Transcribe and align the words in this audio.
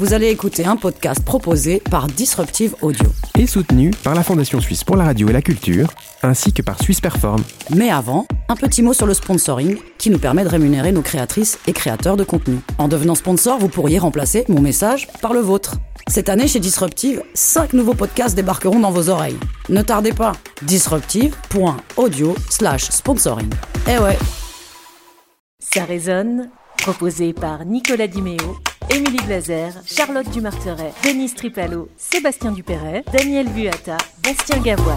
Vous 0.00 0.14
allez 0.14 0.28
écouter 0.28 0.64
un 0.64 0.76
podcast 0.76 1.22
proposé 1.22 1.82
par 1.90 2.06
Disruptive 2.06 2.74
Audio. 2.80 3.04
Et 3.38 3.46
soutenu 3.46 3.90
par 4.02 4.14
la 4.14 4.22
Fondation 4.22 4.58
Suisse 4.58 4.82
pour 4.82 4.96
la 4.96 5.04
radio 5.04 5.28
et 5.28 5.32
la 5.34 5.42
culture, 5.42 5.92
ainsi 6.22 6.54
que 6.54 6.62
par 6.62 6.82
Suisse 6.82 7.02
Perform. 7.02 7.44
Mais 7.76 7.90
avant, 7.90 8.24
un 8.48 8.56
petit 8.56 8.82
mot 8.82 8.94
sur 8.94 9.04
le 9.04 9.12
sponsoring 9.12 9.76
qui 9.98 10.08
nous 10.08 10.18
permet 10.18 10.42
de 10.42 10.48
rémunérer 10.48 10.92
nos 10.92 11.02
créatrices 11.02 11.58
et 11.66 11.74
créateurs 11.74 12.16
de 12.16 12.24
contenu. 12.24 12.60
En 12.78 12.88
devenant 12.88 13.14
sponsor, 13.14 13.58
vous 13.58 13.68
pourriez 13.68 13.98
remplacer 13.98 14.46
mon 14.48 14.62
message 14.62 15.06
par 15.20 15.34
le 15.34 15.40
vôtre. 15.40 15.74
Cette 16.08 16.30
année, 16.30 16.48
chez 16.48 16.60
Disruptive, 16.60 17.22
5 17.34 17.74
nouveaux 17.74 17.92
podcasts 17.92 18.34
débarqueront 18.34 18.80
dans 18.80 18.92
vos 18.92 19.10
oreilles. 19.10 19.36
Ne 19.68 19.82
tardez 19.82 20.14
pas, 20.14 20.32
disruptive.audio 20.62 22.34
slash 22.48 22.84
sponsoring. 22.84 23.50
Eh 23.86 23.98
ouais 23.98 24.16
Ça 25.58 25.84
résonne, 25.84 26.48
proposé 26.80 27.32
par 27.32 27.64
Nicolas 27.64 28.06
Dimeo, 28.06 28.58
Émilie 28.90 29.22
Blazer, 29.26 29.72
Charlotte 29.86 30.28
Dumarteret, 30.30 30.92
Denise 31.04 31.34
Tripalo, 31.34 31.88
Sébastien 31.96 32.52
Dupéret, 32.52 33.04
Daniel 33.12 33.48
Buata, 33.48 33.96
Bastien 34.22 34.60
Gavoil. 34.60 34.96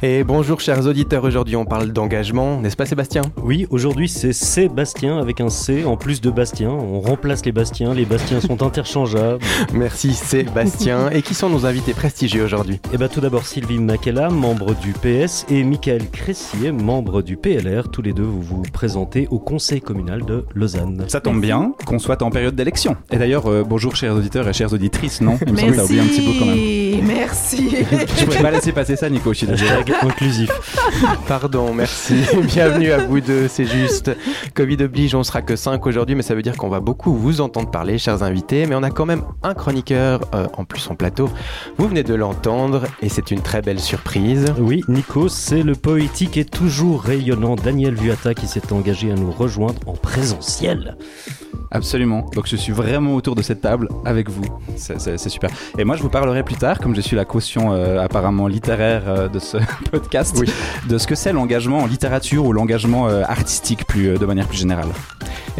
Et 0.00 0.22
bonjour 0.22 0.60
chers 0.60 0.86
auditeurs, 0.86 1.24
aujourd'hui 1.24 1.56
on 1.56 1.64
parle 1.64 1.90
d'engagement, 1.90 2.60
n'est-ce 2.60 2.76
pas 2.76 2.86
Sébastien? 2.86 3.22
Oui, 3.42 3.66
aujourd'hui 3.70 4.08
c'est 4.08 4.32
Sébastien 4.32 5.18
avec 5.18 5.40
un 5.40 5.48
C 5.48 5.84
en 5.84 5.96
plus 5.96 6.20
de 6.20 6.30
Bastien. 6.30 6.70
On 6.70 7.00
remplace 7.00 7.44
les 7.44 7.50
Bastiens, 7.50 7.94
les 7.94 8.04
Bastiens 8.04 8.40
sont 8.40 8.62
interchangeables. 8.62 9.42
Merci 9.72 10.14
Sébastien. 10.14 11.10
Et 11.10 11.20
qui 11.20 11.34
sont 11.34 11.50
nos 11.50 11.66
invités 11.66 11.94
prestigieux 11.94 12.44
aujourd'hui? 12.44 12.80
Et 12.92 12.96
bien 12.96 13.08
tout 13.08 13.20
d'abord 13.20 13.44
Sylvie 13.44 13.80
Makela, 13.80 14.28
membre 14.30 14.72
du 14.76 14.92
PS, 14.92 15.44
et 15.50 15.64
Michael 15.64 16.08
Cressier, 16.10 16.70
membre 16.70 17.20
du 17.20 17.36
PLR. 17.36 17.88
Tous 17.90 18.02
les 18.02 18.12
deux 18.12 18.22
vous 18.22 18.40
vous 18.40 18.62
présentez 18.72 19.26
au 19.32 19.40
conseil 19.40 19.80
communal 19.80 20.24
de 20.24 20.44
Lausanne. 20.54 21.06
Ça 21.08 21.20
tombe 21.20 21.40
bien 21.40 21.72
qu'on 21.86 21.98
soit 21.98 22.22
en 22.22 22.30
période 22.30 22.54
d'élection. 22.54 22.96
Et 23.10 23.16
d'ailleurs, 23.16 23.46
euh, 23.46 23.64
bonjour 23.64 23.96
chers 23.96 24.14
auditeurs 24.14 24.46
et 24.48 24.52
chères 24.52 24.72
auditrices, 24.72 25.20
non? 25.20 25.40
Il 25.44 25.54
me 25.54 25.58
semble 25.58 25.72
que 25.72 25.76
t'as 25.76 25.84
oublié 25.84 26.00
un 26.00 26.06
petit 26.06 26.20
bout 26.20 26.38
quand 26.38 26.46
même. 26.46 27.04
Merci. 27.04 27.70
Je 28.16 28.24
pourrais 28.24 28.42
pas 28.42 28.50
laisser 28.52 28.70
passer 28.70 28.94
ça 28.94 29.10
Nico, 29.10 29.32
je 29.32 29.38
suis 29.38 29.46
désolé. 29.48 29.87
Inclusif. 30.02 30.50
Pardon, 31.28 31.72
merci. 31.72 32.22
Bienvenue 32.44 32.92
à 32.92 32.98
vous 32.98 33.20
deux, 33.20 33.48
c'est 33.48 33.64
juste. 33.64 34.10
Covid 34.54 34.82
oblige, 34.82 35.14
on 35.14 35.22
sera 35.22 35.42
que 35.42 35.56
5 35.56 35.84
aujourd'hui, 35.86 36.14
mais 36.14 36.22
ça 36.22 36.34
veut 36.34 36.42
dire 36.42 36.56
qu'on 36.56 36.68
va 36.68 36.80
beaucoup 36.80 37.14
vous 37.14 37.40
entendre 37.40 37.70
parler, 37.70 37.98
chers 37.98 38.22
invités. 38.22 38.66
Mais 38.66 38.74
on 38.74 38.82
a 38.82 38.90
quand 38.90 39.06
même 39.06 39.22
un 39.42 39.54
chroniqueur 39.54 40.20
euh, 40.34 40.46
en 40.56 40.64
plus 40.64 40.88
en 40.90 40.94
plateau. 40.94 41.28
Vous 41.76 41.88
venez 41.88 42.02
de 42.02 42.14
l'entendre 42.14 42.82
et 43.02 43.08
c'est 43.08 43.30
une 43.30 43.40
très 43.40 43.62
belle 43.62 43.80
surprise. 43.80 44.52
Oui, 44.58 44.84
Nico, 44.88 45.28
c'est 45.28 45.62
le 45.62 45.74
poétique 45.74 46.36
et 46.36 46.44
toujours 46.44 47.02
rayonnant 47.02 47.56
Daniel 47.56 47.94
Vuata 47.94 48.34
qui 48.34 48.46
s'est 48.46 48.72
engagé 48.72 49.10
à 49.10 49.14
nous 49.14 49.30
rejoindre 49.30 49.80
en 49.86 49.94
présentiel. 49.94 50.96
Absolument. 51.70 52.26
Donc 52.34 52.46
je 52.46 52.56
suis 52.56 52.72
vraiment 52.72 53.14
autour 53.14 53.34
de 53.34 53.42
cette 53.42 53.60
table 53.60 53.88
avec 54.04 54.30
vous. 54.30 54.44
C'est 54.76 55.18
super. 55.28 55.50
Et 55.76 55.84
moi, 55.84 55.96
je 55.96 56.02
vous 56.02 56.08
parlerai 56.08 56.42
plus 56.42 56.56
tard, 56.56 56.78
comme 56.78 56.94
je 56.94 57.00
suis 57.00 57.16
la 57.16 57.24
caution 57.24 57.72
euh, 57.72 58.00
apparemment 58.00 58.46
littéraire 58.46 59.02
euh, 59.06 59.28
de 59.28 59.38
ce 59.38 59.58
podcast, 59.90 60.36
Oui. 60.38 60.50
de 60.88 60.98
ce 60.98 61.06
que 61.06 61.14
c'est 61.14 61.32
l'engagement 61.32 61.78
en 61.78 61.86
littérature 61.86 62.44
ou 62.44 62.52
l'engagement 62.52 63.08
euh, 63.08 63.22
artistique 63.26 63.86
plus, 63.86 64.08
euh, 64.10 64.18
de 64.18 64.26
manière 64.26 64.46
plus 64.46 64.58
générale. 64.58 64.88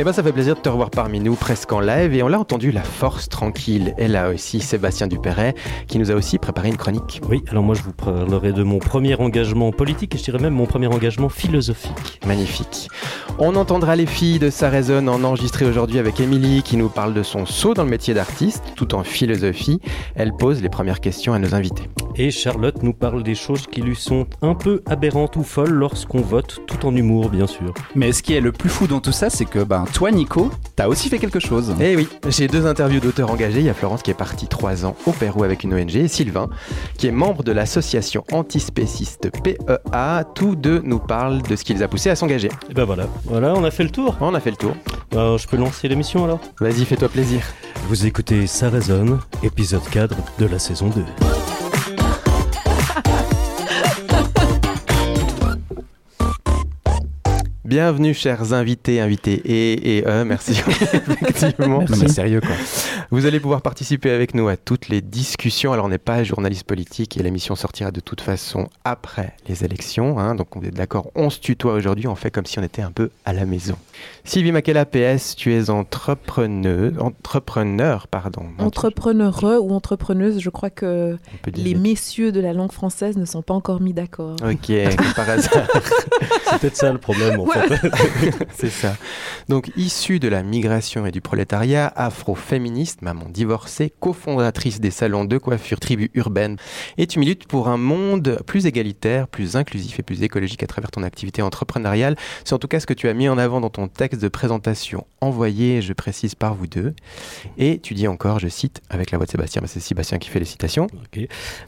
Eh 0.00 0.04
ben, 0.04 0.12
ça 0.12 0.22
fait 0.22 0.32
plaisir 0.32 0.54
de 0.54 0.60
te 0.60 0.68
revoir 0.68 0.90
parmi 0.90 1.18
nous, 1.18 1.34
presque 1.34 1.72
en 1.72 1.80
live. 1.80 2.14
Et 2.14 2.22
on 2.22 2.28
l'a 2.28 2.38
entendu, 2.38 2.70
la 2.70 2.84
force 2.84 3.28
tranquille. 3.28 3.94
Et 3.98 4.06
là 4.06 4.30
aussi, 4.30 4.60
Sébastien 4.60 5.08
Dupéret, 5.08 5.56
qui 5.88 5.98
nous 5.98 6.12
a 6.12 6.14
aussi 6.14 6.38
préparé 6.38 6.68
une 6.68 6.76
chronique. 6.76 7.20
Oui, 7.28 7.42
alors 7.48 7.64
moi 7.64 7.74
je 7.74 7.82
vous 7.82 7.92
parlerai 7.92 8.52
de 8.52 8.62
mon 8.62 8.78
premier 8.78 9.16
engagement 9.16 9.72
politique 9.72 10.14
et 10.14 10.18
je 10.18 10.22
dirais 10.22 10.38
même 10.38 10.54
mon 10.54 10.66
premier 10.66 10.86
engagement 10.86 11.28
philosophique. 11.28 12.20
Magnifique. 12.28 12.88
On 13.40 13.56
entendra 13.56 13.96
les 13.96 14.06
filles 14.06 14.38
de 14.38 14.50
Ça 14.50 14.68
résonne 14.68 15.08
en 15.08 15.24
enregistré 15.24 15.66
aujourd'hui 15.66 15.98
avec 15.98 16.20
Émilie 16.20 16.62
qui 16.62 16.76
nous 16.76 16.90
parle 16.90 17.12
de 17.12 17.24
son 17.24 17.44
saut 17.44 17.74
dans 17.74 17.82
le 17.82 17.90
métier 17.90 18.14
d'artiste, 18.14 18.62
tout 18.76 18.94
en 18.94 19.02
philosophie. 19.02 19.80
Elle 20.14 20.32
pose 20.32 20.62
les 20.62 20.68
premières 20.68 21.00
questions 21.00 21.32
à 21.32 21.40
nos 21.40 21.56
invités. 21.56 21.88
Et 22.14 22.30
Charlotte 22.30 22.82
nous 22.84 22.92
parle 22.92 23.24
des 23.24 23.34
choses 23.34 23.66
qui 23.66 23.80
lui 23.80 23.96
sont 23.96 24.26
un 24.42 24.54
peu 24.54 24.82
aberrantes 24.86 25.36
ou 25.36 25.42
folles 25.42 25.70
lorsqu'on 25.72 26.20
vote, 26.20 26.60
tout 26.68 26.86
en 26.86 26.94
humour 26.94 27.30
bien 27.30 27.48
sûr. 27.48 27.74
Mais 27.96 28.12
ce 28.12 28.22
qui 28.22 28.34
est 28.34 28.40
le 28.40 28.52
plus 28.52 28.68
fou 28.68 28.86
dans 28.86 29.00
tout 29.00 29.12
ça, 29.12 29.28
c'est 29.30 29.44
que 29.44 29.64
ben, 29.64 29.84
toi, 29.92 30.10
Nico, 30.10 30.50
t'as 30.76 30.86
aussi 30.88 31.08
fait 31.08 31.18
quelque 31.18 31.40
chose. 31.40 31.74
Eh 31.80 31.96
oui, 31.96 32.08
j'ai 32.28 32.48
deux 32.48 32.66
interviews 32.66 33.00
d'auteurs 33.00 33.30
engagés. 33.30 33.60
Il 33.60 33.66
y 33.66 33.70
a 33.70 33.74
Florence 33.74 34.02
qui 34.02 34.10
est 34.10 34.14
partie 34.14 34.46
trois 34.46 34.84
ans 34.84 34.96
au 35.06 35.12
Pérou 35.12 35.44
avec 35.44 35.64
une 35.64 35.74
ONG 35.74 35.96
et 35.96 36.08
Sylvain 36.08 36.48
qui 36.96 37.06
est 37.06 37.12
membre 37.12 37.42
de 37.42 37.52
l'association 37.52 38.24
antispéciste 38.32 39.30
PEA. 39.42 40.24
Tous 40.34 40.56
deux 40.56 40.80
nous 40.84 40.98
parlent 40.98 41.42
de 41.42 41.56
ce 41.56 41.64
qui 41.64 41.74
les 41.74 41.82
a 41.82 41.88
poussés 41.88 42.10
à 42.10 42.16
s'engager. 42.16 42.50
Et 42.70 42.74
ben 42.74 42.84
voilà, 42.84 43.06
voilà, 43.24 43.54
on 43.54 43.64
a 43.64 43.70
fait 43.70 43.84
le 43.84 43.90
tour. 43.90 44.16
On 44.20 44.34
a 44.34 44.40
fait 44.40 44.50
le 44.50 44.56
tour. 44.56 44.74
Alors, 45.12 45.38
je 45.38 45.48
peux 45.48 45.56
lancer 45.56 45.88
l'émission 45.88 46.24
alors 46.24 46.40
Vas-y, 46.60 46.84
fais-toi 46.84 47.08
plaisir. 47.08 47.42
Vous 47.88 48.06
écoutez 48.06 48.46
Ça 48.46 48.68
résonne, 48.68 49.18
épisode 49.42 49.88
4 49.90 50.16
de 50.38 50.46
la 50.46 50.58
saison 50.58 50.88
2. 50.88 51.04
Bienvenue, 57.72 58.14
chers 58.14 58.54
invités, 58.54 58.98
invités 58.98 59.42
et, 59.44 59.98
et 59.98 60.08
euh, 60.08 60.24
merci. 60.24 60.52
Effectivement. 60.62 61.80
Non 61.80 61.96
mais 62.00 62.08
sérieux 62.08 62.40
quoi. 62.40 62.54
Vous 63.10 63.26
allez 63.26 63.40
pouvoir 63.40 63.60
participer 63.60 64.10
avec 64.10 64.34
nous 64.34 64.48
à 64.48 64.56
toutes 64.56 64.88
les 64.88 65.02
discussions. 65.02 65.74
Alors, 65.74 65.84
on 65.84 65.90
n'est 65.90 65.98
pas 65.98 66.24
journaliste 66.24 66.64
politique 66.64 67.18
et 67.18 67.22
l'émission 67.22 67.56
sortira 67.56 67.90
de 67.90 68.00
toute 68.00 68.22
façon 68.22 68.68
après 68.86 69.34
les 69.48 69.64
élections. 69.64 70.18
hein. 70.18 70.34
donc, 70.34 70.56
on 70.56 70.62
est 70.62 70.70
d'accord, 70.70 71.10
on 71.14 71.28
se 71.28 71.40
tutoie 71.40 71.74
aujourd'hui. 71.74 72.06
On 72.06 72.14
fait 72.14 72.30
comme 72.30 72.46
si 72.46 72.58
on 72.58 72.62
était 72.62 72.80
un 72.80 72.90
peu 72.90 73.10
à 73.26 73.34
la 73.34 73.44
maison. 73.44 73.76
Sylvie 74.24 74.52
Makela, 74.52 74.86
PS, 74.86 75.36
tu 75.36 75.52
es 75.54 75.68
entrepreneur, 75.68 76.92
entrepreneur 77.02 78.08
pardon. 78.08 78.46
Entrepreneur 78.58 79.42
ou 79.62 79.74
entrepreneuse, 79.74 80.40
je 80.40 80.48
crois 80.48 80.70
que 80.70 81.18
les 81.54 81.74
messieurs 81.74 82.32
de 82.32 82.40
la 82.40 82.54
langue 82.54 82.72
française 82.72 83.18
ne 83.18 83.26
sont 83.26 83.42
pas 83.42 83.52
encore 83.54 83.82
mis 83.82 83.92
d'accord. 83.92 84.36
Ok, 84.42 84.68
comme 84.96 85.12
par 85.14 85.28
hasard, 85.28 85.66
C'est 86.50 86.60
peut-être 86.60 86.76
ça 86.76 86.92
le 86.92 86.98
problème 86.98 87.40
en. 87.40 87.46
c'est 88.54 88.70
ça. 88.70 88.96
Donc, 89.48 89.70
issue 89.76 90.18
de 90.18 90.28
la 90.28 90.42
migration 90.42 91.06
et 91.06 91.10
du 91.10 91.20
prolétariat, 91.20 91.92
afro-féministe, 91.96 93.02
maman 93.02 93.28
divorcée, 93.28 93.92
cofondatrice 94.00 94.80
des 94.80 94.90
salons 94.90 95.24
de 95.24 95.38
coiffure 95.38 95.80
Tribu 95.80 96.10
Urbaine, 96.14 96.56
et 96.96 97.06
tu 97.06 97.18
milutes 97.18 97.46
pour 97.46 97.68
un 97.68 97.76
monde 97.76 98.40
plus 98.46 98.66
égalitaire, 98.66 99.28
plus 99.28 99.56
inclusif 99.56 99.98
et 99.98 100.02
plus 100.02 100.22
écologique 100.22 100.62
à 100.62 100.66
travers 100.66 100.90
ton 100.90 101.02
activité 101.02 101.42
entrepreneuriale. 101.42 102.16
C'est 102.44 102.54
en 102.54 102.58
tout 102.58 102.68
cas 102.68 102.80
ce 102.80 102.86
que 102.86 102.94
tu 102.94 103.08
as 103.08 103.14
mis 103.14 103.28
en 103.28 103.38
avant 103.38 103.60
dans 103.60 103.70
ton 103.70 103.88
texte 103.88 104.20
de 104.20 104.28
présentation 104.28 105.06
envoyé, 105.20 105.82
je 105.82 105.92
précise, 105.92 106.34
par 106.34 106.54
vous 106.54 106.66
deux. 106.66 106.94
Et 107.56 107.78
tu 107.80 107.94
dis 107.94 108.08
encore, 108.08 108.38
je 108.38 108.48
cite, 108.48 108.80
avec 108.90 109.10
la 109.10 109.18
voix 109.18 109.26
de 109.26 109.30
Sébastien, 109.30 109.62
bah, 109.62 109.68
c'est 109.68 109.80
Sébastien 109.80 110.18
qui 110.18 110.28
fait 110.28 110.38
les 110.38 110.44
citations. 110.44 110.86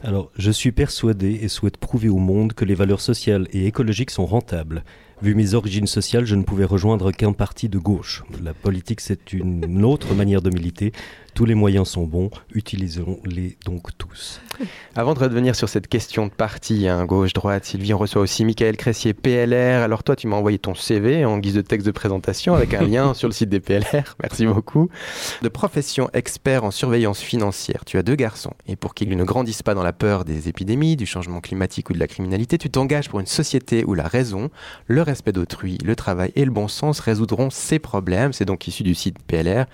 Alors, 0.03 0.31
je 0.37 0.51
suis 0.51 0.71
persuadé 0.71 1.39
et 1.41 1.47
souhaite 1.47 1.77
prouver 1.77 2.09
au 2.09 2.17
monde 2.17 2.53
que 2.53 2.65
les 2.65 2.75
valeurs 2.75 3.01
sociales 3.01 3.47
et 3.51 3.67
écologiques 3.67 4.11
sont 4.11 4.25
rentables. 4.25 4.83
Vu 5.21 5.35
mes 5.35 5.53
origines 5.53 5.85
sociales, 5.85 6.25
je 6.25 6.35
ne 6.35 6.41
pouvais 6.41 6.65
rejoindre 6.65 7.11
qu'un 7.11 7.31
parti 7.31 7.69
de 7.69 7.77
gauche. 7.77 8.23
La 8.43 8.55
politique, 8.55 9.01
c'est 9.01 9.33
une 9.33 9.85
autre 9.85 10.15
manière 10.15 10.41
de 10.41 10.49
militer. 10.49 10.93
Tous 11.33 11.45
les 11.45 11.55
moyens 11.55 11.87
sont 11.87 12.03
bons, 12.03 12.29
utilisons-les 12.53 13.57
donc 13.65 13.97
tous. 13.97 14.41
Avant 14.95 15.13
de 15.13 15.19
revenir 15.19 15.55
sur 15.55 15.69
cette 15.69 15.87
question 15.87 16.27
de 16.27 16.31
parti, 16.31 16.87
hein, 16.87 17.05
gauche-droite, 17.05 17.63
Sylvie, 17.63 17.93
on 17.93 17.97
reçoit 17.97 18.21
aussi 18.21 18.43
Michael 18.43 18.75
Cressier, 18.75 19.13
PLR. 19.13 19.81
Alors 19.81 20.03
toi, 20.03 20.17
tu 20.17 20.27
m'as 20.27 20.35
envoyé 20.35 20.59
ton 20.59 20.75
CV 20.75 21.23
en 21.23 21.37
guise 21.37 21.53
de 21.53 21.61
texte 21.61 21.87
de 21.87 21.91
présentation 21.91 22.53
avec 22.53 22.73
un 22.73 22.81
lien 22.87 23.13
sur 23.13 23.29
le 23.29 23.33
site 23.33 23.49
des 23.49 23.61
PLR. 23.61 24.15
Merci 24.21 24.45
beaucoup. 24.45 24.89
De 25.41 25.47
profession 25.47 26.09
expert 26.13 26.65
en 26.65 26.71
surveillance 26.71 27.21
financière, 27.21 27.85
tu 27.85 27.97
as 27.97 28.03
deux 28.03 28.15
garçons. 28.15 28.53
Et 28.67 28.75
pour 28.75 28.93
qu'ils 28.93 29.15
ne 29.15 29.23
grandissent 29.23 29.63
pas 29.63 29.73
dans 29.73 29.83
la 29.83 29.93
peur 29.93 30.25
des 30.25 30.49
épidémies, 30.49 30.97
du 30.97 31.05
changement 31.05 31.39
climatique 31.39 31.89
ou 31.89 31.93
de 31.93 31.99
la 31.99 32.07
criminalité, 32.07 32.57
tu 32.57 32.69
t'engages 32.69 33.09
pour 33.09 33.21
une 33.21 33.25
société 33.25 33.85
où 33.85 33.93
la 33.93 34.07
raison, 34.07 34.49
le 34.87 35.01
respect 35.01 35.31
d'autrui, 35.31 35.77
le 35.83 35.95
travail 35.95 36.33
et 36.35 36.43
le 36.43 36.51
bon 36.51 36.67
sens 36.67 36.99
résoudront 36.99 37.49
ces 37.49 37.79
problèmes. 37.79 38.33
C'est 38.33 38.45
donc 38.45 38.67
issu 38.67 38.83
du 38.83 38.95
site 38.95 39.17
PLR. 39.25 39.65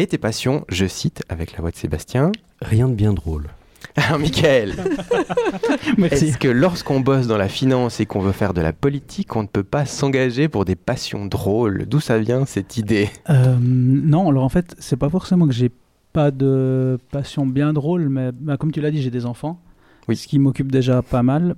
Et 0.00 0.06
tes 0.06 0.16
passions, 0.16 0.64
je 0.70 0.86
cite 0.86 1.22
avec 1.28 1.52
la 1.52 1.60
voix 1.60 1.70
de 1.70 1.76
Sébastien. 1.76 2.32
Rien 2.62 2.88
de 2.88 2.94
bien 2.94 3.12
drôle. 3.12 3.48
Alors, 3.96 4.18
Michael, 4.18 4.72
est-ce 6.10 6.38
que 6.38 6.48
lorsqu'on 6.48 7.00
bosse 7.00 7.26
dans 7.26 7.36
la 7.36 7.50
finance 7.50 8.00
et 8.00 8.06
qu'on 8.06 8.20
veut 8.20 8.32
faire 8.32 8.54
de 8.54 8.62
la 8.62 8.72
politique, 8.72 9.36
on 9.36 9.42
ne 9.42 9.46
peut 9.46 9.62
pas 9.62 9.84
s'engager 9.84 10.48
pour 10.48 10.64
des 10.64 10.74
passions 10.74 11.26
drôles? 11.26 11.84
D'où 11.84 12.00
ça 12.00 12.18
vient 12.18 12.46
cette 12.46 12.78
idée? 12.78 13.10
Euh, 13.28 13.58
non, 13.60 14.30
alors 14.30 14.42
en 14.44 14.48
fait, 14.48 14.74
c'est 14.78 14.96
pas 14.96 15.10
forcément 15.10 15.46
que 15.46 15.52
j'ai 15.52 15.70
pas 16.14 16.30
de 16.30 16.98
passion 17.12 17.44
bien 17.44 17.74
drôle, 17.74 18.08
mais 18.08 18.30
bah, 18.32 18.56
comme 18.56 18.72
tu 18.72 18.80
l'as 18.80 18.90
dit, 18.90 19.02
j'ai 19.02 19.10
des 19.10 19.26
enfants, 19.26 19.60
Oui. 20.08 20.16
ce 20.16 20.26
qui 20.26 20.38
m'occupe 20.38 20.72
déjà 20.72 21.02
pas 21.02 21.22
mal. 21.22 21.56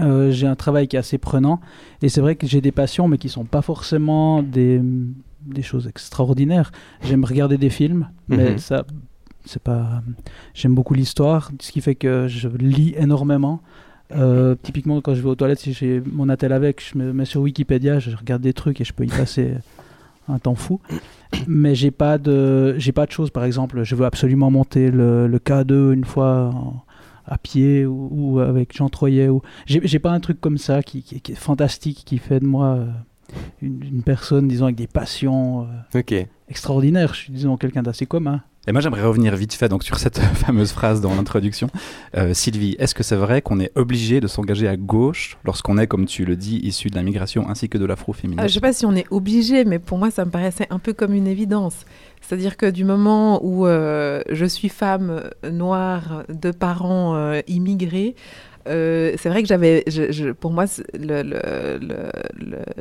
Euh, 0.00 0.32
j'ai 0.32 0.48
un 0.48 0.56
travail 0.56 0.88
qui 0.88 0.96
est 0.96 0.98
assez 0.98 1.18
prenant, 1.18 1.60
et 2.02 2.08
c'est 2.08 2.20
vrai 2.20 2.34
que 2.34 2.48
j'ai 2.48 2.60
des 2.60 2.72
passions, 2.72 3.06
mais 3.06 3.16
qui 3.16 3.28
sont 3.28 3.44
pas 3.44 3.62
forcément 3.62 4.42
des, 4.42 4.82
des 5.46 5.62
choses 5.62 5.86
extraordinaires. 5.86 6.72
J'aime 7.02 7.24
regarder 7.24 7.56
des 7.58 7.70
films, 7.70 8.08
mais 8.28 8.52
Mhm. 8.52 8.58
ça, 8.58 8.84
c'est 9.44 9.62
pas. 9.62 10.02
J'aime 10.54 10.74
beaucoup 10.74 10.94
l'histoire, 10.94 11.50
ce 11.60 11.72
qui 11.72 11.80
fait 11.80 11.94
que 11.94 12.26
je 12.28 12.48
lis 12.48 12.94
énormément. 12.96 13.60
Euh, 14.14 14.54
typiquement, 14.62 15.00
quand 15.00 15.14
je 15.14 15.20
vais 15.22 15.28
aux 15.28 15.34
toilettes, 15.34 15.58
si 15.60 15.72
j'ai 15.72 16.00
mon 16.12 16.28
attel 16.28 16.52
avec, 16.52 16.82
je 16.82 16.96
me 16.98 17.12
mets 17.12 17.24
sur 17.24 17.40
Wikipédia, 17.42 17.98
je 17.98 18.14
regarde 18.16 18.42
des 18.42 18.52
trucs 18.52 18.80
et 18.80 18.84
je 18.84 18.92
peux 18.92 19.04
y 19.04 19.08
passer 19.08 19.54
un 20.28 20.38
temps 20.38 20.54
fou. 20.54 20.80
Mais 21.48 21.74
j'ai 21.74 21.90
pas 21.90 22.16
de, 22.18 22.76
j'ai 22.78 22.92
pas 22.92 23.06
de 23.06 23.10
choses. 23.12 23.30
Par 23.30 23.44
exemple, 23.44 23.82
je 23.82 23.94
veux 23.96 24.04
absolument 24.04 24.50
monter 24.50 24.90
le, 24.90 25.26
le 25.26 25.38
K2 25.38 25.92
une 25.92 26.04
fois 26.04 26.50
en- 26.54 26.82
à 27.28 27.38
pied 27.38 27.84
ou, 27.84 28.08
ou 28.12 28.38
avec 28.38 28.76
Jean 28.76 28.88
Troyer. 28.88 29.28
Ou 29.28 29.42
j'ai 29.66 29.80
j'ai 29.84 29.98
pas 29.98 30.12
un 30.12 30.20
truc 30.20 30.40
comme 30.40 30.58
ça 30.58 30.82
qui, 30.84 31.02
qui- 31.02 31.20
qui 31.20 31.32
est 31.32 31.36
fantastique, 31.36 32.02
qui 32.06 32.18
fait 32.18 32.38
de 32.38 32.46
moi 32.46 32.76
euh, 32.76 32.86
une, 33.62 33.82
une 33.82 34.02
personne, 34.02 34.48
disons, 34.48 34.64
avec 34.66 34.76
des 34.76 34.86
passions 34.86 35.68
euh, 35.94 36.24
extraordinaires. 36.48 37.14
Je 37.14 37.20
suis, 37.20 37.32
disons, 37.32 37.56
quelqu'un 37.56 37.82
d'assez 37.82 38.06
commun. 38.06 38.42
Et 38.68 38.72
moi, 38.72 38.80
j'aimerais 38.80 39.04
revenir 39.04 39.36
vite 39.36 39.54
fait 39.54 39.68
donc, 39.68 39.84
sur 39.84 39.98
cette 39.98 40.18
fameuse 40.34 40.72
phrase 40.72 41.00
dans 41.00 41.14
l'introduction. 41.14 41.68
Euh, 42.16 42.34
Sylvie, 42.34 42.74
est-ce 42.80 42.96
que 42.96 43.04
c'est 43.04 43.16
vrai 43.16 43.40
qu'on 43.40 43.60
est 43.60 43.70
obligé 43.76 44.20
de 44.20 44.26
s'engager 44.26 44.66
à 44.66 44.76
gauche 44.76 45.38
lorsqu'on 45.44 45.78
est, 45.78 45.86
comme 45.86 46.06
tu 46.06 46.24
le 46.24 46.34
dis, 46.34 46.56
issu 46.64 46.88
de 46.88 46.96
la 46.96 47.04
migration 47.04 47.48
ainsi 47.48 47.68
que 47.68 47.78
de 47.78 47.84
l'afroféminisme? 47.84 48.42
Ah, 48.42 48.48
je 48.48 48.54
sais 48.54 48.60
pas 48.60 48.72
si 48.72 48.84
on 48.84 48.94
est 48.96 49.06
obligé, 49.10 49.64
mais 49.64 49.78
pour 49.78 49.98
moi, 49.98 50.10
ça 50.10 50.24
me 50.24 50.30
paraissait 50.30 50.66
un 50.70 50.80
peu 50.80 50.92
comme 50.92 51.14
une 51.14 51.28
évidence. 51.28 51.84
C'est-à-dire 52.20 52.56
que 52.56 52.66
du 52.66 52.84
moment 52.84 53.40
où 53.44 53.66
euh, 53.66 54.22
je 54.30 54.44
suis 54.46 54.68
femme 54.68 55.22
euh, 55.44 55.50
noire 55.50 56.24
de 56.28 56.50
parents 56.50 57.14
euh, 57.14 57.40
immigrés, 57.46 58.16
euh, 58.66 59.14
c'est 59.18 59.28
vrai 59.28 59.42
que 59.42 59.48
j'avais, 59.48 59.84
pour 60.40 60.50
moi, 60.52 60.64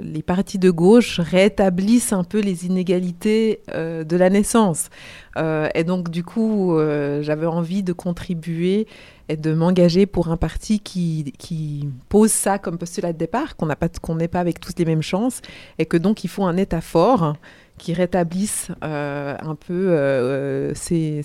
les 0.02 0.24
partis 0.24 0.60
de 0.60 0.70
gauche 0.72 1.20
rétablissent 1.20 2.14
un 2.14 2.24
peu 2.24 2.40
les 2.40 2.66
inégalités 2.66 3.62
euh, 3.74 4.04
de 4.04 4.18
la 4.18 4.30
naissance. 4.30 4.90
Euh, 5.38 5.70
et 5.76 5.84
donc, 5.84 6.10
du 6.10 6.24
coup, 6.24 6.78
j'avais 7.22 7.46
envie 7.46 7.84
de 7.84 7.94
contribuer 7.94 8.88
et 9.28 9.38
de 9.38 9.54
m'engager 9.54 10.06
pour 10.06 10.30
un 10.30 10.38
parti 10.38 10.80
qui, 10.80 11.90
pose 12.10 12.32
ça 12.32 12.60
comme 12.60 12.78
postulat 12.78 13.14
de 13.14 13.18
départ, 13.18 13.56
qu'on 13.56 13.66
n'a 13.66 13.76
pas, 13.76 13.90
qu'on 13.90 14.16
n'est 14.16 14.28
pas 14.28 14.40
avec 14.40 14.60
tous 14.60 14.74
les 14.78 14.86
mêmes 14.86 15.02
chances, 15.02 15.42
et 15.80 15.86
que 15.86 15.98
donc 15.98 16.24
il 16.24 16.28
faut 16.28 16.46
un 16.46 16.58
État 16.58 16.82
fort 16.82 17.36
qui 17.78 17.94
rétablisse 17.94 18.70
euh, 18.84 19.36
un 19.40 19.56
peu 19.56 19.90
euh, 19.90 20.74
ses 20.76 21.24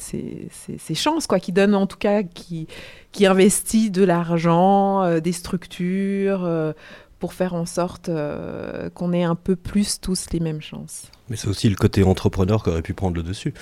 chances, 0.95 1.27
quoi, 1.27 1.39
qui 1.39 1.53
donne 1.53 1.75
en 1.75 1.87
tout 1.87 1.99
cas, 1.99 2.23
qui, 2.23 2.67
investit 3.25 3.91
de 3.91 4.03
l'argent, 4.03 5.03
euh, 5.03 5.21
des 5.21 5.33
structures, 5.33 6.45
euh, 6.45 6.73
pour 7.19 7.35
faire 7.35 7.55
en 7.55 7.67
sorte 7.67 8.09
euh, 8.09 8.89
qu'on 8.91 9.13
ait 9.13 9.23
un 9.23 9.35
peu 9.35 9.55
plus 9.55 10.01
tous 10.01 10.27
les 10.33 10.41
mêmes 10.41 10.63
chances. 10.63 11.05
Mais 11.29 11.37
c'est 11.37 11.49
aussi 11.49 11.69
le 11.69 11.77
côté 11.77 12.03
entrepreneur 12.03 12.65
qui 12.65 12.71
aurait 12.71 12.83
pu 12.83 12.95
prendre 12.95 13.15
le 13.15 13.23
dessus. 13.23 13.55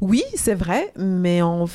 Oui, 0.00 0.22
c'est 0.34 0.54
vrai, 0.54 0.94
mais 0.96 1.42
en, 1.42 1.66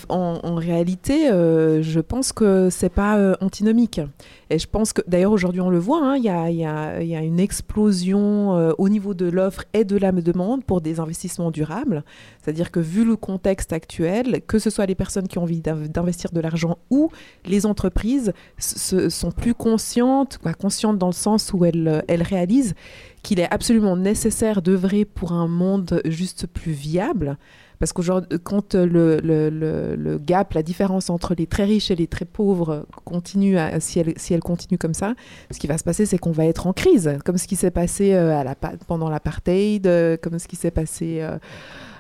réalité, 0.56 1.30
euh, 1.30 1.84
je 1.84 2.00
pense 2.00 2.34
que 2.34 2.72
c'est 2.72 2.90
pas 2.90 3.20
euh, 3.20 3.36
antinomique. 3.40 4.02
Et 4.50 4.58
je 4.58 4.66
pense 4.66 4.94
que, 4.94 5.04
d'ailleurs, 5.06 5.32
aujourd'hui, 5.32 5.62
on 5.62 5.70
le 5.70 5.78
voit, 5.78 6.04
hein, 6.04 6.16
il 6.18 6.24
y, 6.24 6.30
a, 6.66 7.22
une 7.22 7.40
explosion 7.40 8.58
euh, 8.58 8.72
au 8.80 8.90
niveau 8.90 9.14
de 9.14 9.28
l'offre 9.30 9.66
et 9.74 9.84
de 9.84 9.96
la 9.96 10.12
demande 10.12 10.64
pour 10.64 10.82
des 10.82 11.00
investissements 11.00 11.52
durables. 11.52 12.04
C'est-à-dire 12.42 12.72
que, 12.72 12.80
vu 12.80 13.06
le 13.06 13.16
contexte 13.16 13.74
actuel, 13.74 14.42
que 14.48 14.58
ce 14.58 14.72
soit 14.72 14.88
les 14.88 14.96
personnes 14.96 15.28
qui 15.28 15.38
ont 15.38 15.44
envie 15.44 15.62
d'inv- 15.62 15.88
d'investir 15.88 16.32
de 16.32 16.40
l'argent 16.40 16.80
ou 16.90 17.12
les 17.46 17.68
entreprises 17.68 18.34
se- 18.58 19.10
sont 19.10 19.32
plus 19.32 19.54
conscientes, 19.54 20.40
conscientes 20.60 20.98
dans 20.98 21.08
le 21.08 21.14
sens 21.14 21.54
où 21.54 21.64
elles, 21.64 22.04
elles 22.08 22.24
réalisent 22.24 22.74
qu'il 23.22 23.40
est 23.40 23.52
absolument 23.54 23.96
nécessaire 23.96 24.64
d'œuvrer 24.64 25.06
pour 25.06 25.32
un 25.32 25.48
monde 25.48 26.02
juste 26.06 26.48
plus 26.48 26.72
viable. 26.72 27.38
Parce 27.80 27.94
qu'aujourd'hui, 27.94 28.40
quand 28.44 28.76
le, 28.76 29.20
le, 29.20 30.18
gap, 30.18 30.54
la 30.54 30.64
différence 30.64 31.10
entre 31.10 31.36
les 31.36 31.48
très 31.48 31.66
riches 31.66 31.92
et 31.92 31.96
les 31.96 32.08
très 32.08 32.26
pauvres 32.26 32.86
continue, 33.04 33.58
si, 33.80 34.00
elle, 34.00 34.14
si 34.18 34.34
elle 34.34 34.42
continue 34.42 34.78
comme 34.78 34.94
ça, 34.94 35.14
ce 35.52 35.60
qui 35.60 35.68
va 35.68 35.78
se 35.78 35.84
passer, 35.84 36.06
c'est 36.06 36.18
qu'on 36.18 36.32
va 36.32 36.46
être 36.46 36.68
en 36.68 36.74
crise, 36.74 37.18
comme 37.26 37.38
ce 37.38 37.48
qui 37.48 37.56
s'est 37.56 37.72
passé 37.72 38.14
euh, 38.14 38.44
pendant 38.88 39.10
l'apartheid, 39.10 39.88
euh, 39.88 40.18
comme 40.22 40.40
ce 40.40 40.48
qui 40.48 40.56
s'est 40.56 40.72
passé 40.72 41.20
euh, 41.22 41.38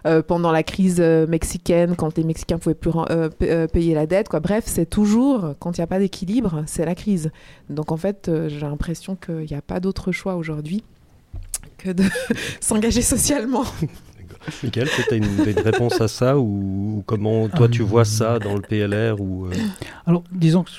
euh, 0.05 0.21
pendant 0.21 0.51
la 0.51 0.61
crise 0.61 0.97
euh, 0.99 1.25
mexicaine, 1.25 1.95
quand 1.95 2.15
les 2.15 2.23
Mexicains 2.23 2.59
pouvaient 2.59 2.75
plus 2.75 2.91
euh, 3.09 3.29
euh, 3.41 3.67
payer 3.67 3.95
la 3.95 4.05
dette. 4.05 4.27
Bref, 4.31 4.65
c'est 4.67 4.85
toujours, 4.85 5.55
quand 5.59 5.77
il 5.77 5.81
n'y 5.81 5.83
a 5.83 5.87
pas 5.87 5.97
d'équilibre, 5.97 6.63
c'est 6.67 6.85
la 6.85 6.93
crise. 6.93 7.31
Donc 7.71 7.91
en 7.91 7.97
fait, 7.97 8.29
euh, 8.29 8.47
j'ai 8.47 8.59
l'impression 8.59 9.15
qu'il 9.15 9.47
n'y 9.49 9.55
a 9.55 9.63
pas 9.63 9.79
d'autre 9.79 10.11
choix 10.11 10.35
aujourd'hui 10.35 10.83
que 11.79 11.89
de 11.89 12.03
s'engager 12.59 13.01
socialement. 13.01 13.63
Michael, 14.63 14.87
tu 14.89 15.13
as 15.13 15.17
une, 15.17 15.37
t'as 15.43 15.51
une 15.51 15.59
réponse 15.59 15.99
à 16.01 16.07
ça 16.07 16.37
ou, 16.37 16.97
ou 16.97 17.03
comment 17.05 17.47
toi 17.49 17.67
tu 17.67 17.81
vois 17.83 18.05
ça 18.05 18.39
dans 18.39 18.55
le 18.55 18.61
PLR 18.61 19.19
ou, 19.21 19.45
euh, 19.45 19.51
Alors, 20.05 20.23
disons 20.31 20.63
que 20.63 20.71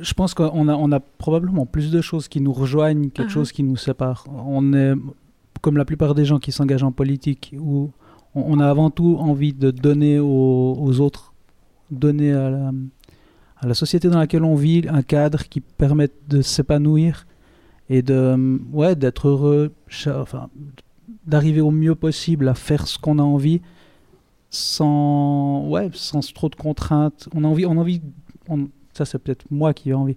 je- 0.00 0.12
pense 0.14 0.34
qu'on 0.34 0.68
a, 0.68 0.74
on 0.74 0.90
a 0.92 1.00
probablement 1.00 1.66
plus 1.66 1.90
de 1.90 2.00
choses 2.00 2.28
qui 2.28 2.40
nous 2.40 2.52
rejoignent 2.52 3.10
que 3.10 3.22
de 3.22 3.26
Mhm. 3.26 3.32
choses 3.32 3.52
qui 3.52 3.62
nous 3.62 3.76
séparent. 3.76 4.24
On 4.46 4.72
est, 4.74 4.94
comme 5.60 5.76
la 5.76 5.84
plupart 5.84 6.14
des 6.14 6.24
gens 6.24 6.38
qui 6.38 6.50
s'engagent 6.52 6.82
en 6.82 6.92
politique, 6.92 7.54
où 7.58 7.90
on, 8.34 8.44
on 8.56 8.60
a 8.60 8.68
avant 8.68 8.90
tout 8.90 9.16
envie 9.20 9.52
de 9.52 9.70
donner 9.70 10.18
aux, 10.18 10.76
aux 10.80 11.00
autres, 11.00 11.32
donner 11.90 12.32
à 12.32 12.50
la, 12.50 12.72
à 13.58 13.66
la 13.66 13.74
société 13.74 14.08
dans 14.08 14.18
laquelle 14.18 14.44
on 14.44 14.54
vit 14.56 14.82
un 14.88 15.02
cadre 15.02 15.44
qui 15.44 15.60
permette 15.60 16.14
de 16.28 16.42
s'épanouir 16.42 17.26
et 17.90 18.00
de, 18.02 18.58
ouais, 18.72 18.96
d'être 18.96 19.28
heureux, 19.28 19.72
enfin, 20.08 20.48
d'arriver 21.26 21.60
au 21.60 21.70
mieux 21.70 21.94
possible 21.94 22.48
à 22.48 22.54
faire 22.54 22.86
ce 22.86 22.98
qu'on 22.98 23.18
a 23.18 23.22
envie 23.22 23.60
sans, 24.50 25.66
ouais, 25.68 25.90
sans 25.92 26.20
trop 26.32 26.48
de 26.48 26.54
contraintes. 26.56 27.28
On 27.34 27.44
a 27.44 27.48
envie, 27.48 27.66
on 27.66 27.72
a 27.72 27.80
envie, 27.80 28.00
on- 28.48 28.68
ça 28.92 29.04
c'est 29.04 29.18
peut-être 29.18 29.44
moi 29.50 29.72
qui 29.72 29.90
ai 29.90 29.94
envie. 29.94 30.16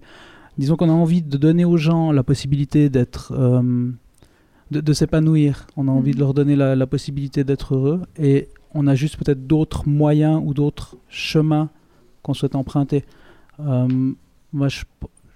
Disons 0.58 0.76
qu'on 0.76 0.88
a 0.88 0.92
envie 0.92 1.22
de 1.22 1.36
donner 1.36 1.64
aux 1.64 1.76
gens 1.76 2.12
la 2.12 2.22
possibilité 2.22 2.88
d'être, 2.90 3.32
euh, 3.36 3.90
de, 4.70 4.80
de 4.80 4.92
s'épanouir. 4.92 5.66
On 5.76 5.88
a 5.88 5.90
envie 5.90 6.10
de 6.12 6.16
Mhm. 6.16 6.20
leur 6.20 6.34
donner 6.34 6.56
la, 6.56 6.74
la 6.76 6.86
possibilité 6.86 7.44
d'être 7.44 7.74
heureux 7.74 8.02
et 8.18 8.48
on 8.74 8.86
a 8.86 8.94
juste 8.94 9.16
peut-être 9.16 9.46
d'autres 9.46 9.88
moyens 9.88 10.40
ou 10.44 10.52
d'autres 10.54 10.96
chemins 11.08 11.70
qu'on 12.22 12.34
souhaite 12.34 12.54
emprunter. 12.56 13.04
Euh, 13.60 14.12
moi, 14.52 14.68
je, 14.68 14.84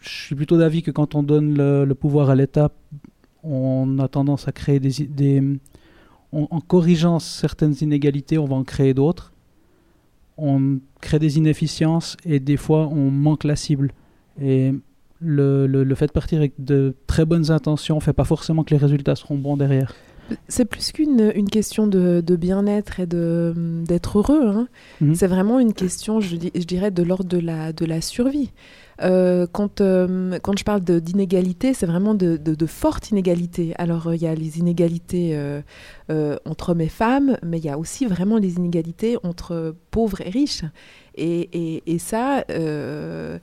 je 0.03 0.09
suis 0.09 0.35
plutôt 0.35 0.59
d'avis 0.59 0.83
que 0.83 0.91
quand 0.91 1.15
on 1.15 1.23
donne 1.23 1.55
le, 1.57 1.85
le 1.85 1.95
pouvoir 1.95 2.29
à 2.31 2.35
l'État, 2.35 2.71
on 3.43 3.99
a 3.99 4.09
tendance 4.09 4.49
à 4.49 4.53
créer 4.53 4.81
des, 4.81 5.07
des 5.07 5.43
on- 6.33 6.49
en 6.51 6.61
corrigeant 6.61 7.19
certaines 7.19 7.75
inégalités, 7.81 8.39
on 8.39 8.45
va 8.47 8.57
en 8.57 8.65
créer 8.65 8.95
d'autres. 8.95 9.33
On 10.37 10.79
crée 11.01 11.19
des 11.19 11.37
inefficiences 11.39 12.17
et 12.25 12.41
des 12.41 12.57
fois 12.57 12.89
on 12.89 13.11
manque 13.11 13.45
la 13.45 13.57
cible. 13.57 13.93
Et 14.41 14.73
le, 15.21 15.67
le- 15.67 15.85
le 15.85 15.95
fait 15.95 16.07
de 16.07 16.13
partir 16.13 16.39
avec 16.39 16.55
de 16.59 16.95
très 17.07 17.25
bonnes 17.27 17.51
intentions 17.51 18.01
fait 18.01 18.15
pas 18.15 18.25
forcément 18.25 18.65
que 18.65 18.71
les 18.71 18.79
résultats 18.81 19.17
seront 19.17 19.37
bons 19.37 19.57
derrière. 19.57 19.95
C'est 20.47 20.65
plus 20.65 20.93
qu'une 20.93 21.33
une 21.35 21.49
question 21.51 21.89
de, 21.89 22.23
de 22.25 22.37
bien-être 22.37 23.01
et 23.01 23.07
d'être 23.07 24.19
heureux. 24.19 24.47
hein. 24.47 24.69
Mhm. 25.01 25.15
C'est 25.17 25.27
vraiment 25.27 25.59
une 25.59 25.73
question, 25.75 26.21
je, 26.21 26.37
je 26.37 26.65
dirais, 26.65 26.93
de 26.93 27.03
l'ordre 27.03 27.25
de 27.29 27.39
la, 27.39 27.73
de 27.73 27.85
la 27.85 28.01
survie. 28.01 28.53
Euh, 29.03 29.47
quand, 29.51 29.81
euh, 29.81 30.39
quand 30.43 30.59
je 30.59 30.65
parle 30.65 30.83
d'inégalité, 30.83 31.73
c'est 31.75 31.87
vraiment 31.87 32.15
de, 32.15 32.67
fortes 32.67 33.11
inégalités. 33.11 33.75
Alors, 33.79 34.09
euh, 34.09 34.17
il 34.17 34.23
y 34.23 34.27
a 34.27 34.35
les 34.35 34.59
inégalités 34.59 35.39
entre 36.45 36.71
hommes 36.71 36.81
et 36.81 36.89
femmes, 36.89 37.37
mais 37.43 37.59
il 37.59 37.65
y 37.65 37.71
a 37.71 37.79
aussi 37.79 38.07
vraiment 38.07 38.39
les 38.39 38.55
inégalités 38.55 39.17
entre 39.23 39.75
pauvres 39.91 40.21
et 40.21 40.31
riches. 40.31 40.65
Et, 41.17 41.99
ça, 41.99 42.45
elles 42.49 43.41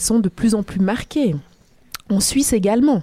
sont 0.00 0.18
de 0.20 0.28
plus 0.28 0.54
en 0.54 0.62
plus 0.62 0.80
marquées. 0.80 1.34
En 2.08 2.20
Suisse 2.20 2.52
également. 2.52 3.02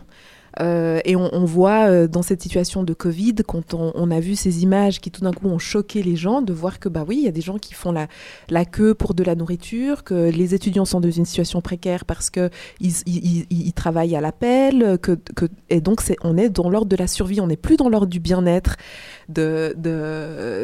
Euh, 0.60 1.00
et 1.06 1.15
on, 1.15 1.46
voit 1.46 1.89
euh, 1.89 2.08
dans 2.08 2.22
cette 2.22 2.41
situation 2.41 2.84
de 2.84 2.94
Covid, 2.94 3.36
quand 3.48 3.74
on, 3.74 4.12
a 4.12 4.20
vu 4.20 4.36
ces 4.36 4.63
images 4.63 5.00
qui 5.00 5.12
tout 5.12 5.22
d'un 5.22 5.32
coup 5.32 5.48
ont 5.48 5.60
choqué 5.60 6.03
les 6.03 6.15
gens, 6.15 6.41
de 6.41 6.53
voir 6.53 6.79
que 6.79 6.89
bah 6.89 7.06
oui, 7.08 7.18
il 7.20 7.24
y 7.24 7.27
a 7.27 7.32
des 7.32 7.41
gens 7.41 7.58
qui 7.58 7.74
font 7.74 7.91
la, 7.91 8.08
la 8.50 8.65
queue 8.65 8.94
pour 8.94 9.13
de 9.13 9.24
la 9.24 9.36
nourriture, 9.36 10.03
que 10.03 10.29
les 10.29 10.56
étudiants 10.56 10.86
sont 10.86 11.00
dans 11.00 11.10
une 11.10 11.25
situation 11.25 11.62
précaire 11.62 12.06
parce 12.06 12.29
que 12.29 12.50
ils, 12.79 12.94
ils- 13.06 13.74
travaillent 13.74 14.15
à 14.15 14.22
l'appel, 14.22 14.98
que, 15.01 15.13
que, 15.36 15.46
et 15.70 15.79
donc 15.79 16.01
c'est, 16.01 16.18
on 16.24 16.38
est 16.38 16.50
dans 16.50 16.70
l'ordre 16.70 16.89
de 16.89 16.96
la 16.98 17.08
survie, 17.08 17.39
on 17.39 17.48
n'est 17.48 17.56
plus 17.56 17.77
dans 17.77 17.88
l'ordre 17.88 18.08
du 18.08 18.20
bien-être. 18.20 18.75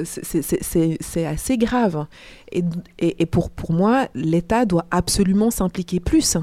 C'est- 0.03 1.25
assez 1.25 1.57
grave. 1.57 2.05
Et, 2.51 3.25
pour, 3.25 3.50
pour 3.50 3.72
moi, 3.74 4.07
l'État 4.15 4.65
doit 4.65 4.86
absolument 4.91 5.51
s'impliquer 5.51 6.00
plus 6.00 6.38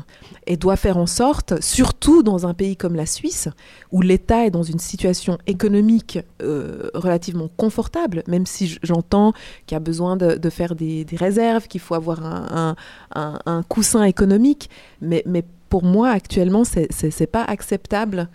et 0.47 0.57
doit 0.57 0.77
faire 0.77 0.97
en 0.99 1.07
sorte, 1.07 1.61
surtout 1.63 2.23
dans 2.23 2.47
un 2.47 2.55
pays 2.55 2.77
comme 2.77 2.95
la 2.95 3.07
Suisse, 3.07 3.49
où 3.93 4.03
l'État 4.03 4.47
est 4.47 4.51
dans 4.51 4.63
une 4.63 4.79
situation 4.79 5.39
économique 5.47 6.19
euh, 6.43 6.91
relativement 6.95 7.49
confortable, 7.57 8.23
même 8.27 8.47
si 8.47 8.79
j'entends 8.83 9.33
qu'il 9.67 9.75
y 9.75 9.77
a 9.77 9.81
besoin 9.81 10.17
de, 10.17 10.51
faire 10.51 10.75
des, 10.75 11.07
réserves, 11.17 11.69
qu'il 11.69 11.81
faut 11.81 11.95
avoir 11.95 12.25
un, 12.25 12.77
un- 13.15 13.63
coussin 13.69 14.03
économique, 14.05 14.69
mais, 15.01 15.23
mais 15.27 15.45
pour 15.69 15.85
moi, 15.85 16.11
actuellement, 16.11 16.65
c'est 16.65 17.27
pas 17.27 17.45
acceptable 17.45 18.29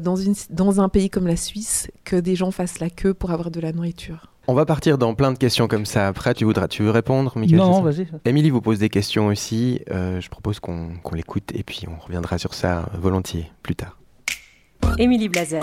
dans, 0.00 0.16
une, 0.16 0.34
dans 0.50 0.80
un 0.80 0.88
pays 0.88 1.10
comme 1.10 1.26
la 1.26 1.36
Suisse 1.36 1.90
que 2.04 2.16
des 2.16 2.36
gens 2.36 2.50
fassent 2.50 2.80
la 2.80 2.90
queue 2.90 3.14
pour 3.14 3.30
avoir 3.30 3.50
de 3.50 3.60
la 3.60 3.72
nourriture. 3.72 4.34
On 4.46 4.52
va 4.54 4.66
partir 4.66 4.98
dans 4.98 5.14
plein 5.14 5.32
de 5.32 5.38
questions 5.38 5.68
comme 5.68 5.86
ça 5.86 6.06
après. 6.06 6.34
Tu 6.34 6.44
voudras, 6.44 6.68
tu 6.68 6.82
veux 6.82 6.90
répondre, 6.90 7.32
Michael 7.36 7.56
Non, 7.56 7.80
vas-y. 7.80 8.06
Émilie 8.26 8.50
vous 8.50 8.60
pose 8.60 8.78
des 8.78 8.90
questions 8.90 9.28
aussi. 9.28 9.80
Euh, 9.90 10.20
je 10.20 10.28
propose 10.28 10.60
qu'on 10.60 10.92
l'écoute 11.14 11.50
et 11.54 11.62
puis 11.62 11.86
on 11.88 11.98
reviendra 11.98 12.36
sur 12.36 12.52
ça 12.52 12.90
volontiers 12.98 13.50
plus 13.62 13.74
tard. 13.74 13.98
Émilie 14.98 15.30
Blazer. 15.30 15.62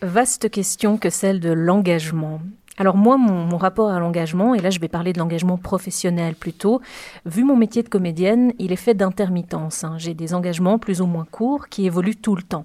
Vaste 0.00 0.50
question 0.50 0.96
que 0.96 1.10
celle 1.10 1.40
de 1.40 1.52
l'engagement. 1.52 2.40
Alors 2.78 2.96
moi, 2.96 3.18
mon, 3.18 3.56
rapport 3.58 3.90
à 3.90 4.00
l'engagement, 4.00 4.54
et 4.54 4.60
là 4.60 4.70
je 4.70 4.80
vais 4.80 4.88
parler 4.88 5.12
de 5.12 5.18
l'engagement 5.18 5.58
professionnel 5.58 6.34
plutôt, 6.34 6.80
vu 7.26 7.44
mon 7.44 7.56
métier 7.56 7.82
de 7.82 7.88
comédienne, 7.88 8.54
il 8.58 8.72
est 8.72 8.76
fait 8.76 8.94
d'intermittence. 8.94 9.84
Hein. 9.84 9.96
J'ai 9.98 10.14
des 10.14 10.34
engagements 10.34 10.78
plus 10.78 11.00
ou 11.00 11.06
moins 11.06 11.26
courts 11.30 11.68
qui 11.68 11.86
évoluent 11.86 12.16
tout 12.16 12.34
le 12.34 12.42
temps. 12.42 12.64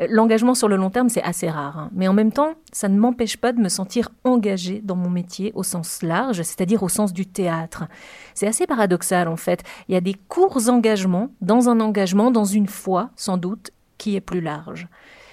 Euh, 0.00 0.06
l'engagement 0.08 0.54
sur 0.54 0.68
le 0.68 0.76
long 0.76 0.90
terme, 0.90 1.10
c'est 1.10 1.22
assez 1.22 1.50
rare, 1.50 1.78
hein. 1.78 1.90
mais 1.92 2.08
en 2.08 2.14
même 2.14 2.32
temps, 2.32 2.54
ça 2.72 2.88
ne 2.88 2.98
m'empêche 2.98 3.36
pas 3.36 3.52
de 3.52 3.60
me 3.60 3.68
sentir 3.68 4.08
engagée 4.24 4.80
dans 4.82 4.96
mon 4.96 5.10
métier 5.10 5.52
au 5.54 5.62
sens 5.62 6.02
large, 6.02 6.42
c'est-à-dire 6.42 6.82
au 6.82 6.88
sens 6.88 7.12
du 7.12 7.26
théâtre. 7.26 7.84
C'est 8.34 8.46
assez 8.46 8.66
paradoxal 8.66 9.28
en 9.28 9.36
fait. 9.36 9.62
Il 9.88 9.94
y 9.94 9.98
a 9.98 10.00
des 10.00 10.14
courts 10.28 10.68
engagements 10.68 11.28
dans 11.42 11.68
un 11.68 11.80
engagement, 11.80 12.30
dans 12.30 12.44
une 12.44 12.68
foi 12.68 13.10
sans 13.16 13.36
doute, 13.36 13.70
qui 13.98 14.16
est 14.16 14.20
plus 14.20 14.40
large. 14.40 14.88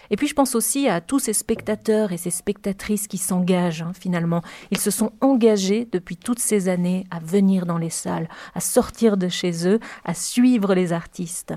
Et 0.09 0.15
puis 0.15 0.27
je 0.27 0.33
pense 0.33 0.55
aussi 0.55 0.87
à 0.87 1.01
tous 1.01 1.19
ces 1.19 1.33
spectateurs 1.33 2.11
et 2.11 2.17
ces 2.17 2.31
spectatrices 2.31 3.07
qui 3.07 3.17
s'engagent 3.17 3.81
hein, 3.81 3.91
finalement. 3.93 4.41
Ils 4.71 4.79
se 4.79 4.91
sont 4.91 5.11
engagés 5.21 5.87
depuis 5.91 6.17
toutes 6.17 6.39
ces 6.39 6.69
années 6.69 7.05
à 7.11 7.19
venir 7.19 7.65
dans 7.65 7.77
les 7.77 7.89
salles, 7.89 8.29
à 8.55 8.59
sortir 8.59 9.17
de 9.17 9.29
chez 9.29 9.67
eux, 9.67 9.79
à 10.05 10.13
suivre 10.13 10.73
les 10.75 10.93
artistes. 10.93 11.53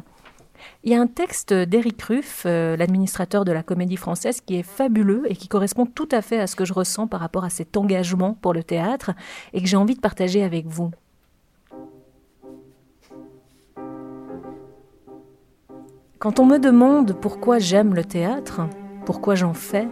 Il 0.84 0.92
y 0.92 0.94
a 0.94 1.00
un 1.00 1.06
texte 1.06 1.52
d'Éric 1.52 2.02
Ruff, 2.02 2.44
euh, 2.46 2.76
l'administrateur 2.76 3.44
de 3.44 3.52
la 3.52 3.62
Comédie 3.62 3.96
Française, 3.96 4.40
qui 4.40 4.56
est 4.56 4.62
fabuleux 4.62 5.24
et 5.28 5.36
qui 5.36 5.48
correspond 5.48 5.86
tout 5.86 6.08
à 6.10 6.22
fait 6.22 6.40
à 6.40 6.46
ce 6.46 6.56
que 6.56 6.64
je 6.64 6.72
ressens 6.72 7.06
par 7.06 7.20
rapport 7.20 7.44
à 7.44 7.50
cet 7.50 7.76
engagement 7.76 8.34
pour 8.34 8.52
le 8.52 8.62
théâtre 8.62 9.12
et 9.52 9.60
que 9.60 9.68
j'ai 9.68 9.76
envie 9.76 9.94
de 9.94 10.00
partager 10.00 10.42
avec 10.42 10.66
vous. 10.66 10.90
Quand 16.26 16.40
on 16.40 16.46
me 16.46 16.58
demande 16.58 17.12
pourquoi 17.12 17.60
j'aime 17.60 17.94
le 17.94 18.04
théâtre, 18.04 18.62
pourquoi 19.04 19.36
j'en 19.36 19.54
fais, 19.54 19.86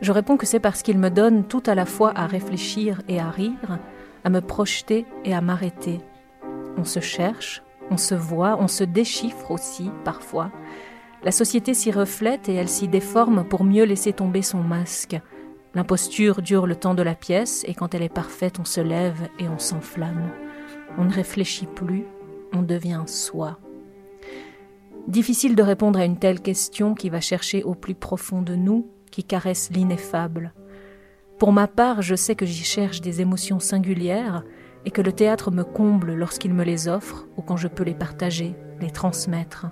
je 0.00 0.10
réponds 0.10 0.36
que 0.36 0.44
c'est 0.44 0.58
parce 0.58 0.82
qu'il 0.82 0.98
me 0.98 1.08
donne 1.08 1.44
tout 1.44 1.62
à 1.66 1.76
la 1.76 1.86
fois 1.86 2.10
à 2.16 2.26
réfléchir 2.26 3.00
et 3.06 3.20
à 3.20 3.30
rire, 3.30 3.78
à 4.24 4.28
me 4.28 4.40
projeter 4.40 5.06
et 5.24 5.32
à 5.32 5.40
m'arrêter. 5.40 6.00
On 6.76 6.82
se 6.82 6.98
cherche, 6.98 7.62
on 7.92 7.96
se 7.96 8.16
voit, 8.16 8.56
on 8.60 8.66
se 8.66 8.82
déchiffre 8.82 9.52
aussi 9.52 9.92
parfois. 10.04 10.50
La 11.22 11.30
société 11.30 11.74
s'y 11.74 11.92
reflète 11.92 12.48
et 12.48 12.54
elle 12.54 12.68
s'y 12.68 12.88
déforme 12.88 13.44
pour 13.44 13.62
mieux 13.62 13.84
laisser 13.84 14.12
tomber 14.12 14.42
son 14.42 14.64
masque. 14.64 15.16
L'imposture 15.76 16.42
dure 16.42 16.66
le 16.66 16.74
temps 16.74 16.94
de 16.94 17.04
la 17.04 17.14
pièce 17.14 17.64
et 17.68 17.74
quand 17.74 17.94
elle 17.94 18.02
est 18.02 18.12
parfaite, 18.12 18.58
on 18.58 18.64
se 18.64 18.80
lève 18.80 19.28
et 19.38 19.48
on 19.48 19.60
s'enflamme. 19.60 20.28
On 20.98 21.04
ne 21.04 21.12
réfléchit 21.12 21.66
plus, 21.66 22.04
on 22.52 22.62
devient 22.62 23.04
soi. 23.06 23.60
Difficile 25.08 25.56
de 25.56 25.62
répondre 25.62 25.98
à 25.98 26.04
une 26.04 26.18
telle 26.18 26.40
question 26.40 26.94
qui 26.94 27.10
va 27.10 27.20
chercher 27.20 27.64
au 27.64 27.74
plus 27.74 27.94
profond 27.94 28.40
de 28.40 28.54
nous, 28.54 28.88
qui 29.10 29.24
caresse 29.24 29.70
l'ineffable. 29.72 30.54
Pour 31.38 31.52
ma 31.52 31.66
part, 31.66 32.02
je 32.02 32.14
sais 32.14 32.36
que 32.36 32.46
j'y 32.46 32.62
cherche 32.62 33.00
des 33.00 33.20
émotions 33.20 33.58
singulières 33.58 34.44
et 34.84 34.92
que 34.92 35.02
le 35.02 35.12
théâtre 35.12 35.50
me 35.50 35.64
comble 35.64 36.14
lorsqu'il 36.14 36.54
me 36.54 36.64
les 36.64 36.86
offre 36.86 37.26
ou 37.36 37.42
quand 37.42 37.56
je 37.56 37.66
peux 37.66 37.82
les 37.82 37.94
partager, 37.94 38.54
les 38.80 38.90
transmettre. 38.90 39.66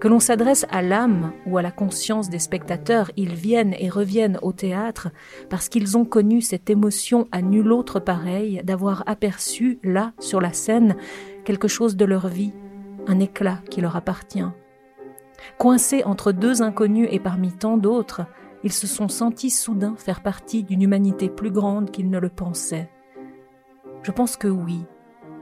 Que 0.00 0.08
l'on 0.08 0.20
s'adresse 0.20 0.66
à 0.70 0.82
l'âme 0.82 1.32
ou 1.46 1.56
à 1.58 1.62
la 1.62 1.70
conscience 1.70 2.30
des 2.30 2.38
spectateurs, 2.38 3.10
ils 3.16 3.34
viennent 3.34 3.74
et 3.78 3.88
reviennent 3.88 4.38
au 4.42 4.52
théâtre 4.52 5.08
parce 5.48 5.68
qu'ils 5.68 5.96
ont 5.96 6.04
connu 6.04 6.42
cette 6.42 6.70
émotion 6.70 7.26
à 7.32 7.42
nul 7.42 7.72
autre 7.72 8.00
pareille 8.00 8.60
d'avoir 8.64 9.02
aperçu, 9.06 9.78
là, 9.82 10.12
sur 10.18 10.40
la 10.40 10.52
scène, 10.52 10.96
quelque 11.44 11.68
chose 11.68 11.96
de 11.96 12.04
leur 12.04 12.28
vie, 12.28 12.52
un 13.10 13.18
éclat 13.18 13.58
qui 13.70 13.80
leur 13.80 13.96
appartient. 13.96 14.46
Coincés 15.58 16.04
entre 16.04 16.32
deux 16.32 16.62
inconnus 16.62 17.08
et 17.10 17.18
parmi 17.18 17.52
tant 17.52 17.76
d'autres, 17.76 18.22
ils 18.62 18.72
se 18.72 18.86
sont 18.86 19.08
sentis 19.08 19.50
soudain 19.50 19.94
faire 19.96 20.22
partie 20.22 20.62
d'une 20.62 20.82
humanité 20.82 21.28
plus 21.28 21.50
grande 21.50 21.90
qu'ils 21.90 22.10
ne 22.10 22.18
le 22.18 22.28
pensaient. 22.28 22.90
Je 24.02 24.12
pense 24.12 24.36
que 24.36 24.48
oui, 24.48 24.84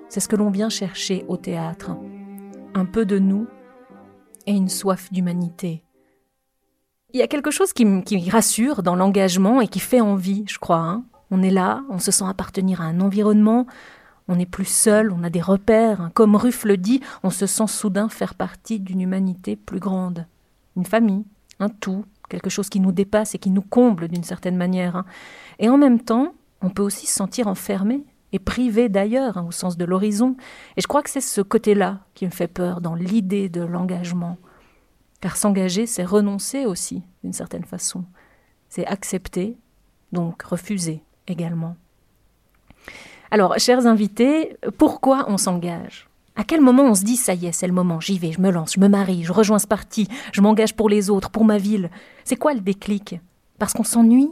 c'est 0.08 0.20
ce 0.20 0.28
que 0.28 0.36
l'on 0.36 0.50
vient 0.50 0.70
chercher 0.70 1.24
au 1.28 1.36
théâtre. 1.36 1.90
Un 2.74 2.86
peu 2.86 3.04
de 3.04 3.18
nous 3.18 3.46
et 4.46 4.52
une 4.52 4.68
soif 4.68 5.12
d'humanité. 5.12 5.84
Il 7.12 7.20
y 7.20 7.22
a 7.22 7.28
quelque 7.28 7.50
chose 7.50 7.72
qui, 7.72 8.30
rassure 8.30 8.82
dans 8.82 8.96
l'engagement 8.96 9.60
et 9.60 9.68
qui 9.68 9.80
fait 9.80 10.00
envie, 10.00 10.44
je 10.46 10.58
crois. 10.58 10.78
Hein. 10.78 11.04
On 11.30 11.42
est 11.42 11.50
là, 11.50 11.82
on 11.90 11.98
se 11.98 12.10
sent 12.10 12.24
appartenir 12.26 12.80
à 12.80 12.84
un 12.84 13.00
environnement, 13.00 13.66
on 14.28 14.36
n'est 14.36 14.46
plus 14.46 14.66
seul, 14.66 15.10
on 15.10 15.24
a 15.24 15.30
des 15.30 15.40
repères. 15.40 16.02
Hein. 16.02 16.10
Comme 16.14 16.36
Ruff 16.36 16.64
le 16.64 16.76
dit, 16.76 17.00
on 17.22 17.30
se 17.30 17.46
sent 17.46 17.66
soudain 17.66 18.08
faire 18.08 18.34
partie 18.34 18.78
d'une 18.78 19.00
humanité 19.00 19.56
plus 19.56 19.80
grande. 19.80 20.26
Une 20.76 20.84
famille, 20.84 21.24
un 21.58 21.70
tout, 21.70 22.04
quelque 22.28 22.50
chose 22.50 22.68
qui 22.68 22.80
nous 22.80 22.92
dépasse 22.92 23.34
et 23.34 23.38
qui 23.38 23.50
nous 23.50 23.62
comble 23.62 24.08
d'une 24.08 24.22
certaine 24.22 24.56
manière. 24.56 24.96
Hein. 24.96 25.04
Et 25.58 25.68
en 25.68 25.78
même 25.78 26.00
temps, 26.00 26.34
on 26.60 26.68
peut 26.68 26.82
aussi 26.82 27.06
se 27.06 27.14
sentir 27.14 27.46
enfermé 27.46 28.04
et 28.32 28.38
privé 28.38 28.90
d'ailleurs, 28.90 29.38
hein, 29.38 29.46
au 29.48 29.52
sens 29.52 29.78
de 29.78 29.86
l'horizon. 29.86 30.36
Et 30.76 30.82
je 30.82 30.86
crois 30.86 31.02
que 31.02 31.10
c'est 31.10 31.22
ce 31.22 31.40
côté-là 31.40 32.00
qui 32.14 32.26
me 32.26 32.30
fait 32.30 32.48
peur 32.48 32.82
dans 32.82 32.94
l'idée 32.94 33.48
de 33.48 33.62
l'engagement. 33.62 34.36
Car 35.20 35.36
s'engager, 35.36 35.86
c'est 35.86 36.04
renoncer 36.04 36.66
aussi, 36.66 37.02
d'une 37.24 37.32
certaine 37.32 37.64
façon. 37.64 38.04
C'est 38.68 38.86
accepter, 38.86 39.56
donc 40.12 40.42
refuser 40.42 41.02
également. 41.26 41.76
Alors, 43.30 43.58
chers 43.58 43.86
invités, 43.86 44.56
pourquoi 44.78 45.26
on 45.28 45.36
s'engage? 45.36 46.08
À 46.34 46.44
quel 46.44 46.62
moment 46.62 46.84
on 46.84 46.94
se 46.94 47.04
dit 47.04 47.16
ça 47.16 47.34
y 47.34 47.46
est, 47.46 47.52
c'est 47.52 47.66
le 47.66 47.72
moment, 47.74 48.00
j'y 48.00 48.18
vais, 48.18 48.32
je 48.32 48.40
me 48.40 48.50
lance, 48.50 48.74
je 48.74 48.80
me 48.80 48.88
marie, 48.88 49.24
je 49.24 49.32
rejoins 49.32 49.58
ce 49.58 49.66
parti, 49.66 50.08
je 50.32 50.40
m'engage 50.40 50.74
pour 50.74 50.88
les 50.88 51.10
autres, 51.10 51.30
pour 51.30 51.44
ma 51.44 51.58
ville? 51.58 51.90
C'est 52.24 52.36
quoi 52.36 52.54
le 52.54 52.60
déclic? 52.60 53.20
Parce 53.58 53.72
qu'on 53.74 53.84
s'ennuie? 53.84 54.30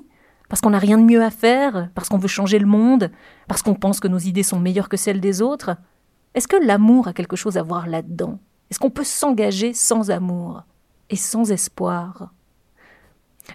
Parce 0.48 0.60
qu'on 0.60 0.70
n'a 0.70 0.78
rien 0.78 0.96
de 0.96 1.02
mieux 1.02 1.22
à 1.22 1.30
faire? 1.30 1.90
Parce 1.94 2.08
qu'on 2.08 2.16
veut 2.16 2.28
changer 2.28 2.58
le 2.58 2.66
monde? 2.66 3.10
Parce 3.48 3.62
qu'on 3.62 3.74
pense 3.74 4.00
que 4.00 4.08
nos 4.08 4.18
idées 4.18 4.44
sont 4.44 4.60
meilleures 4.60 4.88
que 4.88 4.96
celles 4.96 5.20
des 5.20 5.42
autres? 5.42 5.76
Est-ce 6.34 6.48
que 6.48 6.56
l'amour 6.56 7.08
a 7.08 7.12
quelque 7.12 7.36
chose 7.36 7.58
à 7.58 7.62
voir 7.62 7.88
là-dedans? 7.88 8.38
Est-ce 8.70 8.78
qu'on 8.78 8.90
peut 8.90 9.04
s'engager 9.04 9.74
sans 9.74 10.10
amour 10.10 10.62
et 11.10 11.16
sans 11.16 11.50
espoir? 11.50 12.30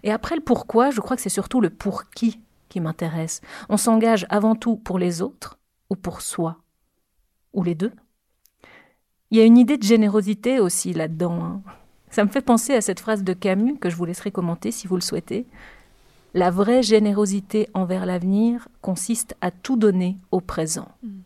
Et 0.04 0.12
après 0.12 0.36
le 0.36 0.42
pourquoi, 0.42 0.92
je 0.92 1.00
crois 1.00 1.16
que 1.16 1.22
c'est 1.22 1.30
surtout 1.30 1.62
le 1.62 1.70
pour 1.70 2.10
qui 2.10 2.42
qui 2.72 2.80
m'intéresse. 2.80 3.42
On 3.70 3.78
s'engage 3.78 4.26
avant 4.30 4.56
tout 4.56 4.78
pour 4.78 4.98
les 4.98 5.22
autres 5.22 5.60
ou 5.90 5.96
pour 5.96 6.22
soi 6.22 6.58
Ou 7.54 7.64
les 7.64 7.76
deux 7.76 7.92
Il 9.30 9.38
y 9.38 9.42
a 9.42 9.46
une 9.46 9.58
idée 9.58 9.78
de 9.78 9.84
générosité 9.84 10.60
aussi 10.60 10.94
là-dedans. 10.94 11.44
Hein. 11.44 11.62
Ça 12.10 12.24
me 12.24 12.30
fait 12.30 12.42
penser 12.42 12.74
à 12.74 12.82
cette 12.82 13.02
phrase 13.02 13.24
de 13.24 13.34
Camus 13.34 13.78
que 13.78 13.90
je 13.90 13.96
vous 13.96 14.06
laisserai 14.06 14.32
commenter 14.32 14.72
si 14.72 14.88
vous 14.88 14.96
le 14.96 15.02
souhaitez. 15.02 15.46
La 16.34 16.50
vraie 16.50 16.82
générosité 16.82 17.68
envers 17.74 18.06
l'avenir 18.06 18.70
consiste 18.82 19.36
à 19.42 19.52
tout 19.52 19.76
donner 19.76 20.18
au 20.32 20.40
présent. 20.40 20.88
Mm. 21.04 21.20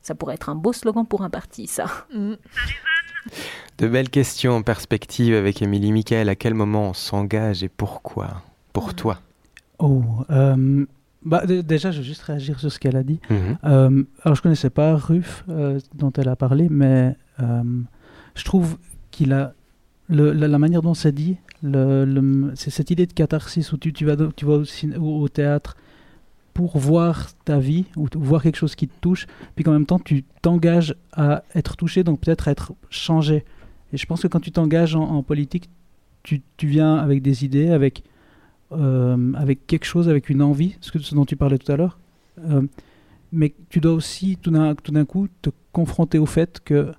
Ça 0.00 0.14
pourrait 0.14 0.34
être 0.34 0.48
un 0.48 0.54
beau 0.54 0.72
slogan 0.72 1.06
pour 1.06 1.22
un 1.22 1.30
parti, 1.30 1.66
ça. 1.66 1.84
Mm. 2.14 2.34
De 3.78 3.88
belles 3.88 4.10
questions 4.10 4.56
en 4.56 4.62
perspective 4.62 5.34
avec 5.34 5.62
Émilie 5.62 5.92
Michael. 5.92 6.28
À 6.28 6.34
quel 6.34 6.54
moment 6.54 6.88
on 6.88 6.94
s'engage 6.94 7.62
et 7.62 7.68
pourquoi? 7.68 8.42
Pour 8.72 8.88
mm. 8.88 8.94
toi 8.94 9.20
Oh, 9.82 10.04
euh, 10.30 10.86
bah, 11.24 11.44
déjà, 11.44 11.90
je 11.90 11.98
vais 11.98 12.04
juste 12.04 12.22
réagir 12.22 12.60
sur 12.60 12.70
ce 12.70 12.78
qu'elle 12.78 12.96
a 12.96 13.02
dit. 13.02 13.18
Mhm. 13.28 13.58
Euh, 13.64 14.04
alors, 14.22 14.36
je 14.36 14.42
connaissais 14.42 14.70
pas 14.70 14.94
Ruff 14.94 15.44
euh, 15.48 15.80
dont 15.94 16.12
elle 16.12 16.28
a 16.28 16.36
parlé, 16.36 16.68
mais 16.70 17.16
je 18.34 18.44
trouve 18.44 18.78
qu'il 19.10 19.32
a 19.32 19.54
la, 20.08 20.58
manière 20.58 20.82
dont 20.82 20.94
c'est 20.94 21.12
dit, 21.12 21.36
le, 21.62 22.52
c'est 22.54 22.70
cette 22.70 22.90
idée 22.92 23.06
de 23.06 23.12
catharsis 23.12 23.72
où 23.72 23.76
tu, 23.76 23.92
tu 23.92 24.04
vas, 24.04 24.16
tu 24.36 24.44
vas 24.44 24.58
au, 24.58 25.22
au, 25.22 25.28
théâtre 25.28 25.76
pour 26.54 26.78
voir 26.78 27.30
ta 27.44 27.58
vie 27.58 27.86
ou 27.96 28.06
voir 28.14 28.42
quelque 28.42 28.56
chose 28.56 28.76
qui 28.76 28.86
te 28.86 28.94
touche, 29.00 29.26
puis 29.56 29.64
qu'en 29.64 29.72
même 29.72 29.86
temps 29.86 29.98
tu 29.98 30.24
t'engages 30.42 30.94
à 31.12 31.42
être 31.54 31.76
touché, 31.76 32.04
donc 32.04 32.20
peut-être 32.20 32.46
à 32.46 32.52
être 32.52 32.74
changé. 32.90 33.44
Et 33.92 33.96
je 33.96 34.06
pense 34.06 34.22
que 34.22 34.28
quand 34.28 34.40
tu 34.40 34.52
t'engages 34.52 34.94
en, 34.94 35.02
en, 35.02 35.22
politique, 35.22 35.68
tu, 36.22 36.42
tu, 36.56 36.66
viens 36.68 36.96
avec 36.96 37.22
des 37.22 37.44
idées, 37.44 37.70
avec 37.70 38.04
euh, 38.76 39.32
avec 39.34 39.66
quelque 39.66 39.84
chose, 39.84 40.08
avec 40.08 40.28
une 40.28 40.42
envie, 40.42 40.76
ce, 40.80 40.90
que, 40.92 41.14
dont 41.14 41.24
tu 41.24 41.36
parlais 41.36 41.58
tout 41.58 41.70
à 41.70 41.76
l'heure. 41.76 41.98
Euh, 42.48 42.62
mais 43.32 43.54
tu 43.70 43.80
dois 43.80 43.92
aussi 43.92 44.36
tout 44.36 44.50
d'un 44.50 45.04
coup 45.04 45.28
te 45.40 45.50
confronter 45.72 46.18
au 46.18 46.26
fait 46.26 46.60
que 46.64 46.92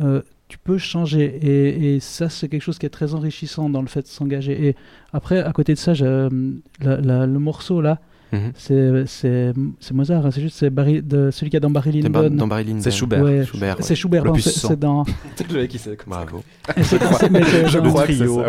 euh, 0.00 0.22
tu 0.48 0.58
peux 0.58 0.78
changer. 0.78 1.94
Et, 1.94 2.00
ça, 2.00 2.28
c'est 2.28 2.48
quelque 2.48 2.62
chose 2.62 2.78
qui 2.78 2.86
est 2.86 2.90
très 2.90 3.14
enrichissant 3.14 3.68
dans 3.68 3.82
le 3.82 3.88
fait 3.88 4.02
de 4.02 4.06
s'engager. 4.06 4.68
Et 4.68 4.76
après, 5.12 5.42
à 5.42 5.52
côté 5.52 5.74
de 5.74 5.78
ça, 5.78 5.92
le 5.94 7.38
morceau 7.38 7.80
là, 7.80 8.00
Mhm. 8.34 8.52
C'est 8.56 9.06
c'est 9.06 9.52
c'est 9.80 9.94
Mozart, 9.94 10.26
hein, 10.26 10.30
c'est 10.30 10.40
juste 10.40 10.56
c'est 10.58 10.70
Barry, 10.70 11.02
de, 11.02 11.30
celui 11.30 11.50
qui 11.50 11.56
a 11.56 11.60
dans 11.60 11.70
Barry 11.70 11.92
Lyndon. 11.92 12.30
dans 12.30 12.46
Barry 12.46 12.64
Lyndon. 12.64 12.80
C'est 12.82 12.90
Schubert. 12.90 13.22
Ouais, 13.22 13.44
Schubert, 13.44 13.76
ouais. 13.76 13.82
C'est 13.82 13.94
Schubert, 13.94 14.24
c'est 14.40 14.78
dans. 14.78 15.04
Le 15.52 15.60
mec 15.60 15.70
qui 15.70 15.78
sait. 15.78 15.96
Bravo. 16.06 16.42
c'est- 16.76 16.82
c'est 16.84 16.98
Je 17.68 17.78
dans- 17.78 17.88
crois 17.90 18.06
que 18.06 18.12
c'est 18.12 18.24
trio. 18.26 18.42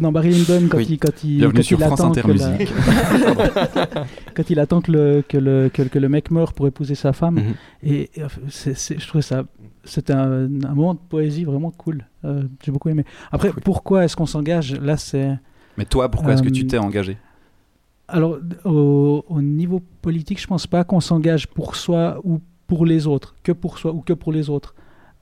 dans 0.00 0.12
Barry 0.12 0.30
Lyndon 0.30 0.68
quand 0.68 0.78
Oui. 0.78 0.86
il 0.90 0.98
quand 0.98 1.24
il 1.24 1.36
Bienvenue 1.38 1.56
quand 1.58 1.62
sur 1.62 1.78
il 1.80 1.84
France 1.86 2.00
attend 2.00 2.10
Inter 2.10 2.22
que 2.22 2.28
la- 2.32 2.50
Musique. 2.50 2.72
quand 4.34 4.50
il 4.50 4.58
attend 4.60 4.80
que 4.80 4.92
le, 4.92 5.22
que 5.28 5.36
le, 5.38 5.68
que, 5.72 5.82
que 5.82 5.98
le 5.98 6.08
mec 6.08 6.30
meure 6.30 6.52
pour 6.52 6.66
épouser 6.66 6.94
sa 6.94 7.12
femme. 7.12 7.36
Mhm. 7.36 7.54
Et 7.84 8.10
euh, 8.18 8.26
c'est- 8.48 8.98
je 9.00 9.06
trouvais 9.06 9.22
ça. 9.22 9.44
C'était 9.84 10.12
un, 10.12 10.44
un 10.44 10.74
moment 10.74 10.94
de 10.94 11.00
poésie 11.08 11.44
vraiment 11.44 11.70
cool. 11.70 12.04
Euh, 12.24 12.42
J'ai 12.64 12.70
beaucoup 12.72 12.88
aimé. 12.90 13.04
Après, 13.32 13.50
pourquoi 13.64 14.04
est-ce 14.04 14.14
qu'on 14.16 14.26
s'engage? 14.26 14.74
Là, 14.80 14.96
c'est. 14.96 15.30
Mais 15.78 15.84
toi, 15.84 16.10
pourquoi 16.10 16.34
est-ce 16.34 16.42
que 16.42 16.48
tu 16.50 16.64
Euh, 16.64 16.66
t'es 16.68 16.78
engagé? 16.78 17.16
Alors, 18.10 18.38
au, 18.64 19.24
au 19.28 19.42
niveau 19.42 19.80
politique, 20.02 20.40
je 20.40 20.46
pense 20.46 20.66
pas 20.66 20.84
qu'on 20.84 21.00
s'engage 21.00 21.46
pour 21.46 21.76
soi 21.76 22.20
ou 22.24 22.40
pour 22.66 22.86
les 22.86 23.06
autres, 23.06 23.34
que 23.42 23.52
pour 23.52 23.78
soi 23.78 23.92
ou 23.92 24.00
que 24.00 24.12
pour 24.12 24.32
les 24.32 24.48
autres. 24.50 24.74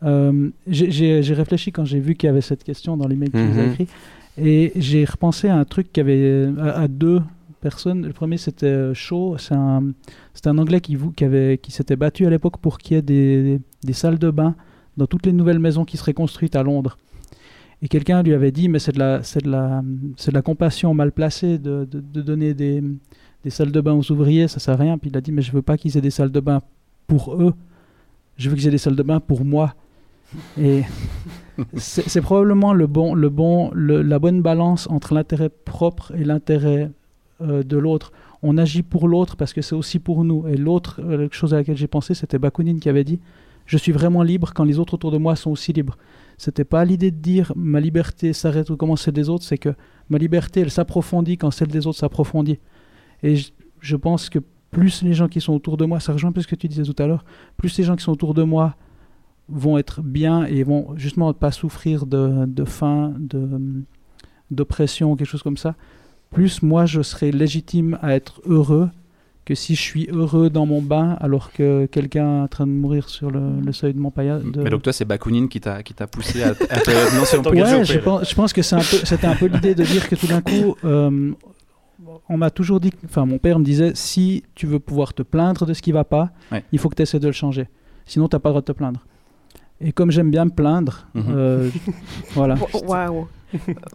Euh, 0.03 0.51
j'ai- 0.67 1.21
réfléchi 1.35 1.73
quand 1.73 1.85
j'ai 1.85 1.99
vu 2.01 2.15
qu'il 2.15 2.29
y 2.29 2.31
avait 2.31 2.41
cette 2.41 2.63
question 2.63 2.97
dans 2.97 3.09
l'email 3.09 3.31
que 3.31 3.39
nous 3.39 3.59
as 3.59 3.63
Mhm. 3.65 3.73
écrit, 3.73 3.89
et 4.41 4.73
j'ai 4.77 5.05
repensé 5.05 5.49
à 5.49 5.57
un 5.57 5.65
truc 5.65 5.93
qui 5.93 6.01
avait 6.01 6.49
à, 6.61 6.83
à 6.83 6.89
deux 6.89 7.21
personnes. 7.61 8.07
Le 8.07 8.13
premier, 8.13 8.37
c'était 8.37 8.67
euh, 8.67 8.95
Shaw, 8.95 9.37
c'est 9.39 9.55
un, 9.55 9.83
Anglais 10.59 10.81
qui, 10.81 10.95
vou- 10.95 11.11
qui, 11.11 11.25
avait, 11.25 11.59
qui 11.61 11.73
s'était 11.73 11.97
battu 11.97 12.27
à 12.27 12.31
l'époque 12.31 12.59
pour 12.59 12.79
qu'il 12.79 12.95
y 12.97 12.99
ait 12.99 13.03
des, 13.03 13.61
des 13.83 13.93
salles 13.93 14.19
de 14.19 14.31
bain 14.31 14.55
dans 14.97 15.07
toutes 15.07 15.27
les 15.27 15.33
nouvelles 15.33 15.59
maisons 15.59 15.85
qui 15.85 15.97
seraient 15.97 16.15
construites 16.15 16.55
à 16.55 16.63
Londres. 16.63 16.97
Et 17.83 17.89
quelqu'un 17.89 18.23
lui 18.23 18.35
avait 18.35 18.51
dit, 18.51 18.69
mais 18.69 18.79
c'est 18.81 18.93
de 18.93 18.99
la, 18.99 19.23
c'est 19.23 19.45
la, 19.47 19.83
c'est 20.17 20.33
la 20.33 20.43
compassion 20.43 20.95
mal 20.95 21.13
placée 21.13 21.59
de, 21.59 21.87
de- 21.91 22.23
donner 22.23 22.53
des, 22.55 22.83
des 23.45 23.51
salles 23.51 23.71
de 23.71 23.81
bain 23.81 23.93
aux 23.95 24.11
ouvriers, 24.11 24.49
ça 24.49 24.59
sert 24.59 24.75
à 24.75 24.77
rien. 24.79 24.99
Puis 24.99 25.11
il 25.11 25.17
a 25.17 25.21
dit, 25.21 25.31
mais 25.33 25.43
je 25.43 25.53
veux 25.53 25.63
pas 25.63 25.77
qu'ils 25.77 25.97
aient 25.97 26.01
des 26.01 26.11
salles 26.11 26.33
de 26.33 26.41
bain 26.41 26.61
pour 27.07 27.35
eux, 27.41 27.55
je 28.37 28.51
veux 28.51 28.57
qu'ils 28.57 28.67
aient 28.69 28.73
des 28.73 28.79
salles 28.79 28.97
de 28.97 29.03
bain 29.03 29.21
pour 29.21 29.45
moi. 29.45 29.75
Et 30.61 30.83
c'est 31.77 32.21
probablement 32.21 32.73
le 32.73 32.87
bon, 32.87 33.15
le 33.15 33.29
bon, 33.29 33.71
la 33.75 34.19
bonne 34.19 34.43
balance 34.43 34.89
entre 34.91 35.15
l'intérêt 35.15 35.49
propre 35.49 36.13
et 36.17 36.25
l'intérêt 36.25 36.91
euh, 37.41 37.63
de 37.63 37.77
l'autre. 37.77 38.13
On 38.43 38.57
agit 38.59 38.83
pour 38.83 39.09
l'autre 39.09 39.37
parce 39.37 39.53
que 39.53 39.63
c'est 39.63 39.75
aussi 39.75 39.99
pour 39.99 40.25
nous. 40.25 40.47
Et 40.49 40.57
l'autre 40.57 41.01
euh, 41.03 41.29
chose 41.31 41.55
à 41.55 41.59
laquelle 41.59 41.77
j'ai 41.77 41.87
pensé, 41.89 42.15
c'était 42.15 42.39
Bakounine 42.39 42.81
qui 42.81 42.89
avait 42.89 43.05
dit 43.05 43.19
Je 43.67 43.77
suis 43.77 43.93
vraiment 43.93 44.23
libre 44.23 44.53
quand 44.55 44.65
les 44.65 44.79
autres 44.79 44.95
autour 44.95 45.11
de 45.11 45.19
moi 45.19 45.37
sont 45.37 45.51
aussi 45.51 45.73
libres. 45.73 45.97
C'était 46.39 46.65
pas 46.65 46.85
l'idée 46.85 47.11
de 47.11 47.17
dire 47.17 47.53
ma 47.57 47.81
liberté 47.81 48.33
s'arrête 48.33 48.71
ou 48.71 48.77
commence 48.77 49.03
celle 49.03 49.15
des 49.15 49.29
autres, 49.29 49.45
c'est 49.45 49.59
que 49.59 49.75
ma 50.09 50.19
liberté, 50.19 50.61
elle 50.61 50.71
s'approfondit 50.71 51.37
quand 51.37 51.51
celle 51.51 51.69
des 51.69 51.87
autres 51.87 51.99
s'approfondit. 51.99 52.61
Et 53.25 53.35
je, 53.81 53.97
pense 53.97 54.31
que 54.31 54.39
plus 54.71 55.03
les 55.03 55.15
gens 55.15 55.27
qui 55.27 55.41
sont 55.41 55.53
autour 55.53 55.77
de 55.77 55.85
moi, 55.85 55.99
ça 55.99 56.13
rejoint 56.13 56.31
un 56.31 56.33
peu 56.33 56.41
ce 56.41 56.47
que 56.47 56.55
tu 56.55 56.69
disais 56.69 56.85
tout 56.85 57.03
à 57.03 57.09
l'heure, 57.09 57.25
plus 57.57 57.77
les 57.77 57.83
gens 57.83 57.97
qui 57.97 58.05
sont 58.05 58.13
autour 58.13 58.35
de 58.35 58.45
moi 58.45 58.77
vont 59.49 59.79
être 59.79 60.01
bien 60.01 60.45
et 60.45 60.63
vont 60.63 60.97
justement 60.97 61.33
pas 61.35 61.51
souffrir 61.51 62.07
de, 62.07 62.47
de 62.47 62.65
faim, 62.65 63.15
de, 63.19 63.85
d'oppression, 64.53 65.17
quelque 65.17 65.27
chose 65.27 65.43
comme 65.43 65.57
ça, 65.57 65.75
plus 66.31 66.63
moi 66.63 66.87
je 66.87 67.03
serai 67.03 67.33
légitime 67.33 67.99
à 68.01 68.15
être 68.15 68.41
heureux 68.45 68.91
que 69.49 69.55
si 69.55 69.75
je 69.75 69.81
suis 69.81 70.07
heureux 70.13 70.51
dans 70.51 70.67
mon 70.67 70.83
bain 70.83 71.17
alors 71.21 71.53
que 71.53 71.87
quelqu'un 71.87 72.27
est 72.41 72.43
en 72.43 72.49
train 72.49 72.67
de 72.67 72.73
mourir 72.73 73.09
sur 73.09 73.31
le, 73.31 73.41
le 73.65 73.73
seuil 73.73 73.95
de 73.95 73.99
mon 73.99 74.11
paillage. 74.11 74.43
De... 74.45 74.63
Mais 74.63 74.69
donc 74.71 74.83
toi, 74.83 74.93
c'est 74.93 75.07
Bakounine 75.07 75.49
qui 75.49 75.59
t'a 75.61 75.83
qui 75.83 75.95
t'a 75.95 76.07
poussé 76.07 76.43
à, 76.43 76.49
à 76.51 76.53
te 76.81 76.91
lancer 77.19 77.39
en 77.39 77.43
Ouais, 77.43 77.85
je 77.85 77.99
pense, 77.99 78.29
je 78.29 78.35
pense 78.35 78.53
que 78.53 78.61
c'est 78.63 78.77
un 78.77 78.81
peu- 78.91 79.05
c'était 79.11 79.27
un 79.27 79.35
peu 79.37 79.47
l'idée 79.47 79.75
de 79.75 79.83
dire 79.85 80.07
que 80.09 80.15
tout 80.17 80.27
d'un 80.27 80.43
coup, 80.43 80.77
euh, 80.85 81.33
on 82.29 82.37
m'a 82.37 82.51
toujours 82.51 82.79
dit, 82.81 82.93
enfin 83.07 83.25
mon 83.25 83.39
père 83.39 83.59
me 83.59 83.65
disait, 83.65 83.93
si 83.95 84.45
tu 84.55 84.67
veux 84.67 84.79
pouvoir 84.81 85.15
te 85.15 85.23
plaindre 85.23 85.65
de 85.67 85.73
ce 85.73 85.81
qui 85.83 85.93
va 85.93 86.05
pas, 86.05 86.31
Ouais. 86.53 86.63
il 86.73 86.79
faut 86.79 86.89
que 86.91 86.95
tu 86.97 87.03
essaies 87.03 87.19
de 87.19 87.27
le 87.27 87.33
changer. 87.33 87.69
Sinon, 88.05 88.29
tu 88.29 88.37
n'as 88.37 88.41
pas 88.41 88.51
le 88.51 88.53
droit 88.53 88.61
de 88.63 88.67
te 88.67 88.73
plaindre. 88.73 89.01
Et 89.81 89.93
comme 89.93 90.11
j'aime 90.11 90.31
bien 90.31 90.45
me 90.45 90.51
plaindre, 90.51 91.07
Mhm. 91.15 91.25
euh, 91.31 91.71
voilà. 92.35 92.55
Euh, 92.75 93.23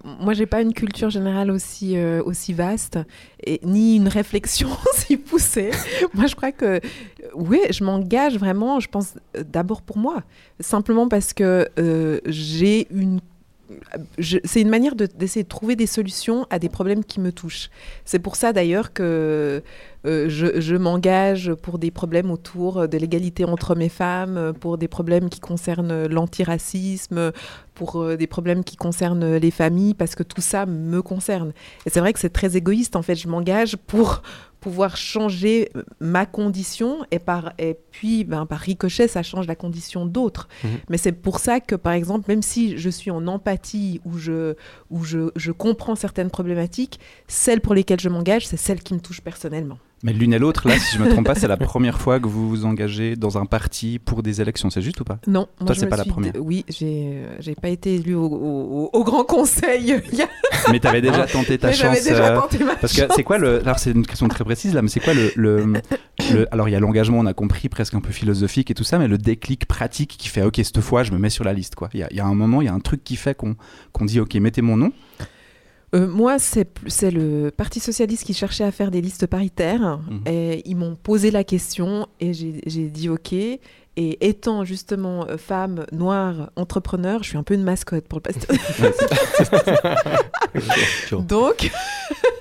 Moi, 0.04 0.34
j'ai 0.34 0.46
pas 0.46 0.62
une 0.62 0.74
culture 0.74 1.10
générale 1.10 1.52
aussi 1.52 1.98
euh, 1.98 2.24
aussi 2.24 2.54
vaste 2.54 3.00
et 3.46 3.60
ni 3.64 3.96
une 3.96 4.08
réflexion 4.08 4.70
aussi 4.94 5.18
poussée. 5.18 5.72
Moi, 6.14 6.28
je 6.28 6.36
crois 6.36 6.52
que 6.52 6.66
euh, 6.66 6.80
oui, 7.36 7.60
je 7.70 7.84
m'engage 7.84 8.38
vraiment. 8.38 8.80
Je 8.80 8.90
pense 8.90 9.16
euh, 9.38 9.44
d'abord 9.44 9.82
pour 9.82 9.98
moi, 9.98 10.24
simplement 10.60 11.08
parce 11.08 11.34
que 11.34 11.68
j'ai 12.26 12.88
une 12.92 13.20
c'est 14.20 14.62
une 14.62 14.70
manière 14.70 14.96
de- 14.96 15.06
d'essayer 15.06 15.44
de 15.44 15.50
trouver 15.50 15.76
des 15.76 15.88
solutions 15.88 16.46
à 16.50 16.60
des 16.60 16.70
problèmes 16.70 17.04
qui 17.04 17.20
me 17.20 17.32
touchent. 17.32 17.70
C'est 18.06 18.20
pour 18.20 18.36
ça 18.36 18.54
d'ailleurs 18.54 18.94
que 18.94 19.64
euh, 20.06 20.26
je, 20.28 20.60
je 20.60 20.76
m'engage 20.76 21.54
pour 21.54 21.80
des 21.80 21.92
problèmes 21.92 22.30
autour 22.32 22.88
de 22.88 22.98
l'égalité 22.98 23.46
entre 23.46 23.72
hommes 23.72 23.82
et 23.82 23.90
femmes, 23.90 24.54
pour 24.60 24.78
des 24.78 24.88
problèmes 24.88 25.30
qui 25.30 25.40
concernent 25.40 26.08
l'antiracisme, 26.08 27.32
pour 27.74 28.02
euh, 28.02 28.18
des 28.18 28.28
problèmes 28.28 28.64
qui 28.64 28.76
concernent 28.76 29.38
les 29.38 29.52
familles, 29.52 29.94
parce 29.94 30.16
que 30.16 30.24
tout 30.24 30.42
ça 30.42 30.66
me 30.66 31.02
concerne. 31.02 31.54
Et 31.86 31.90
c'est 31.90 32.00
vrai 32.00 32.14
que 32.14 32.20
c'est 32.20 32.30
très 32.34 32.58
égoïste, 32.58 32.96
en 32.96 33.02
fait, 33.02 33.16
je 33.16 33.28
m'engage 33.28 33.78
pour 33.78 34.22
pouvoir 34.64 34.96
changer 34.96 35.70
ma 36.00 36.26
condition 36.26 37.06
et 37.12 37.20
par 37.20 37.52
et 37.58 37.78
puis 37.92 38.24
ben, 38.24 38.46
par 38.46 38.60
ricochet 38.60 39.10
ça 39.10 39.22
change 39.22 39.46
la 39.46 39.56
condition 39.56 40.06
d'autres 40.06 40.48
Mhm. 40.64 40.70
mais 40.90 40.98
c'est 40.98 41.12
pour 41.12 41.40
ça 41.40 41.60
que 41.60 41.76
par 41.76 41.92
exemple 41.94 42.26
même 42.30 42.42
si 42.42 42.78
je 42.78 42.90
suis 42.90 43.12
en 43.12 43.28
empathie 43.28 44.00
ou 44.06 44.18
je 44.18 44.56
où 44.90 45.04
je, 45.04 45.32
je 45.36 45.52
comprends 45.52 45.96
certaines 45.96 46.30
problématiques 46.30 47.00
celles 47.28 47.60
pour 47.60 47.74
lesquelles 47.74 48.00
je 48.00 48.08
m'engage 48.10 48.48
c'est 48.48 48.58
celles 48.58 48.82
qui 48.82 48.94
me 48.94 49.00
touchent 49.02 49.22
personnellement 49.22 49.78
Mais 50.04 50.12
l'une 50.14 50.34
et 50.34 50.40
l'autre, 50.40 50.68
là, 50.68 50.78
si 50.78 50.98
je 50.98 51.02
me 51.02 51.10
trompe 51.10 51.26
pas, 51.26 51.34
c'est 51.36 51.48
la 51.48 51.56
première 51.58 52.00
fois 52.00 52.20
que 52.20 52.28
vous 52.28 52.50
vous 52.50 52.66
engagez 52.66 53.16
dans 53.16 53.38
un 53.38 53.46
parti 53.46 54.00
pour 54.00 54.22
des 54.22 54.42
élections, 54.42 54.70
c'est 54.70 54.82
juste 54.82 55.00
ou 55.00 55.06
pas? 55.06 55.18
Non 55.28 55.48
moi, 55.60 55.68
Toi, 55.68 55.76
je 55.76 55.80
c'est 55.80 55.88
pas 55.88 55.96
la 55.96 56.04
première. 56.06 56.34
oui 56.40 56.66
j'ai 56.68 57.14
euh, 57.24 57.36
j'ai 57.40 57.56
pas 57.56 57.70
été 57.70 57.96
élue 57.96 58.16
au, 58.16 58.26
au- 58.26 58.90
au 58.92 59.04
grand 59.06 59.24
conseil 59.24 59.94
a- 59.94 60.02
Mais 60.72 60.80
t'avais 60.80 61.02
déjà 61.02 61.26
tenté 61.32 61.58
ta 61.58 61.68
mais 61.70 61.74
j'avais 61.74 61.96
chance. 61.98 62.06
déjà 62.06 62.36
euh, 62.36 62.40
tenté 62.42 62.60
ma 62.64 62.76
Parce 62.76 62.94
que 62.94 63.02
chance. 63.02 63.12
c'est 63.16 63.24
quoi 63.24 63.38
le. 63.38 63.62
Alors, 63.62 63.80
c'est 63.80 63.92
une 63.92 64.06
question 64.06 64.28
très 64.28 64.44
précise 64.44 64.74
là, 64.74 64.82
mais 64.82 64.90
c'est 64.90 65.00
quoi 65.00 65.14
le. 65.14 65.32
le, 65.36 65.74
le- 66.34 66.54
alors, 66.54 66.68
il 66.68 66.74
y 66.74 66.76
a 66.76 66.80
l'engagement, 66.80 67.20
on 67.20 67.26
a 67.26 67.34
compris, 67.34 67.70
presque 67.70 67.94
un 67.94 68.02
peu 68.02 68.12
philosophique 68.12 68.72
et 68.72 68.74
tout 68.74 68.84
ça, 68.84 69.00
mais 69.00 69.08
le 69.08 69.18
déclic 69.18 69.66
pratique 69.66 70.16
qui 70.18 70.28
fait 70.28 70.42
OK, 70.44 70.56
cette 70.58 70.82
fois, 70.82 71.04
je 71.04 71.12
me 71.12 71.18
mets 71.18 71.30
sur 71.30 71.44
la 71.46 71.54
liste, 71.54 71.76
quoi. 71.76 71.90
Il 71.94 72.06
y 72.12 72.16
y 72.16 72.20
a 72.20 72.26
un 72.26 72.36
moment, 72.36 72.62
il 72.62 72.66
y 72.66 72.70
a 72.70 72.74
un 72.74 72.80
truc 72.82 73.04
qui 73.04 73.16
fait 73.16 73.36
qu'on 73.36 73.56
qu'on 73.94 74.06
dit 74.06 74.20
OK, 74.20 74.36
mettez 74.36 74.62
mon 74.62 74.76
nom. 74.78 74.92
Euh, 75.94 76.08
moi, 76.08 76.40
c'est 76.40 77.12
le 77.12 77.52
Parti 77.52 77.80
socialiste 77.80 78.24
qui 78.24 78.34
cherchait 78.34 78.64
à 78.64 78.72
faire 78.72 78.92
des 78.92 79.02
listes 79.02 79.28
paritaires. 79.28 80.00
Mhm. 80.10 80.22
Et 80.26 80.62
ils 80.66 80.76
m'ont 80.76 80.96
posé 80.96 81.32
la 81.32 81.44
question 81.44 82.08
et 82.20 82.34
j'ai 82.34 82.62
j'ai 82.66 82.88
dit 82.90 83.10
OK. 83.10 83.34
Et 83.96 84.28
étant 84.28 84.64
justement 84.64 85.28
euh, 85.28 85.38
femme, 85.38 85.86
noire, 85.92 86.50
entrepreneur, 86.56 87.22
je 87.22 87.30
suis 87.30 87.38
un 87.38 87.44
peu 87.44 87.54
une 87.54 87.64
mascotte 87.64 88.08
pour 88.08 88.20
le 88.20 88.24
pasteur. 88.24 88.58
Donc, 91.28 91.72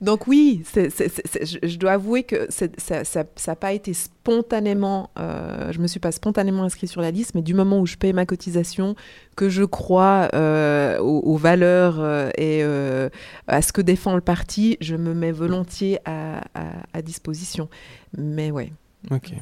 donc 0.00 0.26
oui, 0.26 0.62
c'est- 0.64 0.90
c'est- 0.90 1.08
c'est- 1.08 1.26
c'est- 1.26 1.46
je, 1.62 1.66
je 1.68 1.78
dois 1.78 1.92
avouer 1.92 2.22
que 2.24 2.46
c'est- 2.48 2.78
ça 2.80 3.24
n'a 3.46 3.56
pas 3.56 3.72
été 3.72 3.92
spontanément, 3.94 5.10
euh, 5.18 5.70
je 5.72 5.78
me 5.80 5.86
suis 5.86 6.00
pas 6.00 6.12
spontanément 6.12 6.62
inscrite 6.64 6.90
sur 6.90 7.00
la 7.00 7.10
liste, 7.10 7.34
mais 7.34 7.42
du 7.42 7.54
moment 7.54 7.80
où 7.80 7.86
je 7.86 7.96
paye 7.96 8.12
ma 8.12 8.26
cotisation, 8.26 8.94
que 9.36 9.48
je 9.48 9.62
crois 9.64 10.28
euh, 10.34 10.98
aux, 11.00 11.20
aux 11.20 11.36
valeurs 11.36 11.96
euh, 12.00 12.28
et 12.36 12.60
euh, 12.62 13.08
à 13.46 13.62
ce 13.62 13.72
que 13.72 13.80
défend 13.80 14.14
le 14.14 14.20
parti, 14.20 14.76
je 14.80 14.96
me 14.96 15.14
mets 15.14 15.32
volontiers 15.32 15.98
à, 16.04 16.38
à- 16.54 16.82
à 16.92 17.02
disposition. 17.02 17.68
Mais 18.16 18.50
ouais. 18.50 18.72
Ok. 19.10 19.32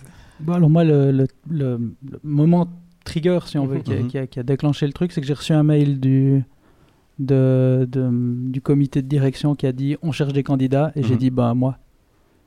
Bon, 0.40 0.54
alors 0.54 0.70
moi, 0.70 0.82
le, 0.84 1.12
le- 1.12 1.26
le- 1.48 1.78
le 2.10 2.20
moment 2.24 2.68
trigger, 3.04 3.38
si 3.46 3.58
on 3.58 3.66
veut, 3.66 3.78
qui, 3.80 3.92
a, 3.92 3.96
Mhm. 3.96 4.08
qui 4.08 4.18
a- 4.18 4.26
qui 4.26 4.40
a 4.40 4.42
déclenché 4.42 4.86
le 4.86 4.92
truc, 4.92 5.12
c'est 5.12 5.20
que 5.20 5.26
j'ai 5.26 5.34
reçu 5.34 5.52
un 5.52 5.62
mail 5.62 6.00
du, 6.00 6.42
de, 7.18 7.86
de- 7.90 8.10
du 8.50 8.60
comité 8.60 9.02
de 9.02 9.08
direction 9.08 9.54
qui 9.54 9.66
a 9.66 9.72
dit 9.72 9.96
on 10.02 10.12
cherche 10.12 10.32
des 10.32 10.42
candidats, 10.42 10.92
et 10.96 11.02
j'ai 11.02 11.14
Mhm. 11.14 11.18
dit 11.18 11.30
bah 11.30 11.54
moi. 11.54 11.78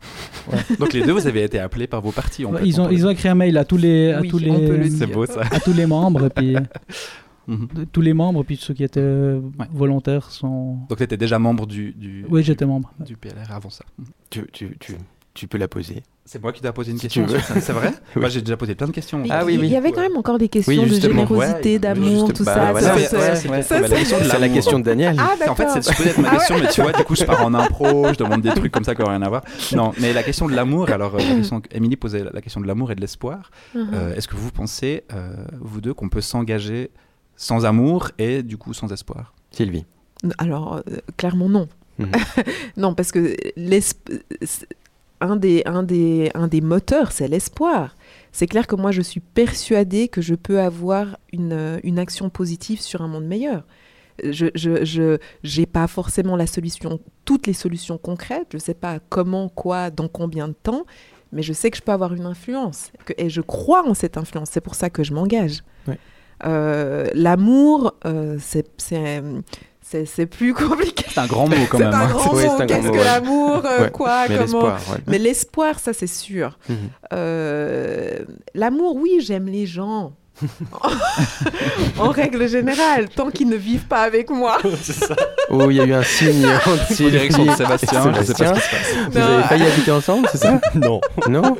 Donc, 0.79 0.93
les 0.93 1.01
deux, 1.03 1.13
vous 1.13 1.25
avez 1.25 1.43
été 1.43 1.57
appelés 1.59 1.87
par 1.87 2.01
vos 2.01 2.11
partis. 2.11 2.45
on 2.45 2.51
Ouais, 2.51 2.59
peut- 2.59 2.67
ils, 2.67 2.79
on 2.79 2.85
ont, 2.85 2.89
ils 2.91 3.05
ont 3.07 3.09
écrit 3.09 3.29
un 3.29 3.35
mail 3.35 3.57
à 3.57 3.65
tous 3.65 3.77
les, 3.77 4.11
à 4.11 4.21
Oui, 4.21 4.27
tous 4.29 4.37
les, 4.37 4.51
le 4.51 5.05
beau, 5.07 5.25
ça. 5.25 5.41
à 5.49 5.59
tous 5.59 5.73
les 5.73 5.85
membres, 5.87 6.25
et 6.25 6.29
puis 6.29 6.55
Mhm. 7.47 7.67
de- 7.75 7.83
tous 7.85 8.01
les 8.01 8.13
membres, 8.13 8.43
puis 8.43 8.55
ceux 8.57 8.73
qui 8.73 8.83
étaient 8.83 8.99
euh, 8.99 9.39
Ouais. 9.59 9.65
volontaires 9.71 10.29
sont. 10.31 10.77
Donc, 10.89 10.97
t'étais 10.97 11.17
déjà 11.17 11.39
membre 11.39 11.65
du. 11.65 11.93
du 11.93 12.25
Oui, 12.29 12.43
j'étais 12.43 12.65
membre. 12.65 12.91
Du 13.05 13.15
PLR 13.15 13.51
avant 13.51 13.69
ça. 13.69 13.85
Tu, 14.29 14.45
tu, 14.51 14.75
tu, 14.79 14.93
tu 15.35 15.47
peux 15.47 15.57
la 15.59 15.67
poser. 15.67 16.01
C'est 16.25 16.41
moi 16.41 16.51
qui 16.51 16.61
t'ai 16.61 16.71
posé 16.71 16.89
une 16.91 16.97
Si 16.97 17.03
question. 17.03 17.25
tu 17.27 17.33
veux. 17.33 17.39
ça, 17.39 17.59
C'est 17.61 17.73
vrai? 17.73 17.89
Oui. 18.15 18.21
Moi, 18.21 18.29
j'ai 18.29 18.41
déjà 18.41 18.57
posé 18.57 18.73
plein 18.73 18.87
de 18.87 18.91
questions. 18.91 19.19
Mais 19.19 19.27
Ah 19.29 19.41
il- 19.43 19.45
oui, 19.45 19.57
oui. 19.61 19.67
Il 19.67 19.73
y 19.73 19.75
avait 19.75 19.91
quand 19.91 20.01
même 20.01 20.17
encore 20.17 20.39
des 20.39 20.49
questions 20.49 20.73
Oui, 20.81 20.89
de 20.89 20.95
générosité, 20.99 21.73
Ouais, 21.73 21.79
d'amour, 21.79 22.25
juste- 22.27 22.33
tout 22.37 22.43
bah, 22.45 22.53
ça. 22.55 22.71
voilà, 22.71 22.79
c'est- 22.97 23.05
c'est- 23.07 23.15
ouais, 23.17 23.35
c'est- 23.35 23.49
ouais, 23.49 23.61
c'est 23.61 24.27
la 24.27 24.39
la 24.39 24.49
question 24.49 24.79
de 24.79 24.83
Daniel. 24.85 25.15
Ah, 25.19 25.35
En 25.49 25.55
fait, 25.55 25.67
c'est 25.69 25.83
c'est 25.83 25.95
peut-être 25.95 26.17
ma 26.19 26.29
Ah 26.29 26.31
ouais. 26.31 26.37
question, 26.39 26.57
mais 26.57 26.69
tu 26.69 26.81
vois, 26.81 26.93
du 26.93 27.03
coup, 27.03 27.15
je 27.15 27.25
pars 27.25 27.45
en 27.45 27.53
impro, 27.53 28.07
je 28.11 28.17
demande 28.17 28.41
des 28.41 28.49
trucs 28.49 28.71
comme 28.71 28.83
ça 28.85 28.95
qui 28.95 29.01
n'ont 29.03 29.09
rien 29.09 29.21
à 29.21 29.29
voir. 29.29 29.43
Non, 29.75 29.91
mais 29.99 30.13
la 30.13 30.23
question 30.23 30.47
de 30.47 30.55
l'amour, 30.55 30.89
alors, 30.89 31.13
euh, 31.15 31.19
la 31.19 31.35
question, 31.35 31.61
Émilie 31.71 31.97
posait 31.97 32.23
la 32.23 32.41
question 32.41 32.61
de 32.61 32.65
l'amour 32.67 32.91
et 32.91 32.95
de 32.95 33.01
l'espoir. 33.01 33.51
Mhm. 33.75 33.89
Euh, 33.93 34.15
Est-ce 34.15 34.27
que 34.29 34.35
vous 34.37 34.51
pensez, 34.51 35.03
euh, 35.13 35.35
vous 35.59 35.81
deux, 35.81 35.93
qu'on 35.93 36.07
peut 36.09 36.21
s'engager 36.21 36.89
sans 37.35 37.65
amour 37.65 38.09
et 38.17 38.41
du 38.41 38.55
coup 38.57 38.73
sans 38.73 38.91
espoir? 38.93 39.33
Sylvie. 39.51 39.85
Alors, 40.37 40.77
euh, 40.77 40.81
clairement 41.17 41.49
non. 41.49 41.67
Mhm. 41.99 42.07
non, 42.77 42.93
parce 42.95 43.11
que 43.11 43.35
l'esp- 43.57 44.11
un 45.21 45.35
des, 45.35 45.63
un 45.65 45.83
des, 45.83 46.31
un 46.35 46.47
des 46.47 46.61
moteurs, 46.61 47.11
c'est 47.11 47.27
l'espoir. 47.27 47.95
C'est 48.31 48.47
clair 48.47 48.67
que 48.67 48.75
moi, 48.75 48.91
je 48.91 49.01
suis 49.01 49.21
persuadée 49.21 50.07
que 50.09 50.21
je 50.21 50.35
peux 50.35 50.59
avoir 50.59 51.17
une, 51.31 51.53
euh, 51.53 51.79
une 51.83 51.99
action 51.99 52.29
positive 52.29 52.81
sur 52.81 53.01
un 53.01 53.07
monde 53.07 53.25
meilleur. 53.25 53.63
Je 54.23 54.47
je, 54.55 54.85
je, 54.85 55.17
j'ai 55.43 55.65
pas 55.65 55.87
forcément 55.87 56.35
la 56.35 56.47
solution, 56.47 56.99
toutes 57.25 57.47
les 57.47 57.53
solutions 57.53 57.97
concrètes. 57.97 58.47
Je 58.53 58.57
sais 58.57 58.73
pas 58.73 58.99
comment, 59.09 59.49
quoi, 59.49 59.89
dans 59.89 60.07
combien 60.07 60.47
de 60.47 60.53
temps, 60.53 60.85
mais 61.31 61.41
je 61.43 61.51
sais 61.53 61.69
que 61.71 61.77
je 61.77 61.81
peux 61.81 61.91
avoir 61.91 62.13
une 62.13 62.25
influence. 62.25 62.91
Que- 63.05 63.13
et 63.17 63.29
je 63.29 63.41
crois 63.41 63.87
en 63.87 63.93
cette 63.93 64.17
influence. 64.17 64.49
C'est 64.51 64.61
pour 64.61 64.75
ça 64.75 64.89
que 64.89 65.03
je 65.03 65.13
m'engage. 65.13 65.63
Ouais. 65.87 65.97
Euh, 66.45 67.07
L'amour, 67.13 67.93
euh, 68.05 68.37
c'est, 68.39 68.69
c'est, 69.87 70.25
plus 70.25 70.53
compliqué. 70.55 71.05
C'est 71.09 71.19
un 71.19 71.27
grand 71.27 71.47
mot 71.47 71.55
quand 71.69 71.77
C'est 71.77 71.83
même. 71.85 71.93
un 71.93 71.99
hein. 72.01 72.07
grand 72.07 72.29
Qu'est-ce 72.65 72.87
que 72.87 72.91
ouais. 72.91 73.03
l'amour 73.03 73.61
euh, 73.65 73.83
Ouais, 73.83 73.91
Quoi 73.91 74.27
Mais 74.27 74.37
Comment 74.37 74.41
l'espoir, 74.41 74.79
ouais. 74.91 74.97
Mais 75.07 75.17
l'espoir, 75.19 75.79
ça 75.79 75.93
c'est 75.93 76.07
sûr. 76.07 76.57
Mhm. 76.67 76.75
Euh, 77.13 78.19
L'amour, 78.53 78.95
oui, 78.95 79.19
j'aime 79.21 79.45
les 79.47 79.65
gens. 79.65 80.13
en 81.99 82.09
règle 82.09 82.47
générale, 82.47 83.09
tant 83.09 83.29
qu'ils 83.29 83.47
ne 83.49 83.55
vivent 83.55 83.85
pas 83.87 84.01
avec 84.01 84.29
moi. 84.29 84.57
Oh, 85.51 85.69
il 85.69 85.77
y 85.77 85.79
a 85.79 85.85
eu 85.85 85.93
un 85.93 86.01
signe 86.01 86.43
En 86.47 86.95
direction 86.95 87.45
de 87.45 87.51
Sébastien, 87.51 88.11
je 88.13 88.23
sais 88.23 88.33
pas 88.33 88.55
ce 88.55 88.59
qui 88.61 88.61
se 88.61 88.69
passe. 88.71 88.95
Vous 89.11 89.19
Non. 89.19 89.25
avez 89.25 89.43
failli 89.43 89.63
habiter 89.63 89.91
ensemble, 89.91 90.27
c'est 90.31 90.39
ça 90.39 90.59
Non, 90.75 90.99
Non 91.29 91.55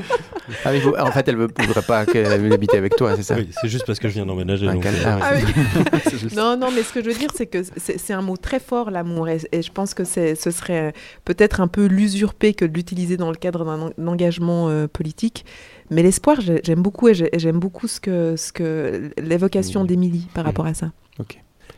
ah, 0.65 0.73
vous- 0.73 0.95
En 0.99 1.11
fait, 1.11 1.27
elle 1.27 1.37
ne 1.37 1.45
voudrait 1.45 1.81
pas 1.83 2.03
qu'elle 2.07 2.51
habite 2.51 2.73
avec 2.73 2.95
toi, 2.95 3.15
c'est 3.15 3.21
ça 3.23 3.35
oui, 3.35 3.49
c'est 3.61 3.67
juste 3.67 3.85
parce 3.85 3.99
que 3.99 4.07
je 4.09 4.15
viens 4.15 4.25
d'emménager. 4.25 4.67
Un 4.67 4.73
donc, 4.73 4.85
euh, 4.87 4.91
Ah, 5.21 5.33
oui. 5.35 6.09
juste- 6.19 6.35
Non, 6.35 6.57
non, 6.57 6.71
mais 6.71 6.81
ce 6.81 6.91
que 6.93 7.03
je 7.03 7.09
veux 7.09 7.13
dire, 7.17 7.29
c'est 7.35 7.45
que 7.45 7.59
c'est 7.77 8.13
un 8.13 8.23
mot 8.23 8.37
très 8.37 8.59
fort, 8.59 8.89
l'amour. 8.89 9.29
Et, 9.29 9.37
et 9.51 9.61
je 9.61 9.71
pense 9.71 9.93
que 9.93 10.03
ce 10.03 10.33
serait 10.35 10.93
peut-être 11.25 11.61
un 11.61 11.67
peu 11.67 11.85
l'usurper 11.85 12.55
que 12.55 12.65
de 12.65 12.73
l'utiliser 12.73 13.17
dans 13.17 13.29
le 13.29 13.37
cadre 13.37 13.65
d'un 13.65 13.81
en- 13.83 14.07
engagement 14.11 14.67
euh, 14.69 14.87
politique. 14.87 15.45
Mais 15.91 16.01
l'espoir, 16.03 16.41
j'ai- 16.41 16.61
j'aime 16.63 16.81
beaucoup 16.81 17.07
et 17.09 17.13
j'ai- 17.13 17.33
et 17.35 17.39
j'aime 17.39 17.59
beaucoup 17.59 17.87
ce 17.87 17.99
que, 17.99 18.35
ce 18.35 18.51
que 18.51 19.11
l'évocation 19.21 19.81
Mhm. 19.81 19.87
d'Émilie 19.87 20.27
par 20.33 20.43
rapport 20.45 20.65
à 20.65 20.73
ça. 20.73 20.91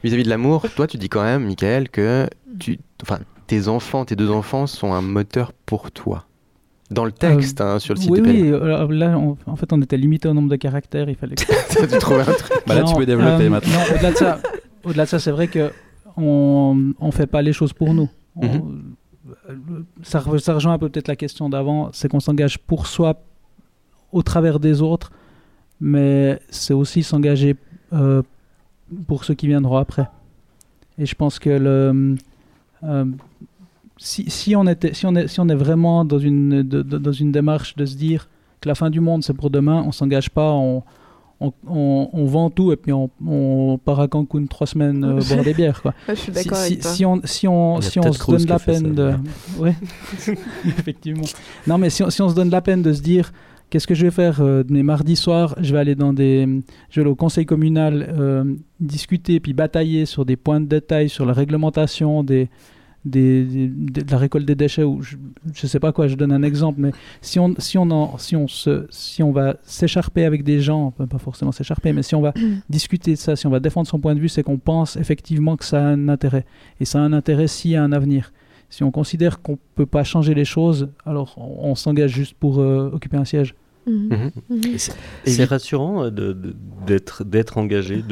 Vis-à-vis 0.04 0.24
de 0.24 0.30
l'amour, 0.30 0.66
toi, 0.76 0.86
tu 0.88 0.98
dis 0.98 1.10
quand 1.10 1.24
même, 1.24 1.46
Michael, 1.46 1.90
que 1.90 2.28
tu, 2.60 2.80
enfin, 3.02 3.20
tes 3.48 3.68
enfants, 3.68 4.06
tes 4.06 4.16
deux 4.16 4.30
enfants 4.30 4.68
sont 4.68 4.94
un 4.94 5.02
moteur 5.02 5.54
pour 5.66 5.92
toi. 5.92 6.26
Dans 6.92 7.04
le 7.04 7.12
texte, 7.12 7.60
hein, 7.60 7.80
sur 7.80 7.96
le 7.96 8.00
site 8.00 8.12
Oui, 8.12 8.22
de 8.22 8.30
oui. 8.30 8.50
Euh, 8.52 8.88
Là, 8.90 9.18
on- 9.18 9.36
en 9.46 9.56
fait, 9.58 9.74
on 9.74 9.82
était 9.82 9.98
limité 9.98 10.28
au 10.30 10.34
nombre 10.34 10.50
de 10.50 10.56
caractères. 10.56 11.10
Il 11.10 11.16
fallait. 11.16 11.36
que- 11.36 11.44
tu 11.92 11.98
trouves 12.00 12.20
un 12.20 12.24
truc 12.24 12.52
Bah 12.68 12.76
là, 12.76 12.84
tu 12.84 12.96
peux 12.96 13.06
développer 13.06 13.46
euh, 13.46 13.50
maintenant. 13.50 13.74
Non, 13.74 13.96
au-delà 13.96 14.12
de 14.12 14.16
ça, 14.18 14.40
au-delà 14.86 15.04
de 15.06 15.10
ça, 15.10 15.20
c'est 15.20 15.32
vrai 15.32 15.48
que 15.48 15.72
on 16.16 16.94
on 17.00 17.12
fait 17.12 17.28
pas 17.28 17.42
les 17.42 17.52
choses 17.54 17.74
pour 17.74 17.94
nous. 17.94 18.10
On- 18.36 18.46
Mhm. 18.46 18.94
euh, 19.50 19.56
ça, 20.04 20.24
ça 20.40 20.54
rejoint 20.54 20.74
un 20.74 20.78
peu 20.80 20.88
peut-être 20.90 21.08
la 21.10 21.16
question 21.18 21.50
d'avant, 21.50 21.90
c'est 21.92 22.08
qu'on 22.08 22.20
s'engage 22.22 22.58
pour 22.60 22.88
soi 22.88 23.22
au 24.18 24.22
travers 24.24 24.60
des 24.60 24.82
autres, 24.82 25.12
mais 25.80 26.40
c'est 26.50 26.74
aussi 26.74 27.04
s'engager 27.04 27.56
euh, 27.94 28.22
pour 29.08 29.24
ceux 29.26 29.36
qui 29.36 29.48
viendront 29.48 29.78
après. 29.78 30.08
Et 30.98 31.06
je 31.06 31.16
pense 31.16 31.38
que 31.40 31.50
le, 31.52 32.16
euh, 32.84 33.06
si, 33.98 34.30
si 34.30 34.56
on 34.56 34.66
était, 34.68 34.94
si 34.94 35.06
on 35.06 35.16
est, 35.16 35.28
si 35.28 35.40
on 35.40 35.48
est 35.50 35.56
vraiment 35.56 36.04
dans 36.06 36.20
une, 36.20 36.64
de- 36.64 36.82
de- 36.82 36.98
dans 36.98 37.12
une 37.12 37.32
démarche 37.32 37.76
de 37.76 37.86
se 37.86 37.96
dire 37.96 38.28
que 38.62 38.68
la 38.70 38.76
fin 38.76 38.90
du 38.90 39.00
monde 39.00 39.24
c'est 39.24 39.34
pour 39.34 39.50
demain, 39.52 39.84
on 39.86 39.92
s'engage 39.92 40.30
pas, 40.32 40.52
on, 40.52 40.82
on, 41.40 41.54
on- 41.68 42.10
on 42.14 42.26
vend 42.26 42.50
tout 42.50 42.72
et 42.72 42.76
puis 42.78 42.92
on, 42.94 43.12
on 43.26 43.78
part 43.84 44.00
à 44.00 44.08
Cancun 44.08 44.46
trois 44.48 44.66
semaines 44.66 45.04
euh, 45.04 45.22
boire 45.30 45.44
des 45.44 45.54
bières. 45.54 45.82
Quoi. 45.84 45.94
je 46.10 46.14
suis 46.16 46.34
Si, 46.34 46.44
d'accord 46.44 46.58
si- 46.58 46.66
avec 46.74 46.82
toi. 46.82 46.92
si 46.92 47.06
on, 47.06 47.22
si 47.24 47.48
on, 47.48 47.82
si 47.82 48.00
on 48.00 48.12
se 48.14 48.18
Cruz 48.20 48.38
donne 48.38 48.48
la 48.48 48.60
peine 48.60 48.96
ça, 48.96 49.02
de... 49.02 49.14
Ouais, 49.60 49.76
effectivement. 50.66 51.28
Non, 51.68 51.78
mais 51.78 51.90
si 51.92 52.02
on, 52.04 52.10
si 52.10 52.22
on 52.24 52.30
se 52.30 52.36
donne 52.36 52.50
la 52.50 52.62
peine 52.62 52.82
de 52.82 52.92
se 52.94 53.02
dire, 53.02 53.32
qu'est-ce 53.70 53.88
que 53.88 53.96
je 53.96 54.06
vais 54.06 54.12
faire 54.12 54.42
euh, 54.42 54.64
mes 54.70 54.84
mardis 54.84 55.16
soirs 55.16 55.56
Je 55.62 55.74
vais 55.74 55.80
aller 55.80 55.96
dans 55.96 56.14
des... 56.14 56.46
Je 56.90 56.96
vais 56.96 57.02
aller 57.02 57.12
au 57.12 57.16
conseil 57.16 57.46
communal 57.46 58.08
euh, 58.18 58.44
discuter 58.80 59.40
puis 59.40 59.54
batailler 59.54 60.06
sur 60.06 60.26
des 60.26 60.36
points 60.36 60.62
de 60.62 60.66
détail, 60.68 61.10
sur 61.10 61.26
la 61.26 61.34
réglementation 61.34 62.24
des... 62.24 62.50
Des, 63.06 63.46
des- 63.46 63.68
de 64.04 64.12
la 64.12 64.18
récolte 64.18 64.46
des 64.46 64.56
déchets 64.56 64.84
ou 64.84 65.02
je, 65.02 65.16
je 65.54 65.66
sais 65.66 65.80
pas 65.80 65.94
quoi 65.94 66.08
je 66.10 66.16
donne 66.16 66.34
un 66.34 66.44
exemple 66.44 66.82
mais 66.82 66.92
si 67.22 67.40
on 67.40 67.54
si 67.58 67.78
on 67.78 67.90
en, 67.90 68.18
si 68.18 68.36
on 68.36 68.50
se 68.50 68.86
si 68.90 69.24
on 69.24 69.32
va 69.32 69.56
s'écharper 69.64 70.26
avec 70.26 70.44
des 70.44 70.60
gens 70.60 70.92
pas 70.92 71.18
forcément 71.18 71.54
s'écharper 71.54 71.94
mais 71.94 72.04
si 72.04 72.16
on 72.16 72.22
va 72.22 72.34
discuter 72.70 73.12
de 73.14 73.18
ça 73.18 73.38
si 73.38 73.48
on 73.48 73.50
va 73.50 73.62
défendre 73.62 73.88
son 73.88 74.00
point 74.00 74.14
de 74.14 74.20
vue 74.20 74.28
c'est 74.28 74.44
qu'on 74.44 74.58
pense 74.58 74.98
effectivement 74.98 75.56
que 75.56 75.64
ça 75.64 75.80
a 75.80 75.88
un 75.88 76.10
intérêt. 76.10 76.44
Et 76.82 76.86
ça 76.86 77.00
a 77.00 77.02
un 77.04 77.14
intérêt 77.14 77.48
s'il 77.48 77.72
y 77.72 77.76
a 77.78 77.84
un 77.84 77.94
avenir 77.94 78.34
si 78.70 78.84
on 78.84 78.92
considère 78.92 79.42
qu'on 79.42 79.58
peut 79.76 79.86
pas 79.86 80.04
changer 80.04 80.34
les 80.34 80.46
choses 80.46 80.90
alors 81.06 81.34
on, 81.38 81.70
on 81.72 81.76
s'engage 81.76 82.12
juste 82.12 82.36
pour 82.38 82.60
euh, 82.60 82.90
occuper 82.94 83.18
un 83.18 83.26
siège. 83.26 83.56
Et 85.26 85.30
c'est 85.30 85.46
rassurant 85.46 86.10
d'être 86.12 87.24
d'être 87.24 87.58
engagé, 87.58 88.04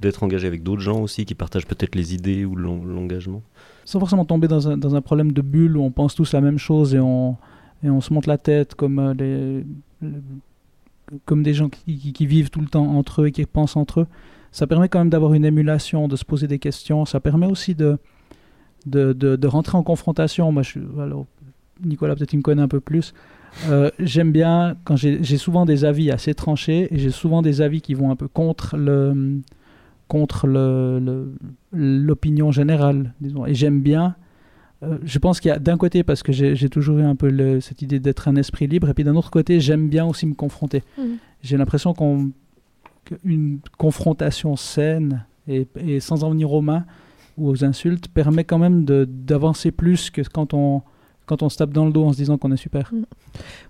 d'être 0.00 0.22
engagé 0.24 0.46
avec 0.48 0.62
d'autres 0.62 0.80
gens 0.82 1.00
aussi 1.00 1.24
qui 1.24 1.34
partagent 1.34 1.66
peut-être 1.66 1.94
les 1.94 2.14
idées 2.14 2.44
ou 2.44 2.56
l'en- 2.56 2.82
l'engagement. 2.84 3.42
sans 3.84 4.00
forcément 4.00 4.24
tomber 4.24 4.48
dans 4.48 4.68
un, 4.68 4.76
dans 4.76 4.94
un 4.96 5.00
problème 5.00 5.32
de 5.32 5.42
bulle 5.42 5.76
où 5.76 5.82
on 5.82 5.90
pense 5.90 6.14
tous 6.14 6.32
la 6.32 6.40
même 6.40 6.58
chose 6.58 6.94
et 6.94 6.98
on, 7.00 7.36
et 7.84 7.90
on 7.90 8.00
se 8.00 8.12
monte 8.12 8.26
la 8.26 8.38
tête 8.38 8.74
comme, 8.74 8.98
euh, 8.98 9.14
les, 9.14 9.64
le- 10.00 10.22
comme 11.24 11.42
des 11.44 11.54
gens 11.54 11.68
qui, 11.68 11.96
qui- 11.98 12.12
qui 12.12 12.26
vivent 12.26 12.50
tout 12.50 12.60
le 12.60 12.66
temps 12.68 12.86
entre 12.96 13.22
eux 13.22 13.26
et 13.28 13.32
qui 13.32 13.44
pensent 13.46 13.76
entre 13.76 14.00
eux. 14.00 14.06
Ça 14.50 14.66
permet 14.66 14.88
quand 14.88 14.98
même 14.98 15.10
d'avoir 15.10 15.34
une 15.34 15.44
émulation, 15.44 16.08
de 16.08 16.16
se 16.16 16.24
poser 16.24 16.46
des 16.48 16.58
questions. 16.58 17.04
Ça 17.04 17.20
permet 17.20 17.46
aussi 17.46 17.74
de, 17.74 17.96
de, 18.86 19.12
de, 19.12 19.36
de 19.36 19.46
rentrer 19.46 19.76
en 19.78 19.82
confrontation. 19.82 20.50
Moi, 20.52 20.62
je 20.62 20.70
suis, 20.70 20.80
alors, 21.00 21.26
Nicolas, 21.84 22.14
peut-être 22.16 22.32
il 22.32 22.38
me 22.38 22.42
connaît 22.42 22.62
un 22.62 22.68
peu 22.68 22.80
plus. 22.80 23.12
Euh, 23.68 23.90
J'aime 23.98 24.32
bien 24.32 24.76
quand 24.84 24.96
j'ai 24.96 25.22
souvent 25.36 25.66
des 25.66 25.84
avis 25.84 26.10
assez 26.10 26.32
tranchés 26.34 26.88
et 26.94 26.98
j'ai 26.98 27.10
souvent 27.10 27.42
des 27.42 27.60
avis 27.60 27.80
qui 27.82 27.94
vont 27.94 28.10
un 28.10 28.16
peu 28.16 28.28
contre 28.28 28.76
le 28.76 29.40
contre 30.08 30.46
le- 30.46 30.98
le- 31.00 31.32
l'opinion 31.72 32.50
générale, 32.52 33.12
disons. 33.20 33.46
Et 33.46 33.54
j'aime 33.54 33.80
bien. 33.80 34.14
euh, 34.82 34.98
je 35.04 35.18
pense 35.20 35.38
qu'il 35.40 35.48
y 35.48 35.52
a 35.52 35.58
d'un 35.60 35.76
côté 35.76 36.02
parce 36.02 36.22
que 36.24 36.32
j'ai 36.32 36.68
toujours 36.68 36.98
eu 36.98 37.02
un 37.04 37.14
peu 37.14 37.30
le- 37.30 37.60
cette 37.60 37.82
idée 37.82 38.00
d'être 38.00 38.26
un 38.28 38.34
esprit 38.36 38.66
libre, 38.66 38.88
et 38.88 38.94
puis 38.94 39.04
d'un 39.04 39.14
autre 39.16 39.30
côté, 39.30 39.60
j'aime 39.60 39.88
bien 39.88 40.04
aussi 40.04 40.26
me 40.26 40.34
confronter. 40.34 40.82
Mhm. 40.98 41.16
J'ai 41.42 41.56
l'impression 41.56 41.94
qu'une 43.04 43.58
confrontation 43.78 44.56
saine 44.56 45.24
et, 45.48 45.66
et 45.76 46.00
sans 46.00 46.24
en 46.24 46.30
venir 46.30 46.52
aux 46.52 46.62
mains 46.62 46.84
ou 47.38 47.48
aux 47.48 47.64
insultes 47.64 48.08
permet 48.08 48.44
quand 48.44 48.58
même 48.58 48.84
de- 48.84 49.04
d'avancer 49.08 49.70
plus 49.70 50.10
que 50.10 50.22
quand 50.22 50.54
on 50.54 50.82
quand 51.24 51.40
on 51.44 51.48
se 51.48 51.56
tape 51.56 51.70
dans 51.72 51.86
le 51.86 51.92
dos 51.92 52.04
en 52.04 52.12
se 52.12 52.16
disant 52.16 52.36
qu'on 52.36 52.50
est 52.50 52.56
super. 52.56 52.92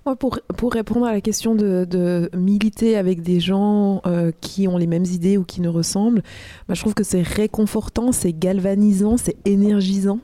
Moi, 0.07 0.17
pour, 0.17 0.39
pour 0.57 0.73
répondre 0.73 1.05
à 1.05 1.13
la 1.13 1.21
question 1.21 1.55
de, 1.55 1.85
de 1.89 2.31
militer 2.35 2.97
avec 2.97 3.21
des 3.21 3.41
gens 3.41 4.01
euh, 4.07 4.33
qui 4.41 4.67
ont 4.67 4.79
les 4.79 4.87
mêmes 4.87 5.05
idées 5.05 5.37
ou 5.37 5.45
qui 5.45 5.61
nous 5.61 5.71
ressemblent, 5.71 6.23
moi, 6.67 6.75
je 6.75 6.81
trouve 6.81 6.95
que 6.95 7.05
c'est 7.05 7.21
réconfortant, 7.23 8.11
c'est 8.11 8.33
galvanisant, 8.33 9.19
c'est 9.19 9.37
énergisant. 9.45 10.19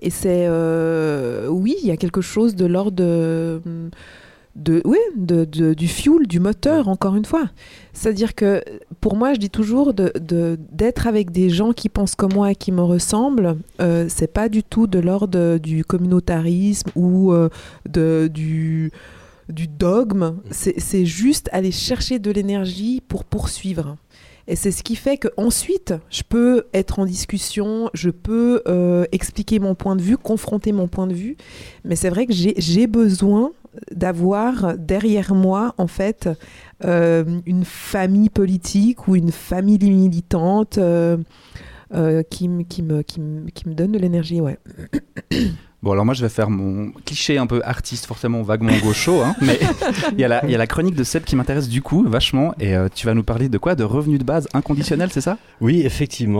Et 0.00 0.10
c'est. 0.10 0.46
euh, 0.48 1.48
oui, 1.48 1.74
il 1.82 1.88
y 1.88 1.90
a 1.90 1.96
quelque 1.96 2.20
chose 2.22 2.54
de 2.54 2.66
l'ordre 2.66 2.92
de. 2.92 3.60
de, 4.54 4.80
oui, 4.84 4.98
de, 5.16 5.44
de- 5.44 5.74
du 5.74 5.88
fuel, 5.88 6.26
du 6.28 6.38
moteur, 6.38 6.86
encore 6.88 7.16
une 7.16 7.24
fois. 7.24 7.50
C'est-à-dire 7.92 8.34
que 8.34 8.62
pour 9.00 9.16
moi, 9.16 9.32
je 9.34 9.38
dis 9.38 9.50
toujours 9.50 9.94
de- 9.94 10.12
d'être 10.72 11.06
avec 11.06 11.30
des 11.30 11.48
gens 11.50 11.72
qui 11.72 11.88
pensent 11.88 12.14
comme 12.14 12.32
moi 12.34 12.50
et 12.52 12.54
qui 12.54 12.70
me 12.72 12.82
ressemblent, 12.82 13.56
euh, 13.80 14.06
c'est 14.08 14.32
pas 14.32 14.48
du 14.48 14.62
tout 14.62 14.86
de 14.86 14.98
l'ordre 14.98 15.58
du 15.58 15.84
communautarisme 15.84 16.90
ou 16.96 17.32
euh, 17.32 17.48
de, 17.88 18.30
du, 18.32 18.92
du 19.48 19.68
dogme. 19.68 20.36
C'est 20.50 20.78
c'est 20.78 21.06
juste 21.06 21.48
aller 21.52 21.72
chercher 21.72 22.18
de 22.18 22.30
l'énergie 22.30 23.02
pour 23.08 23.24
poursuivre. 23.24 23.96
Et 24.48 24.56
c'est 24.56 24.72
ce 24.72 24.82
qui 24.82 24.96
fait 24.96 25.16
que 25.16 25.28
ensuite, 25.36 25.94
je 26.10 26.22
peux 26.28 26.64
être 26.74 26.98
en 26.98 27.04
discussion, 27.06 27.88
je 27.94 28.10
peux 28.10 28.62
euh, 28.66 29.04
expliquer 29.12 29.60
mon 29.60 29.76
point 29.76 29.94
de 29.94 30.02
vue, 30.02 30.16
confronter 30.18 30.72
mon 30.72 30.88
point 30.88 31.06
de 31.06 31.14
vue. 31.14 31.36
Mais 31.84 31.94
c'est 31.94 32.10
vrai 32.10 32.26
que 32.26 32.32
j'ai 32.34 32.86
besoin 32.88 33.52
d'avoir 33.92 34.76
derrière 34.78 35.34
moi, 35.34 35.74
en 35.78 35.86
fait, 35.86 36.28
euh, 36.84 37.24
une 37.46 37.64
famille 37.64 38.30
politique 38.30 39.06
ou 39.08 39.16
une 39.16 39.32
famille 39.32 39.78
militante 39.78 40.78
euh, 40.78 41.16
euh, 41.94 42.22
qui, 42.28 42.48
me- 42.48 42.62
qui, 42.62 42.82
me, 42.82 43.02
qui, 43.02 43.20
me, 43.20 43.48
qui 43.50 43.68
me 43.68 43.74
donne 43.74 43.92
de 43.92 43.98
l'énergie. 43.98 44.40
Ouais. 44.40 44.58
Bon, 45.82 45.92
alors 45.92 46.04
moi, 46.04 46.12
je 46.12 46.20
vais 46.20 46.28
faire 46.28 46.50
mon 46.50 46.92
cliché 47.06 47.38
un 47.38 47.46
peu 47.46 47.62
artiste, 47.64 48.04
forcément 48.04 48.42
vaguement 48.42 48.76
gaucho, 48.84 49.22
hein, 49.22 49.34
mais 49.40 49.58
il 50.12 50.20
y, 50.20 50.24
a 50.24 50.28
la- 50.28 50.44
il 50.44 50.50
y 50.50 50.54
a 50.54 50.58
la 50.58 50.66
chronique 50.66 50.94
de 50.94 51.02
Seb 51.04 51.24
qui 51.24 51.36
m'intéresse 51.36 51.70
du 51.70 51.80
coup, 51.80 52.04
vachement, 52.06 52.52
et 52.60 52.76
euh, 52.76 52.88
tu 52.94 53.06
vas 53.06 53.14
nous 53.14 53.22
parler 53.22 53.48
de 53.48 53.56
quoi? 53.56 53.74
De 53.74 53.82
revenus 53.82 54.18
de 54.18 54.24
base 54.24 54.46
inconditionnels, 54.52 55.08
c'est 55.10 55.22
ça? 55.22 55.38
Oui, 55.62 55.80
effectivement. 55.82 56.38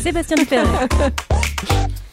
Sébastien 0.00 0.36
Perret. 0.48 0.86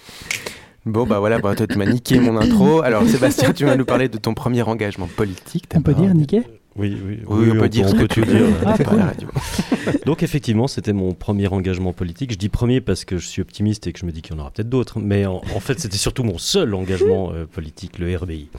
Bon, 0.87 1.05
bah 1.05 1.19
voilà, 1.19 1.39
bah, 1.39 1.53
toi, 1.53 1.67
tu 1.67 1.77
m'as 1.77 1.85
niqué 1.85 2.19
mon 2.19 2.37
intro. 2.37 2.81
Alors, 2.81 3.03
Sébastien, 3.05 3.51
tu 3.51 3.65
vas 3.65 3.75
nous 3.75 3.85
parler 3.85 4.07
de 4.07 4.17
ton 4.17 4.33
premier 4.33 4.61
engagement 4.63 5.07
politique. 5.07 5.65
On 5.75 5.81
peut 5.81 5.93
dire 5.93 6.13
niquer 6.15 6.43
Oui, 6.77 6.95
oui, 7.05 7.19
Oui, 7.27 7.49
on 7.51 7.59
peut 7.59 7.69
dire 7.69 7.89
ce 7.89 7.95
que 7.95 8.05
tu 8.05 8.21
tout 8.21 8.27
veux. 8.29 8.37
dire. 8.37 8.45
Ah, 8.65 8.77
cool. 8.83 9.95
Donc 10.05 10.21
effectivement, 10.23 10.67
c'était 10.67 10.93
mon 10.93 11.13
premier 11.13 11.47
engagement 11.47 11.93
politique. 11.93 12.31
Je 12.31 12.37
dis 12.37 12.49
premier 12.49 12.81
parce 12.81 13.03
que 13.05 13.17
je 13.17 13.25
suis 13.27 13.41
optimiste 13.41 13.87
et 13.87 13.93
que 13.93 13.99
je 13.99 14.05
me 14.05 14.11
dis 14.11 14.21
qu'il 14.21 14.33
y 14.35 14.37
en 14.37 14.41
aura 14.41 14.51
peut-être 14.51 14.69
d'autres, 14.69 14.99
mais 14.99 15.25
en, 15.25 15.37
en 15.55 15.59
fait 15.59 15.79
c'était 15.79 15.97
surtout 15.97 16.23
mon 16.23 16.37
seul 16.37 16.73
engagement 16.73 17.31
euh, 17.33 17.45
politique, 17.45 17.97
le 17.99 18.15
RBI. 18.15 18.49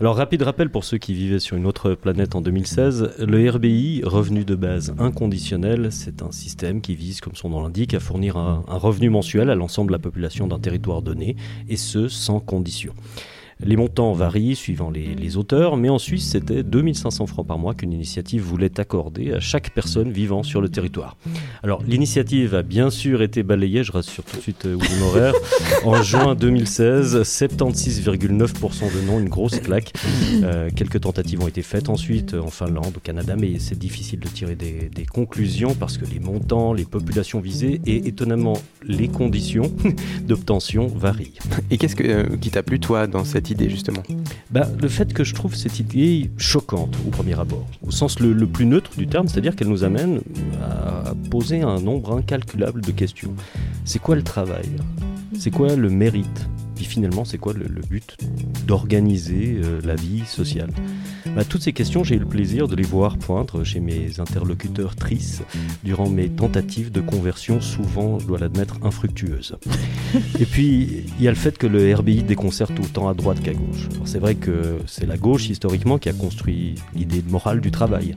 Alors 0.00 0.16
rapide 0.16 0.42
rappel 0.42 0.70
pour 0.70 0.84
ceux 0.84 0.98
qui 0.98 1.14
vivaient 1.14 1.38
sur 1.38 1.56
une 1.56 1.66
autre 1.66 1.94
planète 1.94 2.34
en 2.34 2.40
2016, 2.40 3.14
le 3.18 3.50
RBI, 3.50 4.02
revenu 4.04 4.44
de 4.44 4.54
base 4.54 4.94
inconditionnel, 4.98 5.88
c'est 5.90 6.22
un 6.22 6.32
système 6.32 6.80
qui 6.80 6.94
vise, 6.94 7.20
comme 7.20 7.34
son 7.34 7.50
nom 7.50 7.62
l'indique, 7.62 7.94
à 7.94 8.00
fournir 8.00 8.36
un, 8.36 8.64
un 8.68 8.76
revenu 8.76 9.10
mensuel 9.10 9.50
à 9.50 9.54
l'ensemble 9.54 9.88
de 9.88 9.92
la 9.96 9.98
population 9.98 10.46
d'un 10.46 10.58
territoire 10.58 11.02
donné, 11.02 11.36
et 11.68 11.76
ce 11.76 12.08
sans 12.08 12.40
condition. 12.40 12.92
Les 13.62 13.76
montants 13.76 14.12
varient 14.12 14.56
suivant 14.56 14.90
les, 14.90 15.14
les 15.14 15.36
auteurs, 15.36 15.76
mais 15.76 15.88
en 15.88 15.98
Suisse, 15.98 16.30
c'était 16.30 16.62
2500 16.62 17.26
francs 17.26 17.46
par 17.46 17.58
mois 17.58 17.74
qu'une 17.74 17.92
initiative 17.92 18.42
voulait 18.42 18.80
accorder 18.80 19.32
à 19.32 19.40
chaque 19.40 19.70
personne 19.70 20.10
vivant 20.10 20.42
sur 20.42 20.60
le 20.60 20.68
territoire. 20.68 21.16
Alors, 21.62 21.82
l'initiative 21.86 22.54
a 22.54 22.62
bien 22.62 22.90
sûr 22.90 23.22
été 23.22 23.42
balayée, 23.42 23.84
je 23.84 23.92
rassure 23.92 24.24
tout 24.24 24.36
de 24.36 24.42
suite 24.42 24.66
euh, 24.66 24.76
Willy 24.80 25.00
Morer, 25.00 25.32
en 25.84 26.02
juin 26.02 26.34
2016, 26.34 27.22
76,9% 27.22 28.28
de 28.28 29.06
non, 29.06 29.18
une 29.18 29.28
grosse 29.28 29.58
claque. 29.60 29.92
Euh, 30.42 30.70
quelques 30.74 31.00
tentatives 31.00 31.42
ont 31.42 31.48
été 31.48 31.62
faites 31.62 31.88
ensuite 31.88 32.34
euh, 32.34 32.40
en 32.40 32.48
Finlande, 32.48 32.94
au 32.96 33.00
Canada, 33.00 33.36
mais 33.38 33.58
c'est 33.58 33.78
difficile 33.78 34.20
de 34.20 34.28
tirer 34.28 34.54
des, 34.54 34.88
des 34.88 35.04
conclusions 35.04 35.74
parce 35.74 35.98
que 35.98 36.04
les 36.04 36.20
montants, 36.20 36.72
les 36.72 36.84
populations 36.84 37.40
visées 37.40 37.80
et 37.86 38.08
étonnamment 38.08 38.54
les 38.82 39.08
conditions 39.08 39.72
d'obtention 40.22 40.86
varient. 40.86 41.38
Et 41.70 41.78
qu'est-ce 41.78 41.96
que, 41.96 42.04
euh, 42.04 42.36
qui 42.40 42.50
t'a 42.50 42.62
plu, 42.62 42.80
toi, 42.80 43.06
dans 43.06 43.24
cette 43.24 43.49
justement. 43.58 44.02
Bah, 44.50 44.68
le 44.80 44.88
fait 44.88 45.12
que 45.12 45.24
je 45.24 45.34
trouve 45.34 45.54
cette 45.54 45.78
idée 45.78 46.30
choquante 46.36 46.96
au 47.06 47.10
premier 47.10 47.38
abord, 47.38 47.66
au 47.86 47.90
sens 47.90 48.20
le 48.20 48.46
plus 48.46 48.66
neutre 48.66 48.90
du 48.96 49.06
terme, 49.06 49.28
c'est-à-dire 49.28 49.56
qu'elle 49.56 49.68
nous 49.68 49.84
amène 49.84 50.20
à 50.62 51.14
poser 51.30 51.62
un 51.62 51.80
nombre 51.80 52.16
incalculable 52.16 52.80
de 52.80 52.92
questions. 52.92 53.34
C'est 53.84 54.00
quoi 54.00 54.16
le 54.16 54.22
travail? 54.22 54.68
C'est 55.38 55.50
quoi 55.50 55.74
le 55.74 55.90
mérite? 55.90 56.48
Puis 56.80 56.88
finalement, 56.88 57.26
c'est 57.26 57.36
quoi 57.36 57.52
le, 57.52 57.66
but 57.90 58.16
d'organiser 58.66 59.60
euh, 59.62 59.82
la 59.84 59.96
vie 59.96 60.24
sociale? 60.24 60.70
Bah, 61.36 61.44
Toutes 61.44 61.60
ces 61.60 61.74
questions, 61.74 62.04
j'ai 62.04 62.14
eu 62.14 62.18
le 62.18 62.24
plaisir 62.24 62.68
de 62.68 62.74
les 62.74 62.84
voir 62.84 63.18
poindre 63.18 63.64
chez 63.64 63.80
mes 63.80 64.18
interlocuteurs 64.18 64.96
tristes 64.96 65.42
durant 65.84 66.08
mes 66.08 66.30
tentatives 66.30 66.90
de 66.90 67.02
conversion, 67.02 67.60
souvent, 67.60 68.18
je 68.18 68.26
dois 68.26 68.38
l'admettre, 68.38 68.78
infructueuses. 68.82 69.58
Et 70.40 70.46
puis, 70.46 71.04
il 71.18 71.22
y 71.22 71.28
a 71.28 71.30
le 71.30 71.36
fait 71.36 71.58
que 71.58 71.66
le 71.66 71.94
RBI 71.94 72.22
déconcerte 72.22 72.72
autant 72.80 73.10
à 73.10 73.14
droite 73.14 73.42
qu'à 73.42 73.52
gauche. 73.52 73.90
C'est 74.06 74.18
vrai 74.18 74.36
que 74.36 74.78
c'est 74.86 75.04
la 75.04 75.18
gauche, 75.18 75.50
historiquement, 75.50 75.98
qui 75.98 76.08
a 76.08 76.14
construit 76.14 76.76
l'idée 76.96 77.20
de 77.20 77.30
morale 77.30 77.60
du 77.60 77.70
travail. 77.70 78.14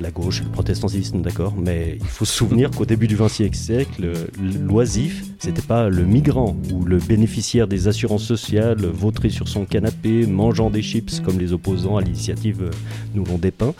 La 0.00 0.10
gauche 0.10 0.42
le 0.42 0.50
protestantisme, 0.50 1.22
d'accord 1.22 1.54
Mais 1.56 1.96
il 1.98 2.08
faut 2.08 2.26
se 2.26 2.34
souvenir 2.34 2.70
qu'au 2.72 2.84
début 2.84 3.06
du 3.08 3.16
XXe 3.16 3.56
siècle, 3.56 4.12
l'oisif, 4.38 5.24
c'était 5.38 5.62
pas 5.62 5.88
le 5.88 6.04
migrant 6.04 6.58
ou 6.70 6.84
le 6.84 6.98
bénéficiaire 6.98 7.66
des 7.66 7.88
assurances 7.88 8.01
sociales, 8.18 8.84
vautré 8.84 9.30
sur 9.30 9.48
son 9.48 9.64
canapé, 9.64 10.26
mangeant 10.26 10.70
des 10.70 10.82
chips 10.82 11.20
comme 11.20 11.38
les 11.38 11.52
opposants 11.52 11.96
à 11.96 12.02
l'initiative 12.02 12.62
euh, 12.62 12.70
nous 13.14 13.24
l'ont 13.24 13.38
dépeint. 13.38 13.74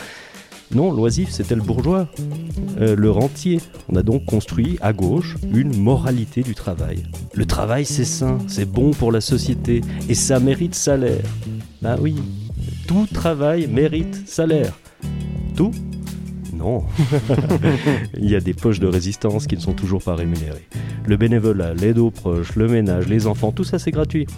Non, 0.74 0.90
l'oisif, 0.90 1.28
c'était 1.30 1.54
le 1.54 1.61
bourgeois, 1.61 2.08
euh, 2.80 2.96
le 2.96 3.11
rentier. 3.11 3.61
On 3.90 3.96
a 3.96 4.02
donc 4.02 4.24
construit 4.24 4.78
à 4.80 4.94
gauche 4.94 5.37
une 5.52 5.76
moralité 5.76 6.42
du 6.42 6.54
travail. 6.54 7.02
Le 7.35 7.44
travail, 7.44 7.85
c'est 7.85 8.06
sain, 8.06 8.38
c'est 8.48 8.64
bon 8.64 8.92
pour 8.92 9.12
la 9.12 9.20
société 9.20 9.82
et 10.08 10.14
ça 10.14 10.40
mérite 10.40 10.74
salaire. 10.74 11.24
Bah 11.82 11.96
oui, 12.00 12.14
tout 12.87 13.06
travail 13.12 13.66
mérite 13.66 14.26
salaire. 14.26 14.78
Tout 15.56 15.72
Non. 16.62 16.85
Il 18.18 18.31
y 18.31 18.37
a 18.37 18.40
des 18.40 18.55
poches 18.55 18.79
de 18.79 18.87
résistance 18.87 19.48
qui 19.48 19.57
ne 19.57 19.61
sont 19.61 19.72
toujours 19.72 20.01
pas 20.01 20.14
rémunérées. 20.14 20.68
Le 21.07 21.16
bénévolat, 21.16 21.75
l'aide 21.75 21.98
aux 21.98 22.12
proches, 22.12 22.55
le 22.55 22.68
ménage, 22.68 23.09
les 23.09 23.27
enfants, 23.27 23.51
tout 23.51 23.64
ça 23.64 23.81
c'est 23.81 23.90
gratuit. 23.90 24.29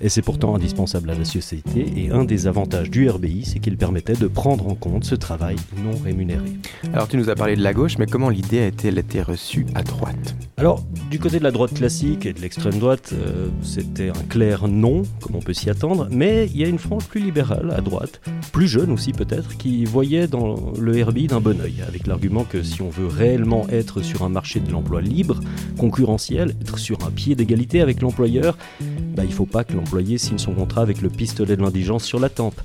Et 0.00 0.08
c'est 0.08 0.22
pourtant 0.22 0.54
indispensable 0.54 1.10
à 1.10 1.14
la 1.14 1.26
société 1.26 1.86
et 1.96 2.10
un 2.10 2.24
des 2.24 2.46
avantages 2.46 2.90
du 2.90 3.08
RBI, 3.08 3.44
c'est 3.44 3.58
qu'il 3.58 3.76
permettait 3.76 4.14
de 4.14 4.26
prendre 4.26 4.66
en 4.66 4.74
compte 4.74 5.04
ce 5.04 5.14
travail 5.14 5.56
non 5.84 5.96
rémunéré. 6.02 6.52
Alors, 6.94 7.06
tu 7.06 7.18
nous 7.18 7.28
as 7.28 7.34
parlé 7.34 7.54
de 7.54 7.62
la 7.62 7.74
gauche, 7.74 7.98
mais 7.98 8.06
comment 8.06 8.30
l'idée 8.30 8.62
a-t-elle 8.62 8.98
été 8.98 9.20
reçue 9.20 9.66
à 9.74 9.82
droite? 9.82 10.34
Alors, 10.56 10.82
du 11.10 11.18
côté 11.18 11.38
de 11.38 11.44
la 11.44 11.50
droite 11.50 11.74
classique 11.74 12.24
et 12.24 12.32
de 12.32 12.40
l'extrême 12.40 12.78
droite, 12.78 13.10
euh, 13.12 13.48
c'était 13.62 14.08
un 14.08 14.22
clair 14.28 14.68
non, 14.68 15.02
comme 15.20 15.36
on 15.36 15.40
peut 15.40 15.52
s'y 15.52 15.68
attendre, 15.68 16.08
mais 16.10 16.46
il 16.46 16.60
y 16.60 16.64
a 16.64 16.68
une 16.68 16.78
frange 16.78 17.06
plus 17.06 17.20
libérale 17.20 17.72
à 17.76 17.80
droite, 17.80 18.20
plus 18.52 18.68
jeune 18.68 18.90
aussi 18.92 19.12
peut-être, 19.12 19.56
qui 19.56 19.84
voyait 19.84 20.28
dans 20.28 20.72
le 20.78 21.02
RBI 21.02 21.26
d'un 21.26 21.40
bon 21.40 21.60
oeil, 21.60 21.73
avec 21.82 22.06
l'argument 22.06 22.44
que 22.44 22.62
si 22.62 22.82
on 22.82 22.90
veut 22.90 23.06
réellement 23.06 23.68
être 23.68 24.02
sur 24.02 24.22
un 24.22 24.28
marché 24.28 24.60
de 24.60 24.70
l'emploi 24.70 25.00
libre, 25.00 25.40
concurrentiel, 25.78 26.54
être 26.60 26.78
sur 26.78 27.04
un 27.06 27.10
pied 27.10 27.34
d'égalité 27.34 27.80
avec 27.80 28.00
l'employeur, 28.00 28.56
bah, 29.14 29.24
il 29.24 29.30
ne 29.30 29.34
faut 29.34 29.46
pas 29.46 29.64
que 29.64 29.74
l'employé 29.74 30.18
signe 30.18 30.38
son 30.38 30.52
contrat 30.52 30.82
avec 30.82 31.00
le 31.00 31.08
pistolet 31.08 31.56
de 31.56 31.62
l'indigence 31.62 32.04
sur 32.04 32.20
la 32.20 32.28
tempe. 32.28 32.60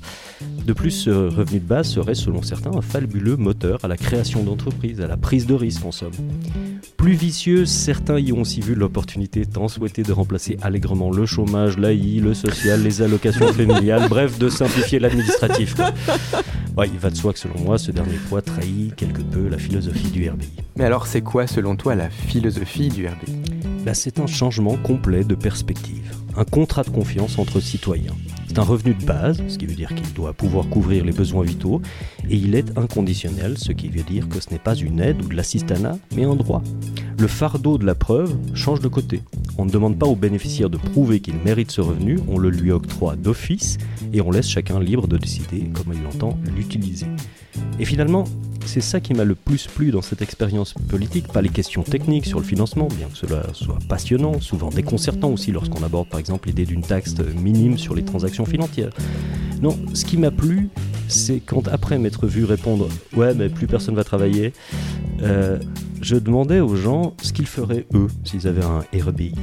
De 0.64 0.72
plus, 0.72 0.90
ce 0.90 1.10
revenu 1.10 1.60
de 1.60 1.64
base 1.64 1.88
serait, 1.88 2.14
selon 2.14 2.42
certains, 2.42 2.72
un 2.76 2.80
fabuleux 2.80 3.36
moteur 3.36 3.78
à 3.84 3.88
la 3.88 3.96
création 3.96 4.42
d'entreprises, 4.42 5.00
à 5.00 5.06
la 5.06 5.16
prise 5.16 5.46
de 5.46 5.54
risque 5.54 5.84
en 5.84 5.92
somme. 5.92 6.12
Plus 6.96 7.12
vicieux, 7.12 7.66
certains 7.66 8.18
y 8.18 8.32
ont 8.32 8.40
aussi 8.40 8.60
vu 8.60 8.74
l'opportunité 8.74 9.46
tant 9.46 9.68
souhaitée 9.68 10.02
de 10.02 10.12
remplacer 10.12 10.58
allègrement 10.62 11.10
le 11.10 11.26
chômage, 11.26 11.78
l'AI, 11.78 12.20
le 12.20 12.34
social, 12.34 12.82
les 12.82 13.02
allocations 13.02 13.52
familiales, 13.52 14.08
bref, 14.08 14.38
de 14.38 14.48
simplifier 14.48 14.98
l'administratif. 14.98 15.76
Ouais, 16.76 16.88
il 16.88 16.98
va 16.98 17.10
de 17.10 17.16
soi 17.16 17.32
que 17.32 17.38
selon 17.38 17.58
moi, 17.60 17.78
ce 17.78 17.90
dernier 17.90 18.16
poids 18.28 18.42
trahit 18.42 18.94
quelque 18.94 19.22
peu 19.22 19.48
la 19.48 19.58
philosophie 19.58 20.10
du 20.10 20.28
RBI. 20.30 20.48
Mais 20.76 20.84
alors, 20.84 21.06
c'est 21.06 21.20
quoi, 21.20 21.46
selon 21.46 21.76
toi, 21.76 21.94
la 21.94 22.08
philosophie 22.08 22.88
du 22.88 23.06
RBI 23.06 23.60
Là, 23.84 23.94
c'est 23.94 24.20
un 24.20 24.26
changement 24.26 24.76
complet 24.76 25.24
de 25.24 25.34
perspective, 25.34 26.14
un 26.36 26.44
contrat 26.44 26.82
de 26.82 26.90
confiance 26.90 27.38
entre 27.38 27.60
citoyens. 27.60 28.14
C'est 28.48 28.58
un 28.58 28.62
revenu 28.64 28.94
de 28.94 29.04
base, 29.04 29.42
ce 29.48 29.58
qui 29.58 29.66
veut 29.66 29.74
dire 29.74 29.94
qu'il 29.94 30.12
doit 30.12 30.32
pouvoir 30.32 30.68
couvrir 30.68 31.04
les 31.04 31.12
besoins 31.12 31.44
vitaux, 31.44 31.80
et 32.28 32.36
il 32.36 32.54
est 32.54 32.76
inconditionnel, 32.76 33.56
ce 33.58 33.72
qui 33.72 33.88
veut 33.88 34.02
dire 34.02 34.28
que 34.28 34.40
ce 34.40 34.50
n'est 34.50 34.58
pas 34.58 34.74
une 34.74 35.00
aide 35.00 35.22
ou 35.22 35.28
de 35.28 35.36
l'assistanat, 35.36 35.96
mais 36.14 36.24
un 36.24 36.34
droit. 36.34 36.62
Le 37.18 37.26
fardeau 37.26 37.78
de 37.78 37.86
la 37.86 37.94
preuve 37.94 38.34
change 38.54 38.80
de 38.80 38.88
côté. 38.88 39.22
On 39.58 39.66
ne 39.66 39.70
demande 39.70 39.98
pas 39.98 40.06
au 40.06 40.16
bénéficiaire 40.16 40.70
de 40.70 40.78
prouver 40.78 41.20
qu'il 41.20 41.36
mérite 41.36 41.70
ce 41.70 41.80
revenu, 41.80 42.18
on 42.28 42.38
le 42.38 42.50
lui 42.50 42.72
octroie 42.72 43.16
d'office, 43.16 43.78
et 44.12 44.20
on 44.20 44.30
laisse 44.30 44.48
chacun 44.48 44.80
libre 44.80 45.06
de 45.06 45.18
décider 45.18 45.70
comment 45.72 45.94
il 45.94 46.06
entend 46.06 46.38
l'utiliser. 46.56 47.06
Et 47.78 47.84
finalement, 47.84 48.24
c'est 48.66 48.80
ça 48.80 49.00
qui 49.00 49.14
m'a 49.14 49.24
le 49.24 49.34
plus 49.34 49.66
plu 49.66 49.90
dans 49.90 50.02
cette 50.02 50.22
expérience 50.22 50.74
politique, 50.88 51.28
pas 51.28 51.42
les 51.42 51.48
questions 51.48 51.82
techniques 51.82 52.26
sur 52.26 52.38
le 52.38 52.44
financement, 52.44 52.88
bien 52.88 53.08
que 53.08 53.16
cela 53.16 53.42
soit 53.52 53.78
passionnant, 53.88 54.40
souvent 54.40 54.68
déconcertant 54.68 55.30
aussi 55.30 55.50
lorsqu'on 55.50 55.82
aborde 55.82 56.08
par 56.08 56.20
exemple 56.20 56.48
l'idée 56.48 56.66
d'une 56.66 56.82
taxe 56.82 57.16
minime 57.36 57.78
sur 57.78 57.94
les 57.94 58.04
transactions 58.04 58.44
financières. 58.44 58.90
Non, 59.60 59.76
ce 59.92 60.04
qui 60.04 60.16
m'a 60.16 60.30
plu, 60.30 60.68
c'est 61.08 61.40
quand 61.40 61.68
après 61.68 61.98
m'être 61.98 62.26
vu 62.26 62.44
répondre 62.44 62.88
Ouais, 63.16 63.34
mais 63.34 63.48
plus 63.48 63.66
personne 63.66 63.94
va 63.94 64.04
travailler, 64.04 64.52
euh, 65.22 65.58
je 66.00 66.16
demandais 66.16 66.60
aux 66.60 66.76
gens 66.76 67.14
ce 67.22 67.32
qu'ils 67.32 67.46
feraient 67.46 67.86
eux 67.94 68.08
s'ils 68.24 68.48
avaient 68.48 68.64
un 68.64 68.84
RBI. 68.98 69.34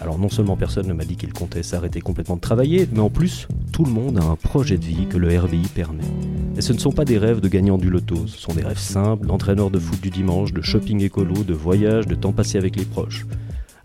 Alors 0.00 0.18
non 0.18 0.28
seulement 0.28 0.56
personne 0.56 0.86
ne 0.86 0.92
m'a 0.92 1.04
dit 1.04 1.16
qu'il 1.16 1.32
comptait 1.32 1.62
s'arrêter 1.62 2.00
complètement 2.00 2.36
de 2.36 2.40
travailler, 2.40 2.88
mais 2.92 3.00
en 3.00 3.10
plus, 3.10 3.48
tout 3.72 3.84
le 3.84 3.90
monde 3.90 4.18
a 4.18 4.24
un 4.24 4.36
projet 4.36 4.76
de 4.76 4.84
vie 4.84 5.06
que 5.08 5.16
le 5.16 5.38
RBI 5.38 5.68
permet. 5.74 6.04
Et 6.56 6.60
ce 6.60 6.72
ne 6.72 6.78
sont 6.78 6.92
pas 6.92 7.04
des 7.04 7.18
rêves 7.18 7.40
de 7.40 7.48
gagnants 7.48 7.78
du 7.78 7.90
loto, 7.90 8.26
ce 8.26 8.38
sont 8.38 8.52
des 8.52 8.62
rêves 8.62 8.78
simples 8.78 9.26
d'entraîneurs 9.26 9.70
de 9.70 9.78
foot 9.78 10.00
du 10.00 10.10
dimanche, 10.10 10.52
de 10.52 10.62
shopping 10.62 11.02
écolo, 11.02 11.42
de 11.42 11.54
voyage, 11.54 12.06
de 12.06 12.14
temps 12.14 12.32
passé 12.32 12.58
avec 12.58 12.76
les 12.76 12.84
proches. 12.84 13.26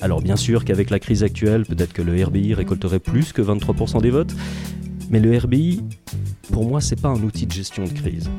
Alors 0.01 0.21
bien 0.21 0.35
sûr 0.35 0.65
qu'avec 0.65 0.89
la 0.89 0.99
crise 0.99 1.23
actuelle, 1.23 1.65
peut-être 1.65 1.93
que 1.93 2.01
le 2.01 2.21
RBI 2.23 2.53
récolterait 2.53 2.99
plus 2.99 3.31
que 3.31 3.41
23% 3.41 4.01
des 4.01 4.09
votes, 4.09 4.35
mais 5.13 5.19
le 5.19 5.37
RBI, 5.37 5.83
pour 6.51 6.65
moi, 6.65 6.81
c'est 6.81 6.99
pas 6.99 7.09
un 7.09 7.21
outil 7.21 7.45
de 7.45 7.51
gestion 7.51 7.83
de 7.83 7.93
crise. 7.93 8.31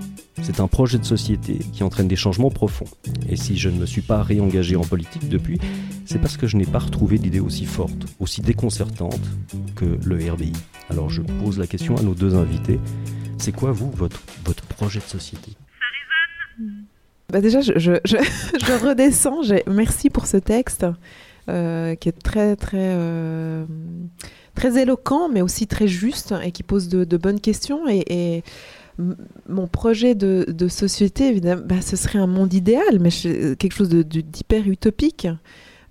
C'est 0.42 0.58
un 0.58 0.66
projet 0.66 0.98
de 0.98 1.04
société 1.04 1.60
qui 1.72 1.84
entraîne 1.84 2.08
des 2.08 2.16
changements 2.16 2.50
profonds. 2.50 2.88
Et 3.28 3.36
si 3.36 3.56
je 3.56 3.68
ne 3.68 3.78
me 3.78 3.86
suis 3.86 4.00
pas 4.00 4.24
réengagé 4.24 4.74
en 4.74 4.80
politique 4.80 5.28
depuis, 5.28 5.60
c'est 6.04 6.18
parce 6.18 6.36
que 6.36 6.48
je 6.48 6.56
n'ai 6.56 6.66
pas 6.66 6.80
retrouvé 6.80 7.18
d'idée 7.18 7.38
aussi 7.38 7.64
forte, 7.64 8.06
aussi 8.18 8.40
déconcertante 8.40 9.20
que 9.76 9.84
le 10.04 10.32
RBI. 10.32 10.52
Alors 10.90 11.10
je 11.10 11.22
pose 11.22 11.60
la 11.60 11.68
question 11.68 11.96
à 11.96 12.02
nos 12.02 12.14
deux 12.14 12.34
invités. 12.34 12.80
C'est 13.38 13.52
quoi, 13.52 13.70
vous, 13.70 13.92
votre, 13.92 14.20
votre 14.44 14.64
projet 14.64 14.98
de 14.98 15.04
société? 15.04 15.52
Bah 17.30 17.40
déjà, 17.40 17.60
je, 17.60 17.74
je, 17.76 17.92
je, 18.04 18.16
je 18.66 18.84
redescends. 18.84 19.42
Merci 19.68 20.10
pour 20.10 20.26
ce 20.26 20.38
texte 20.38 20.84
euh, 21.48 21.94
qui 21.94 22.08
est 22.08 22.20
très, 22.20 22.56
très, 22.56 22.78
euh, 22.80 23.64
très 24.54 24.80
éloquent, 24.80 25.28
mais 25.28 25.42
aussi 25.42 25.66
très 25.66 25.88
juste 25.88 26.34
et 26.42 26.52
qui 26.52 26.62
pose 26.62 26.88
de, 26.88 27.16
bonnes 27.16 27.40
questions. 27.40 27.88
Et, 27.88 28.42
mon 29.48 29.66
projet 29.66 30.14
de, 30.14 30.68
société, 30.68 31.28
évidemment, 31.28 31.62
bah, 31.66 31.80
ce 31.82 31.96
serait 31.96 32.20
un 32.20 32.28
monde 32.28 32.54
idéal, 32.54 33.00
mais 33.00 33.10
quelque 33.10 33.72
chose 33.72 33.88
d'hyper 33.88 34.68
utopique. 34.68 35.26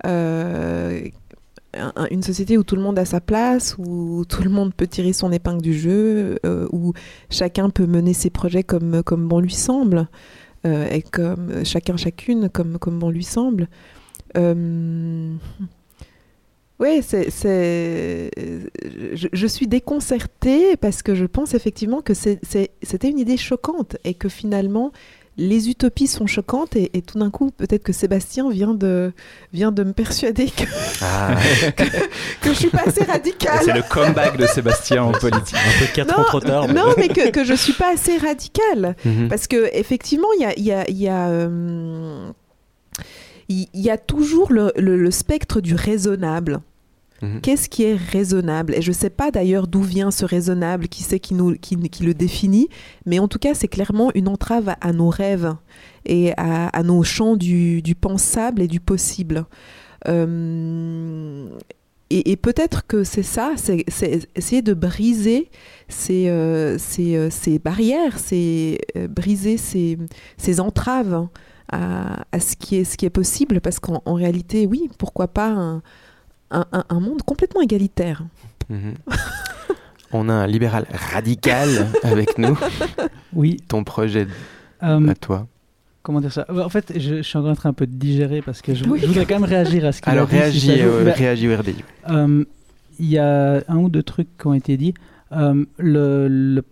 Euh, 0.06 1.02
un- 1.76 2.08
une 2.12 2.23
société 2.23 2.58
où 2.58 2.63
tout 2.63 2.76
le 2.76 2.82
monde 2.82 2.99
a 2.99 3.06
sa 3.06 3.19
place, 3.19 3.76
où 3.78 4.26
tout 4.26 4.43
le 4.43 4.49
monde 4.49 4.73
peut 4.73 4.88
tirer 4.88 5.12
son 5.12 5.32
épingle 5.32 5.62
du 5.62 5.73
jeu, 5.73 6.38
euh, 6.45 6.67
où 6.71 6.93
chacun 7.30 7.69
peut 7.69 7.88
mener 7.88 8.13
ses 8.13 8.30
projets 8.30 8.63
comme, 8.63 9.04
comme 9.04 9.28
bon 9.28 9.39
lui 9.39 9.54
semble, 9.54 10.08
euh, 10.65 10.88
et 10.89 11.02
comme 11.02 11.65
chacun, 11.65 11.97
chacune, 11.97 12.49
comme, 12.49 12.78
comme 12.78 12.99
bon 12.99 13.10
lui 13.10 13.23
semble. 13.23 13.67
Oui, 16.84 17.02
c'est, 17.02 17.30
c'est- 17.32 18.30
je, 19.13 19.28
je 19.32 19.48
suis 19.48 19.67
déconcertée 19.67 20.76
parce 20.78 21.02
que 21.02 21.15
je 21.15 21.26
pense 21.26 21.54
effectivement 21.54 22.02
que 22.02 22.13
c'est- 22.13 22.39
c'est- 22.43 22.72
c'était 22.82 23.10
une 23.10 23.19
idée 23.19 23.38
choquante 23.38 23.96
et 24.04 24.13
que 24.13 24.28
finalement 24.28 24.91
les 25.38 25.67
utopies 25.69 26.06
sont 26.08 26.28
choquantes 26.28 26.76
et, 26.76 26.91
et 26.96 27.02
tout 27.02 27.17
d'un 27.17 27.32
coup 27.32 27.50
peut-être 27.52 27.82
que 27.84 27.93
Sébastien 27.93 28.52
vient 28.52 28.74
de, 28.76 29.13
vient 29.54 29.72
de 29.72 29.84
me 29.84 29.93
persuader 29.93 30.46
que, 30.48 30.65
Ah, 31.02 31.36
que 32.41 32.50
je 32.50 32.54
suis 32.54 32.69
pas 32.69 32.84
assez 32.86 33.00
C'est 33.06 33.12
radicale. 33.12 33.65
le 33.76 33.82
comeback 33.89 34.38
de 34.38 34.46
Sébastien 34.46 35.04
en 35.04 35.12
politique. 35.13 35.56
Un 35.56 35.80
peu 35.80 35.91
4 35.96 36.19
ans 36.19 36.24
trop 36.26 36.39
tard. 36.39 36.67
mais- 36.67 36.74
Non, 36.76 36.93
mais 36.98 37.08
que, 37.08 37.30
que 37.32 37.43
je 37.46 37.54
suis 37.56 37.74
pas 37.74 37.93
assez 37.93 38.17
radicale. 38.17 38.96
mhm. 39.06 39.28
Parce 39.30 39.48
que 39.48 39.69
effectivement, 39.74 40.28
il 40.38 40.41
y 40.41 40.46
a, 40.46 40.54
il 40.58 40.65
y 40.65 40.72
a- 40.72 40.89
il 40.89 40.98
y 41.02 41.08
a, 41.08 41.30
euh, 41.30 42.30
il 43.50 43.67
il 43.74 43.82
y 43.82 43.89
a 43.89 43.98
toujours 43.98 44.52
le, 44.54 44.72
le- 44.78 44.98
le 44.98 45.12
spectre 45.12 45.62
du 45.62 45.74
raisonnable. 45.76 46.60
Mhm. 47.23 47.39
Qu'est-ce 47.39 47.69
qui 47.69 47.83
est 47.83 47.95
raisonnable? 47.95 48.75
Et 48.75 48.81
je 48.81 48.91
ne 48.91 48.95
sais 48.95 49.09
pas 49.09 49.31
d'ailleurs 49.31 49.67
d'où 49.67 49.81
vient 49.81 50.12
ce 50.12 50.25
raisonnable, 50.25 50.89
qui 50.89 51.03
c'est 51.03 51.19
qui, 51.19 51.36
qui, 51.62 52.03
le 52.03 52.13
définit, 52.13 52.67
mais 53.05 53.17
en 53.19 53.29
tout 53.29 53.39
cas, 53.39 53.53
c'est 53.53 53.69
clairement 53.69 54.12
une 54.13 54.27
entrave 54.27 54.75
à, 54.81 54.91
nos 54.91 55.09
rêves 55.09 55.55
et 56.05 56.33
à, 56.36 56.83
nos 56.83 57.01
champs 57.03 57.38
du, 57.38 57.81
pensable 57.99 58.62
et 58.62 58.67
du 58.67 58.81
possible. 58.81 59.45
Euh, 60.09 61.47
et, 62.09 62.36
peut-être 62.36 62.86
que 62.86 63.05
c'est 63.05 63.23
ça, 63.23 63.53
c'est 63.55 63.86
essayer 64.36 64.62
de 64.62 64.73
briser 64.73 65.49
ces, 65.88 66.27
euh, 66.27 66.77
ces, 66.77 67.15
euh, 67.15 67.29
ces 67.31 67.57
barrières, 67.57 68.17
euh, 68.33 68.77
briser 69.09 69.55
ces, 69.55 69.97
ces 70.38 70.59
entraves 70.59 71.27
à, 71.71 72.39
ce, 72.39 72.55
qui 72.57 72.75
est, 72.75 72.83
ce 72.83 72.97
qui 72.97 73.05
est 73.05 73.09
possible, 73.09 73.62
parce 73.62 73.79
qu'en 73.79 74.03
en 74.05 74.13
réalité, 74.13 74.67
oui, 74.67 74.89
pourquoi 74.99 75.29
pas 75.29 75.47
un, 75.47 75.81
un, 76.53 76.65
un- 76.71 76.85
un 76.89 76.99
monde 76.99 77.21
complètement 77.23 77.61
égalitaire. 77.61 78.23
Mhm. 78.69 78.93
On 80.11 80.29
a 80.29 80.33
un 80.33 80.47
libéral 80.47 80.85
radical 80.91 81.69
avec 82.03 82.37
nous. 82.37 82.57
Oui. 83.33 83.57
Ton 83.67 83.83
projet 83.83 84.27
euh, 84.83 85.07
à 85.07 85.15
toi. 85.15 85.47
comment 86.03 86.21
dire 86.21 86.31
ça? 86.31 86.45
En 86.49 86.69
fait, 86.69 86.93
je, 86.95 87.17
je 87.17 87.21
suis 87.21 87.37
encore 87.37 87.51
en 87.51 87.55
train 87.55 87.69
un 87.69 87.73
peu 87.73 87.87
de 87.87 87.95
digérer 87.95 88.41
parce 88.41 88.61
que 88.61 88.75
je, 88.75 88.85
Oui. 88.85 88.99
je 89.01 89.07
voudrais 89.07 89.25
quand 89.25 89.35
même 89.39 89.43
réagir 89.49 89.85
à 89.85 89.91
ce 89.91 90.01
qu'il 90.01 90.09
a 90.09 90.13
Alors 90.13 90.27
dit, 90.27 90.35
si 90.35 90.39
réagis, 90.39 90.77
joue. 90.77 90.87
euh, 90.87 91.03
Ben, 91.05 91.13
réagis 91.13 91.49
au 91.49 91.57
RDI. 91.57 91.75
Euh, 92.09 92.45
Il 92.99 93.09
y 93.09 93.17
a 93.17 93.63
un 93.67 93.77
ou 93.77 93.89
deux 93.89 94.03
trucs 94.03 94.27
qui 94.37 94.47
ont 94.47 94.53
été 94.53 94.77
dits. 94.77 94.93
Euh, 95.31 95.65
le, 95.79 96.27
le 96.27 96.63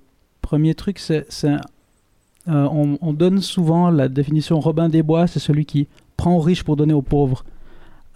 premier 0.43 0.75
truc, 0.75 0.99
c'est. 0.99 1.25
c'est, 1.29 1.55
euh, 2.47 2.67
on, 2.71 2.97
on 3.01 3.13
donne 3.13 3.39
souvent 3.41 3.89
la 3.89 4.07
définition 4.07 4.59
Robin 4.59 4.89
des 4.89 5.01
Bois, 5.03 5.25
c'est 5.27 5.39
celui 5.39 5.65
qui 5.65 5.87
prend 6.17 6.35
aux 6.35 6.39
riches 6.39 6.63
pour 6.63 6.75
donner 6.75 6.93
aux 6.93 7.01
pauvres. 7.03 7.43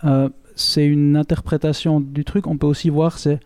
Euh, 0.04 0.30
c'est 0.56 0.86
une 0.86 1.16
interprétation 1.18 2.00
du 2.00 2.24
truc. 2.24 2.48
On 2.48 2.58
peut 2.58 2.68
aussi 2.68 2.90
voir, 2.90 3.20
c'est 3.20 3.40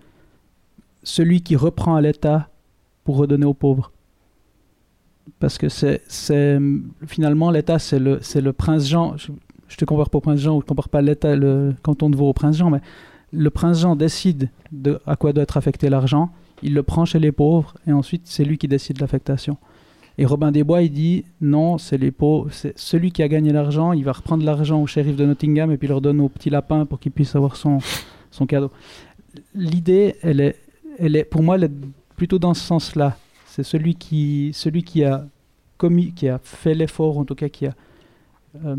celui 1.04 1.42
qui 1.42 1.56
reprend 1.56 1.96
à 1.96 2.02
l'État 2.02 2.50
pour 3.04 3.18
redonner 3.18 3.46
aux 3.46 3.54
pauvres. 3.54 3.92
Parce 5.40 5.58
que 5.58 5.70
c'est, 5.70 6.02
finalement 7.08 7.52
l'État, 7.52 7.80
c'est 7.80 8.00
le, 8.00 8.20
c'est 8.22 8.42
le 8.42 8.54
prince 8.54 8.88
Jean. 8.88 9.18
Je, 9.18 9.32
je 9.68 9.78
te 9.78 9.86
compare 9.86 10.10
pas 10.10 10.18
au 10.18 10.22
prince 10.22 10.40
Jean 10.40 10.58
ou 10.58 10.62
je 10.62 10.66
compare 10.66 10.90
pas 10.90 11.02
l'État, 11.02 11.36
le 11.36 11.74
canton 11.84 12.10
de 12.10 12.16
Vaud 12.16 12.30
au 12.30 12.34
prince 12.34 12.58
Jean, 12.58 12.70
mais 12.70 12.82
le 13.32 13.50
prince 13.50 13.80
Jean 13.80 13.96
décide 13.96 14.50
de 14.72 15.00
à 15.06 15.16
quoi 15.16 15.34
doit 15.34 15.44
être 15.44 15.58
affecté 15.58 15.90
l'argent, 15.90 16.32
il 16.64 16.74
le 16.74 16.84
prend 16.84 17.06
chez 17.06 17.20
les 17.20 17.32
pauvres 17.32 17.76
et 17.88 17.94
ensuite 17.94 18.24
c'est 18.26 18.44
lui 18.44 18.58
qui 18.58 18.68
décide 18.68 18.98
de 18.98 19.02
l'affectation. 19.02 19.58
Et 20.22 20.26
Robin 20.26 20.52
des 20.52 20.66
Bois, 20.66 20.82
il 20.82 20.92
dit 20.92 21.24
non, 21.40 21.78
c'est 21.78 21.98
les 21.98 22.12
pauvres, 22.12 22.50
c'est 22.52 22.78
celui 22.78 23.12
qui 23.14 23.24
a 23.24 23.30
gagné 23.30 23.54
l'argent, 23.54 23.94
il 23.94 24.04
va 24.04 24.12
reprendre 24.12 24.44
l'argent 24.44 24.82
au 24.82 24.86
shérif 24.86 25.16
de 25.16 25.26
Nottingham 25.26 25.72
et 25.72 25.78
puis 25.78 25.88
il 25.88 25.92
leur 25.92 26.02
donne 26.02 26.20
au 26.20 26.28
petit 26.28 26.50
lapin 26.50 26.86
pour 26.86 27.00
qu'il 27.00 27.14
puisse 27.14 27.36
avoir 27.38 27.56
son, 27.56 27.78
son 28.30 28.46
cadeau. 28.46 28.70
L'idée, 29.56 30.16
elle 30.22 30.42
est, 30.42 30.58
elle 30.98 31.16
est, 31.16 31.24
pour 31.24 31.42
moi, 31.42 31.56
elle 31.56 31.64
est 31.64 31.72
plutôt 32.18 32.38
dans 32.38 32.54
ce 32.54 32.62
sens-là. 32.62 33.16
C'est 33.46 33.64
celui 33.64 33.96
qui, 33.96 34.52
celui 34.54 34.84
qui 34.84 35.06
a 35.06 35.26
commis, 35.78 36.12
qui 36.12 36.28
a 36.28 36.38
fait 36.44 36.74
l'effort, 36.74 37.18
en 37.18 37.24
tout 37.24 37.36
cas 37.36 37.48
qui 37.48 37.66
a. 37.68 37.74
euh, 38.66 38.76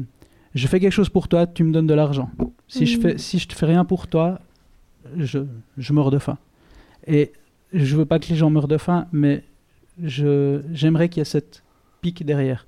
je 0.54 0.66
fais 0.66 0.78
quelque 0.78 0.92
chose 0.92 1.08
pour 1.08 1.26
toi, 1.28 1.46
tu 1.46 1.64
me 1.64 1.72
donnes 1.72 1.86
de 1.86 1.94
l'argent. 1.94 2.28
Si 2.68 2.84
je 2.84 2.96
Mhm. 2.96 3.02
fais, 3.02 3.18
si 3.18 3.38
je 3.38 3.48
te 3.48 3.54
fais 3.54 3.66
rien 3.66 3.84
pour 3.86 4.08
toi, 4.08 4.40
je, 5.16 5.38
je 5.78 5.92
meurs 5.94 6.10
de 6.10 6.18
faim. 6.18 6.36
Et 7.06 7.32
je 7.72 7.96
veux 7.96 8.04
pas 8.04 8.18
que 8.18 8.28
les 8.28 8.36
gens 8.36 8.50
meurent 8.50 8.68
de 8.68 8.76
faim, 8.76 9.06
mais 9.12 9.42
j'aimerais 10.02 11.08
qu'il 11.08 11.20
y 11.20 11.22
ait 11.22 11.24
cette 11.24 11.62
pique 12.00 12.24
derrière. 12.24 12.66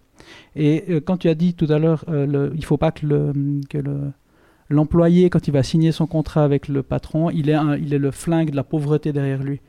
Et 0.56 0.84
euh, 0.88 1.00
quand 1.00 1.16
tu 1.16 1.28
as 1.28 1.34
dit 1.34 1.54
tout 1.54 1.66
à 1.68 1.78
l'heure, 1.78 2.04
euh, 2.08 2.50
il 2.54 2.64
faut 2.64 2.76
pas 2.76 2.92
que 2.92 3.06
le, 3.06 3.32
que 3.68 3.78
le, 3.78 4.12
l'employé, 4.68 5.30
quand 5.30 5.48
il 5.48 5.52
va 5.52 5.62
signer 5.62 5.92
son 5.92 6.06
contrat 6.06 6.44
avec 6.44 6.68
le 6.68 6.82
patron, 6.82 7.30
il 7.30 7.48
est, 7.50 7.98
le 7.98 8.10
flingue 8.10 8.50
de 8.50 8.56
la 8.56 8.64
pauvreté 8.64 9.12
derrière 9.12 9.42
lui. 9.42 9.60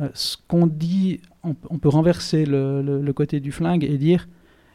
Euh, 0.00 0.08
ce 0.14 0.36
qu'on 0.48 0.66
dit, 0.66 1.20
on, 1.42 1.54
peut 1.54 1.88
renverser 1.88 2.46
le, 2.46 3.10
côté 3.12 3.40
du 3.40 3.52
flingue 3.52 3.84
et 3.84 3.98
dire, 3.98 4.28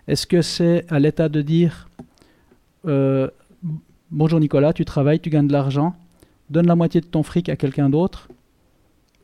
est-ce 0.07 0.27
que 0.27 0.41
c'est 0.41 0.85
à 0.89 0.99
l'État 0.99 1.29
de 1.29 1.41
dire, 1.41 1.89
bonjour 4.11 4.39
Nicolas, 4.39 4.73
tu 4.73 4.85
travailles, 4.85 5.19
tu 5.19 5.29
gagnes 5.29 5.47
de 5.47 5.53
l'argent, 5.53 5.95
donne 6.49 6.67
la 6.67 6.75
moitié 6.75 7.01
de 7.01 7.07
ton 7.07 7.23
fric 7.23 7.49
à 7.49 7.55
quelqu'un 7.55 7.89
d'autre, 7.89 8.29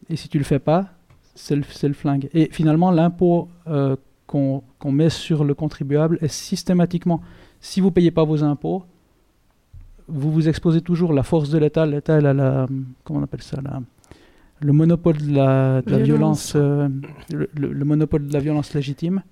et 0.10 0.16
si 0.16 0.30
tu 0.30 0.38
le 0.38 0.44
fais 0.44 0.60
pas, 0.60 0.90
c'est 1.36 1.56
le, 1.56 1.94
flingue. 1.94 2.30
Et 2.34 2.50
finalement, 2.52 2.92
l'impôt 2.92 3.50
euh, 3.68 3.96
qu'on 4.28 4.64
met 4.86 5.10
sur 5.10 5.44
le 5.44 5.54
contribuable 5.54 6.18
est 6.22 6.28
systématiquement, 6.28 7.22
si 7.60 7.82
vous 7.82 7.92
payez 7.92 8.12
pas 8.12 8.24
vos 8.24 8.44
impôts, 8.44 8.84
vous 10.08 10.32
vous 10.32 10.50
exposez 10.50 10.82
toujours 10.82 11.14
la 11.14 11.24
force 11.24 11.50
de 11.50 11.58
l'État. 11.58 11.86
L'État, 11.86 12.18
elle 12.18 12.26
a 12.28 12.34
la, 12.34 12.68
comment 13.04 13.20
on 13.20 13.24
appelle 13.24 13.42
ça, 13.42 13.62
la- 13.62 13.82
le 14.60 14.74
monopole 14.74 15.18
de 15.18 15.34
la, 15.34 15.82
de 15.82 15.92
la 15.92 15.98
Violence. 16.00 16.54
violence, 16.54 16.54
euh, 16.56 16.90
le, 17.34 17.50
le- 17.56 17.74
le 17.74 17.86
monopole 17.86 18.28
de 18.28 18.34
la 18.34 18.40
violence 18.40 18.74
légitime. 18.74 19.24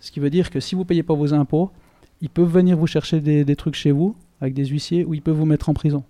Ce 0.00 0.10
qui 0.10 0.20
veut 0.20 0.30
dire 0.30 0.50
que 0.50 0.60
si 0.60 0.74
vous 0.74 0.84
payez 0.84 1.02
pas 1.02 1.14
vos 1.14 1.32
impôts, 1.34 1.70
ils 2.20 2.30
peuvent 2.30 2.50
venir 2.50 2.76
vous 2.76 2.86
chercher 2.86 3.20
des, 3.20 3.44
des 3.44 3.56
trucs 3.56 3.74
chez 3.74 3.90
vous 3.92 4.14
avec 4.40 4.54
des 4.54 4.66
huissiers 4.66 5.04
ou 5.04 5.14
ils 5.14 5.22
peuvent 5.22 5.36
vous 5.36 5.46
mettre 5.46 5.68
en 5.68 5.74
prison. 5.74 6.04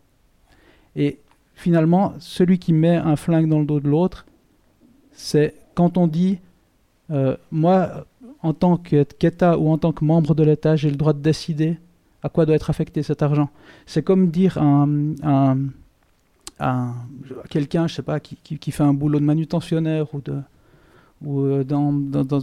Et 0.97 1.19
finalement, 1.55 2.15
celui 2.19 2.59
qui 2.59 2.73
met 2.73 2.97
un 2.97 3.17
flingue 3.17 3.49
dans 3.49 3.59
le 3.61 3.67
dos 3.67 3.81
de 3.81 3.89
l'autre, 3.89 4.27
c'est 5.15 5.55
quand 5.75 5.97
on 5.99 6.07
dit 6.07 6.39
euh, 7.11 7.37
moi, 7.51 8.07
en 8.43 8.53
tant 8.53 8.77
qu'État 8.77 9.59
ou 9.59 9.71
en 9.71 9.79
tant 9.79 9.93
que 9.93 10.05
membre 10.05 10.35
de 10.35 10.43
l'État, 10.43 10.77
j'ai 10.77 10.91
le 10.91 10.97
droit 10.97 11.13
de 11.13 11.19
décider 11.21 11.77
à 12.23 12.29
quoi 12.29 12.47
doit 12.47 12.55
être 12.57 12.71
affecté 12.71 13.03
cet 13.03 13.23
argent. 13.23 13.51
C'est 13.87 14.03
comme 14.03 14.31
dire 14.31 14.57
à 14.59 14.63
un, 14.63 15.15
un- 15.23 15.59
un- 16.61 16.95
quelqu'un, 17.51 17.87
je 17.87 17.95
sais 17.97 18.03
pas, 18.03 18.21
qui, 18.21 18.37
qui- 18.43 18.71
fait 18.71 18.83
un 18.83 18.95
boulot 18.95 19.19
de 19.21 19.25
manutentionnaire 19.25 20.07
ou, 20.15 20.21
de, 20.21 20.35
ou 21.23 21.41
euh, 21.41 21.65
dans, 21.65 21.93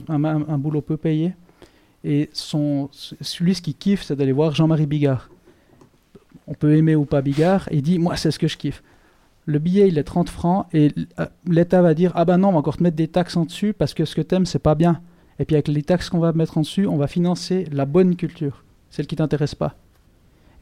un, 0.09 0.57
boulot 0.59 0.81
peu 0.81 0.97
payé, 0.97 1.33
et 2.03 2.29
son, 2.33 2.89
celui 3.21 3.55
ce 3.55 3.61
qui 3.61 3.73
kiffe, 3.73 4.03
c'est 4.03 4.15
d'aller 4.15 4.31
voir 4.31 4.53
Jean-Marie 4.53 4.85
Bigard. 4.87 5.29
On 6.47 6.53
peut 6.53 6.75
aimer 6.75 6.95
ou 6.95 7.05
pas 7.05 7.21
Bigard, 7.21 7.67
et 7.71 7.77
il 7.77 7.81
dit, 7.81 7.97
moi, 7.99 8.15
c'est 8.17 8.31
ce 8.31 8.39
que 8.39 8.47
je 8.47 8.57
kiffe. 8.57 8.83
Le 9.47 9.59
billet, 9.59 9.87
il 9.87 9.97
est 9.97 10.03
30 10.03 10.29
francs, 10.29 10.67
et 10.73 10.91
euh, 11.19 11.25
l'État 11.47 11.81
va 11.81 11.93
dire, 11.93 12.11
ah 12.15 12.25
ben 12.25 12.37
non, 12.37 12.49
on 12.49 12.51
va 12.53 12.57
encore 12.59 12.77
te 12.77 12.83
mettre 12.83 12.95
des 12.95 13.07
taxes 13.07 13.35
en 13.37 13.45
dessus, 13.45 13.73
parce 13.73 13.93
que 13.93 14.05
ce 14.05 14.15
que 14.15 14.21
t'aimes, 14.21 14.45
c'est 14.45 14.59
pas 14.59 14.75
bien. 14.75 15.01
Et 15.39 15.45
puis 15.45 15.55
avec 15.55 15.67
les 15.67 15.81
taxes 15.81 16.09
qu'on 16.09 16.19
va 16.19 16.31
mettre 16.33 16.57
en 16.57 16.61
dessus, 16.61 16.85
on 16.85 16.97
va 16.97 17.07
financer 17.07 17.65
la 17.71 17.85
bonne 17.85 18.15
culture, 18.15 18.63
celle 18.91 19.07
qui 19.07 19.15
t'intéresse 19.15 19.55
pas. 19.55 19.75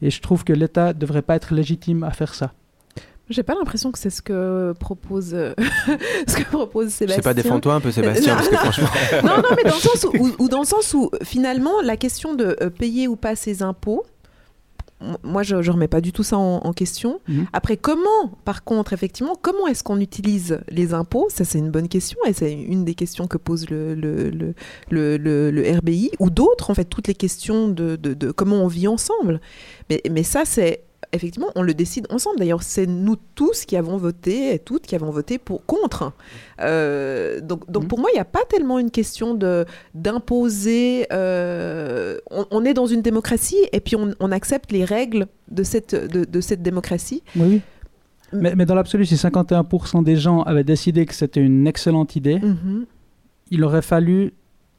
Et 0.00 0.10
je 0.10 0.22
trouve 0.22 0.44
que 0.44 0.54
l'État 0.54 0.94
devrait 0.94 1.20
pas 1.22 1.36
être 1.36 1.52
légitime 1.54 2.04
à 2.04 2.10
faire 2.10 2.32
ça. 2.34 2.52
J'ai 3.28 3.42
pas 3.44 3.54
l'impression 3.54 3.92
que 3.92 3.98
c'est 3.98 4.10
ce 4.10 4.22
que 4.22 4.72
propose, 4.80 5.34
euh, 5.34 5.52
ce 6.26 6.36
que 6.36 6.42
propose 6.44 6.86
Je 6.86 6.90
Sébastien. 6.92 7.16
sais 7.16 7.22
pas, 7.22 7.34
défends-toi 7.34 7.74
un 7.74 7.80
peu 7.80 7.92
Sébastien, 7.92 8.34
parce 8.34 8.48
que 8.48 8.56
franchement... 8.56 8.88
non, 9.22 9.36
non, 9.36 9.48
mais 9.56 9.62
dans 9.70 9.76
le 9.76 9.80
sens 9.80 10.04
où, 10.04 10.16
où- 10.18 10.34
où 10.44 10.48
dans 10.48 10.58
le 10.60 10.64
sens 10.66 10.94
où 10.94 11.10
finalement 11.22 11.80
la 11.84 11.96
question 11.96 12.34
de 12.34 12.56
euh, 12.60 12.70
payer 12.70 13.06
ou 13.06 13.14
pas 13.14 13.36
ses 13.36 13.62
impôts, 13.62 14.04
moi 15.22 15.42
je, 15.42 15.62
je 15.62 15.70
remets 15.70 15.88
pas 15.88 16.00
du 16.00 16.12
tout 16.12 16.22
ça 16.22 16.36
en, 16.38 16.58
en 16.58 16.72
question. 16.72 17.20
Mhm. 17.28 17.46
Après, 17.52 17.76
comment, 17.76 18.30
par 18.44 18.64
contre, 18.64 18.92
effectivement, 18.92 19.34
comment 19.40 19.66
est-ce 19.66 19.82
qu'on 19.82 20.00
utilise 20.00 20.60
les 20.70 20.92
impôts? 20.94 21.28
Ça, 21.30 21.44
c'est 21.44 21.58
une 21.58 21.70
bonne 21.70 21.88
question 21.88 22.18
et 22.26 22.32
c'est 22.32 22.52
une 22.52 22.84
des 22.84 22.94
questions 22.94 23.26
que 23.26 23.38
pose 23.38 23.68
le, 23.70 23.94
le, 23.94 24.30
le, 24.30 24.54
le, 24.90 25.16
le- 25.16 25.50
le 25.50 25.78
RBI 25.78 26.10
ou 26.18 26.30
d'autres, 26.30 26.70
en 26.70 26.74
fait, 26.74 26.84
toutes 26.84 27.08
les 27.08 27.14
questions 27.14 27.68
de, 27.68 27.96
de, 27.96 28.14
de 28.14 28.30
comment 28.30 28.56
on 28.56 28.66
vit 28.66 28.88
ensemble. 28.88 29.40
Mais, 29.88 30.02
mais 30.10 30.22
ça, 30.22 30.42
c'est 30.44 30.84
effectivement, 31.12 31.48
on 31.56 31.62
le 31.62 31.74
décide 31.74 32.06
ensemble. 32.10 32.38
D'ailleurs, 32.38 32.62
c'est 32.62 32.86
nous 32.86 33.16
tous 33.34 33.64
qui 33.64 33.76
avons 33.76 33.96
voté 33.96 34.54
et 34.54 34.58
toutes 34.58 34.86
qui 34.86 34.94
avons 34.94 35.10
voté 35.10 35.38
pour 35.38 35.64
contre. 35.66 36.12
Euh, 36.60 37.40
donc, 37.40 37.70
donc 37.70 37.82
Mhm. 37.84 37.88
pour 37.88 37.98
moi, 38.00 38.10
il 38.12 38.14
n'y 38.14 38.20
a 38.20 38.24
pas 38.24 38.44
tellement 38.48 38.78
une 38.78 38.90
question 38.90 39.34
de 39.34 39.64
d'imposer. 39.94 41.06
euh, 41.12 42.18
on, 42.30 42.46
on 42.50 42.64
est 42.64 42.74
dans 42.74 42.86
une 42.86 43.02
démocratie 43.02 43.58
et 43.72 43.80
puis 43.80 43.96
on, 43.96 44.12
on 44.20 44.32
accepte 44.32 44.72
les 44.72 44.84
règles 44.84 45.26
de 45.50 45.62
cette 45.62 45.94
de, 45.94 46.24
de 46.24 46.40
cette 46.40 46.62
démocratie. 46.62 47.22
Oui, 47.36 47.42
oui. 47.48 47.60
Mais, 48.32 48.54
mais 48.54 48.64
dans 48.64 48.76
l'absolu, 48.76 49.04
si 49.06 49.16
51% 49.16 50.04
des 50.04 50.14
gens 50.16 50.42
avaient 50.42 50.62
décidé 50.62 51.04
que 51.06 51.14
c'était 51.14 51.40
une 51.40 51.66
excellente 51.66 52.14
idée, 52.14 52.38
Mhm. 52.38 52.86
il 53.50 53.64
aurait 53.64 53.82
fallu 53.82 54.32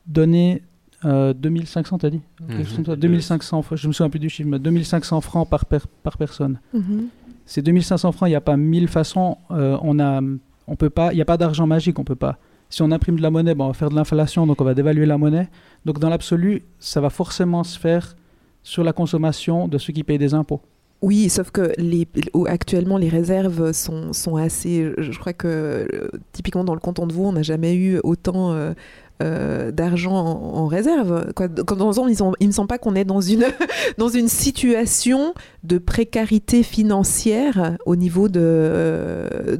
donner 0.07 0.61
euh, 1.05 1.33
2500, 1.33 1.97
t'as 1.97 2.09
dit 2.09 2.21
Quelque 2.47 2.63
chose 2.65 2.75
comme 2.77 2.85
ça, 2.85 2.91
Mhm. 2.93 2.99
2500, 2.99 3.63
je 3.73 3.87
me 3.87 3.93
souviens 3.93 4.09
plus 4.09 4.19
du 4.19 4.29
chiffre, 4.29 4.49
mais 4.49 4.59
2500 4.59 5.21
francs 5.21 5.49
par, 5.49 5.65
per- 5.65 5.79
par 6.03 6.17
personne. 6.17 6.59
Mhm. 6.73 7.07
Ces 7.45 7.61
2500 7.61 8.11
francs, 8.11 8.27
il 8.29 8.31
n'y 8.31 8.35
a 8.35 8.41
pas 8.41 8.57
mille 8.57 8.87
façons. 8.87 9.37
euh, 9.51 9.77
on 9.81 9.99
a, 9.99 10.21
on 10.67 10.75
peut 10.75 10.89
pas, 10.89 11.11
il 11.11 11.15
n'y 11.15 11.21
a 11.21 11.25
pas 11.25 11.37
d'argent 11.37 11.67
magique, 11.67 11.97
on 11.99 12.03
peut 12.03 12.15
pas. 12.15 12.37
Si 12.69 12.81
on 12.81 12.91
imprime 12.91 13.17
de 13.17 13.21
la 13.21 13.31
monnaie, 13.31 13.53
bon, 13.55 13.65
on 13.65 13.67
va 13.69 13.73
faire 13.73 13.89
de 13.89 13.95
l'inflation, 13.95 14.47
donc 14.47 14.61
on 14.61 14.63
va 14.63 14.73
dévaluer 14.73 15.05
la 15.05 15.17
monnaie. 15.17 15.49
Donc 15.85 15.99
dans 15.99 16.07
l'absolu, 16.09 16.63
ça 16.79 17.01
va 17.01 17.09
forcément 17.09 17.63
se 17.65 17.77
faire 17.77 18.15
sur 18.63 18.83
la 18.83 18.93
consommation 18.93 19.67
de 19.67 19.77
ceux 19.77 19.91
qui 19.91 20.03
payent 20.03 20.17
des 20.19 20.33
impôts. 20.33 20.61
Oui, 21.01 21.29
sauf 21.29 21.49
que 21.49 21.73
les, 21.79 22.07
actuellement, 22.45 22.97
les 22.99 23.09
réserves 23.09 23.71
sont, 23.71 24.13
sont 24.13 24.35
assez. 24.35 24.93
Je 24.99 25.17
crois 25.19 25.33
que 25.33 25.47
euh, 25.91 26.09
typiquement 26.31 26.63
dans 26.63 26.75
le 26.75 26.79
canton 26.79 27.07
de 27.07 27.11
Vaud, 27.13 27.25
on 27.25 27.31
n'a 27.33 27.41
jamais 27.41 27.75
eu 27.75 27.99
autant 28.03 28.51
euh, 28.53 28.73
euh, 29.22 29.72
d'argent 29.72 30.15
en, 30.15 30.67
réserve. 30.67 31.32
Quand 31.36 31.76
dans 31.76 32.07
ils 32.07 32.17
il 32.39 32.43
ne 32.43 32.47
me 32.47 32.51
semble 32.51 32.67
pas 32.67 32.78
qu'on 32.78 32.95
est 32.95 33.05
dans 33.05 33.22
une, 33.22 33.45
dans 33.97 34.09
une 34.09 34.28
situation 34.28 35.34
de 35.63 35.78
précarité 35.78 36.63
financière 36.63 37.78
au 37.86 37.95
niveau 37.95 38.30
de. 38.30 39.59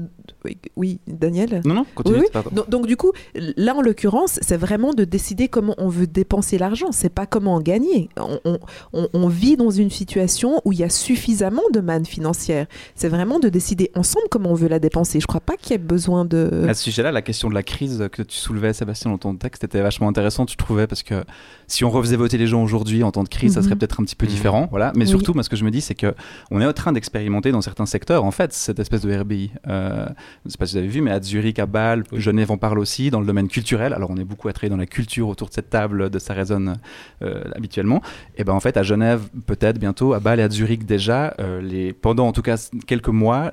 Oui, 0.76 1.00
Daniel 1.08 1.62
Non, 1.66 1.74
non, 1.74 1.86
continue. 1.96 2.18
Oui, 2.18 2.22
oui. 2.26 2.30
pardon. 2.34 2.50
donc, 2.52 2.70
donc, 2.70 2.88
du 2.88 2.98
coup, 2.98 3.12
là 3.58 3.76
en 3.76 3.82
l'occurrence, 3.82 4.40
c'est 4.42 4.58
vraiment 4.58 4.94
de 4.94 5.04
décider 5.04 5.48
comment 5.48 5.76
on 5.78 5.88
veut 5.88 6.08
dépenser 6.08 6.58
l'argent. 6.58 6.92
C'est 6.92 7.10
pas 7.14 7.26
comment 7.26 7.56
en 7.56 7.62
gagner. 7.62 8.10
On, 8.18 8.40
on- 8.46 8.60
on- 8.94 9.08
on 9.14 9.28
vit 9.28 9.58
dans 9.58 9.70
une 9.70 9.90
situation 9.90 10.62
où 10.66 10.72
il 10.74 10.80
y 10.80 10.84
a 10.84 10.90
suffisamment 10.90 11.62
de 11.74 11.80
manne 11.80 12.06
financière. 12.06 12.66
C'est 12.96 13.10
vraiment 13.10 13.40
de 13.40 13.50
décider 13.50 13.92
ensemble 13.96 14.26
comment 14.32 14.52
on 14.52 14.56
veut 14.56 14.68
la 14.68 14.80
dépenser. 14.80 15.20
Je 15.20 15.28
crois 15.28 15.42
pas 15.42 15.58
qu'il 15.58 15.72
y 15.72 15.76
ait 15.76 15.78
besoin 15.78 16.26
de. 16.26 16.66
À 16.68 16.74
ce 16.74 16.84
sujet-là, 16.84 17.12
la 17.12 17.22
question 17.22 17.50
de 17.50 17.54
la 17.54 17.64
crise 17.64 18.08
que 18.12 18.22
tu 18.24 18.38
soulevais, 18.38 18.74
Sébastien, 18.74 19.12
dans 19.12 19.18
ton 19.18 19.36
texte, 19.36 19.64
était 19.64 19.82
vachement 19.82 20.08
intéressante, 20.08 20.52
je 20.52 20.58
trouvais, 20.58 20.88
parce 20.88 21.04
que 21.04 21.24
si 21.68 21.84
on 21.86 21.90
refaisait 21.90 22.16
voter 22.18 22.38
les 22.38 22.48
gens 22.48 22.64
aujourd'hui 22.64 23.04
en 23.04 23.12
temps 23.12 23.24
de 23.24 23.30
crise, 23.30 23.54
ça 23.54 23.60
Mhm. 23.60 23.66
serait 23.66 23.76
peut-être 23.76 24.00
un 24.02 24.04
petit 24.04 24.16
peu 24.16 24.26
Mhm. 24.26 24.32
différent. 24.32 24.68
Voilà. 24.72 24.92
Mais 24.96 25.06
Oui. 25.06 25.10
surtout, 25.10 25.34
moi, 25.34 25.44
ce 25.44 25.50
que 25.50 25.56
je 25.56 25.64
me 25.66 25.72
dis, 25.72 25.82
c'est 25.82 25.96
que 25.96 26.14
on 26.50 26.60
est 26.62 26.66
en 26.66 26.74
train 26.74 26.92
d'expérimenter 26.92 27.52
dans 27.52 27.62
certains 27.62 27.86
secteurs, 27.86 28.24
en 28.24 28.32
fait, 28.32 28.54
cette 28.54 28.80
espèce 28.80 29.02
de 29.02 29.14
RBI. 29.14 29.52
Euh, 29.68 30.06
je 30.44 30.48
ne 30.48 30.52
sais 30.52 30.58
pas 30.58 30.66
si 30.66 30.74
vous 30.74 30.80
avez 30.80 30.88
vu, 30.88 31.02
mais 31.02 31.12
à 31.12 31.22
Zurich, 31.22 31.60
à 31.60 31.66
Bâle, 31.66 32.04
Oui. 32.12 32.20
Genève 32.22 32.52
en 32.52 32.58
parle 32.58 32.80
aussi, 32.80 33.10
dans 33.12 33.20
le 33.20 33.26
domaine 33.26 33.48
culturel. 33.48 33.94
Alors, 33.94 34.10
on 34.10 34.18
est 34.18 34.24
beaucoup 34.24 34.52
travailler 34.52 34.70
dans 34.72 34.78
la 34.78 34.86
culture 34.86 35.28
autour 35.28 35.50
de 35.50 35.54
cette 35.54 35.70
table, 35.70 36.10
de 36.10 36.20
ça 36.20 36.34
résonne 36.34 36.78
euh, 37.22 37.44
habituellement. 37.56 38.02
Et 38.38 38.44
ben 38.44 38.54
en 38.54 38.60
fait, 38.60 38.78
à 38.78 38.84
Genève, 38.84 39.22
peut-être 39.46 39.78
bientôt, 39.80 40.14
à 40.14 40.20
Bâle 40.20 40.40
et 40.40 40.44
à 40.44 40.50
Zurich 40.50 40.86
déjà, 40.86 41.34
euh, 41.40 41.62
les, 41.62 41.94
pendant 41.94 42.28
en 42.28 42.32
tout 42.32 42.42
cas 42.42 42.58
quelques 42.88 43.08
mois, 43.10 43.52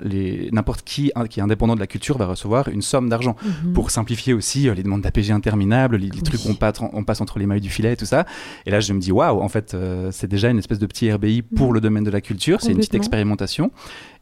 n'importe 0.51 0.81
qui 0.83 1.11
hein, 1.15 1.27
qui 1.27 1.39
est 1.39 1.43
indépendant 1.43 1.75
de 1.75 1.79
la 1.79 1.87
culture 1.87 2.17
va 2.17 2.25
recevoir 2.25 2.67
une 2.69 2.81
somme 2.81 3.09
d'argent 3.09 3.35
Mhm. 3.63 3.73
pour 3.73 3.91
simplifier 3.91 4.33
aussi 4.33 4.67
euh, 4.67 4.73
les 4.73 4.83
demandes 4.83 5.01
d'APG 5.01 5.31
interminables, 5.31 5.97
les, 5.97 6.09
les 6.09 6.21
trucs 6.21 6.41
qu'on 6.41 6.55
passe, 6.55 6.75
on 6.81 7.03
passe 7.03 7.21
entre 7.21 7.39
les 7.39 7.45
mailles 7.45 7.61
du 7.61 7.69
filet 7.69 7.93
et 7.93 7.97
tout 7.97 8.05
ça. 8.05 8.25
Et 8.65 8.71
là, 8.71 8.79
je 8.79 8.91
me 8.93 8.99
dis, 8.99 9.11
waouh, 9.11 9.41
en 9.41 9.49
fait, 9.49 9.75
c'est 10.11 10.27
déjà 10.27 10.49
une 10.49 10.57
espèce 10.59 10.79
de 10.79 10.85
petit 10.85 11.11
RBI 11.11 11.41
pour 11.41 11.67
Mhm. 11.69 11.73
le 11.73 11.81
domaine 11.81 12.03
de 12.03 12.11
la 12.11 12.21
culture. 12.21 12.59
C'est 12.61 12.71
une 12.71 12.77
petite 12.77 12.95
expérimentation. 12.95 13.71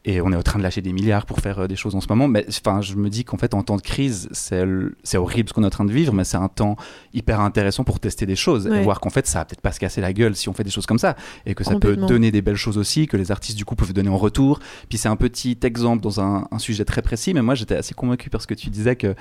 Et 0.10 0.22
on 0.22 0.32
est 0.32 0.36
en 0.36 0.42
train 0.42 0.58
de 0.58 0.64
lâcher 0.64 0.82
des 0.82 0.94
milliards 0.94 1.26
pour 1.26 1.40
faire 1.42 1.60
euh, 1.60 1.68
des 1.68 1.76
choses 1.76 1.94
en 1.94 2.00
ce 2.02 2.08
moment. 2.08 2.28
Mais 2.30 2.46
enfin, 2.50 2.82
je 2.82 2.96
me 2.96 3.10
dis 3.10 3.26
qu'en 3.26 3.38
fait, 3.38 3.54
en 3.54 3.62
temps 3.62 3.76
de 3.76 3.82
crise, 3.82 4.30
c'est 4.32 4.66
le- 4.66 4.96
c'est 5.04 5.18
horrible 5.18 5.50
ce 5.50 5.54
qu'on 5.54 5.64
est 5.64 5.68
en 5.68 5.70
train 5.70 5.84
de 5.86 5.92
vivre, 5.92 6.14
mais 6.14 6.24
c'est 6.24 6.38
un 6.38 6.48
temps 6.48 6.78
hyper 7.14 7.42
intéressant 7.42 7.84
pour 7.84 8.00
tester 8.00 8.26
des 8.26 8.38
choses 8.38 8.68
Ouais. 8.68 8.80
et 8.80 8.84
voir 8.84 9.00
qu'en 9.02 9.10
fait, 9.10 9.28
ça 9.28 9.40
va 9.40 9.46
peut-être 9.46 9.60
pas 9.62 9.74
se 9.74 9.80
casser 9.82 10.00
la 10.02 10.14
gueule 10.14 10.36
si 10.36 10.48
on 10.48 10.54
fait 10.54 10.64
des 10.64 10.72
choses 10.72 10.86
comme 10.86 10.98
ça. 10.98 11.16
Et 11.46 11.54
que 11.56 11.64
ça 11.66 11.78
peut 11.78 11.98
donner 11.98 12.32
des 12.32 12.42
belles 12.42 12.56
choses 12.56 12.78
aussi, 12.78 13.06
que 13.06 13.18
les 13.18 13.32
artistes 13.32 13.58
du 13.58 13.66
coup 13.66 13.76
peuvent 13.76 13.94
donner 13.94 14.10
en 14.10 14.18
retour. 14.18 14.60
Puis 14.90 14.98
c'est 14.98 15.10
un 15.10 15.18
petit 15.18 15.58
exemple 15.64 16.02
dans 16.02 16.22
un, 16.22 16.48
un 16.52 16.60
sujet 16.60 16.86
très 16.86 17.02
précis, 17.02 17.34
mais 17.34 17.42
moi 17.42 17.54
j'étais 17.56 17.76
assez 17.76 17.94
convaincu 17.94 18.30
parce 18.30 18.46
que 18.46 18.54
tu 18.54 18.70
disais 18.70 18.96
que 18.96 19.14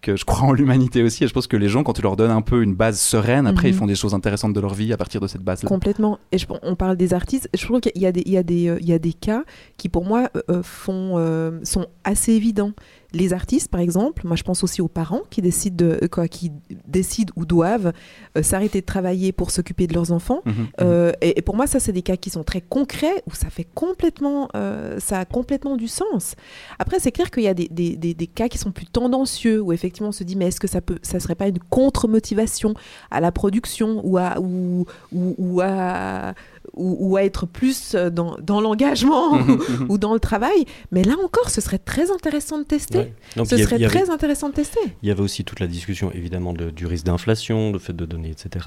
que 0.00 0.16
je 0.16 0.24
crois 0.24 0.42
en 0.46 0.52
l'humanité 0.52 1.02
aussi 1.02 1.24
et 1.24 1.26
je 1.28 1.32
pense 1.32 1.46
que 1.46 1.56
les 1.56 1.68
gens 1.68 1.82
quand 1.82 1.92
tu 1.92 2.02
leur 2.02 2.16
donnes 2.16 2.30
un 2.30 2.40
peu 2.42 2.62
une 2.62 2.74
base 2.74 3.00
sereine 3.00 3.46
après 3.46 3.68
Mhm. 3.68 3.74
ils 3.74 3.76
font 3.78 3.86
des 3.86 3.94
choses 3.96 4.14
intéressantes 4.14 4.52
de 4.52 4.60
leur 4.60 4.74
vie 4.74 4.92
à 4.92 4.96
partir 4.96 5.20
de 5.20 5.26
cette 5.26 5.42
base 5.42 5.62
là 5.62 5.68
Complètement. 5.68 6.18
Et 6.32 6.38
je, 6.38 6.46
on 6.62 6.76
parle 6.76 6.96
des 6.96 7.14
artistes. 7.14 7.48
Je 7.52 7.64
trouve 7.64 7.80
qu'il 7.80 8.00
y 8.00 8.06
a 8.06 8.12
des, 8.12 8.22
il 8.24 8.32
y 8.32 8.68
euh, 8.68 8.78
y 8.80 8.92
a 8.92 8.98
des 8.98 9.12
cas 9.12 9.42
qui, 9.76 9.88
pour 9.88 10.04
moi, 10.04 10.30
euh, 10.36 10.40
euh, 10.50 10.62
font, 10.62 11.14
euh, 11.16 11.58
sont 11.64 11.86
assez 12.04 12.32
évidents. 12.32 12.72
Les 13.14 13.32
artistes, 13.32 13.68
par 13.70 13.80
exemple, 13.80 14.26
moi 14.26 14.36
je 14.36 14.42
pense 14.42 14.62
aussi 14.62 14.82
aux 14.82 14.88
parents 14.88 15.22
qui 15.30 15.40
décident, 15.40 15.76
de, 15.86 15.98
euh, 16.02 16.08
quoi, 16.08 16.28
qui 16.28 16.52
décident 16.86 17.32
ou 17.36 17.46
doivent 17.46 17.92
euh, 18.36 18.42
s'arrêter 18.42 18.82
de 18.82 18.86
travailler 18.86 19.32
pour 19.32 19.50
s'occuper 19.50 19.86
de 19.86 19.94
leurs 19.94 20.12
enfants. 20.12 20.42
Mhm. 20.44 20.54
Euh, 20.82 21.12
et, 21.22 21.38
et 21.38 21.42
pour 21.42 21.56
moi, 21.56 21.66
ça, 21.66 21.80
c'est 21.80 21.92
des 21.92 22.02
cas 22.02 22.16
qui 22.16 22.28
sont 22.28 22.44
très 22.44 22.60
concrets, 22.60 23.22
où 23.26 23.34
ça 23.34 23.48
fait 23.48 23.66
complètement, 23.74 24.48
euh, 24.54 24.98
ça 25.00 25.20
a 25.20 25.24
complètement 25.24 25.76
du 25.76 25.88
sens. 25.88 26.34
Après, 26.78 26.98
c'est 27.00 27.12
clair 27.12 27.30
qu'il 27.30 27.44
y 27.44 27.48
a 27.48 27.54
des, 27.54 27.68
des, 27.70 27.96
des- 27.96 28.12
des 28.12 28.26
cas 28.26 28.48
qui 28.48 28.58
sont 28.58 28.72
plus 28.72 28.86
tendancieux, 28.86 29.60
où 29.62 29.72
effectivement 29.72 30.10
on 30.10 30.12
se 30.12 30.24
dit, 30.24 30.36
mais 30.36 30.48
est-ce 30.48 30.60
que 30.60 30.68
ça 30.68 30.82
peut, 30.82 30.98
ça 31.02 31.18
serait 31.18 31.34
pas 31.34 31.48
une 31.48 31.58
contre-motivation 31.60 32.74
à 33.10 33.20
la 33.20 33.32
production 33.32 34.02
ou 34.04 34.18
à, 34.18 34.38
ou, 34.38 34.84
ou, 35.12 35.34
ou 35.38 35.60
à, 35.62 36.34
ou, 36.74 36.96
ou 37.00 37.16
à 37.16 37.24
être 37.24 37.46
plus 37.46 37.94
euh, 37.94 38.10
dans, 38.10 38.36
dans 38.40 38.60
l'engagement 38.60 39.38
ou 39.88 39.98
dans 39.98 40.14
le 40.14 40.20
travail 40.20 40.64
Mais 40.92 41.02
là 41.02 41.14
encore, 41.24 41.50
ce 41.50 41.60
serait 41.60 41.78
très 41.78 42.10
intéressant 42.10 42.58
de 42.58 42.64
tester. 42.64 42.98
Ouais. 42.98 43.12
Donc, 43.36 43.46
Ce 43.48 43.54
a- 43.54 43.58
serait 43.58 43.76
avait- 43.76 43.86
très 43.88 44.10
intéressant 44.10 44.48
de 44.48 44.54
tester. 44.54 44.80
Il 45.02 45.08
y 45.08 45.12
avait 45.12 45.22
aussi 45.22 45.44
toute 45.44 45.60
la 45.60 45.66
discussion, 45.66 46.10
évidemment, 46.12 46.52
de- 46.52 46.70
du 46.70 46.86
risque 46.86 47.04
d'inflation, 47.06 47.72
le 47.72 47.78
fait 47.78 47.92
de 47.94 48.04
donner, 48.04 48.30
etc. 48.30 48.66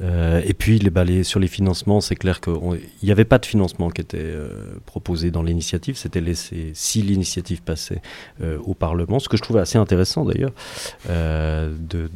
Euh, 0.00 0.40
et 0.44 0.54
puis, 0.54 0.78
les, 0.78 0.90
bah, 0.90 1.04
les- 1.04 1.24
sur 1.24 1.40
les 1.40 1.48
financements, 1.48 2.00
c'est 2.00 2.16
clair 2.16 2.40
qu'il 2.40 2.54
n'y 3.02 3.10
avait 3.10 3.24
pas 3.24 3.38
de 3.38 3.46
financement 3.46 3.90
qui 3.90 4.00
était 4.00 4.18
euh, 4.20 4.50
proposé 4.86 5.30
dans 5.30 5.42
l'initiative. 5.42 5.96
C'était 5.96 6.20
laissé, 6.20 6.72
si 6.74 7.02
l'initiative 7.02 7.62
passait 7.62 8.02
euh, 8.42 8.58
au 8.64 8.74
Parlement, 8.74 9.18
ce 9.18 9.28
que 9.28 9.36
je 9.36 9.42
trouvais 9.42 9.60
assez 9.60 9.78
intéressant 9.78 10.24
d'ailleurs, 10.24 10.52
de, 11.08 12.10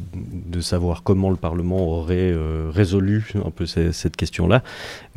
de 0.45 0.61
savoir 0.61 1.03
comment 1.03 1.29
le 1.29 1.35
Parlement 1.35 1.87
aurait 1.87 2.33
résolu 2.71 3.31
un 3.45 3.51
peu 3.51 3.65
ces- 3.65 3.91
cette 3.93 4.15
question-là. 4.15 4.63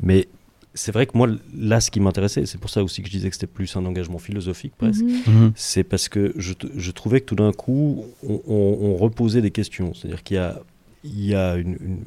Mais 0.02 0.28
c'est 0.74 0.92
vrai 0.92 1.06
que 1.06 1.16
moi, 1.16 1.28
là, 1.56 1.80
ce 1.80 1.90
qui 1.90 2.00
m'intéressait, 2.00 2.44
c'est 2.46 2.58
pour 2.58 2.68
ça 2.70 2.82
aussi 2.84 3.00
que 3.02 3.08
je 3.08 3.12
disais 3.12 3.28
que 3.30 3.34
c'était 3.34 3.46
plus 3.46 3.74
un 3.76 3.84
engagement 3.86 4.18
philosophique 4.18 4.74
presque, 4.76 5.02
Mhm. 5.02 5.22
Mhm. 5.26 5.52
c'est 5.56 5.84
parce 5.84 6.08
que 6.08 6.32
je, 6.36 6.52
je 6.76 6.90
trouvais 6.90 7.20
que 7.20 7.26
tout 7.26 7.34
d'un 7.36 7.52
coup, 7.52 8.04
on, 8.22 8.40
on- 8.46 8.78
on 8.82 8.96
reposait 8.96 9.40
des 9.40 9.50
questions. 9.50 9.94
C'est-à-dire 9.94 10.22
qu'il 10.22 10.36
y 10.36 10.40
a, 10.40 10.60
il 11.04 11.24
y 11.24 11.34
a 11.34 11.54
une, 11.56 11.76
une- 11.80 12.02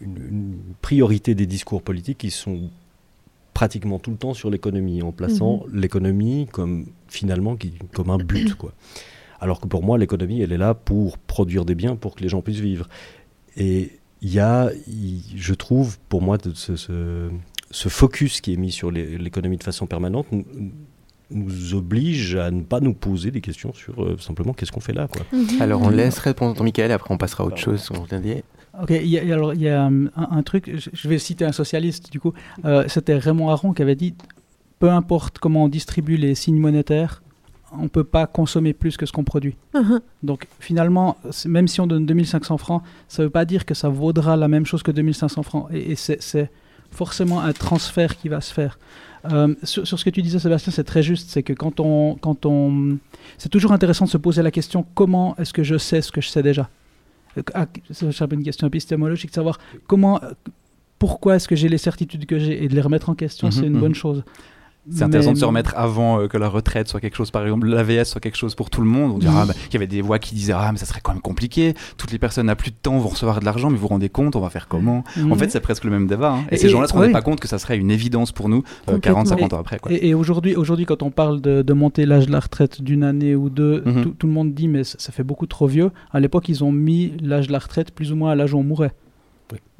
une- 0.00 0.26
une 0.28 0.58
priorité 0.80 1.34
des 1.34 1.46
discours 1.46 1.82
politiques 1.82 2.18
qui 2.18 2.30
sont 2.30 2.70
pratiquement 3.52 3.98
tout 3.98 4.10
le 4.12 4.16
temps 4.16 4.32
sur 4.32 4.48
l'économie, 4.50 5.02
en 5.02 5.12
plaçant 5.12 5.64
l'économie 5.72 6.46
comme 6.50 6.86
finalement 7.08 7.56
qui, 7.56 7.72
comme 7.92 8.08
un 8.08 8.16
but. 8.16 8.54
Quoi. 8.54 8.72
Alors 9.40 9.60
que 9.60 9.66
pour 9.66 9.82
moi, 9.82 9.98
l'économie, 9.98 10.40
elle 10.40 10.52
est 10.52 10.56
là 10.58 10.72
pour 10.72 11.18
produire 11.18 11.64
des 11.66 11.74
biens, 11.74 11.96
pour 11.96 12.14
que 12.14 12.22
les 12.22 12.28
gens 12.30 12.40
puissent 12.40 12.60
vivre. 12.60 12.88
Et 13.56 13.90
il 14.22 14.32
y 14.32 14.38
a, 14.38 14.70
je 15.34 15.54
trouve, 15.54 15.98
pour 16.08 16.22
moi, 16.22 16.36
de 16.38 16.52
ce, 16.54 16.76
ce- 16.76 17.30
ce 17.70 17.88
focus 17.88 18.40
qui 18.40 18.52
est 18.52 18.56
mis 18.56 18.72
sur 18.72 18.90
l'économie 18.90 19.56
de 19.56 19.62
façon 19.62 19.86
permanente 19.86 20.26
nous, 20.32 21.74
oblige 21.74 22.34
à 22.34 22.50
ne 22.50 22.62
pas 22.62 22.80
nous 22.80 22.92
poser 22.94 23.30
des 23.30 23.40
questions 23.40 23.72
sur 23.72 24.02
euh, 24.02 24.16
simplement 24.18 24.52
qu'est-ce 24.52 24.72
qu'on 24.72 24.80
fait 24.80 24.92
là. 24.92 25.06
Quoi. 25.06 25.22
Mhm. 25.32 25.62
Alors 25.62 25.80
on 25.82 25.88
laisse 25.88 26.18
répondre 26.18 26.60
Michael, 26.64 26.90
après 26.90 27.14
on 27.14 27.18
passera 27.18 27.44
à 27.44 27.46
autre 27.46 27.56
chose. 27.58 27.88
Ok, 28.82 28.90
il 28.90 29.06
y 29.06 29.18
a, 29.18 29.22
alors 29.34 29.54
il 29.54 29.60
y 29.62 29.68
a 29.68 29.86
hum, 29.86 30.10
un, 30.16 30.28
un 30.38 30.42
truc, 30.42 30.70
je, 30.76 30.90
je 30.92 31.08
vais 31.08 31.18
citer 31.18 31.44
un 31.44 31.52
socialiste 31.52 32.10
du 32.10 32.18
coup, 32.18 32.32
euh, 32.64 32.84
c'était 32.88 33.16
Raymond 33.16 33.50
Aron 33.50 33.72
qui 33.72 33.82
avait 33.82 33.94
dit 33.94 34.14
peu 34.80 34.90
importe 34.90 35.38
comment 35.38 35.64
on 35.64 35.68
distribue 35.68 36.16
les 36.16 36.34
signes 36.34 36.58
monétaires, 36.58 37.22
on 37.72 37.82
ne 37.84 37.88
peut 37.88 38.04
pas 38.04 38.26
consommer 38.26 38.72
plus 38.72 38.96
que 38.96 39.06
ce 39.06 39.12
qu'on 39.12 39.24
produit. 39.24 39.56
Mhm. 39.74 40.00
Donc 40.22 40.46
finalement, 40.58 41.16
même 41.46 41.68
si 41.68 41.80
on 41.80 41.86
donne 41.86 42.06
2500 42.06 42.58
francs, 42.58 42.82
ça 43.08 43.22
ne 43.22 43.26
veut 43.26 43.30
pas 43.30 43.44
dire 43.44 43.64
que 43.64 43.74
ça 43.74 43.88
vaudra 43.88 44.36
la 44.36 44.48
même 44.48 44.66
chose 44.66 44.82
que 44.82 44.90
2500 44.90 45.42
francs. 45.42 45.68
Et, 45.72 45.92
et 45.92 45.96
c'est- 45.96 46.20
c'est 46.22 46.50
forcément 46.90 47.40
un 47.40 47.52
transfert 47.52 48.16
qui 48.16 48.28
va 48.28 48.40
se 48.40 48.52
faire. 48.52 48.78
Euh, 49.30 49.54
sur, 49.62 49.86
sur 49.86 49.98
ce 49.98 50.04
que 50.04 50.10
tu 50.10 50.22
disais, 50.22 50.38
Sébastien, 50.38 50.72
c'est 50.72 50.82
très 50.84 51.02
juste. 51.02 51.28
C'est 51.30 51.42
que 51.42 51.52
quand 51.52 51.78
on, 51.78 52.16
quand 52.16 52.46
on, 52.46 52.98
c'est 53.38 53.48
toujours 53.50 53.72
intéressant 53.72 54.06
de 54.06 54.10
se 54.10 54.18
poser 54.18 54.42
la 54.42 54.50
question 54.50 54.84
comment 54.94 55.36
est-ce 55.36 55.52
que 55.52 55.62
je 55.62 55.76
sais 55.78 56.00
ce 56.02 56.10
que 56.10 56.20
je 56.20 56.28
sais 56.28 56.42
déjà? 56.42 56.68
Euh, 57.38 57.42
ah, 57.54 57.66
C'est 57.92 58.32
une 58.32 58.42
question 58.42 58.66
épistémologique, 58.66 59.30
de 59.30 59.34
savoir 59.34 59.58
comment, 59.86 60.20
euh, 60.24 60.32
pourquoi 60.98 61.36
est-ce 61.36 61.46
que 61.48 61.54
j'ai 61.54 61.68
les 61.68 61.78
certitudes 61.78 62.26
que 62.26 62.38
j'ai 62.38 62.64
et 62.64 62.68
de 62.68 62.74
les 62.74 62.80
remettre 62.80 63.08
en 63.10 63.14
question, 63.14 63.48
Mhm, 63.48 63.52
c'est 63.52 63.66
une 63.66 63.74
mhm. 63.74 63.80
bonne 63.80 63.94
chose. 63.94 64.24
C'est 64.90 65.02
intéressant 65.02 65.30
Mais- 65.30 65.34
de 65.34 65.38
se 65.38 65.44
remettre 65.44 65.74
avant 65.76 66.20
euh, 66.20 66.26
que 66.26 66.38
la 66.38 66.48
retraite 66.48 66.88
soit 66.88 67.00
quelque 67.00 67.14
chose, 67.16 67.30
par 67.30 67.42
exemple, 67.44 67.66
l'AVS 67.68 68.04
soit 68.06 68.20
quelque 68.20 68.36
chose 68.38 68.54
pour 68.54 68.70
tout 68.70 68.80
le 68.80 68.86
monde. 68.86 69.12
On 69.12 69.18
dira, 69.18 69.42
ah, 69.42 69.46
bah, 69.46 69.52
il 69.68 69.74
y 69.74 69.76
avait 69.76 69.86
des 69.86 70.00
voix 70.00 70.18
qui 70.18 70.34
disaient, 70.34 70.54
ah, 70.56 70.70
mais 70.72 70.78
ça 70.78 70.86
serait 70.86 71.00
quand 71.02 71.12
même 71.12 71.20
compliqué. 71.20 71.74
Toutes 71.98 72.10
les 72.12 72.18
personnes 72.18 72.46
n'ont 72.46 72.54
plus 72.54 72.70
de 72.70 72.76
temps, 72.80 72.98
vont 72.98 73.10
recevoir 73.10 73.40
de 73.40 73.44
l'argent, 73.44 73.68
mais 73.68 73.76
vous 73.76 73.82
vous 73.82 73.88
rendez 73.88 74.08
compte, 74.08 74.36
on 74.36 74.40
va 74.40 74.48
faire 74.50 74.68
comment 74.68 75.04
En 75.18 75.20
Mhm. 75.20 75.36
fait, 75.36 75.50
c'est 75.50 75.60
presque 75.60 75.84
le 75.84 75.90
même 75.90 76.06
débat. 76.06 76.32
hein. 76.32 76.44
Et, 76.50 76.54
Et- 76.54 76.58
ces 76.58 76.68
gens-là 76.70 76.84
ne 76.84 76.88
se 76.88 76.92
rendaient 76.94 77.12
pas 77.12 77.20
compte 77.22 77.40
que 77.40 77.46
ça 77.48 77.58
serait 77.58 77.76
une 77.76 77.90
évidence 77.90 78.32
pour 78.32 78.48
nous 78.48 78.64
euh, 78.88 78.98
40, 78.98 79.24
Complètement. 79.24 79.24
50 79.26 79.52
ans 79.52 79.60
après. 79.60 79.78
Quoi. 79.78 79.92
Et, 79.92 80.08
et 80.08 80.14
aujourd'hui, 80.14 80.56
aujourd'hui, 80.56 80.86
quand 80.86 81.02
on 81.02 81.10
parle 81.10 81.40
de, 81.42 81.60
de 81.62 81.72
monter 81.74 82.06
l'âge 82.06 82.26
de 82.26 82.32
la 82.32 82.40
retraite 82.40 82.80
d'une 82.82 83.04
année 83.04 83.34
ou 83.36 83.50
deux, 83.50 83.82
Mhm. 83.84 84.02
tout, 84.02 84.10
tout 84.18 84.26
le 84.26 84.32
monde 84.32 84.54
dit 84.54 84.66
mais 84.66 84.82
ça, 84.84 84.96
ça 84.98 85.12
fait 85.12 85.24
beaucoup 85.24 85.46
trop 85.46 85.66
vieux. 85.66 85.90
À 86.10 86.20
l'époque, 86.20 86.48
ils 86.48 86.64
ont 86.64 86.72
mis 86.72 87.12
l'âge 87.22 87.48
de 87.48 87.52
la 87.52 87.58
retraite 87.58 87.90
plus 87.92 88.12
ou 88.12 88.16
moins 88.16 88.30
à 88.32 88.34
l'âge 88.34 88.54
où 88.54 88.58
on 88.58 88.62
mourait. 88.64 88.92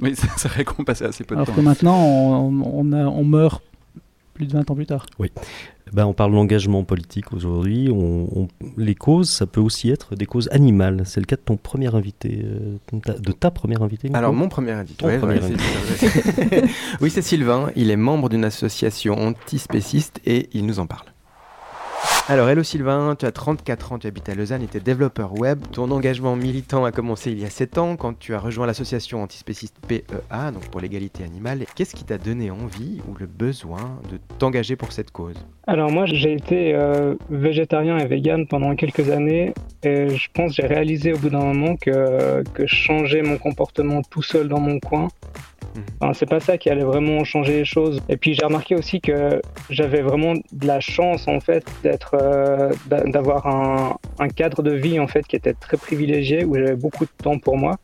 Oui, 0.00 0.12
c'est 0.14 0.28
c'est 0.36 0.48
vrai 0.48 0.64
qu'on 0.64 0.84
passait 0.84 1.04
assez 1.06 1.24
peu 1.24 1.34
de 1.34 1.40
Alors 1.40 1.46
temps. 1.48 1.54
que 1.54 1.60
maintenant, 1.60 1.96
on, 1.96 2.62
on, 2.64 2.92
a- 2.92 3.06
on 3.06 3.24
meurt 3.24 3.62
plus 4.40 4.46
de 4.46 4.52
20 4.52 4.70
ans 4.70 4.74
plus 4.74 4.86
tard. 4.86 5.04
ben, 5.92 6.06
On 6.06 6.14
parle 6.14 6.32
d'engagement 6.32 6.82
politique 6.82 7.34
aujourd'hui. 7.34 7.90
On, 7.92 8.48
les 8.78 8.94
causes, 8.94 9.28
ça 9.28 9.44
peut 9.46 9.60
aussi 9.60 9.90
être 9.90 10.16
des 10.16 10.24
causes 10.24 10.48
animales. 10.50 11.02
C'est 11.04 11.20
le 11.20 11.26
cas 11.26 11.36
de 11.36 11.42
ton 11.42 11.58
premier 11.58 11.94
invité, 11.94 12.42
euh, 12.42 12.78
de 13.18 13.32
ta 13.32 13.50
première 13.50 13.82
invitée 13.82 14.08
Alors, 14.14 14.32
mon 14.32 14.48
premier 14.48 14.70
invité. 14.70 15.04
oui, 17.02 17.10
c'est 17.10 17.20
Sylvain. 17.20 17.70
Il 17.76 17.90
est 17.90 17.96
membre 17.96 18.30
d'une 18.30 18.44
association 18.44 19.14
antispéciste 19.18 20.20
et 20.24 20.48
il 20.54 20.64
nous 20.64 20.78
en 20.78 20.86
parle. 20.86 21.06
Alors, 22.30 22.48
hello 22.48 22.62
Sylvain, 22.62 23.16
tu 23.18 23.26
as 23.26 23.32
34 23.32 23.92
ans, 23.92 23.98
tu 23.98 24.06
habites 24.06 24.28
à 24.28 24.36
Lausanne 24.36 24.62
et 24.62 24.68
tu 24.68 24.76
es 24.76 24.80
développeur 24.80 25.36
web. 25.36 25.58
Ton 25.72 25.90
engagement 25.90 26.36
militant 26.36 26.84
a 26.84 26.92
commencé 26.92 27.32
il 27.32 27.40
y 27.40 27.44
a 27.44 27.50
7 27.50 27.76
ans 27.76 27.96
quand 27.96 28.16
tu 28.16 28.34
as 28.34 28.38
rejoint 28.38 28.66
l'association 28.66 29.20
antispéciste 29.20 29.74
PEA, 29.88 30.52
donc 30.54 30.64
pour 30.70 30.80
l'égalité 30.80 31.24
animale. 31.24 31.64
Qu'est-ce 31.74 31.96
qui 31.96 32.04
t'a 32.04 32.18
donné 32.18 32.52
envie 32.52 33.00
ou 33.08 33.16
le 33.18 33.26
besoin 33.26 33.98
de 34.12 34.20
t'engager 34.38 34.76
pour 34.76 34.92
cette 34.92 35.10
cause? 35.10 35.44
Alors, 35.66 35.90
moi, 35.90 36.06
j'ai 36.06 36.34
été 36.34 36.72
euh, 36.72 37.16
végétarien 37.30 37.98
et 37.98 38.06
vegan 38.06 38.46
pendant 38.46 38.76
quelques 38.76 39.10
années 39.10 39.52
et 39.82 40.10
je 40.10 40.28
pense 40.32 40.54
j'ai 40.54 40.66
réalisé 40.66 41.12
au 41.12 41.18
bout 41.18 41.30
d'un 41.30 41.42
moment 41.42 41.74
que, 41.74 42.44
que 42.54 42.64
changer 42.64 43.22
mon 43.22 43.38
comportement 43.38 44.02
tout 44.02 44.22
seul 44.22 44.46
dans 44.46 44.60
mon 44.60 44.78
coin, 44.78 45.08
C'est 46.14 46.28
pas 46.28 46.40
ça 46.40 46.58
qui 46.58 46.70
allait 46.70 46.84
vraiment 46.84 47.24
changer 47.24 47.58
les 47.58 47.64
choses. 47.64 48.00
Et 48.08 48.16
puis 48.16 48.34
j'ai 48.34 48.44
remarqué 48.44 48.74
aussi 48.74 49.00
que 49.00 49.40
j'avais 49.68 50.02
vraiment 50.02 50.34
de 50.34 50.66
la 50.66 50.80
chance 50.80 51.28
en 51.28 51.40
fait 51.40 51.64
euh, 52.14 52.72
d'avoir 52.84 53.46
un, 53.46 53.96
un, 54.18 54.28
cadre 54.28 54.62
de 54.62 54.72
vie 54.72 54.98
en 54.98 55.06
fait 55.06 55.26
qui 55.26 55.36
était 55.36 55.54
très 55.54 55.76
privilégié 55.76 56.44
où 56.44 56.54
j'avais 56.56 56.76
beaucoup 56.76 57.04
de 57.04 57.10
temps 57.22 57.38
pour 57.38 57.56
moi. 57.56 57.76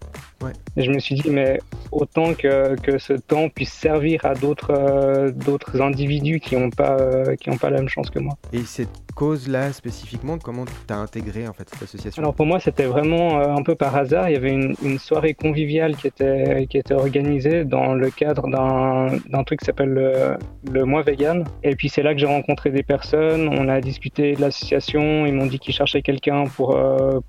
Ouais. 0.46 0.52
Et 0.76 0.82
je 0.82 0.90
me 0.90 0.98
suis 0.98 1.14
dit 1.16 1.30
mais 1.30 1.58
autant 1.90 2.34
que, 2.34 2.76
que 2.80 2.98
ce 2.98 3.14
temps 3.14 3.48
puisse 3.48 3.72
servir 3.72 4.24
à 4.24 4.34
d'autres 4.34 4.70
euh, 4.70 5.30
d'autres 5.30 5.80
individus 5.80 6.40
qui 6.40 6.56
n'ont 6.56 6.70
pas 6.70 6.96
euh, 7.00 7.34
qui 7.36 7.50
ont 7.50 7.56
pas 7.56 7.70
la 7.70 7.78
même 7.78 7.88
chance 7.88 8.10
que 8.10 8.18
moi. 8.18 8.34
Et 8.52 8.62
cette 8.64 8.90
cause-là 9.14 9.72
spécifiquement, 9.72 10.36
comment 10.38 10.66
tu 10.66 10.92
as 10.92 10.96
intégré 10.96 11.48
en 11.48 11.52
fait 11.52 11.68
cette 11.70 11.82
association? 11.82 12.22
Alors 12.22 12.34
pour 12.34 12.46
moi 12.46 12.60
c'était 12.60 12.84
vraiment 12.84 13.40
un 13.40 13.62
peu 13.62 13.74
par 13.74 13.96
hasard. 13.96 14.28
Il 14.28 14.34
y 14.34 14.36
avait 14.36 14.52
une, 14.52 14.74
une, 14.82 14.98
soirée 14.98 15.34
conviviale 15.34 15.96
qui 15.96 16.06
était 16.06 16.66
qui 16.68 16.78
était 16.78 16.94
organisée 16.94 17.64
dans 17.64 17.94
le 17.94 18.10
cadre 18.10 18.48
d'un 18.48 19.44
truc 19.44 19.60
qui 19.60 19.66
s'appelle 19.66 19.88
le, 19.88 20.36
le 20.70 20.84
mois 20.84 21.02
vegan. 21.02 21.44
Et 21.62 21.74
puis 21.74 21.88
c'est 21.88 22.02
là 22.02 22.12
que 22.12 22.20
j'ai 22.20 22.26
rencontré 22.26 22.70
des 22.70 22.82
personnes. 22.82 23.48
On 23.48 23.68
a 23.68 23.80
discuté 23.80 24.34
de 24.34 24.40
l'association. 24.40 25.26
Ils 25.26 25.34
m'ont 25.34 25.46
dit 25.46 25.58
qu'ils 25.58 25.74
cherchaient 25.74 26.02
quelqu'un 26.02 26.44
pour 26.44 26.78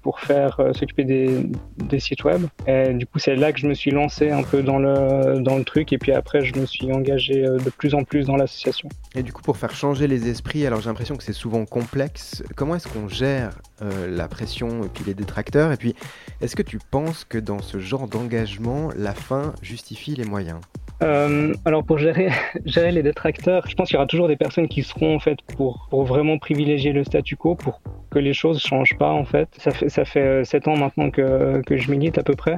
pour 0.01 0.19
faire 0.19 0.59
s'occuper 0.73 1.05
des, 1.05 1.49
des 1.77 1.99
sites 1.99 2.23
web. 2.23 2.41
Et 2.67 2.93
du 2.93 3.05
coup, 3.07 3.19
c'est 3.19 3.35
là 3.35 3.51
que 3.51 3.59
je 3.59 3.67
me 3.67 3.73
suis 3.73 3.91
lancé 3.91 4.29
un 4.29 4.43
peu 4.43 4.61
dans 4.61 4.79
le, 4.79 5.39
dans 5.39 5.57
le 5.57 5.63
truc. 5.63 5.93
Et 5.93 5.97
puis 5.97 6.11
après, 6.11 6.43
je 6.43 6.55
me 6.59 6.65
suis 6.65 6.91
engagé 6.91 7.45
euh, 7.45 7.57
de 7.57 7.69
plus 7.69 7.95
en 7.95 8.03
plus 8.03 8.25
dans 8.25 8.35
l'association. 8.35 8.89
Et 9.15 9.23
du 9.23 9.33
coup, 9.33 9.41
pour 9.41 9.57
faire 9.57 9.73
changer 9.73 10.07
les 10.07 10.29
esprits, 10.29 10.65
alors 10.65 10.81
j'ai 10.81 10.89
l'impression 10.89 11.15
que 11.15 11.23
c'est 11.23 11.33
souvent 11.33 11.65
complexe. 11.65 12.43
Comment 12.55 12.75
est-ce 12.75 12.87
qu'on 12.87 13.07
gère 13.07 13.59
euh, 13.81 14.07
la 14.07 14.27
pression 14.27 14.83
et 14.83 14.89
puis 14.89 15.03
les 15.05 15.13
détracteurs? 15.13 15.71
Et 15.71 15.77
puis, 15.77 15.95
est-ce 16.41 16.55
que 16.55 16.63
tu 16.63 16.79
penses 16.91 17.25
que 17.25 17.37
dans 17.37 17.61
ce 17.61 17.79
genre 17.79 18.07
d'engagement, 18.07 18.89
la 18.95 19.13
fin 19.13 19.53
justifie 19.61 20.15
les 20.15 20.25
moyens? 20.25 20.59
Euh, 21.03 21.53
alors 21.65 21.83
pour 21.83 21.99
gérer, 21.99 22.29
gérer 22.65 22.91
les 22.91 23.03
détracteurs, 23.03 23.67
je 23.67 23.75
pense 23.75 23.89
qu'il 23.89 23.95
y 23.95 23.97
aura 23.97 24.07
toujours 24.07 24.27
des 24.27 24.35
personnes 24.35 24.67
qui 24.67 24.83
seront 24.83 25.15
en 25.15 25.19
fait 25.19 25.39
pour, 25.55 25.87
pour 25.89 26.05
vraiment 26.05 26.39
privilégier 26.39 26.91
le 26.91 27.03
statu 27.03 27.35
quo, 27.35 27.55
pour 27.55 27.81
que 28.09 28.19
les 28.19 28.33
choses 28.33 28.59
changent 28.59 28.97
pas 28.97 29.11
en 29.11 29.25
fait. 29.25 29.49
Ça 29.59 29.71
fait 29.71 29.89
ça 29.89 30.05
fait 30.05 30.43
sept 30.43 30.67
ans 30.67 30.75
maintenant 30.75 31.11
que, 31.11 31.61
que 31.65 31.77
je 31.77 31.91
milite 31.91 32.17
à 32.17 32.23
peu 32.23 32.33
près. 32.33 32.57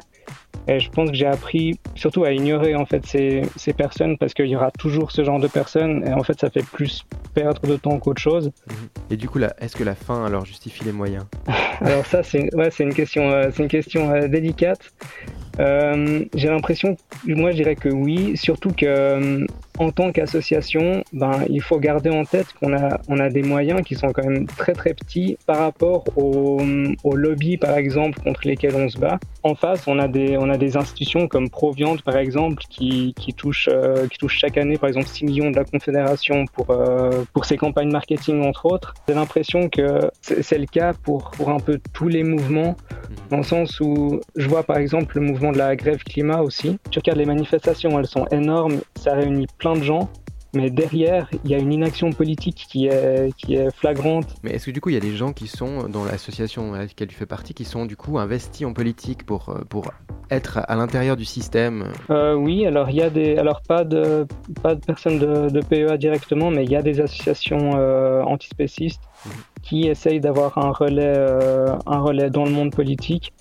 Et 0.68 0.80
je 0.80 0.89
pense 0.89 1.10
que 1.10 1.16
j'ai 1.16 1.26
appris 1.26 1.80
surtout 1.95 2.24
à 2.26 2.32
ignorer 2.32 2.76
en 2.76 2.86
fait 2.86 3.06
ces, 3.06 3.41
ces 3.56 3.74
personnes 3.74 4.18
parce 4.18 4.34
qu'il 4.34 4.47
y 4.47 4.56
aura 4.56 4.72
toujours 4.72 5.12
ce 5.12 5.24
genre 5.24 5.39
de 5.39 5.47
personnes 5.47 6.08
et 6.08 6.14
en 6.14 6.24
fait 6.24 6.39
ça 6.39 6.50
fait 6.50 6.64
plus 6.64 7.06
perdre 7.34 7.62
de 7.68 7.76
temps 7.76 7.97
qu'autre 7.97 8.22
chose. 8.22 8.52
Et 9.10 9.18
du 9.18 9.28
coup 9.28 9.39
est-ce 9.39 9.76
que 9.76 9.84
la 9.84 9.95
fin 9.95 10.26
alors 10.26 10.45
justifie 10.45 10.84
les 10.84 10.91
moyens? 10.91 11.26
Alors 11.82 12.06
ça 12.06 12.24
c'est 12.24 12.54
ouais, 12.56 12.70
une 12.80 12.93
question 12.93 13.32
euh, 13.32 13.50
c'est 13.54 13.64
une 13.64 13.70
question 13.70 14.12
euh, 14.12 14.28
délicate. 14.28 14.91
Euh, 15.60 16.26
j'ai 16.36 16.47
l'impression, 16.47 16.95
moi 17.26 17.51
je 17.51 17.57
dirais 17.57 17.76
que 17.76 17.89
oui, 17.89 18.38
surtout 18.38 18.72
que 18.72 18.86
euh, 18.86 19.45
en 19.78 19.91
tant 19.91 20.12
qu'association, 20.12 21.03
ben, 21.14 21.43
il 21.49 21.62
faut 21.62 21.80
garder 21.80 22.10
en 22.10 22.24
tête 22.26 22.47
qu'on 22.60 22.74
a, 22.74 22.99
on 23.07 23.18
a 23.20 23.30
des 23.30 23.43
moyens 23.43 23.82
qui 23.82 23.95
sont 23.95 24.12
quand 24.12 24.26
même 24.26 24.45
très 24.45 24.74
très 24.74 24.93
petits 24.93 25.38
par 25.45 25.60
rapport 25.60 26.05
aux 26.18 26.62
au 27.03 27.16
lobbies 27.16 27.57
par 27.57 27.78
exemple 27.78 28.20
contre 28.22 28.41
lesquels 28.45 28.76
on 28.76 28.89
se 28.89 28.97
bat. 28.97 29.20
En 29.43 29.55
face, 29.55 29.88
on 29.88 29.99
a 29.99 30.07
des, 30.07 30.38
on 30.38 30.49
a 30.49 30.57
des 30.57 30.78
institutions 30.78 31.28
comme 31.28 31.49
Proviante 31.49 32.01
par 32.03 32.18
exemple 32.18 32.64
qui, 32.70 33.14
qui 33.18 33.34
touchent 33.34 33.70
euh, 33.72 34.07
qui 34.07 34.18
touche 34.18 34.38
chaque 34.38 34.57
année 34.57 34.78
par 34.78 34.89
exemple 34.89 35.07
6 35.07 35.26
millions 35.26 35.51
de 35.51 35.55
la 35.55 35.66
Confédération 35.66 36.45
pour, 36.53 36.68
pour 37.34 37.45
ses 37.45 37.57
campagnes 37.57 37.91
marketing 37.91 38.43
entre 38.43 38.66
autres. 38.66 38.93
J'ai 39.07 39.14
l'impression 39.16 39.70
que 39.70 40.10
c'est 40.22 40.57
le 40.57 40.66
cas 40.66 40.93
pour, 40.93 41.32
pour 41.32 41.49
un 41.49 41.60
peu 41.60 41.80
tous 41.93 42.07
les 42.07 42.24
mouvements, 42.24 42.76
dans 43.30 43.38
le 43.38 43.43
sens 43.43 43.80
où 43.80 44.20
je 44.36 44.47
vois 44.47 44.64
par 44.64 44.78
exemple 44.78 45.20
le 45.20 45.26
mouvement 45.26 45.49
de 45.52 45.58
la 45.58 45.76
grève 45.76 46.04
climat 46.04 46.41
aussi. 46.41 46.78
Tu 46.91 47.00
regardes 47.00 47.20
les 47.20 47.26
manifestations, 47.26 48.00
elles 48.00 48.08
sont 48.08 48.26
énormes, 48.32 48.80
ça 48.95 49.14
réunit 49.14 49.47
plein 49.58 49.74
de 49.74 49.84
gens. 49.84 50.10
Mais 50.56 50.72
derrière, 50.72 51.30
il 51.45 51.52
y 51.52 51.54
a 51.54 51.60
une 51.60 51.72
inaction 51.72 52.12
politique 52.12 52.66
qui 52.68 52.88
est, 52.88 53.32
qui 53.38 53.54
est 53.54 53.70
flagrante. 53.76 54.34
Mais 54.41 54.54
est-ce 54.54 54.66
que 54.66 54.72
du 54.72 54.82
coup, 54.82 54.89
il 54.89 54.93
y 54.93 54.97
a 54.97 55.02
des 55.02 55.16
gens 55.16 55.32
qui 55.32 55.47
sont 55.47 55.88
dans 55.88 56.06
l'association 56.06 56.74
à 56.74 56.80
laquelle 56.80 57.08
tu 57.08 57.16
fais 57.16 57.28
partie, 57.28 57.54
qui 57.54 57.66
sont 57.66 57.86
du 57.86 57.95
coup 57.95 58.18
investis 58.18 58.66
en 58.66 58.74
politique 58.74 59.28
pour, 59.28 59.56
pour 59.70 59.91
être 60.32 60.60
à 60.68 60.76
l'intérieur 60.76 61.18
du 61.18 61.26
système? 61.26 61.93
Euh, 62.10 62.34
Oui, 62.34 62.66
alors 62.66 62.89
il 62.89 62.95
y 62.95 63.04
a 63.04 63.12
des, 63.12 63.38
alors 63.38 63.62
pas 63.62 63.84
de, 63.84 64.26
pas 64.64 64.74
de 64.74 64.84
personnes 64.84 65.20
de, 65.20 65.50
de 65.50 65.62
PEA 65.62 65.97
directement, 65.97 66.50
mais 66.50 66.64
il 66.64 66.72
y 66.72 66.76
a 66.76 66.82
des 66.82 67.00
associations 67.00 67.74
euh, 67.76 68.24
antispécistes 68.24 69.04
mmh. 69.04 69.30
qui 69.62 69.82
essayent 69.88 70.20
d'avoir 70.20 70.58
un 70.58 70.72
relais, 70.72 71.14
euh, 71.16 71.76
un 71.86 72.00
relais 72.00 72.32
dans 72.32 72.45
le 72.45 72.52
monde 72.52 72.72
politique 72.72 73.34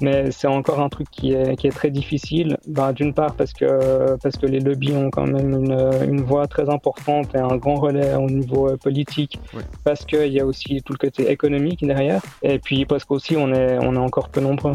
mais 0.00 0.30
c'est 0.30 0.46
encore 0.46 0.80
un 0.80 0.88
truc 0.88 1.08
qui 1.10 1.32
est, 1.32 1.56
qui 1.56 1.66
est 1.66 1.72
très 1.72 1.90
difficile. 1.90 2.56
Bah, 2.66 2.92
D'une 2.92 3.14
part 3.14 3.34
parce 3.34 3.52
que, 3.52 4.16
parce 4.22 4.36
que 4.36 4.46
les 4.46 4.60
lobbies 4.60 4.94
ont 4.94 5.10
quand 5.10 5.26
même 5.26 5.50
une, 5.50 5.90
une 6.08 6.22
voix 6.22 6.46
très 6.46 6.68
importante 6.68 7.34
et 7.34 7.38
un 7.38 7.56
grand 7.56 7.76
relais 7.76 8.14
au 8.14 8.28
niveau 8.28 8.76
politique, 8.76 9.38
ouais. 9.54 9.62
parce 9.84 10.04
qu'il 10.04 10.32
y 10.32 10.40
a 10.40 10.46
aussi 10.46 10.82
tout 10.82 10.92
le 10.92 10.98
côté 10.98 11.30
économique 11.30 11.86
derrière, 11.86 12.22
et 12.42 12.58
puis 12.58 12.84
parce 12.84 13.04
qu'aussi 13.04 13.36
on 13.36 13.52
est, 13.52 13.78
on 13.78 13.94
est 13.94 13.98
encore 13.98 14.28
peu 14.28 14.40
nombreux. 14.40 14.74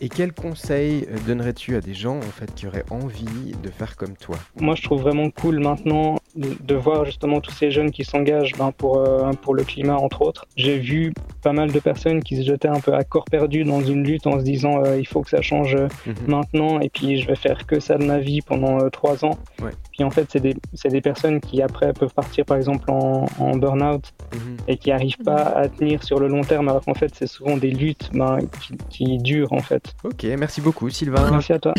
Et 0.00 0.08
quel 0.08 0.32
conseil 0.32 1.06
donnerais-tu 1.26 1.74
à 1.74 1.80
des 1.80 1.94
gens 1.94 2.18
en 2.18 2.20
fait 2.22 2.54
qui 2.54 2.66
auraient 2.66 2.84
envie 2.90 3.54
de 3.62 3.70
faire 3.70 3.96
comme 3.96 4.16
toi? 4.16 4.36
Moi, 4.60 4.76
je 4.76 4.82
trouve 4.82 5.02
vraiment 5.02 5.30
cool 5.30 5.58
maintenant 5.58 6.16
de, 6.36 6.74
voir 6.76 7.04
justement 7.04 7.40
tous 7.40 7.50
ces 7.50 7.70
jeunes 7.72 7.90
qui 7.90 8.04
s'engagent 8.04 8.52
ben, 8.56 8.70
pour 8.72 8.98
euh, 8.98 9.32
pour 9.42 9.54
le 9.54 9.64
climat 9.64 9.96
entre 9.96 10.22
autres. 10.22 10.46
J'ai 10.56 10.78
vu 10.78 11.12
pas 11.42 11.52
mal 11.52 11.72
de 11.72 11.80
personnes 11.80 12.22
qui 12.22 12.36
se 12.36 12.42
jetaient 12.42 12.68
un 12.68 12.80
peu 12.80 12.94
à 12.94 13.02
corps 13.02 13.24
perdu 13.24 13.64
dans 13.64 13.80
une 13.80 14.04
lutte 14.04 14.26
en 14.26 14.38
se 14.38 14.44
disant 14.44 14.84
euh, 14.84 14.98
il 14.98 15.06
faut 15.06 15.22
que 15.22 15.30
ça 15.30 15.42
change 15.42 15.74
mm 15.74 15.88
-hmm. 16.06 16.14
maintenant 16.28 16.80
et 16.80 16.88
puis 16.88 17.20
je 17.20 17.26
vais 17.26 17.36
faire 17.36 17.66
que 17.66 17.80
ça 17.80 17.98
de 17.98 18.04
ma 18.04 18.18
vie 18.18 18.42
pendant 18.42 18.78
euh, 18.78 18.90
trois 18.90 19.24
ans. 19.24 19.36
Ouais. 19.62 19.72
Puis 19.92 20.04
en 20.04 20.10
fait, 20.10 20.26
c'est 20.30 20.40
des 20.40 20.54
des 20.96 21.00
personnes 21.00 21.38
qui 21.40 21.56
après 21.68 21.92
peuvent 21.92 22.14
partir 22.22 22.44
par 22.44 22.56
exemple 22.56 22.86
en, 22.90 23.26
en 23.38 23.52
burn-out 23.62 24.04
mm 24.06 24.38
-hmm. 24.38 24.70
et 24.70 24.76
qui 24.80 24.90
arrivent 24.98 25.24
pas 25.32 25.42
à 25.62 25.68
tenir 25.76 25.96
sur 26.08 26.18
le 26.22 26.28
long 26.34 26.44
terme 26.52 26.66
alors 26.70 26.84
qu'en 26.86 26.98
fait 27.02 27.12
c'est 27.18 27.30
souvent 27.36 27.56
des 27.64 27.72
luttes 27.82 28.06
ben, 28.20 28.36
qui, 28.60 28.70
qui 28.94 29.06
durent 29.30 29.54
en 29.60 29.64
fait. 29.70 29.79
Ok, 30.04 30.24
merci 30.38 30.60
beaucoup 30.60 30.88
Sylvain. 30.90 31.30
Merci 31.30 31.52
à 31.52 31.58
toi. 31.58 31.74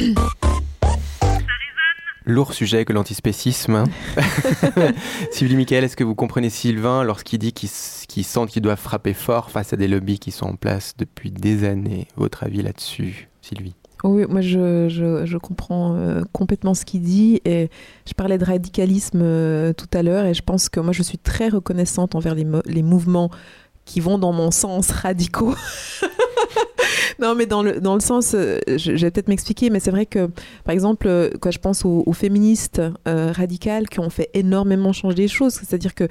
Lourd 2.25 2.53
sujet 2.53 2.85
que 2.85 2.93
l'antispécisme. 2.93 3.75
Hein. 3.75 3.83
Sylvie 5.31 5.55
Michael, 5.55 5.83
est-ce 5.83 5.97
que 5.97 6.03
vous 6.03 6.13
comprenez 6.13 6.51
Sylvain 6.51 7.03
lorsqu'il 7.03 7.39
dit 7.39 7.51
qu'il 7.51 7.69
qu 7.69 8.23
sent 8.23 8.45
qu'il 8.47 8.61
doit 8.61 8.75
frapper 8.75 9.13
fort 9.15 9.49
face 9.49 9.73
à 9.73 9.75
des 9.75 9.87
lobbies 9.87 10.19
qui 10.19 10.29
sont 10.29 10.45
en 10.45 10.55
place 10.55 10.93
depuis 10.97 11.31
des 11.31 11.63
années? 11.63 12.07
Votre 12.17 12.43
avis 12.43 12.61
là-dessus, 12.61 13.27
Sylvie? 13.41 13.73
Oui, 14.03 14.25
moi 14.29 14.41
je, 14.41 14.87
je, 14.89 15.25
je 15.25 15.37
comprends 15.37 15.95
euh, 15.95 16.21
complètement 16.31 16.73
ce 16.73 16.85
qu'il 16.85 17.01
dit 17.01 17.41
et 17.45 17.69
je 18.07 18.13
parlais 18.13 18.37
de 18.37 18.45
radicalisme 18.45 19.21
euh, 19.21 19.73
tout 19.73 19.89
à 19.93 20.01
l'heure 20.01 20.25
et 20.25 20.33
je 20.33 20.41
pense 20.41 20.69
que 20.69 20.79
moi 20.79 20.91
je 20.91 21.03
suis 21.03 21.19
très 21.19 21.49
reconnaissante 21.49 22.15
envers 22.15 22.33
les, 22.33 22.45
les 22.65 22.83
mouvements 22.83 23.29
qui 23.85 23.99
vont 23.99 24.17
dans 24.17 24.31
mon 24.31 24.51
sens 24.51 24.89
radicaux. 24.91 25.55
non, 27.21 27.35
mais 27.35 27.45
dans 27.45 27.61
le, 27.61 27.79
dans 27.79 27.93
le 27.93 27.99
sens, 27.99 28.33
euh, 28.33 28.59
je, 28.67 28.93
vais 28.93 29.11
peut-être 29.11 29.27
m'expliquer, 29.27 29.69
mais 29.69 29.79
c'est 29.79 29.91
vrai 29.91 30.07
que, 30.07 30.27
par 30.63 30.73
exemple, 30.73 31.07
euh, 31.07 31.29
quand 31.39 31.51
je 31.51 31.59
pense 31.59 31.85
aux, 31.85 32.11
féministes 32.13 32.81
euh, 33.07 33.31
radicales 33.31 33.87
qui 33.87 33.99
ont 33.99 34.09
fait 34.09 34.29
énormément 34.33 34.91
changer 34.91 35.17
les 35.17 35.27
choses, 35.27 35.53
c'est-à-dire 35.53 35.93
que 35.93 36.07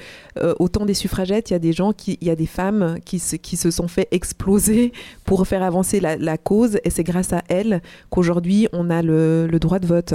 au 0.58 0.68
temps 0.68 0.86
des 0.86 0.94
suffragettes, 0.94 1.50
il 1.50 1.52
y 1.52 1.56
a 1.56 1.58
des 1.58 1.72
gens, 1.72 1.92
il 2.06 2.16
y 2.22 2.30
a 2.30 2.36
des 2.36 2.46
femmes 2.46 2.96
qui 3.04 3.18
se, 3.18 3.36
qui 3.36 3.56
se 3.56 3.70
sont 3.70 3.88
fait 3.88 4.08
exploser 4.12 4.92
pour 5.24 5.46
faire 5.46 5.62
avancer 5.62 6.00
la, 6.00 6.38
cause, 6.38 6.78
et 6.84 6.90
c'est 6.90 7.04
grâce 7.04 7.32
à 7.32 7.42
elles 7.48 7.82
qu'aujourd'hui 8.08 8.68
on 8.72 8.88
a 8.88 9.02
le, 9.02 9.46
le, 9.46 9.58
droit 9.58 9.78
de 9.78 9.86
vote, 9.86 10.14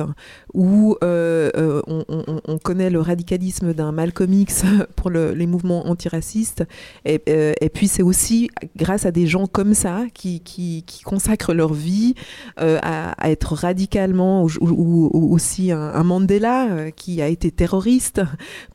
ou 0.53 0.95
on, 1.01 1.81
on, 2.07 2.41
on, 2.47 2.57
connaît 2.57 2.89
le 2.89 3.01
radicalisme 3.01 3.73
d'un 3.73 3.91
Malcolm 3.91 4.33
X 4.41 4.63
pour 4.95 5.09
le, 5.09 5.33
les 5.33 5.45
mouvements 5.45 5.87
antiracistes, 5.87 6.63
et, 7.05 7.21
et 7.27 7.69
puis 7.69 7.87
c'est 7.87 8.03
aussi 8.03 8.49
grâce 8.75 9.05
à 9.05 9.11
des 9.11 9.27
gens 9.27 9.45
comme 9.45 9.73
ça 9.73 10.05
qui, 10.13 10.39
qui 10.39 10.84
qui 10.85 11.03
consacrent 11.03 11.53
leur 11.53 11.73
vie 11.73 12.15
euh, 12.59 12.79
à, 12.81 13.29
être 13.29 13.53
radicalement, 13.53 14.47
ou, 14.61 15.33
aussi 15.33 15.71
un, 15.71 16.03
Mandela 16.03 16.67
euh, 16.67 16.89
qui 16.91 17.21
a 17.21 17.27
été 17.27 17.51
terroriste 17.51 18.21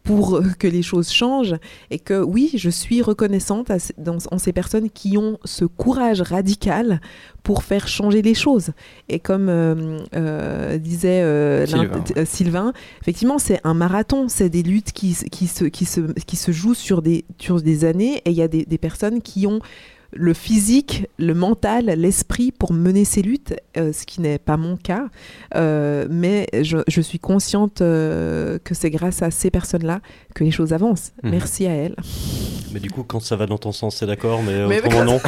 pour 0.02 0.42
que 0.58 0.66
les 0.66 0.82
choses 0.82 1.10
changent. 1.10 1.56
Et 1.90 1.98
que 1.98 2.22
oui, 2.22 2.50
je 2.54 2.70
suis 2.70 3.02
reconnaissante 3.02 3.70
dans, 3.98 4.18
en 4.30 4.38
ces 4.38 4.52
personnes 4.52 4.90
qui 4.90 5.16
ont 5.16 5.38
ce 5.44 5.64
courage 5.64 6.20
radical 6.20 7.00
pour 7.42 7.62
faire 7.62 7.88
changer 7.88 8.22
les 8.22 8.34
choses. 8.34 8.70
Et 9.08 9.18
comme 9.18 9.50
disait 10.78 11.64
Sylvain. 12.24 12.72
effectivement, 13.00 13.38
c'est 13.38 13.60
un 13.64 13.74
marathon, 13.74 14.28
c'est 14.28 14.48
des 14.48 14.62
luttes 14.62 14.92
qui, 14.92 15.16
qui, 15.30 15.46
se, 15.46 15.64
qui, 15.64 15.84
se, 15.84 16.00
qui 16.00 16.36
se 16.36 16.52
jouent 16.52 16.74
sur 16.74 17.02
des, 17.02 17.24
sur 17.38 17.60
des 17.62 17.84
années 17.84 18.22
et 18.24 18.30
il 18.30 18.36
y 18.36 18.42
a 18.42 18.48
des, 18.48 18.64
des 18.64 18.78
personnes 18.78 19.22
qui 19.22 19.46
ont 19.46 19.60
le 20.12 20.34
physique, 20.34 21.06
le 21.18 21.34
mental, 21.34 21.86
l'esprit 21.86 22.52
pour 22.52 22.72
mener 22.72 23.04
ces 23.04 23.22
luttes, 23.22 23.54
euh, 23.76 23.92
ce 23.92 24.06
qui 24.06 24.20
n'est 24.20 24.38
pas 24.38 24.56
mon 24.56 24.76
cas. 24.76 25.08
Euh, 25.54 26.06
mais 26.10 26.46
je, 26.52 27.00
suis 27.00 27.18
consciente 27.18 27.80
euh, 27.80 28.58
que 28.62 28.74
c'est 28.74 28.90
grâce 28.90 29.22
à 29.22 29.30
ces 29.30 29.50
personnes-là 29.50 30.00
que 30.34 30.44
les 30.44 30.50
choses 30.50 30.72
avancent. 30.72 31.12
Mhm. 31.22 31.30
Merci 31.30 31.66
à 31.66 31.72
elles. 31.72 31.96
Mais 32.72 32.80
du 32.80 32.90
coup, 32.90 33.02
quand 33.02 33.20
ça 33.20 33.36
va 33.36 33.46
dans 33.46 33.58
ton 33.58 33.72
sens, 33.72 33.96
c'est 33.96 34.06
d'accord, 34.06 34.42
mais, 34.42 34.78
autrement 34.78 35.04
non. 35.04 35.20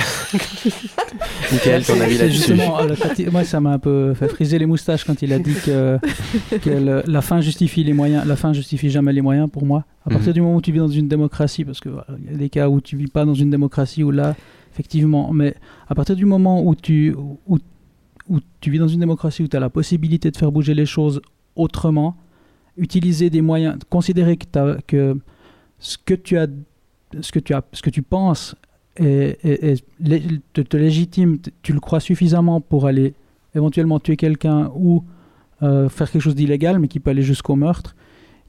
Michael, 1.51 1.85
ton 1.85 2.01
avis 2.01 2.18
là-dessus 2.18 2.55
Moi, 3.30 3.45
ça 3.45 3.61
m'a 3.61 3.72
un 3.72 3.78
peu 3.78 4.14
fait 4.14 4.28
friser 4.28 4.59
les 4.59 4.66
moustaches 4.66 5.05
quand 5.05 5.22
il 5.22 5.33
a 5.33 5.39
dit 5.39 5.55
que, 5.55 5.99
la 7.11 7.22
fin 7.22 7.41
justifie 7.41 7.85
les 7.85 7.93
moyens. 7.93 8.24
La 8.26 8.37
fin 8.37 8.53
justifie 8.53 8.91
jamais 8.91 9.12
les 9.12 9.22
moyens 9.22 9.49
pour 9.51 9.64
moi. 9.64 9.85
À 10.07 10.11
partir 10.11 10.28
mhm. 10.28 10.35
du 10.35 10.41
moment 10.41 10.57
où 10.57 10.61
tu 10.61 10.72
vis 10.72 10.78
dans 10.78 10.89
une 10.89 11.09
démocratie, 11.09 11.64
parce 11.64 11.80
qu'il 11.80 11.93
y 11.93 12.35
a 12.35 12.37
des 12.37 12.49
cas 12.49 12.68
où 12.68 12.80
tu 12.80 12.97
vis 12.97 13.07
pas 13.07 13.24
dans 13.24 13.35
une 13.35 13.51
démocratie 13.51 14.03
où 14.03 14.11
là 14.11 14.35
effectivement. 14.73 15.33
Mais 15.33 15.55
à 15.89 15.95
partir 15.95 16.16
du 16.16 16.25
moment 16.25 16.64
où 16.64 16.75
tu, 16.75 17.14
vis 18.66 18.79
dans 18.79 18.89
une 18.89 19.01
démocratie 19.01 19.43
où 19.43 19.49
tu 19.49 19.57
as 19.57 19.61
la 19.61 19.70
possibilité 19.70 20.31
de 20.31 20.37
faire 20.37 20.53
bouger 20.53 20.75
les 20.75 20.87
choses 20.87 21.20
autrement, 21.57 22.16
utiliser 22.77 23.31
des 23.31 23.43
moyens, 23.43 23.79
considérer 23.91 24.37
que, 24.37 25.18
ce 25.79 25.99
que 25.99 26.14
tu 26.14 26.39
as, 26.39 26.47
ce 27.20 27.33
que 27.33 27.39
tu 27.39 27.55
as, 27.55 27.62
ce 27.73 27.83
que 27.83 27.91
tu 27.91 28.03
penses 28.03 28.57
te, 28.97 30.77
légitime, 30.77 31.39
tu 31.62 31.73
le 31.73 31.81
crois 31.81 32.01
suffisamment 32.01 32.61
pour 32.61 32.87
aller 32.87 33.14
éventuellement 33.55 34.01
tuer 34.01 34.16
quelqu'un 34.16 34.70
ou 34.75 35.05
euh, 35.62 35.89
faire 35.89 36.11
quelque 36.11 36.23
chose 36.23 36.35
d'illégal, 36.35 36.79
mais 36.79 36.89
qui 36.89 37.01
peut 37.01 37.11
aller 37.11 37.23
jusqu'au 37.23 37.57
meurtre. 37.57 37.95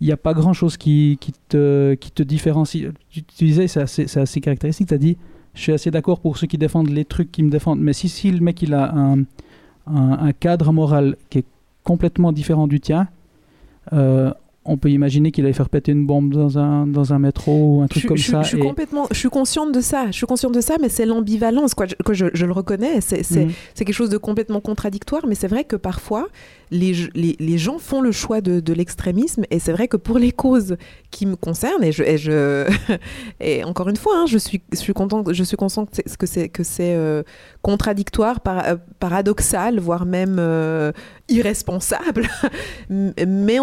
Il 0.02 0.08
n'y 0.08 0.14
a 0.14 0.18
pas 0.18 0.34
grand 0.34 0.54
chose 0.54 0.76
qui, 0.76 1.18
qui, 1.22 1.32
te, 1.48 1.94
qui 1.94 2.12
te 2.12 2.24
différencie. 2.24 2.88
Tu, 3.10 3.46
disais, 3.46 3.68
c'est 3.68 3.82
assez, 3.82 4.18
assez, 4.18 4.42
caractéristique, 4.42 4.88
tu 4.88 4.94
as 4.94 4.98
dit 4.98 5.18
je 5.54 5.62
suis 5.62 5.74
assez 5.74 5.92
d'accord 5.92 6.20
pour 6.20 6.38
ceux 6.38 6.48
qui 6.48 6.58
défendent 6.58 6.90
les 6.90 7.06
trucs 7.06 7.32
qui 7.32 7.44
me 7.44 7.50
défendent. 7.50 7.80
Mais 7.80 7.94
si, 7.94 8.10
si 8.10 8.32
le 8.32 8.40
mec 8.40 8.62
il 8.62 8.74
a 8.74 8.94
un, 8.96 9.24
un, 9.88 10.32
cadre 10.34 10.72
moral 10.72 11.16
qui 11.30 11.40
est 11.40 11.46
complètement 11.84 12.32
différent 12.32 12.68
du 12.68 12.80
tien, 12.80 13.08
euh, 13.92 14.32
on 14.66 14.78
peut 14.78 14.90
imaginer 14.90 15.32
qu'il 15.32 15.44
allait 15.44 15.54
faire 15.54 15.70
péter 15.70 15.92
une 15.92 16.06
bombe 16.06 16.34
dans 16.34 16.58
un, 16.58 16.88
dans 16.88 17.14
un 17.14 17.20
métro 17.20 17.78
ou 17.78 17.82
un 17.82 17.88
truc 17.88 18.06
comme 18.06 18.18
ça. 18.18 18.44
Je 18.44 18.48
suis, 18.50 18.60
complètement, 18.60 19.08
je 19.12 19.18
suis 19.18 19.30
consciente 19.30 19.74
de 19.74 19.82
ça, 19.82 20.08
je 20.08 20.14
suis 20.14 20.26
consciente 20.26 20.54
de 20.54 20.62
ça, 20.62 20.78
mais 20.80 20.88
c'est 20.88 21.06
l'ambivalence, 21.06 21.74
quoi. 21.74 21.86
que 21.88 22.14
je, 22.14 22.28
je, 22.34 22.46
le 22.46 22.54
reconnais, 22.54 23.02
c'est 23.02 23.30
mhm. 23.30 23.52
quelque 23.76 23.92
chose 23.92 24.10
de 24.10 24.18
complètement 24.18 24.62
contradictoire, 24.62 25.26
mais 25.28 25.36
c'est 25.36 25.50
vrai 25.50 25.66
que 25.66 25.76
parfois, 25.76 26.30
les, 26.74 27.58
gens 27.58 27.78
font 27.78 28.02
le 28.02 28.12
choix 28.12 28.42
de, 28.42 28.74
l'extrémisme, 28.74 29.44
et 29.52 29.60
c'est 29.60 29.72
vrai 29.72 29.88
que 29.88 29.98
pour 29.98 30.18
les 30.18 30.32
causes 30.32 30.78
qui 31.12 31.26
me 31.26 31.36
concernent, 31.36 31.84
et, 31.84 31.92
je, 31.92 32.04
et, 32.04 32.18
je, 32.18 32.68
et 33.40 33.64
encore 33.64 33.90
une 33.90 33.96
fois, 33.96 34.14
hein, 34.18 34.26
je, 34.26 34.38
suis, 34.38 34.62
je, 34.72 34.78
suis 34.78 34.94
contente, 34.94 35.32
je 35.32 35.44
suis 35.44 35.58
consciente 35.58 35.90
que 36.18 36.26
c'est 36.26 36.50
que 36.50 36.64
c'est 36.64 36.96
euh, 36.96 37.24
contradictoire, 37.62 38.42
par, 38.42 38.66
euh, 38.66 38.76
paradoxal, 39.00 39.80
voire 39.80 40.06
même 40.06 40.38
euh, 40.40 40.92
irresponsable, 41.30 42.28
mais, 42.90 43.60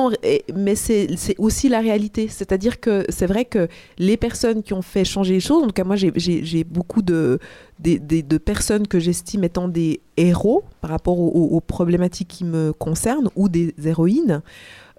mais 0.54 0.74
c'est 0.74 1.08
aussi 1.38 1.68
la 1.68 1.80
réalité. 1.80 2.28
C'est-à-dire 2.28 2.80
que 2.80 3.04
c'est 3.08 3.26
vrai 3.26 3.44
que 3.44 3.68
les 3.98 4.16
personnes 4.16 4.62
qui 4.62 4.72
ont 4.72 4.82
fait 4.82 5.04
changer 5.04 5.34
les 5.34 5.40
choses, 5.40 5.64
en 5.64 5.66
tout 5.66 5.72
cas 5.72 5.84
moi 5.84 5.96
j'ai 5.96 6.64
beaucoup 6.64 7.02
de, 7.02 7.38
de, 7.82 8.38
personnes 8.38 8.86
que 8.86 8.98
j'estime 8.98 9.44
étant 9.44 9.68
des 9.68 10.00
héros 10.16 10.64
par 10.80 10.90
rapport 10.90 11.18
aux, 11.18 11.60
problématiques 11.60 12.28
qui 12.28 12.44
me 12.44 12.72
concernent 12.72 13.28
ou 13.36 13.48
des 13.48 13.74
héroïnes. 13.84 14.42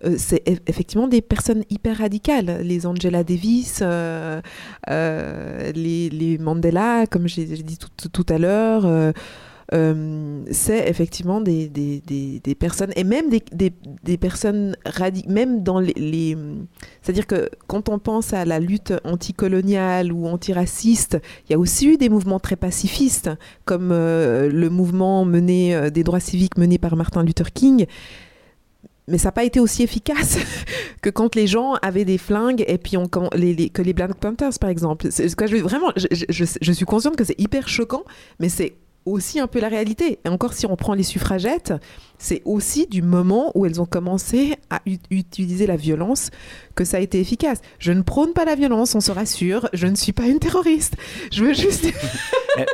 Euh, 0.03 0.15
c'est 0.17 0.43
effectivement 0.67 1.07
des 1.07 1.21
personnes 1.21 1.63
hyper 1.69 1.99
radicales. 1.99 2.61
Les 2.63 2.85
Angela 2.85 3.23
Davis, 3.23 3.79
euh, 3.81 4.41
euh, 4.89 5.71
les, 5.73 6.37
Mandela, 6.39 7.05
comme 7.07 7.27
j'ai 7.27 7.45
dit 7.45 7.77
tout, 7.77 8.09
tout, 8.09 8.25
à 8.33 8.37
l'heure. 8.37 9.13
Euh, 9.73 10.43
c'est 10.51 10.89
effectivement 10.89 11.39
des, 11.39 11.69
des, 11.69 12.01
des, 12.43 12.55
personnes, 12.55 12.91
et 12.95 13.05
même 13.05 13.29
des, 13.29 14.17
personnes 14.17 14.75
radicales, 14.85 15.31
même 15.31 15.63
dans 15.63 15.79
les... 15.79 16.37
C'est-à-dire 17.01 17.25
que 17.25 17.49
quand 17.67 17.87
on 17.87 17.97
pense 17.97 18.33
à 18.33 18.43
la 18.43 18.59
lutte 18.59 18.93
anticoloniale 19.05 20.11
ou 20.11 20.27
antiraciste, 20.27 21.19
il 21.47 21.53
y 21.53 21.55
a 21.55 21.59
aussi 21.59 21.87
eu 21.87 21.97
des 21.97 22.09
mouvements 22.09 22.39
très 22.39 22.57
pacifistes, 22.57 23.29
comme 23.63 23.91
euh, 23.91 24.49
le 24.49 24.69
mouvement 24.69 25.23
mené 25.23 25.73
euh, 25.73 25.89
des 25.89 26.03
droits 26.03 26.19
civiques 26.19 26.57
mené 26.57 26.77
par 26.77 26.95
Martin 26.95 27.23
Luther 27.23 27.51
King 27.53 27.85
mais 29.07 29.17
ça 29.17 29.27
n'a 29.27 29.31
pas 29.33 29.43
été 29.43 29.59
aussi 29.59 29.83
efficace 29.83 30.37
que 31.01 31.09
quand 31.09 31.35
les 31.35 31.47
gens 31.47 31.73
avaient 31.81 32.05
des 32.05 32.17
flingues 32.17 32.63
et 32.67 32.77
puis 32.77 32.97
on, 32.97 33.09
les, 33.35 33.69
que 33.69 33.81
les 33.81 33.93
Black 33.93 34.15
Panthers, 34.15 34.57
par 34.59 34.69
exemple. 34.69 35.09
je, 35.11 35.57
vraiment, 35.57 35.91
je, 35.97 36.07
je, 36.29 36.45
je, 36.61 36.71
suis 36.71 36.85
consciente 36.85 37.15
que 37.15 37.23
c'est 37.23 37.39
hyper 37.39 37.67
choquant, 37.67 38.03
mais 38.39 38.47
c'est 38.47 38.75
aussi 39.05 39.39
un 39.39 39.47
peu 39.47 39.59
la 39.59 39.69
réalité. 39.69 40.19
Et 40.25 40.29
encore, 40.29 40.53
si 40.53 40.65
on 40.65 40.75
prend 40.75 40.93
les 40.93 41.03
suffragettes, 41.03 41.73
c'est 42.21 42.43
aussi 42.45 42.85
du 42.85 43.01
moment 43.01 43.51
où 43.55 43.65
elles 43.65 43.81
ont 43.81 43.85
commencé 43.85 44.55
à 44.69 44.79
utiliser 45.09 45.65
la 45.65 45.75
violence 45.75 46.29
que 46.75 46.85
ça 46.85 46.97
a 46.97 46.99
été 46.99 47.19
efficace. 47.19 47.61
Je 47.79 47.91
ne 47.91 48.03
prône 48.03 48.33
pas 48.33 48.45
la 48.45 48.55
violence, 48.55 48.93
on 48.93 49.01
se 49.01 49.11
rassure, 49.11 49.67
je 49.73 49.87
ne 49.87 49.95
suis 49.95 50.13
pas 50.13 50.27
une 50.27 50.39
terroriste. 50.39 50.95
Je 51.31 51.43
veux 51.43 51.53
juste... 51.53 51.87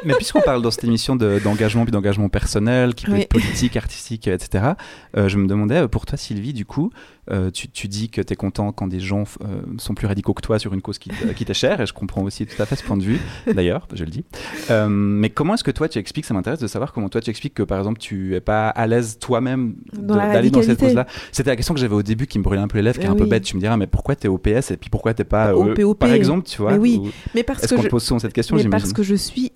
Mais, 0.04 0.16
puisqu'on 0.16 0.42
parle 0.42 0.64
dans 0.64 0.72
cette 0.72 0.84
émission 0.84 1.16
d'engagement, 1.16 1.84
puis 1.84 1.92
d'engagement 1.92 2.30
personnel, 2.30 2.96
qui 2.96 3.06
peut 3.06 3.16
être 3.16 3.30
politique, 3.30 3.78
artistique, 3.78 4.28
etc., 4.28 4.72
euh, 5.16 5.30
je 5.30 5.38
me 5.38 5.48
demandais, 5.48 5.84
euh, 5.84 5.88
pour 5.88 6.08
toi 6.08 6.18
Sylvie, 6.18 6.52
du 6.52 6.66
coup, 6.66 6.90
euh, 7.30 7.52
tu, 7.52 7.88
dis 7.88 8.10
que 8.10 8.22
tu 8.22 8.34
es 8.34 8.36
content 8.36 8.72
quand 8.72 8.88
des 8.88 9.00
gens 9.00 9.26
sont 9.78 9.94
plus 9.94 10.08
radicaux 10.08 10.34
que 10.34 10.42
toi 10.42 10.58
sur 10.58 10.74
une 10.74 10.82
cause 10.82 10.98
qui, 10.98 11.12
qui 11.36 11.46
t'est 11.46 11.54
chère, 11.54 11.80
et 11.80 11.86
je 11.86 11.94
comprends 11.94 12.24
aussi 12.24 12.48
tout 12.48 12.60
à 12.62 12.66
fait 12.66 12.76
ce 12.76 12.84
point 12.84 12.98
de 12.98 13.04
vue, 13.04 13.20
d'ailleurs, 13.54 13.88
je 13.94 14.04
le 14.04 14.10
dis. 14.10 14.26
mais 14.90 15.30
comment 15.30 15.54
est-ce 15.54 15.64
que 15.64 15.72
toi 15.72 15.88
tu 15.88 16.00
expliques, 16.00 16.26
ça 16.26 16.34
m'intéresse 16.34 16.60
de 16.60 16.68
savoir 16.68 16.92
comment 16.92 17.10
toi 17.10 17.22
tu 17.22 17.30
expliques 17.30 17.54
que 17.54 17.64
par 17.64 17.78
exemple 17.78 18.00
tu 18.00 18.36
es 18.36 18.42
pas 18.42 18.70
à 18.70 18.88
l'aise 18.88 19.20
toi 19.20 19.37
même 19.42 19.76
d'aller 19.94 20.50
dans 20.50 20.62
cette 20.62 20.80
cause-là. 20.80 21.08
C'était 21.32 21.50
la 21.50 21.56
question 21.56 21.74
que 21.74 21.80
j'avais 21.80 21.96
au 21.96 22.04
début 22.04 22.28
qui 22.28 22.40
me 22.40 22.44
brûlait 22.44 22.62
un 22.62 22.68
peu 22.68 22.78
les 22.78 22.84
lèvres, 22.84 23.00
qui 23.00 23.06
est 23.06 23.10
un 23.10 23.16
peu 23.16 23.26
bête. 23.26 23.44
Tu 23.44 23.56
me 23.56 23.62
diras, 23.62 23.78
mais 23.78 23.88
pourquoi 23.88 24.16
tu 24.16 24.28
es 24.28 24.30
au 24.30 24.38
PS 24.38 24.72
et 24.72 24.78
puis 24.78 24.90
pourquoi 24.90 25.14
t'es 25.14 25.24
pas 25.24 25.56
au 25.56 25.68
euh, 25.68 25.94
par 25.94 26.12
exemple, 26.12 26.48
tu 26.48 26.62
vois 26.62 26.72
mais 26.72 26.78
Oui, 26.78 27.02
mais 27.34 27.44
parce 27.44 27.60
que. 27.60 27.66
Est-ce 27.66 27.76
qu'on 27.76 27.84
te 27.84 27.88
pose 27.88 28.04
souvent 28.04 28.20
cette 28.20 28.34
question 28.34 28.56
Mais 28.56 28.70
parce 28.70 28.94
que 28.94 29.04
je 29.04 29.16
suis 29.16 29.52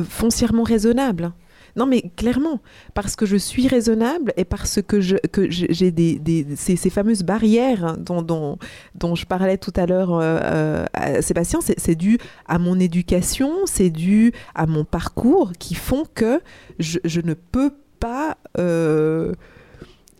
foncièrement 0.00 0.62
raisonnable. 0.62 1.32
Non, 1.74 1.86
mais 1.86 2.02
clairement, 2.16 2.60
parce 2.92 3.16
que 3.16 3.24
je 3.24 3.36
suis 3.36 3.66
raisonnable 3.66 4.34
et 4.36 4.44
parce 4.44 4.82
que 4.82 5.00
j'ai 5.00 5.18
que 5.32 5.88
des, 5.88 6.18
des 6.18 6.46
ces, 6.54 6.76
ces, 6.76 6.90
fameuses 6.90 7.22
barrières 7.22 7.96
dont, 7.96 8.20
dont, 8.20 8.58
dont, 8.94 9.14
je 9.14 9.24
parlais 9.24 9.56
tout 9.56 9.72
à 9.76 9.86
l'heure 9.86 10.14
euh, 10.14 10.38
euh, 10.42 10.84
à 10.92 11.22
Sébastien, 11.22 11.60
c'est 11.62 11.94
dû 11.94 12.18
à 12.46 12.58
mon 12.58 12.78
éducation, 12.78 13.52
c'est 13.64 13.90
dû 13.90 14.32
à 14.54 14.66
mon 14.66 14.84
parcours 14.84 15.52
qui 15.58 15.74
font 15.74 16.04
que 16.14 16.42
je, 16.78 16.98
je 17.04 17.22
ne 17.22 17.32
peux 17.32 17.72
Euh, 18.58 19.32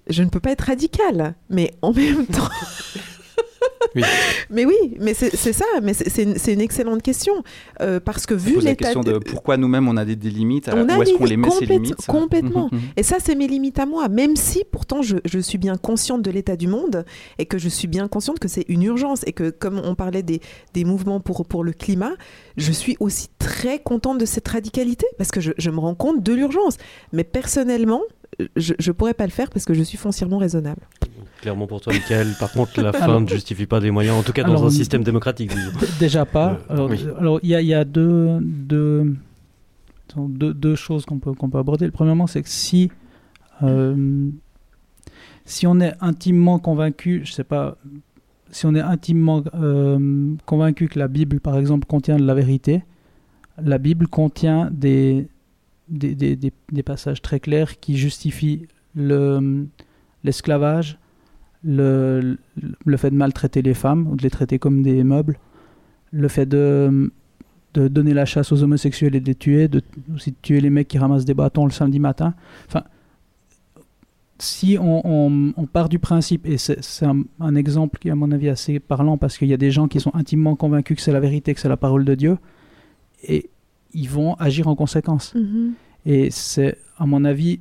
je 0.08 0.22
ne 0.22 0.28
peux 0.28 0.40
pas 0.40 0.50
être 0.52 0.62
radical, 0.62 1.34
mais 1.48 1.74
en 1.82 1.92
même 1.92 2.26
temps. 2.26 2.48
Mais 4.50 4.64
oui, 4.64 4.96
mais 5.00 5.14
c'est 5.14 5.52
ça, 5.52 5.64
mais 5.82 5.94
c'est 5.94 6.22
une, 6.22 6.36
une, 6.48 6.60
excellente 6.60 7.02
question. 7.02 7.42
Euh, 7.80 8.00
parce 8.00 8.26
que 8.26 8.34
vu 8.34 8.56
l'état. 8.56 8.64
la 8.64 8.74
question 8.74 9.00
de 9.00 9.18
pourquoi 9.18 9.56
nous-mêmes 9.56 9.88
on 9.88 9.96
a 9.96 10.04
des, 10.04 10.14
limites, 10.30 10.70
on 10.72 10.86
où 10.86 11.02
est-ce 11.02 11.14
qu'on 11.14 11.24
les 11.24 11.36
met 11.36 11.50
ces 11.50 11.66
limites 11.66 12.06
Complètement. 12.06 12.68
Mhm, 12.72 12.78
mhm. 12.78 12.84
Et 12.96 13.02
ça, 13.02 13.16
c'est 13.20 13.34
mes 13.34 13.48
limites 13.48 13.78
à 13.78 13.86
moi, 13.86 14.08
même 14.08 14.36
si 14.36 14.64
pourtant 14.70 15.02
je, 15.02 15.16
je 15.24 15.38
suis 15.38 15.58
bien 15.58 15.76
consciente 15.76 16.22
de 16.22 16.30
l'état 16.30 16.56
du 16.56 16.68
monde 16.68 17.04
et 17.38 17.46
que 17.46 17.58
je 17.58 17.68
suis 17.68 17.88
bien 17.88 18.08
consciente 18.08 18.38
que 18.38 18.48
c'est 18.48 18.64
une 18.68 18.82
urgence 18.82 19.22
et 19.26 19.32
que, 19.32 19.50
comme 19.50 19.80
on 19.84 19.94
parlait 19.94 20.22
des, 20.22 20.40
des, 20.74 20.84
mouvements 20.84 21.20
pour, 21.20 21.46
pour 21.46 21.64
le 21.64 21.72
climat, 21.72 22.12
je 22.56 22.72
suis 22.72 22.96
aussi 23.00 23.28
très 23.38 23.78
contente 23.78 24.18
de 24.18 24.26
cette 24.26 24.48
radicalité 24.48 25.06
parce 25.18 25.30
que 25.30 25.40
je, 25.40 25.52
je 25.58 25.70
me 25.70 25.78
rends 25.78 25.94
compte 25.94 26.22
de 26.22 26.32
l'urgence. 26.32 26.76
Mais 27.12 27.24
personnellement, 27.24 28.02
je 28.56 28.74
ne 28.86 28.92
pourrais 28.92 29.14
pas 29.14 29.24
le 29.24 29.30
faire 29.30 29.50
parce 29.50 29.64
que 29.64 29.74
je 29.74 29.82
suis 29.82 29.98
foncièrement 29.98 30.38
raisonnable. 30.38 30.82
Clairement 31.40 31.66
pour 31.66 31.80
toi, 31.80 31.92
Michael. 31.92 32.28
Par 32.38 32.52
contre, 32.54 32.80
la 32.80 32.92
fin 32.92 33.20
ne 33.20 33.26
justifie 33.26 33.66
pas 33.66 33.80
des 33.80 33.90
moyens, 33.90 34.16
en 34.16 34.22
tout 34.22 34.32
cas 34.32 34.44
dans 34.44 34.64
un 34.64 34.70
système 34.70 35.02
démocratique. 35.02 35.50
Déjà 35.98 36.24
pas. 36.24 36.58
Euh, 36.70 36.88
alors, 37.18 37.40
il 37.42 37.50
y, 37.50 37.74
a, 37.74 37.84
deux, 37.84 38.38
deux, 38.40 39.16
deux, 40.16 40.74
choses 40.76 41.04
qu'on 41.04 41.18
peut, 41.18 41.34
qu'on 41.34 41.50
peut 41.50 41.58
aborder. 41.58 41.86
Le 41.86 41.90
premièrement, 41.92 42.26
c'est 42.26 42.42
que 42.42 42.48
si, 42.48 42.90
euh, 43.62 44.30
si 45.44 45.66
on 45.66 45.80
est 45.80 45.94
intimement 46.00 46.58
convaincu, 46.58 47.22
je 47.24 47.32
sais 47.32 47.44
pas, 47.44 47.76
si 48.50 48.66
on 48.66 48.74
est 48.74 48.80
intimement 48.80 49.42
euh, 49.54 50.34
convaincu 50.46 50.88
que 50.88 50.98
la 50.98 51.08
Bible, 51.08 51.40
par 51.40 51.58
exemple, 51.58 51.86
contient 51.86 52.16
de 52.16 52.24
la 52.24 52.34
vérité, 52.34 52.84
la 53.60 53.78
Bible 53.78 54.06
contient 54.06 54.70
des, 54.70 55.26
des, 55.92 56.82
passages 56.84 57.22
très 57.22 57.40
clairs 57.40 57.78
qui 57.80 57.96
justifient 57.96 58.66
le- 58.94 59.66
l'esclavage, 60.24 60.98
le, 61.64 62.38
fait 62.96 63.10
de 63.10 63.16
maltraiter 63.16 63.62
les 63.62 63.74
femmes 63.74 64.06
ou 64.08 64.16
de 64.16 64.22
les 64.22 64.30
traiter 64.30 64.58
comme 64.58 64.82
des 64.82 65.04
meubles, 65.04 65.38
le 66.10 66.28
fait 66.28 66.46
de, 66.46 67.10
donner 67.74 68.14
la 68.14 68.24
chasse 68.24 68.52
aux 68.52 68.62
homosexuels 68.62 69.14
et 69.14 69.20
de 69.20 69.26
les 69.26 69.34
tuer, 69.34 69.68
de, 69.68 69.82
aussi 70.14 70.32
de 70.32 70.36
tuer 70.42 70.60
les 70.60 70.70
mecs 70.70 70.88
qui 70.88 70.98
ramassent 70.98 71.24
des 71.24 71.34
bâtons 71.34 71.64
le 71.64 71.70
samedi 71.70 71.98
matin. 71.98 72.34
Enfin, 72.68 72.84
si 74.38 74.76
on, 74.80 75.52
part 75.72 75.88
du 75.88 75.98
principe, 75.98 76.46
et 76.46 76.58
c'est 76.58 77.06
un, 77.06 77.22
un 77.38 77.54
exemple 77.54 77.98
qui 77.98 78.08
est 78.08 78.10
à 78.10 78.16
mon 78.16 78.32
avis 78.32 78.48
assez 78.48 78.80
parlant 78.80 79.16
parce 79.16 79.38
qu'il 79.38 79.48
y 79.48 79.54
a 79.54 79.56
des 79.56 79.70
gens 79.70 79.86
qui 79.86 80.00
sont 80.00 80.14
intimement 80.14 80.56
convaincus 80.56 80.96
que 80.96 81.02
c'est 81.02 81.12
la 81.12 81.20
vérité, 81.20 81.54
que 81.54 81.60
c'est 81.60 81.68
la 81.68 81.76
parole 81.76 82.04
de 82.04 82.14
Dieu, 82.16 82.38
et 83.22 83.50
ils 83.94 84.08
vont 84.08 84.34
agir 84.34 84.68
en 84.68 84.74
conséquence. 84.74 85.34
Mhm. 85.34 85.72
Et 86.06 86.30
c'est, 86.30 86.76
à 86.98 87.06
mon 87.06 87.24
avis, 87.24 87.60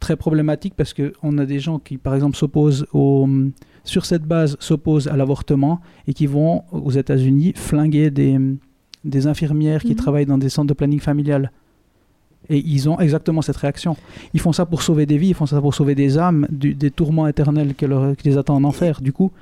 très 0.00 0.16
problématique 0.16 0.74
parce 0.76 0.92
qu'on 0.94 1.38
a 1.38 1.46
des 1.46 1.58
gens 1.60 1.78
qui, 1.78 1.96
par 1.98 2.14
exemple, 2.14 2.36
s'opposent 2.36 2.86
au, 2.92 3.28
sur 3.84 4.04
cette 4.04 4.24
base, 4.24 4.56
s'opposent 4.60 5.08
à 5.08 5.16
l'avortement 5.16 5.80
et 6.06 6.12
qui 6.14 6.26
vont, 6.26 6.62
aux 6.72 6.90
États-Unis, 6.90 7.52
flinguer 7.54 8.10
des, 8.10 8.38
des 9.04 9.26
infirmières 9.26 9.82
qui 9.82 9.90
Mhm. 9.90 9.96
travaillent 9.96 10.26
dans 10.26 10.38
des 10.38 10.48
centres 10.48 10.68
de 10.68 10.74
planning 10.74 11.00
familial. 11.00 11.50
Et 12.48 12.58
ils 12.58 12.88
ont 12.88 13.00
exactement 13.00 13.42
cette 13.42 13.56
réaction. 13.56 13.96
Ils 14.34 14.40
font 14.40 14.52
ça 14.52 14.66
pour 14.66 14.82
sauver 14.82 15.04
des 15.06 15.18
vies, 15.18 15.28
ils 15.30 15.34
font 15.34 15.46
ça 15.46 15.60
pour 15.60 15.74
sauver 15.74 15.94
des 15.96 16.16
âmes, 16.18 16.46
du- 16.50 16.74
des 16.74 16.90
tourments 16.92 17.26
éternels 17.26 17.74
que 17.74 17.86
leur- 17.86 18.16
qui 18.16 18.28
les 18.28 18.38
attendent 18.38 18.64
en 18.64 18.68
enfer. 18.68 19.00
Du 19.00 19.12
coup, 19.12 19.32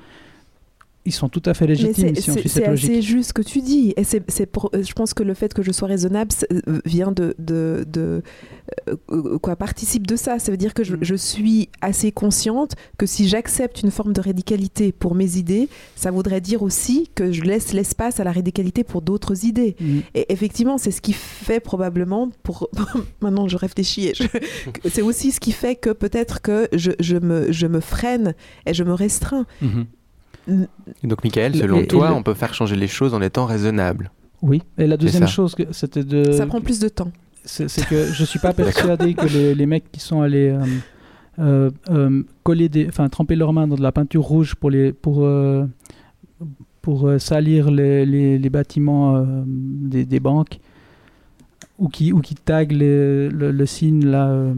ils 1.05 1.11
sont 1.13 1.29
tout 1.29 1.41
à 1.45 1.53
fait 1.53 1.67
légitimes 1.67 2.15
c'est- 2.15 2.21
si 2.21 2.31
on 2.31 2.33
c'est 2.33 2.39
suit 2.41 2.49
c'est 2.49 2.59
cette 2.61 2.67
logique. 2.69 2.89
assez 2.91 3.01
juste 3.01 3.29
ce 3.29 3.33
que 3.33 3.41
tu 3.41 3.61
dis. 3.61 3.93
Et 3.97 4.03
c'est 4.03 4.23
c'est 4.29 4.45
pour, 4.45 4.69
euh, 4.73 4.81
je 4.83 4.93
pense 4.93 5.13
que 5.13 5.23
le 5.23 5.33
fait 5.33 5.53
que 5.53 5.61
je 5.61 5.71
sois 5.71 5.87
raisonnable 5.87 6.31
c'est- 6.31 6.51
euh, 6.51 6.81
vient 6.85 7.11
de, 7.11 7.35
de, 7.39 7.85
de- 7.91 8.21
euh, 9.11 9.37
quoi 9.39 9.55
participe 9.55 10.07
de 10.07 10.15
ça. 10.15 10.39
Ça 10.39 10.51
veut 10.51 10.57
dire 10.57 10.73
que 10.73 10.83
je, 10.83 10.95
Mm. 10.95 10.99
je 11.01 11.15
suis 11.15 11.69
assez 11.81 12.11
consciente 12.11 12.73
que 12.97 13.05
si 13.05 13.27
j'accepte 13.27 13.81
une 13.83 13.91
forme 13.91 14.13
de 14.13 14.21
radicalité 14.21 14.91
pour 14.91 15.13
mes 15.15 15.37
idées, 15.37 15.69
ça 15.95 16.09
voudrait 16.11 16.41
dire 16.41 16.63
aussi 16.63 17.09
que 17.15 17.31
je 17.31 17.43
laisse 17.43 17.73
l'espace 17.73 18.19
à 18.19 18.23
la 18.23 18.31
radicalité 18.31 18.83
pour 18.83 19.01
d'autres 19.01 19.45
idées. 19.45 19.75
Mm. 19.79 19.99
Et 20.15 20.31
effectivement, 20.33 20.77
c'est 20.77 20.91
ce 20.91 21.01
qui 21.01 21.13
fait 21.13 21.59
probablement, 21.59 22.29
pour 22.43 22.69
maintenant 23.21 23.47
je 23.47 23.57
réfléchis, 23.57 24.11
je- 24.15 24.23
c'est 24.89 25.01
aussi 25.03 25.31
ce 25.31 25.39
qui 25.39 25.51
fait 25.51 25.75
que 25.75 25.91
peut-être 25.91 26.41
que 26.41 26.67
je, 26.73 26.91
je 26.99 27.17
me, 27.17 27.51
je 27.51 27.67
me 27.67 27.79
freine 27.79 28.33
et 28.65 28.73
je 28.73 28.83
me 28.83 28.93
restreins. 28.93 29.45
Mhm. 29.61 29.85
Et 30.47 31.07
donc, 31.07 31.23
Michael, 31.23 31.55
selon 31.55 31.77
et- 31.79 31.83
et 31.83 31.87
toi, 31.87 32.09
le- 32.09 32.15
on 32.15 32.23
peut 32.23 32.33
faire 32.33 32.53
changer 32.53 32.75
les 32.75 32.87
choses 32.87 33.13
en 33.13 33.21
étant 33.21 33.45
raisonnable. 33.45 34.11
Oui. 34.41 34.61
Et 34.77 34.85
la 34.87 34.97
deuxième 34.97 35.27
chose, 35.27 35.55
c'était 35.71 36.03
de. 36.03 36.31
Ça 36.31 36.45
prend 36.45 36.61
plus 36.61 36.79
de 36.79 36.87
temps. 36.89 37.11
c'est 37.45 37.67
que 37.87 38.05
je 38.05 38.23
suis 38.25 38.39
pas 38.39 38.53
persuadé 38.53 39.13
que 39.13 39.25
les, 39.27 39.53
les 39.55 39.65
mecs 39.65 39.91
qui 39.91 39.99
sont 39.99 40.21
allés 40.21 40.49
euh, 40.49 40.63
euh, 41.39 41.69
euh, 41.91 42.23
coller 42.43 42.69
des, 42.69 42.87
enfin 42.87 43.07
tremper 43.09 43.35
leurs 43.35 43.53
mains 43.53 43.67
dans 43.67 43.75
de 43.75 43.81
la 43.83 43.91
peinture 43.91 44.23
rouge 44.23 44.55
pour 44.55 44.69
les 44.71 44.93
pour 44.93 45.23
euh, 45.25 45.65
pour 46.81 47.09
salir 47.19 47.69
les, 47.71 48.05
les, 48.05 48.37
les 48.39 48.49
bâtiments 48.49 49.17
euh, 49.17 49.23
des, 49.45 50.05
des 50.05 50.19
banques 50.19 50.59
ou 51.77 51.87
qui 51.89 52.13
ou 52.13 52.19
qui 52.21 52.35
taguent 52.35 52.71
le, 52.73 53.29
le 53.29 53.65
signe 53.65 54.05
là 54.05 54.27
euh, 54.29 54.53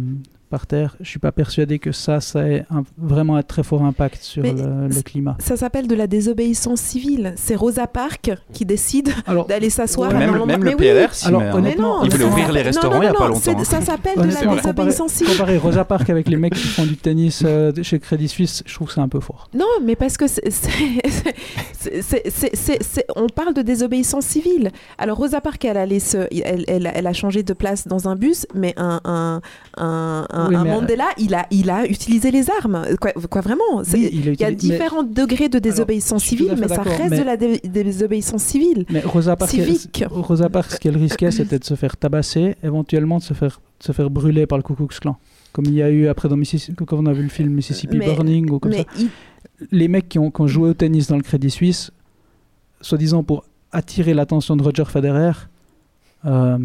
par 0.49 0.67
terre. 0.67 0.95
Je 1.01 1.09
suis 1.09 1.19
pas 1.19 1.31
persuadé 1.31 1.79
que 1.79 1.91
ça 1.91 2.19
ça 2.21 2.47
ait 2.47 2.65
un- 2.69 2.83
vraiment 2.97 3.35
un 3.35 3.43
très 3.43 3.63
fort 3.63 3.83
impact 3.83 4.21
sur 4.21 4.43
le, 4.43 5.01
climat. 5.01 5.35
Ça 5.39 5.55
s'appelle 5.57 5.87
de 5.87 5.95
la 5.95 6.07
désobéissance 6.07 6.79
civile. 6.81 7.33
C'est 7.35 7.55
Rosa 7.55 7.87
Parks 7.87 8.31
qui 8.53 8.65
décide 8.65 9.09
Alors 9.25 9.45
d'aller 9.45 9.69
s'asseoir. 9.69 10.09
Ouais, 10.09 10.15
à 10.15 10.17
un 10.17 10.31
Même, 10.31 10.45
même 10.45 10.63
le 10.63 10.71
oui. 10.71 10.75
PLR, 10.77 11.09
Alors, 11.25 11.41
met, 11.41 11.47
hein. 11.47 11.51
Mais 11.53 11.57
honnêtement, 11.59 11.99
non, 11.99 12.03
il 12.05 12.11
voulait 12.11 12.23
ça- 12.23 12.29
ouvrir 12.29 12.51
les 12.51 12.59
non, 12.61 12.65
restaurants 12.65 12.95
non, 12.95 13.01
il 13.01 13.05
y 13.05 13.09
a 13.09 13.13
pas 13.13 13.27
longtemps. 13.27 13.51
hein. 13.59 13.63
Ça 13.63 13.81
s'appelle 13.81 14.15
de 14.17 14.23
la 14.33 14.55
désobéissance 14.55 15.11
civile. 15.11 15.33
comparer 15.33 15.57
Rosa 15.57 15.85
Parks 15.85 16.09
avec 16.09 16.27
les 16.27 16.37
mecs 16.37 16.53
qui 16.55 16.67
font 16.67 16.85
du 16.85 16.97
tennis 16.97 17.43
euh, 17.45 17.71
chez 17.83 17.99
Crédit 17.99 18.27
Suisse, 18.27 18.63
je 18.65 18.73
trouve 18.73 18.87
que 18.87 18.93
c'est 18.93 19.01
un 19.01 19.07
peu 19.09 19.19
fort. 19.19 19.49
Non, 19.53 19.65
mais 19.83 19.95
parce 19.95 20.17
que 20.17 20.25
on 23.15 23.27
parle 23.27 23.53
de 23.53 23.61
désobéissance 23.61 24.25
civile. 24.25 24.71
Alors 24.97 25.17
Rosa 25.17 25.41
Parks, 25.41 25.63
elle, 25.65 25.77
allait 25.77 25.99
se, 25.99 26.17
elle, 26.43 26.63
elle- 26.67 26.91
elle 26.93 27.07
a 27.07 27.13
changé 27.13 27.43
de 27.43 27.53
place 27.53 27.87
dans 27.87 28.07
un 28.07 28.15
bus, 28.15 28.45
mais 28.53 28.73
un, 28.77 28.99
un, 29.05 29.41
un, 29.77 30.27
un- 30.37 30.49
Oui, 30.49 30.55
un 30.55 30.63
mais- 30.63 30.71
Mandela, 30.71 31.07
il 31.17 31.33
a, 31.33 31.45
il 31.51 31.69
a 31.69 31.85
utilisé 31.87 32.31
les 32.31 32.49
armes. 32.49 32.85
Quoi, 33.01 33.11
quoi 33.29 33.41
vraiment 33.41 33.63
Oui, 33.93 34.09
Il 34.11 34.39
y 34.39 34.43
a 34.43 34.49
mais- 34.49 34.55
différents 34.55 35.03
degrés 35.03 35.49
de 35.49 35.59
désobéissance 35.59 36.23
civile, 36.23 36.55
mais 36.59 36.67
ça 36.67 36.81
reste 36.81 37.09
mais- 37.11 37.19
de 37.19 37.23
la 37.23 37.37
dé- 37.37 37.61
désobéissance 37.63 38.43
civile. 38.43 38.85
Mais 38.89 39.01
Rosa 39.01 39.35
Parks, 39.35 39.51
Civique. 39.51 40.01
elle- 40.01 40.07
Rosa 40.09 40.49
Parks, 40.49 40.71
ce 40.71 40.77
qu'elle 40.79 40.97
risquait, 40.97 41.31
c'était 41.31 41.59
de 41.59 41.63
se 41.65 41.75
faire 41.75 41.97
tabasser, 41.97 42.55
éventuellement 42.63 43.17
de 43.17 43.23
se 43.23 43.33
faire, 43.33 43.59
de 43.79 43.83
se 43.85 43.91
faire 43.91 44.09
brûler 44.09 44.45
par 44.45 44.57
le 44.57 44.63
Ku 44.63 44.73
Klux 44.75 44.87
Klan. 45.01 45.17
Comme 45.53 45.65
il 45.65 45.73
y 45.73 45.81
a 45.81 45.89
eu 45.89 46.07
après 46.07 46.29
dans 46.29 46.37
Mississippi, 46.37 46.85
quand 46.85 46.97
on 46.97 47.05
a 47.07 47.13
vu 47.13 47.23
le 47.23 47.29
film 47.29 47.51
Mississippi 47.53 47.97
Mais- 47.97 48.05
Burning 48.05 48.49
ou 48.51 48.59
comme 48.59 48.73
ça. 48.73 48.83
il- 48.99 49.09
Les 49.71 49.87
mecs 49.87 50.07
qui 50.07 50.19
ont, 50.19 50.29
qui 50.29 50.41
ont 50.41 50.47
joué 50.47 50.69
au 50.69 50.73
tennis 50.75 51.07
dans 51.07 51.15
le 51.15 51.23
Crédit 51.23 51.49
Suisse, 51.49 51.89
soi-disant 52.81 53.23
pour 53.23 53.43
attirer 53.71 54.13
l'attention 54.13 54.55
de 54.55 54.61
Roger 54.61 54.85
Federer, 54.85 55.31
euh, 56.25 56.57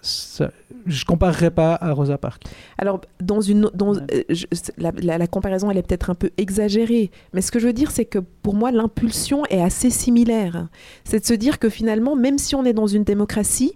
ça- 0.00 0.50
je 0.86 1.04
comparerais 1.04 1.50
pas 1.50 1.74
à 1.80 1.92
Rosa 1.92 2.18
Parks. 2.18 2.42
Alors, 2.78 3.00
dans 3.20 3.40
une, 3.40 3.70
dans, 3.74 3.94
Ouais. 3.94 4.00
euh, 4.14 4.22
je- 4.30 4.46
c'est- 4.52 4.72
la, 4.78 4.92
la- 5.02 5.18
la 5.18 5.26
comparaison, 5.26 5.70
elle 5.70 5.76
est 5.78 5.82
peut-être 5.82 6.10
un 6.10 6.14
peu 6.14 6.30
exagérée, 6.38 7.10
mais 7.32 7.40
ce 7.42 7.50
que 7.50 7.58
je 7.58 7.66
veux 7.66 7.72
dire, 7.72 7.90
c'est 7.90 8.04
que 8.04 8.18
pour 8.18 8.54
moi, 8.54 8.70
l'impulsion 8.70 9.44
est 9.46 9.60
assez 9.60 9.90
similaire. 9.90 10.68
C'est 11.04 11.20
de 11.20 11.24
se 11.26 11.34
dire 11.34 11.58
que 11.58 11.68
finalement, 11.68 12.16
même 12.16 12.38
si 12.38 12.54
on 12.54 12.64
est 12.64 12.72
dans 12.72 12.86
une 12.86 13.04
démocratie, 13.04 13.72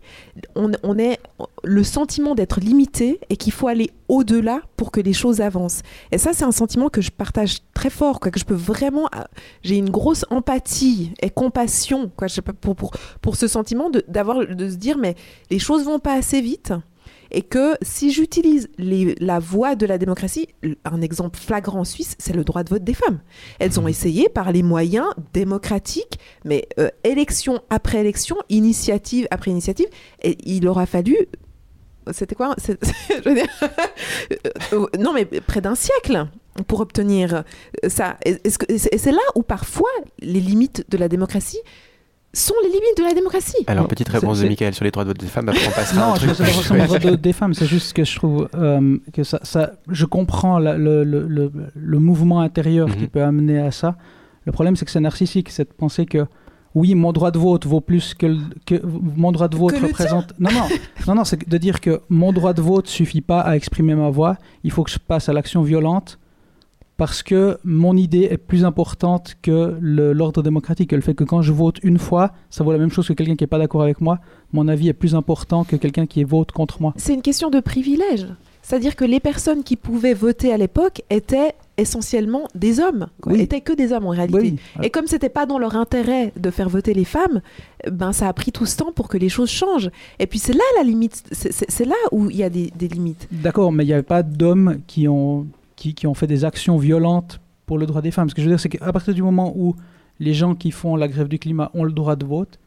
on, 0.55 0.71
on 0.83 0.99
est 0.99 1.19
le 1.65 1.85
sentiment 1.85 2.35
d'être 2.35 2.61
limité 2.61 3.21
et 3.29 3.37
qu'il 3.37 3.53
faut 3.53 3.69
aller 3.69 3.91
au-delà 4.13 4.61
pour 4.77 4.93
que 4.93 5.01
les 5.01 5.15
choses 5.15 5.41
avancent. 5.41 5.81
Et 6.11 6.19
ça, 6.19 6.35
c'est 6.35 6.45
un 6.45 6.53
sentiment 6.53 6.91
que 6.91 7.01
je 7.01 7.11
partage 7.11 7.61
très 7.73 7.89
fort, 7.89 8.21
quoi, 8.21 8.31
que 8.31 8.39
je 8.39 8.45
peux 8.45 8.55
vraiment, 8.55 9.07
euh, 9.17 9.23
j'ai 9.63 9.79
une 9.79 9.89
grosse 9.89 10.27
empathie 10.29 11.15
et 11.23 11.31
compassion, 11.31 12.13
quoi, 12.15 12.29
je 12.29 12.35
sais 12.35 12.43
pas, 12.43 12.53
pour, 12.53 12.77
pour, 12.77 12.91
pour 13.23 13.37
ce 13.37 13.49
sentiment 13.49 13.89
de, 13.89 14.05
d'avoir, 14.09 14.47
de 14.47 14.69
se 14.69 14.77
dire, 14.77 14.99
mais 14.99 15.15
les 15.51 15.59
choses 15.59 15.85
vont 15.85 15.99
pas 15.99 16.13
assez 16.13 16.43
vite 16.43 16.75
et 17.31 17.41
que 17.41 17.75
si 17.81 18.13
j'utilise 18.13 18.69
la 18.77 19.39
voie 19.39 19.75
de 19.77 19.87
la 19.87 19.97
démocratie, 19.97 20.49
un 20.85 21.01
exemple 21.01 21.39
flagrant 21.39 21.81
en 21.81 21.85
Suisse, 21.85 22.15
c'est 22.19 22.37
le 22.37 22.45
droit 22.45 22.63
de 22.63 22.69
vote 22.69 22.85
des 22.85 22.93
femmes. 22.93 23.21
Elles 23.61 23.81
ont 23.81 23.89
essayé 23.89 24.29
par 24.29 24.53
les 24.53 24.63
moyens 24.63 25.09
démocratiques, 25.33 26.19
mais 26.45 26.69
euh, 26.79 26.91
élection 27.03 27.63
après 27.71 28.01
élection, 28.01 28.37
initiative 28.51 29.27
après 29.31 29.51
initiative, 29.51 29.89
et 30.23 30.37
il 30.45 30.69
aura 30.69 30.85
fallu... 30.85 31.17
C'était 32.11 32.35
quoi? 32.35 32.55
C'est- 32.59 32.79
je 33.25 33.29
veux 33.29 33.35
dire, 33.35 33.47
euh, 34.73 34.87
Non, 34.99 35.13
mais 35.13 35.25
près 35.25 35.61
d'un 35.61 35.75
siècle 35.75 36.27
pour 36.67 36.81
obtenir 36.81 37.45
ça. 37.89 38.17
Et 38.25 38.37
est-ce 38.45 38.59
que- 38.59 38.71
et 38.71 38.79
c'est 38.99 39.13
là 39.13 39.19
où 39.37 39.43
parfois 39.43 39.89
les 40.21 40.41
limites 40.41 40.85
de 40.91 40.99
la 40.99 41.09
démocratie 41.09 41.59
sont 42.35 42.55
les 42.63 42.69
limites 42.71 42.97
de 42.99 43.03
la 43.05 43.13
démocratie. 43.15 43.63
Alors, 43.67 43.87
petite 43.89 44.09
c'est- 44.09 44.15
réponse 44.19 44.41
de 44.41 44.49
Michael 44.49 44.75
sur 44.75 44.85
les 44.85 44.91
droits 44.91 45.05
de 45.05 45.11
vote 45.11 45.19
des 45.21 45.27
femmes, 45.27 45.49
après 45.51 45.67
on 45.69 45.71
passera 45.71 46.03
à 46.03 46.09
Non, 46.09 46.15
un 46.15 46.17
je 46.19 46.33
sais 46.33 46.43
pas 46.45 46.51
sur 46.51 46.75
le 46.75 46.85
droit 46.85 46.99
de- 46.99 47.17
des 47.17 47.33
femmes, 47.35 47.53
c'est 47.55 47.67
juste 47.67 47.93
que 47.93 48.05
je 48.05 48.17
trouve 48.17 48.49
euh, 48.55 48.97
que 49.13 49.23
ça, 49.23 49.39
ça- 49.43 49.73
je 49.89 50.07
comprends 50.07 50.59
la- 50.59 50.77
le, 50.79 51.05
le- 51.05 51.27
le- 51.29 51.53
le 51.75 51.99
mouvement 51.99 52.41
intérieur 52.41 52.89
qui 52.91 53.03
Mhm. 53.03 53.09
peut 53.09 53.23
amener 53.23 53.59
à 53.61 53.71
ça. 53.71 53.97
Le 54.47 54.53
problème, 54.53 54.77
c'est 54.77 54.85
que 54.87 54.91
c'est 54.91 55.01
narcissique, 55.01 55.51
c'est 55.51 55.69
de 55.69 55.75
penser 55.75 56.07
que 56.07 56.25
oui, 56.75 56.95
mon 56.95 57.13
droit 57.13 57.31
de 57.31 57.39
vote 57.39 57.67
vaut 57.67 57.81
plus 57.81 58.15
que, 58.15 58.27
le- 58.27 58.39
que 58.67 58.81
mon 58.85 59.31
droit 59.33 59.49
de 59.49 59.57
vote 59.57 59.75
Que 59.75 59.81
le 59.81 59.87
représente. 59.89 60.33
Non, 60.39 60.51
non, 60.53 60.69
non, 61.07 61.15
non, 61.17 61.25
c'est 61.25 61.49
de 61.49 61.59
dire 61.59 61.81
que 61.81 62.01
mon 62.09 62.33
droit 62.33 62.53
de 62.55 62.63
vote 62.63 62.87
suffit 62.89 63.21
pas 63.21 63.41
à 63.41 63.57
exprimer 63.57 63.95
ma 63.95 64.11
voix. 64.11 64.37
Il 64.65 64.71
faut 64.71 64.83
que 64.83 64.91
je 64.91 64.99
passe 64.99 65.29
à 65.29 65.33
l'action 65.33 65.63
violente 65.63 66.19
parce 66.97 67.23
que 67.23 67.59
mon 67.65 67.97
idée 67.97 68.29
est 68.31 68.37
plus 68.39 68.65
importante 68.65 69.35
que 69.43 69.77
l'ordre 69.81 70.43
démocratique. 70.43 70.93
Le 70.93 71.01
fait 71.01 71.15
que 71.15 71.25
quand 71.25 71.43
je 71.43 71.53
vote 71.53 71.79
une 71.83 71.99
fois, 71.99 72.33
ça 72.49 72.63
vaut 72.65 72.73
la 72.73 72.79
même 72.79 72.91
chose 72.91 73.09
que 73.09 73.13
quelqu'un 73.13 73.35
qui 73.35 73.43
n'est 73.43 73.49
pas 73.49 73.59
d'accord 73.59 73.83
avec 73.83 74.01
moi. 74.01 74.19
Mon 74.53 74.69
avis 74.69 74.89
est 74.89 74.93
plus 74.93 75.15
important 75.15 75.65
que 75.65 75.77
quelqu'un 75.77 76.07
qui 76.07 76.23
vote 76.23 76.53
contre 76.53 76.81
moi. 76.81 76.93
C'est 76.97 77.15
une 77.15 77.23
question 77.23 77.51
de 77.51 77.61
privilège. 77.61 78.29
C'est-à-dire 78.63 78.95
que 78.95 79.05
les 79.05 79.19
personnes 79.21 79.65
qui 79.65 79.77
pouvaient 79.77 80.15
voter 80.15 80.53
à 80.53 80.57
l'époque 80.57 81.03
étaient 81.11 81.55
essentiellement 81.77 82.47
des 82.55 82.79
hommes, 82.81 83.09
quoi. 83.21 83.33
Oui. 83.33 83.41
étaient 83.41 83.61
que 83.61 83.73
des 83.73 83.93
hommes 83.93 84.07
en 84.07 84.11
réalité. 84.11 84.39
Oui, 84.39 84.57
Et 84.83 84.91
comme 84.91 85.07
c'était 85.09 85.29
pas 85.29 85.47
dans 85.47 85.59
leur 85.59 85.75
intérêt 85.75 86.33
de 86.37 86.51
faire 86.51 86.69
voter 86.69 86.95
les 86.95 87.05
femmes, 87.05 87.41
ben 87.91 88.13
ça 88.13 88.29
a 88.29 88.33
pris 88.33 88.53
tout 88.53 88.67
ce 88.67 88.77
temps 88.77 88.93
pour 88.93 89.09
que 89.09 89.17
les 89.19 89.29
choses 89.29 89.51
changent. 89.51 89.91
Et 90.21 90.27
puis 90.29 90.39
c'est 90.39 90.53
là 90.53 90.63
la 90.77 90.85
limite, 90.85 91.23
c'est- 91.33 91.85
là 91.85 91.95
où 92.13 92.31
il 92.31 92.37
y 92.37 92.45
a 92.45 92.51
des, 92.51 92.71
des 92.79 92.87
limites. 92.89 93.27
D'accord, 93.33 93.73
mais 93.73 93.85
il 93.85 93.89
n'y 93.89 93.93
avait 93.95 94.03
pas 94.03 94.23
d'hommes 94.23 94.79
qui 94.87 95.09
ont, 95.09 95.47
qui, 95.75 95.95
qui 95.95 96.07
ont 96.07 96.15
fait 96.15 96.29
des 96.29 96.45
actions 96.45 96.77
violentes 96.77 97.41
pour 97.67 97.79
le 97.79 97.87
droit 97.87 98.01
des 98.03 98.11
femmes. 98.13 98.29
Ce 98.31 98.35
que 98.35 98.43
je 98.43 98.47
veux 98.47 98.53
dire, 98.53 98.61
c'est 98.61 98.69
qu'à 98.69 98.93
partir 98.93 99.13
du 99.15 99.23
moment 99.23 99.53
où 99.57 99.75
les 100.21 100.35
gens 100.35 100.55
qui 100.55 100.71
font 100.71 100.95
la 100.95 101.09
grève 101.09 101.27
du 101.27 101.39
climat 101.41 101.71
ont 101.75 101.83
le 101.85 101.93
droit 101.93 102.15
de 102.15 102.25
vote, 102.25 102.61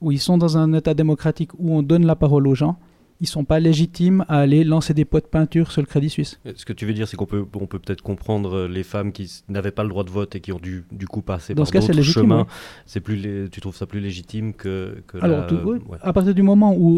où 0.00 0.10
ils 0.10 0.20
sont 0.20 0.38
dans 0.38 0.56
un 0.56 0.72
État 0.72 0.94
démocratique 0.94 1.50
où 1.58 1.74
on 1.76 1.82
donne 1.82 2.06
la 2.06 2.16
parole 2.16 2.46
aux 2.48 2.54
gens, 2.54 2.76
ils 3.20 3.26
sont 3.28 3.44
pas 3.44 3.60
légitimes 3.60 4.24
à 4.28 4.38
aller 4.38 4.64
lancer 4.64 4.94
des 4.94 5.04
pots 5.04 5.20
de 5.20 5.26
peinture 5.26 5.70
sur 5.70 5.80
le 5.82 5.86
Crédit 5.86 6.10
Suisse. 6.10 6.40
Ce 6.56 6.64
que 6.64 6.72
tu 6.72 6.86
veux 6.86 6.92
dire, 6.92 7.06
c'est 7.06 7.16
qu'on 7.16 7.26
peut, 7.26 7.44
on 7.54 7.66
peut 7.66 7.78
peut-être 7.78 8.02
comprendre 8.02 8.54
euh, 8.56 8.68
les 8.68 8.82
femmes 8.82 9.12
qui 9.12 9.42
n'avaient 9.48 9.70
pas 9.70 9.82
le 9.84 9.88
droit 9.90 10.02
de 10.04 10.10
vote 10.10 10.34
et 10.34 10.40
qui 10.40 10.50
ont 10.52 10.58
dû 10.58 10.84
du 10.90 11.06
coup 11.06 11.22
passer 11.22 11.54
Dans 11.54 11.62
par 11.62 11.66
ce 11.68 11.72
cas, 11.72 11.80
c'est 11.80 11.86
d'autres 11.88 11.98
légitime, 11.98 12.22
chemins. 12.22 12.40
oui. 12.48 12.54
C'est 12.86 13.00
plus, 13.00 13.48
tu 13.50 13.60
trouves 13.60 13.76
ça 13.76 13.86
plus 13.86 14.00
légitime 14.00 14.54
que, 14.54 15.02
que 15.06 15.18
Alors, 15.22 15.40
la- 15.42 15.46
tout- 15.46 15.58
oui, 15.64 15.78
ouais. 15.88 15.98
à 16.02 16.12
partir 16.12 16.34
du 16.34 16.42
moment 16.42 16.74
où, 16.76 16.88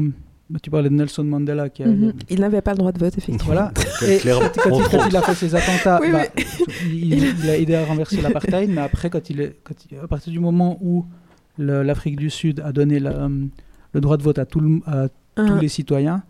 où 0.00 0.12
bah, 0.50 0.58
tu 0.62 0.70
parlais 0.70 0.90
de 0.90 0.94
Nelson 0.94 1.24
Mandela 1.24 1.68
qui 1.70 1.82
a, 1.82 1.86
Mhm. 1.88 2.12
Il 2.30 2.40
n'avait 2.40 2.60
pas 2.60 2.72
le 2.72 2.78
droit 2.78 2.92
de 2.92 2.98
vote, 3.00 3.16
effectivement. 3.18 3.44
voilà. 3.46 3.72
Et 4.06 4.18
quand, 4.22 4.40
quand 4.62 4.78
il- 4.78 4.88
quand 5.10 5.14
a 5.18 5.22
fait 5.22 5.34
ses 5.34 5.54
attentats, 5.56 5.98
Oui, 6.00 6.12
bah, 6.12 6.22
mais- 6.36 6.44
il, 6.86 7.14
il 7.42 7.50
a 7.50 7.56
aidé 7.58 7.74
à 7.74 7.84
renverser 7.84 8.20
l'apartheid, 8.22 8.70
mais 8.70 8.82
après, 8.82 9.10
quand 9.10 9.28
il 9.30 9.40
est, 9.40 9.56
quand 9.64 9.74
il- 9.90 9.98
à 9.98 10.06
partir 10.06 10.32
du 10.32 10.38
moment 10.40 10.78
où 10.82 11.04
le- 11.58 11.82
l'Afrique 11.82 12.16
du 12.16 12.30
Sud 12.30 12.60
a 12.60 12.70
donné 12.72 13.00
la, 13.00 13.28
le 13.92 14.00
droit 14.00 14.16
de 14.16 14.22
vote 14.22 14.38
à, 14.38 14.44
tout 14.44 14.60
le- 14.60 14.80
à 14.86 15.08
tous 15.36 15.58
les 15.60 15.68
citoyens, 15.68 16.22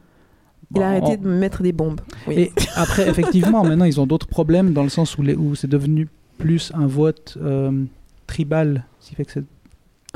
Il 0.74 0.78
a 0.78 0.80
bon, 0.80 0.86
arrêté 0.86 1.18
on- 1.20 1.22
de 1.24 1.28
mettre 1.34 1.62
des 1.62 1.72
bombes. 1.72 2.00
Oui. 2.26 2.34
Et 2.38 2.52
après, 2.76 3.09
effectivement, 3.09 3.62
maintenant, 3.64 3.84
ils 3.84 4.00
ont 4.00 4.07
d'autres 4.07 4.26
problèmes 4.26 4.72
dans 4.72 4.82
le 4.82 4.88
sens 4.88 5.16
où, 5.18 5.22
les- 5.22 5.34
où 5.36 5.55
c'est 5.55 5.68
devenu 5.68 6.09
plus 6.38 6.72
un 6.74 6.86
vote 6.86 7.36
euh, 7.40 7.84
tribal, 8.26 8.84
ce 9.00 9.11
qui 9.11 9.14
fait 9.14 9.24
que 9.24 9.32
c'est 9.32 9.44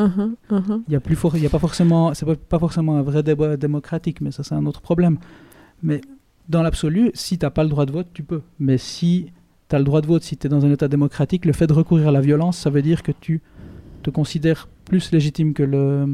Mhm, 0.00 0.36
mhm. 0.50 0.82
il 0.86 0.92
y 0.92 0.96
a 0.96 1.00
plus 1.00 1.16
for- 1.16 1.36
il 1.36 1.42
y 1.42 1.46
a 1.46 1.50
pas 1.50 1.58
forcément 1.58 2.14
c'est 2.14 2.24
pas, 2.24 2.36
pas 2.36 2.60
forcément 2.60 2.96
un 2.98 3.02
vrai 3.02 3.24
débat 3.24 3.56
démocratique 3.56 4.20
mais 4.20 4.30
ça 4.30 4.44
c'est 4.44 4.54
un 4.54 4.64
autre 4.64 4.80
problème 4.80 5.18
mais 5.82 6.00
dans 6.48 6.62
l'absolu 6.62 7.10
si 7.14 7.36
t'as 7.36 7.50
pas 7.50 7.64
le 7.64 7.68
droit 7.68 7.84
de 7.84 7.90
vote 7.90 8.06
tu 8.14 8.22
peux 8.22 8.42
mais 8.60 8.78
si 8.78 9.32
tu 9.68 9.74
as 9.74 9.78
le 9.80 9.84
droit 9.84 10.00
de 10.00 10.06
vote 10.06 10.22
si 10.22 10.36
tu 10.36 10.46
es 10.46 10.50
dans 10.50 10.64
un 10.64 10.70
état 10.70 10.86
démocratique 10.86 11.44
le 11.44 11.52
fait 11.52 11.66
de 11.66 11.72
recourir 11.72 12.06
à 12.06 12.12
la 12.12 12.20
violence 12.20 12.56
ça 12.58 12.70
veut 12.70 12.80
dire 12.80 13.02
que 13.02 13.10
tu 13.10 13.40
te 14.04 14.10
considères 14.10 14.68
plus 14.84 15.10
légitime 15.10 15.52
que 15.52 15.64
le 15.64 16.06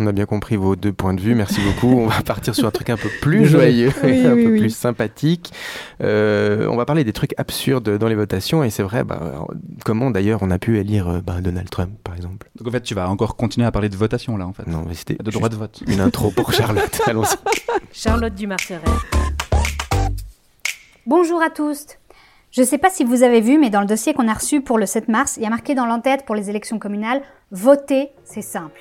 On 0.00 0.06
a 0.06 0.12
bien 0.12 0.26
compris 0.26 0.56
vos 0.56 0.76
deux 0.76 0.92
points 0.92 1.12
de 1.14 1.20
vue, 1.20 1.34
merci 1.34 1.60
beaucoup. 1.60 1.88
On 2.00 2.06
va 2.06 2.22
partir 2.22 2.54
sur 2.54 2.66
un 2.66 2.70
truc 2.70 2.88
un 2.90 2.96
peu 2.96 3.08
plus 3.20 3.46
joyeux, 3.46 3.90
Oui, 4.04 4.10
un 4.26 4.32
oui, 4.34 4.44
peu 4.44 4.52
oui. 4.52 4.58
plus 4.60 4.70
sympathique. 4.70 5.52
Euh, 6.02 6.68
on 6.70 6.76
va 6.76 6.84
parler 6.84 7.02
des 7.02 7.12
trucs 7.12 7.34
absurdes 7.36 7.98
dans 7.98 8.06
les 8.06 8.14
votations, 8.14 8.62
et 8.62 8.70
c'est 8.70 8.84
vrai, 8.84 9.02
bah, 9.02 9.46
comment 9.84 10.10
d'ailleurs 10.12 10.38
on 10.42 10.50
a 10.52 10.58
pu 10.58 10.78
élire 10.78 11.08
euh, 11.08 11.20
bah, 11.20 11.40
Donald 11.40 11.68
Trump, 11.68 11.90
par 12.04 12.14
exemple? 12.14 12.48
Donc 12.56 12.68
en 12.68 12.70
fait, 12.70 12.82
tu 12.82 12.94
vas 12.94 13.08
encore 13.10 13.34
continuer 13.36 13.66
à 13.66 13.72
parler 13.72 13.88
de 13.88 13.96
votation 13.96 14.36
là, 14.36 14.46
en 14.46 14.52
fait. 14.52 14.66
Non, 14.68 14.84
mais 14.86 14.94
c'était 14.94 15.16
De 15.16 15.30
droit 15.32 15.48
de 15.48 15.56
vote. 15.56 15.82
une 15.88 16.00
intro 16.00 16.30
pour 16.30 16.52
Charlotte. 16.52 17.00
Allons-y. 17.06 17.36
Charlotte 17.92 18.34
Dumarteret. 18.34 18.80
Bonjour 21.06 21.42
à 21.42 21.50
tous. 21.50 21.86
Je 22.50 22.60
ne 22.62 22.66
sais 22.66 22.78
pas 22.78 22.90
si 22.90 23.04
vous 23.04 23.22
avez 23.24 23.40
vu, 23.40 23.58
mais 23.58 23.68
dans 23.70 23.80
le 23.80 23.86
dossier 23.86 24.14
qu'on 24.14 24.28
a 24.28 24.32
reçu 24.34 24.60
pour 24.60 24.78
le 24.78 24.86
7 24.86 25.08
mars, 25.08 25.36
il 25.36 25.42
y 25.42 25.46
a 25.46 25.50
marqué 25.50 25.74
dans 25.74 25.86
l'entête 25.86 26.24
pour 26.24 26.34
les 26.34 26.50
élections 26.50 26.78
communales 26.78 27.20
Voter, 27.50 28.10
c'est 28.24 28.42
simple. 28.42 28.80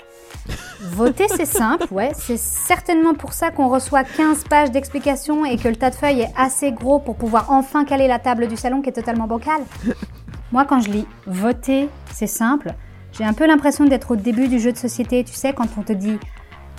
Voter, 0.81 1.27
c'est 1.35 1.45
simple, 1.45 1.87
ouais. 1.91 2.11
C'est 2.15 2.37
certainement 2.37 3.13
pour 3.13 3.33
ça 3.33 3.51
qu'on 3.51 3.67
reçoit 3.67 4.03
15 4.03 4.43
pages 4.45 4.71
d'explications 4.71 5.45
et 5.45 5.57
que 5.57 5.67
le 5.67 5.75
tas 5.75 5.89
de 5.89 5.95
feuilles 5.95 6.21
est 6.21 6.33
assez 6.37 6.71
gros 6.71 6.99
pour 6.99 7.15
pouvoir 7.15 7.51
enfin 7.51 7.85
caler 7.85 8.07
la 8.07 8.19
table 8.19 8.47
du 8.47 8.57
salon 8.57 8.81
qui 8.81 8.89
est 8.89 8.93
totalement 8.93 9.27
bancale. 9.27 9.61
Moi, 10.51 10.65
quand 10.65 10.79
je 10.79 10.89
lis 10.89 11.07
Voter, 11.25 11.89
c'est 12.11 12.27
simple, 12.27 12.73
j'ai 13.11 13.25
un 13.25 13.33
peu 13.33 13.47
l'impression 13.47 13.85
d'être 13.85 14.11
au 14.11 14.15
début 14.15 14.47
du 14.47 14.59
jeu 14.59 14.71
de 14.71 14.77
société, 14.77 15.23
tu 15.23 15.33
sais, 15.33 15.53
quand 15.53 15.67
on 15.77 15.81
te 15.81 15.93
dit 15.93 16.17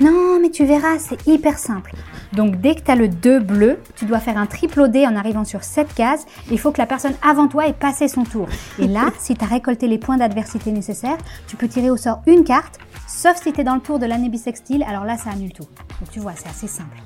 non, 0.01 0.38
mais 0.40 0.51
tu 0.51 0.64
verras, 0.64 0.99
c'est 0.99 1.26
hyper 1.26 1.59
simple. 1.59 1.92
Donc 2.32 2.61
dès 2.61 2.76
que 2.76 2.82
tu 2.82 2.90
as 2.90 2.94
le 2.94 3.09
2 3.09 3.40
bleu, 3.40 3.80
tu 3.96 4.05
dois 4.05 4.20
faire 4.20 4.38
un 4.38 4.46
triple 4.46 4.82
OD 4.82 4.99
en 4.99 5.16
arrivant 5.16 5.44
sur 5.44 5.64
cette 5.64 5.92
case. 5.92 6.24
Il 6.53 6.61
faut 6.61 6.70
que 6.70 6.78
la 6.78 6.86
personne 6.86 7.14
avant 7.28 7.49
toi 7.49 7.66
ait 7.66 7.72
passé 7.72 8.07
son 8.07 8.22
tour. 8.22 8.46
Et 8.78 8.86
là, 8.86 9.11
si 9.18 9.34
tu 9.34 9.44
as 9.44 9.49
récolté 9.49 9.88
les 9.88 9.99
points 9.99 10.16
d'adversité 10.16 10.70
nécessaires, 10.70 11.18
tu 11.49 11.57
peux 11.57 11.66
tirer 11.66 11.90
au 11.90 11.96
sort 11.96 12.20
une 12.28 12.44
carte, 12.44 12.78
sauf 13.18 13.42
si 13.42 13.52
tu 13.52 13.64
dans 13.64 13.74
le 13.74 13.80
tour 13.80 13.98
de 13.98 14.06
l'année 14.06 14.28
bissextile, 14.28 14.84
alors 14.84 15.04
là, 15.04 15.18
ça 15.18 15.30
annule 15.30 15.52
tout. 15.52 15.66
Donc 16.00 16.10
tu 16.12 16.20
vois, 16.20 16.34
c'est 16.36 16.48
assez 16.48 16.68
simple. 16.68 16.96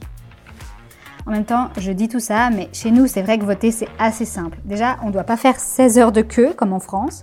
En 1.25 1.31
même 1.31 1.47
temps, 1.47 1.71
je 1.79 1.91
dis 1.91 2.09
tout 2.09 2.21
ça, 2.21 2.51
mais 2.51 2.69
chez 2.75 2.91
nous, 2.91 3.07
c'est 3.07 3.23
vrai 3.23 3.39
que 3.39 3.45
voter, 3.45 3.71
c'est 3.71 3.89
assez 3.99 4.27
simple. 4.27 4.59
Déjà, 4.65 4.99
on 5.03 5.07
ne 5.07 5.13
doit 5.13 5.25
pas 5.25 5.39
faire 5.39 5.59
16 5.59 5.99
heures 5.99 6.13
de 6.13 6.21
queue, 6.21 6.53
comme 6.55 6.75
en 6.75 6.81
France, 6.81 7.23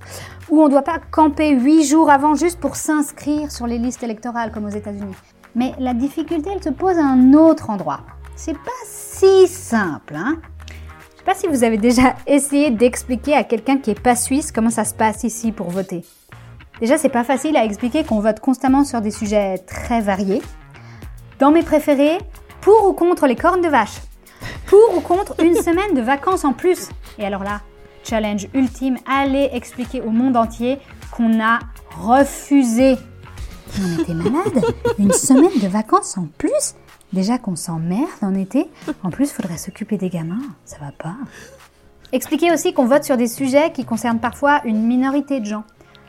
ou 0.49 0.61
on 0.61 0.65
ne 0.65 0.71
doit 0.71 0.81
pas 0.81 0.97
camper 1.11 1.51
8 1.51 1.83
jours 1.83 2.09
avant 2.09 2.33
juste 2.33 2.59
pour 2.59 2.77
s'inscrire 2.77 3.51
sur 3.51 3.67
les 3.67 3.77
listes 3.77 4.01
électorales, 4.01 4.51
comme 4.51 4.65
aux 4.65 4.69
États-Unis. 4.69 5.15
Mais 5.53 5.73
la 5.77 5.93
difficulté, 5.93 6.49
elle 6.51 6.63
se 6.63 6.69
pose 6.69 6.97
à 6.97 7.05
un 7.05 7.33
autre 7.33 7.69
endroit. 7.69 8.01
C'est 8.35 8.53
pas 8.53 8.71
si 8.85 9.47
simple, 9.47 10.15
hein 10.15 10.37
Je 11.11 11.17
sais 11.17 11.23
pas 11.25 11.35
si 11.35 11.47
vous 11.47 11.63
avez 11.63 11.77
déjà 11.77 12.15
essayé 12.25 12.71
d'expliquer 12.71 13.35
à 13.35 13.43
quelqu'un 13.43 13.77
qui 13.77 13.91
est 13.91 14.01
pas 14.01 14.15
suisse 14.15 14.51
comment 14.51 14.71
ça 14.71 14.85
se 14.85 14.95
passe 14.95 15.23
ici 15.23 15.51
pour 15.51 15.69
voter. 15.69 16.03
Déjà, 16.80 16.97
c'est 16.97 17.09
pas 17.09 17.23
facile 17.23 17.57
à 17.57 17.65
expliquer 17.65 18.03
qu'on 18.03 18.19
vote 18.19 18.39
constamment 18.39 18.84
sur 18.86 19.01
des 19.01 19.11
sujets 19.11 19.57
très 19.59 19.99
variés. 20.01 20.41
Dans 21.39 21.51
mes 21.51 21.63
préférés, 21.63 22.17
pour 22.61 22.88
ou 22.88 22.93
contre 22.93 23.27
les 23.27 23.36
cornes 23.36 23.61
de 23.61 23.67
vache? 23.67 23.99
Pour 24.65 24.97
ou 24.97 25.01
contre 25.01 25.36
une 25.41 25.55
semaine 25.61 25.93
de 25.93 26.01
vacances 26.01 26.45
en 26.45 26.53
plus? 26.53 26.89
Et 27.17 27.25
alors 27.25 27.43
là, 27.43 27.61
challenge 28.03 28.47
ultime, 28.53 28.97
allez 29.05 29.49
expliquer 29.51 30.01
au 30.01 30.09
monde 30.09 30.38
entier 30.38 30.80
qu'on 31.11 31.41
a 31.41 31.59
refusé. 31.99 32.97
Non 33.80 33.88
mais 33.97 34.03
t'es 34.03 34.13
malade 34.13 34.63
Une 34.97 35.11
semaine 35.11 35.59
de 35.61 35.67
vacances 35.67 36.17
en 36.17 36.27
plus? 36.38 36.75
Déjà 37.11 37.38
qu'on 37.38 37.55
s'emmerde 37.55 38.07
en 38.21 38.36
été, 38.36 38.69
en 39.03 39.09
plus 39.09 39.32
faudrait 39.32 39.57
s'occuper 39.57 39.97
des 39.97 40.09
gamins, 40.09 40.41
ça 40.63 40.77
va 40.80 40.91
pas. 40.91 41.15
Expliquez 42.11 42.51
aussi 42.51 42.73
qu'on 42.73 42.86
vote 42.86 43.03
sur 43.03 43.17
des 43.17 43.27
sujets 43.27 43.71
qui 43.71 43.84
concernent 43.84 44.19
parfois 44.19 44.61
une 44.65 44.86
minorité 44.86 45.39
de 45.39 45.45
gens. 45.45 45.63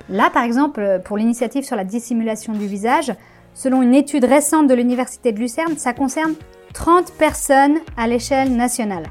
Là 0.09 0.30
par 0.32 0.44
exemple, 0.44 1.01
pour 1.05 1.16
l'initiative 1.16 1.64
sur 1.64 1.76
la 1.76 1.84
dissimulation 1.84 2.53
du 2.53 2.66
visage, 2.66 3.12
selon 3.55 3.82
une 3.82 3.94
étude 3.94 4.24
récente 4.24 4.66
de 4.66 4.74
l'Université 4.74 5.32
de 5.32 5.38
Lucerne, 5.38 5.76
ça 5.76 5.92
concerne 5.92 6.34
30 6.74 7.12
personnes 7.12 7.78
à 7.96 8.07
l'échelle 8.07 8.57
nationale. 8.57 9.05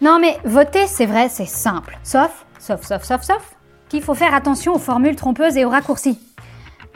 Non 0.02 0.20
mais 0.20 0.38
voter, 0.44 0.88
c'est 0.88 1.06
vrai, 1.06 1.30
c'est 1.30 1.46
simple. 1.46 1.98
Sauf, 2.04 2.46
sauf, 2.60 2.84
sauf, 2.84 3.04
sauf, 3.04 3.22
sauf, 3.22 3.56
qu'il 3.88 4.02
faut 4.02 4.16
faire 4.16 4.34
attention 4.34 4.74
aux 4.74 4.80
formules 4.80 5.16
trompeuses 5.16 5.56
et 5.56 5.64
aux 5.64 5.70
raccourcis. 5.70 6.20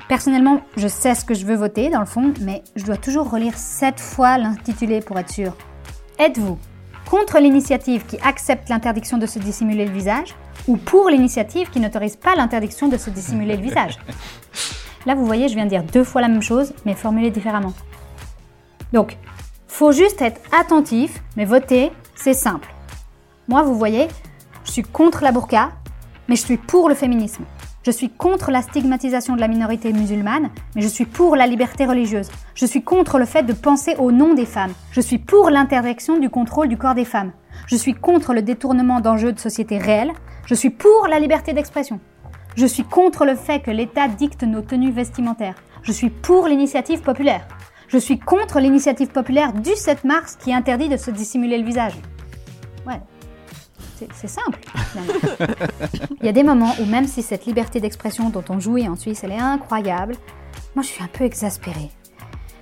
Personnellement, 0.09 0.61
je 0.75 0.89
sais 0.89 1.15
ce 1.15 1.23
que 1.23 1.33
je 1.33 1.45
veux 1.45 1.55
voter 1.55 1.89
dans 1.89 2.01
le 2.01 2.05
fond, 2.05 2.33
mais 2.41 2.61
je 2.75 2.83
dois 2.83 2.97
toujours 2.97 3.29
relire 3.29 3.57
sept 3.57 4.01
fois 4.01 4.37
l'intitulé 4.37 4.99
pour 4.99 5.17
être 5.17 5.31
sûr. 5.31 5.55
Êtes-vous 6.19 6.57
contre 7.09 7.39
l'initiative 7.39 8.05
qui 8.05 8.17
accepte 8.23 8.69
l'interdiction 8.69 9.17
de 9.17 9.25
se 9.25 9.39
dissimuler 9.39 9.85
le 9.85 9.91
visage 9.91 10.35
ou 10.67 10.77
pour 10.77 11.09
l'initiative 11.09 11.69
qui 11.69 11.79
n'autorise 11.79 12.15
pas 12.15 12.35
l'interdiction 12.35 12.87
de 12.87 12.97
se 12.97 13.09
dissimuler 13.09 13.55
le 13.55 13.63
visage 13.63 13.97
Là, 15.05 15.15
vous 15.15 15.25
voyez, 15.25 15.47
je 15.47 15.55
viens 15.55 15.63
de 15.63 15.69
dire 15.69 15.83
deux 15.83 16.03
fois 16.03 16.19
la 16.19 16.27
même 16.27 16.41
chose, 16.41 16.73
mais 16.85 16.93
formulée 16.93 17.31
différemment. 17.31 17.73
Donc, 18.91 19.17
faut 19.67 19.93
juste 19.93 20.21
être 20.21 20.41
attentif, 20.51 21.23
mais 21.37 21.45
voter, 21.45 21.93
c'est 22.13 22.33
simple. 22.33 22.73
Moi, 23.47 23.61
vous 23.63 23.75
voyez, 23.75 24.09
je 24.65 24.71
suis 24.71 24.83
contre 24.83 25.23
la 25.23 25.31
burqa, 25.31 25.71
mais 26.27 26.35
je 26.35 26.41
suis 26.41 26.57
pour 26.57 26.89
le 26.89 26.95
féminisme. 26.95 27.45
Je 27.87 27.91
suis 27.93 28.09
contre 28.09 28.51
la 28.51 28.61
stigmatisation 28.61 29.37
de 29.37 29.39
la 29.39 29.47
minorité 29.47 29.93
musulmane, 29.93 30.49
mais 30.75 30.81
je 30.81 30.89
suis 30.89 31.05
pour 31.05 31.37
la 31.37 31.47
liberté 31.47 31.85
religieuse. 31.85 32.27
Je 32.53 32.65
suis 32.65 32.83
contre 32.83 33.17
le 33.17 33.23
fait 33.23 33.43
de 33.43 33.53
penser 33.53 33.95
au 33.97 34.11
nom 34.11 34.33
des 34.33 34.45
femmes. 34.45 34.73
Je 34.91 34.99
suis 34.99 35.19
pour 35.19 35.49
l'interdiction 35.49 36.19
du 36.19 36.29
contrôle 36.29 36.67
du 36.67 36.75
corps 36.75 36.95
des 36.95 37.05
femmes. 37.05 37.31
Je 37.65 37.77
suis 37.77 37.93
contre 37.93 38.33
le 38.33 38.41
détournement 38.41 38.99
d'enjeux 38.99 39.31
de 39.31 39.39
société 39.39 39.77
réels. 39.77 40.11
Je 40.47 40.53
suis 40.53 40.69
pour 40.69 41.07
la 41.09 41.17
liberté 41.17 41.53
d'expression. 41.53 42.01
Je 42.57 42.65
suis 42.65 42.83
contre 42.83 43.23
le 43.23 43.35
fait 43.35 43.61
que 43.61 43.71
l'État 43.71 44.09
dicte 44.09 44.43
nos 44.43 44.61
tenues 44.61 44.91
vestimentaires. 44.91 45.55
Je 45.81 45.93
suis 45.93 46.09
pour 46.09 46.49
l'initiative 46.49 46.99
populaire. 46.99 47.47
Je 47.87 47.99
suis 47.99 48.19
contre 48.19 48.59
l'initiative 48.59 49.11
populaire 49.11 49.53
du 49.53 49.73
7 49.73 50.03
mars 50.03 50.35
qui 50.35 50.53
interdit 50.53 50.89
de 50.89 50.97
se 50.97 51.09
dissimuler 51.09 51.57
le 51.57 51.65
visage. 51.65 51.93
C'est- 54.13 54.27
simple. 54.27 54.59
Il 56.21 56.25
y 56.25 56.29
a 56.29 56.33
des 56.33 56.43
moments 56.43 56.73
où 56.79 56.85
même 56.85 57.07
si 57.07 57.21
cette 57.21 57.45
liberté 57.45 57.79
d'expression 57.79 58.29
dont 58.29 58.43
on 58.49 58.59
jouit 58.59 58.87
en 58.87 58.95
Suisse, 58.95 59.23
elle 59.23 59.31
est 59.31 59.39
incroyable, 59.39 60.15
moi 60.75 60.83
je 60.83 60.89
suis 60.89 61.03
un 61.03 61.07
peu 61.07 61.23
exaspérée. 61.23 61.89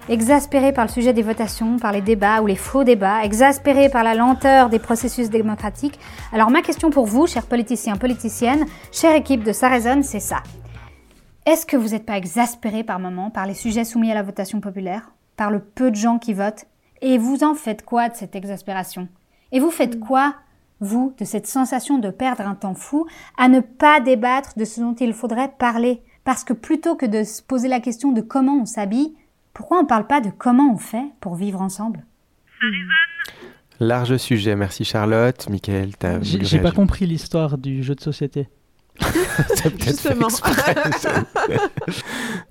Exaspérée 0.08 0.72
par 0.72 0.86
le 0.86 0.92
sujet 0.92 1.14
des 1.14 1.24
votations, 1.24 1.78
par 1.78 1.92
les 1.92 2.02
débats 2.02 2.42
ou 2.42 2.46
les 2.46 2.56
faux 2.56 2.84
débats, 2.84 3.24
exaspérée 3.24 3.90
par 3.90 4.04
la 4.04 4.14
lenteur 4.14 4.70
des 4.70 4.78
processus 4.78 5.30
démocratiques. 5.32 6.00
Alors 6.32 6.52
ma 6.52 6.62
question 6.62 6.92
pour 6.92 7.08
vous, 7.08 7.26
chers 7.26 7.48
politiciens, 7.48 7.96
politiciennes, 7.98 8.66
chère 8.92 9.16
équipe 9.16 9.44
de 9.44 9.52
Ça 9.52 9.68
résonne, 9.68 10.04
c'est 10.04 10.20
ça. 10.20 10.44
Est-ce 11.48 11.66
que 11.66 11.76
vous 11.78 11.90
n'êtes 11.90 12.06
pas 12.06 12.18
exaspéré 12.18 12.84
par 12.84 13.00
moment 13.00 13.32
par 13.32 13.48
les 13.48 13.54
sujets 13.56 13.84
soumis 13.84 14.12
à 14.12 14.16
la 14.16 14.24
votation 14.24 14.62
populaire, 14.62 15.12
par 15.38 15.50
le 15.50 15.60
peu 15.60 15.90
de 15.90 15.96
gens 15.96 16.20
qui 16.20 16.34
votent? 16.34 16.66
Et 17.02 17.18
vous 17.18 17.44
en 17.44 17.56
faites 17.56 17.84
quoi 17.84 18.10
de 18.10 18.16
cette 18.16 18.36
exaspération? 18.36 19.08
Et 19.52 19.60
vous 19.60 19.72
faites 19.72 20.00
quoi, 20.00 20.36
vous, 20.82 21.13
de 21.17 21.26
cette 21.26 21.47
sensation 21.47 21.97
de 21.97 22.09
perdre 22.09 22.47
un 22.47 22.55
temps 22.55 22.76
fou 22.76 23.05
à 23.38 23.47
ne 23.47 23.59
pas 23.59 23.99
débattre 23.99 24.57
de 24.57 24.65
ce 24.65 24.82
dont 24.82 24.95
il 24.95 25.13
faudrait 25.13 25.51
parler. 25.57 26.01
Parce 26.23 26.43
que 26.43 26.53
plutôt 26.53 26.95
que 26.95 27.05
de 27.05 27.23
se 27.23 27.41
poser 27.41 27.67
la 27.67 27.80
question 27.80 28.11
de 28.11 28.21
comment 28.21 28.57
on 28.61 28.65
s'habille, 28.65 29.15
pourquoi 29.53 29.80
on 29.80 29.84
ne 29.84 29.88
parle 29.88 30.07
pas 30.07 30.21
de 30.21 30.30
comment 30.38 30.73
on 30.73 30.78
fait 30.78 31.05
pour 31.21 31.36
vivre 31.36 31.61
ensemble? 31.61 32.03
Large 33.80 34.17
sujet, 34.17 34.55
merci 34.55 34.86
Charlotte. 34.86 35.49
Michael, 35.49 35.95
t'as 35.97 36.21
J'ai 36.21 36.59
pas 36.59 36.71
compris 36.71 37.05
l'histoire 37.05 37.57
du 37.57 37.84
jeu 37.84 37.95
de 37.95 38.01
société. 38.01 38.47
Justement. 39.80 40.28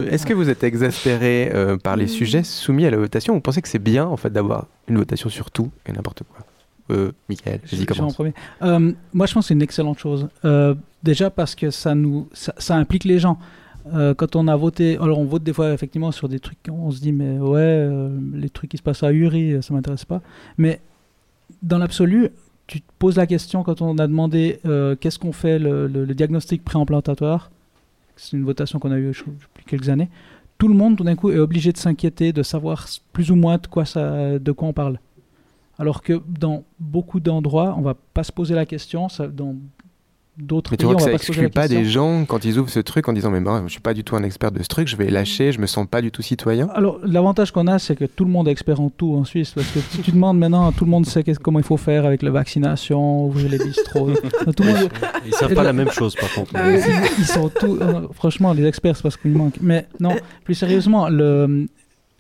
Est-ce 0.01 0.27
que 0.27 0.35
vous 0.35 0.51
êtes 0.51 0.63
exaspéré 0.63 1.51
euh, 1.55 1.79
par 1.79 1.97
les 1.97 2.07
sujets 2.07 2.43
soumis 2.43 2.85
à 2.85 2.91
la 2.91 2.99
votation? 2.99 3.33
Vous 3.35 3.41
pensez 3.41 3.63
que 3.63 3.69
c'est 3.69 3.79
bien 3.79 4.05
en 4.07 4.19
fait 4.19 4.31
d'avoir 4.31 4.67
une 4.89 4.99
votation 4.99 5.31
sur 5.31 5.51
tout 5.51 5.71
et 5.87 5.93
n'importe 5.93 6.23
quoi? 6.25 6.44
Euh, 6.91 7.13
Michael, 7.29 7.61
Je- 7.65 7.85
commence. 7.85 8.15
premier. 8.15 8.35
Euh, 8.63 8.93
moi, 9.13 9.27
je 9.27 9.33
pense 9.35 9.45
que 9.45 9.49
c'est 9.49 9.55
une 9.55 9.63
excellente 9.63 9.99
chose. 9.99 10.29
Euh, 10.45 10.75
déjà 11.03 11.31
parce 11.31 11.55
que 11.55 11.71
ça 11.71 11.95
nous, 11.95 12.29
ça, 12.33 12.55
ça 12.59 12.77
implique 12.77 13.05
les 13.05 13.19
gens. 13.19 13.39
Quand 14.17 14.35
on 14.35 14.49
a 14.49 14.57
voté, 14.57 14.97
alors 14.97 15.19
on 15.19 15.27
vote 15.27 15.43
des 15.43 15.53
fois 15.53 15.71
effectivement 15.75 16.11
sur 16.11 16.27
des 16.31 16.41
trucs, 16.41 16.57
on 16.71 16.91
se 16.91 17.01
dit 17.03 17.13
mais 17.13 17.39
ouais, 17.39 17.87
les 18.33 18.49
trucs 18.49 18.71
qui 18.71 18.79
se 18.79 18.83
passent 18.83 19.03
à 19.03 19.13
Uri, 19.13 19.63
ça 19.63 19.75
m'intéresse 19.75 20.07
pas. 20.07 20.23
Mais 20.57 20.81
dans 21.63 21.77
l'absolu, 21.77 22.31
tu 22.67 22.81
te 22.81 22.87
poses 22.99 23.17
la 23.19 23.27
question 23.27 23.63
quand 23.63 23.83
on 23.83 23.99
a 23.99 24.07
demandé 24.07 24.59
qu'est-ce 25.01 25.19
qu'on 25.19 25.33
fait 25.33 25.59
le, 25.59 25.87
le- 25.87 26.07
le 26.07 26.15
diagnostic 26.15 26.65
préimplantatoire. 26.65 27.51
C'est 28.17 28.39
une 28.39 28.45
votation 28.45 28.79
qu'on 28.79 28.91
a 28.91 28.97
eue 28.99 29.09
depuis 29.09 29.65
quelques 29.67 29.91
années. 29.91 30.09
Tout 30.57 30.69
le 30.69 30.75
monde, 30.75 30.97
tout 30.97 31.05
d'un 31.05 31.15
coup, 31.17 31.31
est 31.31 31.39
obligé 31.39 31.71
de 31.71 31.77
s'inquiéter, 31.77 32.33
de 32.33 32.43
savoir 32.43 32.87
plus 33.13 33.31
ou 33.31 33.35
moins 33.37 33.59
de 33.59 33.67
quoi, 33.67 33.85
ça, 33.85 34.39
de 34.39 34.53
quoi 34.53 34.69
on 34.69 34.73
parle. 34.73 34.99
Alors 35.79 36.03
que 36.03 36.21
dans 36.29 36.65
beaucoup 36.79 37.21
d'endroits, 37.21 37.75
on 37.79 37.83
va 37.83 37.95
pas 38.15 38.23
se 38.25 38.33
poser 38.33 38.55
la 38.55 38.67
question. 38.67 39.09
Ça, 39.09 39.27
dans 39.27 39.57
d'autres 40.37 40.73
Mais 40.73 40.77
tu 40.77 40.87
pays, 40.87 40.93
vois 40.93 40.97
que 40.97 41.03
on 41.03 41.05
ça 41.05 41.11
va 41.13 41.17
pas 41.17 41.23
se 41.23 41.27
poser 41.29 41.41
la 41.43 41.47
exclut 41.47 41.61
pas 41.63 41.69
des 41.69 41.85
gens 41.85 42.25
quand 42.25 42.45
ils 42.45 42.59
ouvrent 42.59 42.69
ce 42.71 42.81
truc 42.81 43.09
en 43.09 43.13
disant 43.13 43.31
mais 43.31 43.39
moi 43.39 43.63
je 43.67 43.71
suis 43.71 43.81
pas 43.81 43.95
du 43.95 44.03
tout 44.03 44.17
un 44.17 44.25
expert 44.25 44.51
de 44.51 44.61
ce 44.63 44.69
truc, 44.69 44.89
je 44.89 44.97
vais 44.97 45.09
lâcher, 45.09 45.53
je 45.53 45.61
me 45.61 45.67
sens 45.67 45.87
pas 45.89 46.03
du 46.03 46.11
tout 46.11 46.23
citoyen. 46.23 46.69
Alors, 46.75 46.99
l'avantage 47.05 47.53
qu'on 47.53 47.69
a, 47.69 47.79
c'est 47.79 47.95
que 47.95 48.05
tout 48.05 48.25
le 48.25 48.31
monde 48.33 48.49
est 48.49 48.51
expert 48.51 48.81
en 48.81 48.91
tout 48.91 49.15
en 49.15 49.25
Suisse. 49.25 49.53
Parce 49.53 49.69
que 49.69 49.79
si 49.79 49.99
tu 50.03 50.11
demandes 50.11 50.39
maintenant, 50.39 50.73
tout 50.73 50.85
le 50.85 50.91
monde 50.91 51.07
sait 51.07 51.23
comment 51.41 51.61
il 51.61 51.65
faut 51.65 51.77
faire 51.77 52.05
avec 52.05 52.23
la 52.23 52.31
vaccination, 52.33 53.27
ouvrir 53.27 53.49
les 53.49 53.59
bistrots. 53.59 54.11
tout 54.57 54.63
le 54.65 54.73
monde, 54.73 54.91
Ils 55.25 55.35
savent 55.35 55.55
pas 55.55 55.63
la 55.63 55.73
même 55.73 55.91
chose 55.91 56.17
par 56.17 56.33
contre. 56.33 56.53
Ils, 56.57 56.83
ils 57.19 57.25
sont 57.25 57.49
tous. 57.49 57.79
euh, 57.81 58.09
franchement, 58.13 58.53
les 58.53 58.65
experts, 58.65 58.97
c'est 58.97 59.03
parce 59.03 59.17
qu'il 59.17 59.33
manque. 59.33 59.55
Mais 59.61 59.87
non, 60.01 60.17
plus 60.45 60.55
sérieusement, 60.55 61.09
le. 61.09 61.69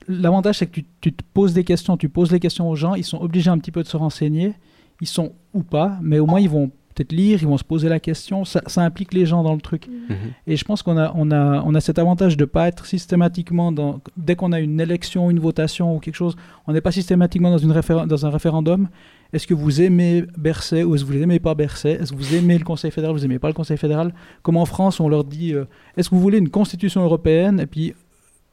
L'avantage, 0.08 0.58
c'est 0.58 0.66
que 0.66 0.72
tu, 0.80 0.84
tu 1.00 1.12
te 1.12 1.22
poses 1.32 1.54
des 1.54 1.64
questions, 1.64 1.96
tu 1.96 2.08
poses 2.08 2.30
les 2.32 2.40
questions 2.40 2.68
aux 2.68 2.76
gens, 2.76 2.94
ils 2.94 3.04
sont 3.04 3.20
obligés 3.20 3.50
un 3.50 3.58
petit 3.58 3.72
peu 3.72 3.82
de 3.82 3.88
se 3.88 3.96
renseigner, 3.96 4.54
ils 5.00 5.06
sont 5.06 5.32
ou 5.52 5.62
pas, 5.62 5.98
mais 6.02 6.18
au 6.18 6.26
moins 6.26 6.40
ils 6.40 6.48
vont 6.48 6.70
peut-être 6.94 7.12
lire, 7.12 7.42
ils 7.42 7.48
vont 7.48 7.58
se 7.58 7.64
poser 7.64 7.88
la 7.88 7.98
question, 7.98 8.44
ça, 8.44 8.62
ça 8.66 8.82
implique 8.82 9.12
les 9.12 9.26
gens 9.26 9.42
dans 9.42 9.54
le 9.54 9.60
truc. 9.60 9.88
Mhm. 9.88 10.16
Et 10.46 10.56
je 10.56 10.64
pense 10.64 10.82
qu'on 10.82 10.96
a, 10.96 11.12
on 11.16 11.30
a, 11.32 11.62
on 11.64 11.74
a 11.74 11.80
cet 11.80 11.98
avantage 11.98 12.36
de 12.36 12.44
ne 12.44 12.46
pas 12.46 12.68
être 12.68 12.86
systématiquement 12.86 13.72
dans. 13.72 14.00
Dès 14.16 14.36
qu'on 14.36 14.52
a 14.52 14.60
une 14.60 14.80
élection, 14.80 15.30
une 15.30 15.40
votation 15.40 15.96
ou 15.96 15.98
quelque 15.98 16.14
chose, 16.14 16.36
on 16.66 16.72
n'est 16.72 16.80
pas 16.80 16.92
systématiquement 16.92 17.50
dans, 17.50 17.58
une 17.58 17.72
réfé- 17.72 18.06
dans 18.06 18.26
un 18.26 18.30
référendum. 18.30 18.88
Est-ce 19.32 19.48
que 19.48 19.54
vous 19.54 19.82
aimez 19.82 20.24
Bercet 20.38 20.84
ou 20.84 20.94
est-ce 20.94 21.04
que 21.04 21.12
vous 21.12 21.18
n'aimez 21.18 21.40
pas 21.40 21.54
Bercet 21.56 21.98
Est-ce 22.00 22.12
que 22.12 22.16
vous 22.16 22.36
aimez 22.36 22.56
le 22.56 22.64
Conseil 22.64 22.92
fédéral 22.92 23.16
Vous 23.16 23.22
n'aimez 23.22 23.40
pas 23.40 23.48
le 23.48 23.54
Conseil 23.54 23.76
fédéral? 23.76 24.14
Comme 24.42 24.56
en 24.56 24.64
France, 24.64 25.00
on 25.00 25.08
leur 25.08 25.24
dit 25.24 25.52
euh, 25.52 25.64
est-ce 25.96 26.08
que 26.08 26.14
vous 26.14 26.20
voulez 26.20 26.38
une 26.38 26.50
constitution 26.50 27.02
européenne? 27.02 27.58
Et 27.58 27.66
puis 27.66 27.94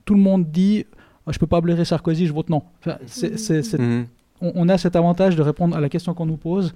tout 0.06 0.16
le 0.16 0.20
monde 0.22 0.50
dit 0.50 0.86
je 1.30 1.38
peux 1.40 1.48
pas 1.48 1.62
blairer 1.62 1.86
Sarkozy, 1.86 2.26
je 2.28 2.34
vote 2.34 2.50
non. 2.50 2.64
Enfin, 2.80 2.98
c'est- 3.06 3.38
c'est- 3.38 3.64
c'est- 3.64 3.78
Mhm. 3.80 4.08
on, 4.42 4.52
on 4.56 4.70
a 4.70 4.78
cet 4.78 4.96
avantage 4.96 5.36
de 5.36 5.42
répondre 5.42 5.76
à 5.76 5.80
la 5.82 5.90
question 5.90 6.14
qu'on 6.14 6.26
nous 6.26 6.38
pose 6.38 6.74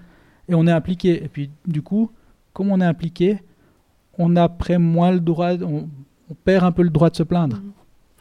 et 0.48 0.56
on 0.56 0.68
est 0.68 0.72
impliqué. 0.72 1.24
Et 1.24 1.28
puis, 1.28 1.50
du 1.66 1.82
coup, 1.82 2.12
comme 2.54 2.72
on 2.72 2.80
est 2.82 2.86
impliqué, 2.86 3.40
on 4.18 4.36
a 4.36 4.44
après 4.44 4.78
moins 4.78 5.12
le 5.12 5.20
droit, 5.20 5.54
on, 5.62 5.88
on 6.30 6.34
perd 6.44 6.64
un 6.64 6.72
peu 6.72 6.84
le 6.84 6.90
droit 6.90 7.10
de 7.10 7.16
se 7.16 7.24
plaindre. 7.24 7.60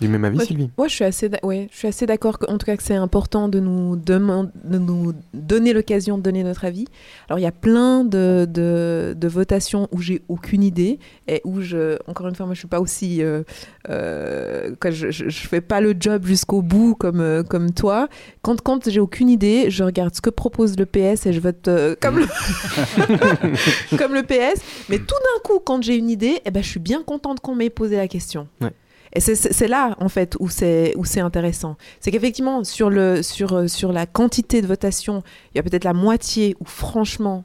Du 0.00 0.08
même 0.08 0.24
avis 0.24 0.36
Moi, 0.36 0.44
Sylvie 0.44 0.70
Moi, 0.76 0.88
je 0.88 0.94
suis 0.94 1.04
assez, 1.04 1.30
ouais, 1.44 1.68
je 1.70 1.76
suis 1.78 1.86
assez 1.86 2.04
d'accord, 2.04 2.36
en 2.48 2.58
tout 2.58 2.66
cas, 2.66 2.76
que 2.76 2.82
c'est 2.82 2.96
important 2.96 3.48
de 3.48 3.60
nous, 3.60 3.94
de 3.94 4.18
nous 4.18 5.12
donner 5.32 5.72
l'occasion 5.72 6.18
de 6.18 6.22
donner 6.22 6.42
notre 6.42 6.64
avis. 6.64 6.86
Alors, 7.28 7.38
il 7.38 7.42
y 7.42 7.46
a 7.46 7.52
plein 7.52 8.02
de, 8.04 8.44
de, 8.50 9.14
de 9.16 9.28
votations 9.28 9.88
où 9.92 10.00
j'ai 10.02 10.22
aucune 10.28 10.64
idée 10.64 10.98
et 11.28 11.40
où 11.44 11.60
je, 11.60 11.96
encore 12.08 12.26
une 12.26 12.34
fois, 12.34 12.46
moi, 12.46 12.54
je 12.54 12.58
suis 12.58 12.68
pas 12.68 12.80
aussi, 12.80 13.22
euh, 13.22 13.44
euh, 13.88 14.74
je 14.90 15.30
fais 15.30 15.60
pas 15.60 15.80
le 15.80 15.94
job 15.98 16.26
jusqu'au 16.26 16.60
bout 16.60 16.96
comme, 16.96 17.20
euh, 17.20 17.44
comme 17.44 17.72
toi. 17.72 18.08
Quand, 18.42 18.60
quand 18.60 18.90
j'ai 18.90 19.00
aucune 19.00 19.28
idée, 19.28 19.70
je 19.70 19.84
regarde 19.84 20.12
ce 20.14 20.20
que 20.20 20.30
propose 20.30 20.76
le 20.76 20.86
PS 20.86 21.26
et 21.26 21.32
je 21.32 21.40
vote 21.40 21.68
euh, 21.68 21.94
comme 22.00 22.18
le, 22.18 22.26
comme 23.96 24.14
le 24.14 24.24
PS. 24.24 24.60
Mais 24.88 24.98
tout 24.98 25.06
d'un 25.06 25.40
coup, 25.44 25.60
quand 25.60 25.82
j'ai 25.84 25.96
une 25.96 26.10
idée, 26.10 26.40
eh 26.44 26.50
ben, 26.50 26.64
je 26.64 26.68
suis 26.68 26.80
bien 26.80 27.04
contente 27.04 27.38
qu'on 27.38 27.54
m'ait 27.54 27.70
posé 27.70 27.96
la 27.96 28.08
question. 28.08 28.48
Ouais. 28.60 28.72
Et 29.14 29.20
c'est- 29.20 29.68
là, 29.68 29.94
en 30.00 30.08
fait, 30.08 30.36
où 30.40 30.48
c'est 30.48 30.92
où 30.96 31.04
c'est 31.04 31.20
intéressant. 31.20 31.76
C'est 32.00 32.10
qu'effectivement, 32.10 32.64
sur, 32.64 32.90
le, 32.90 33.22
sur, 33.22 33.52
euh, 33.52 33.66
sur 33.68 33.92
la 33.92 34.06
quantité 34.06 34.60
de 34.60 34.66
votation, 34.66 35.22
il 35.52 35.58
y 35.58 35.60
a 35.60 35.62
peut-être 35.62 35.84
la 35.84 35.92
moitié 35.92 36.56
où, 36.60 36.64
franchement, 36.64 37.44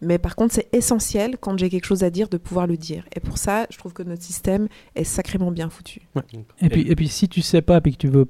mais 0.00 0.18
par 0.18 0.36
contre, 0.36 0.54
c'est 0.54 0.68
essentiel, 0.74 1.36
quand 1.38 1.58
j'ai 1.58 1.70
quelque 1.70 1.84
chose 1.86 2.02
à 2.02 2.10
dire, 2.10 2.28
de 2.28 2.36
pouvoir 2.36 2.66
le 2.66 2.76
dire. 2.76 3.04
Et 3.14 3.20
pour 3.20 3.38
ça, 3.38 3.66
je 3.70 3.78
trouve 3.78 3.92
que 3.92 4.02
notre 4.02 4.22
système 4.22 4.68
est 4.94 5.04
sacrément 5.04 5.50
bien 5.50 5.70
foutu. 5.70 6.02
Et 6.60 6.68
puis, 6.68 6.80
et 6.90 6.96
puis, 6.96 7.08
si 7.08 7.28
tu 7.28 7.42
sais 7.42 7.62
pas 7.62 7.80
et 7.84 7.92
que 7.92 7.96
tu 7.96 8.08
veux, 8.08 8.26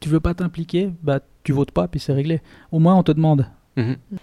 tu 0.00 0.08
veux 0.08 0.20
pas 0.20 0.34
t'impliquer, 0.34 0.90
bah, 1.02 1.20
tu 1.44 1.52
votes 1.52 1.72
pas, 1.72 1.88
puis 1.88 2.00
c'est 2.00 2.12
réglé. 2.12 2.40
Au 2.72 2.78
moins, 2.78 2.94
on 2.94 3.02
te 3.02 3.12
demande. 3.12 3.46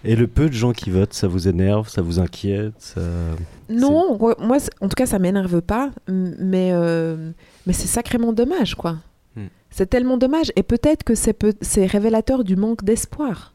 Et 0.04 0.14
le 0.14 0.26
peu 0.28 0.48
de 0.48 0.54
gens 0.54 0.72
qui 0.72 0.90
votent, 0.90 1.14
ça 1.14 1.26
vous 1.26 1.48
énerve, 1.48 1.88
ça 1.88 2.00
vous 2.02 2.20
inquiète 2.20 2.74
ça... 2.78 3.00
Non, 3.68 4.16
moi, 4.38 4.58
en 4.80 4.88
tout 4.88 4.94
cas, 4.94 5.06
ça 5.06 5.18
m'énerve 5.18 5.60
pas, 5.62 5.90
mais, 6.06 6.70
euh, 6.72 7.32
mais 7.66 7.72
c'est 7.72 7.88
sacrément 7.88 8.32
dommage, 8.32 8.76
quoi. 8.76 8.98
Hmm. 9.36 9.46
C'est 9.70 9.86
tellement 9.90 10.16
dommage. 10.16 10.52
Et 10.56 10.62
peut-être 10.62 11.02
que 11.02 11.14
c'est 11.14 11.32
peut- 11.32 11.54
c'est 11.60 11.86
révélateur 11.86 12.44
du 12.44 12.54
manque 12.56 12.84
d'espoir. 12.84 13.54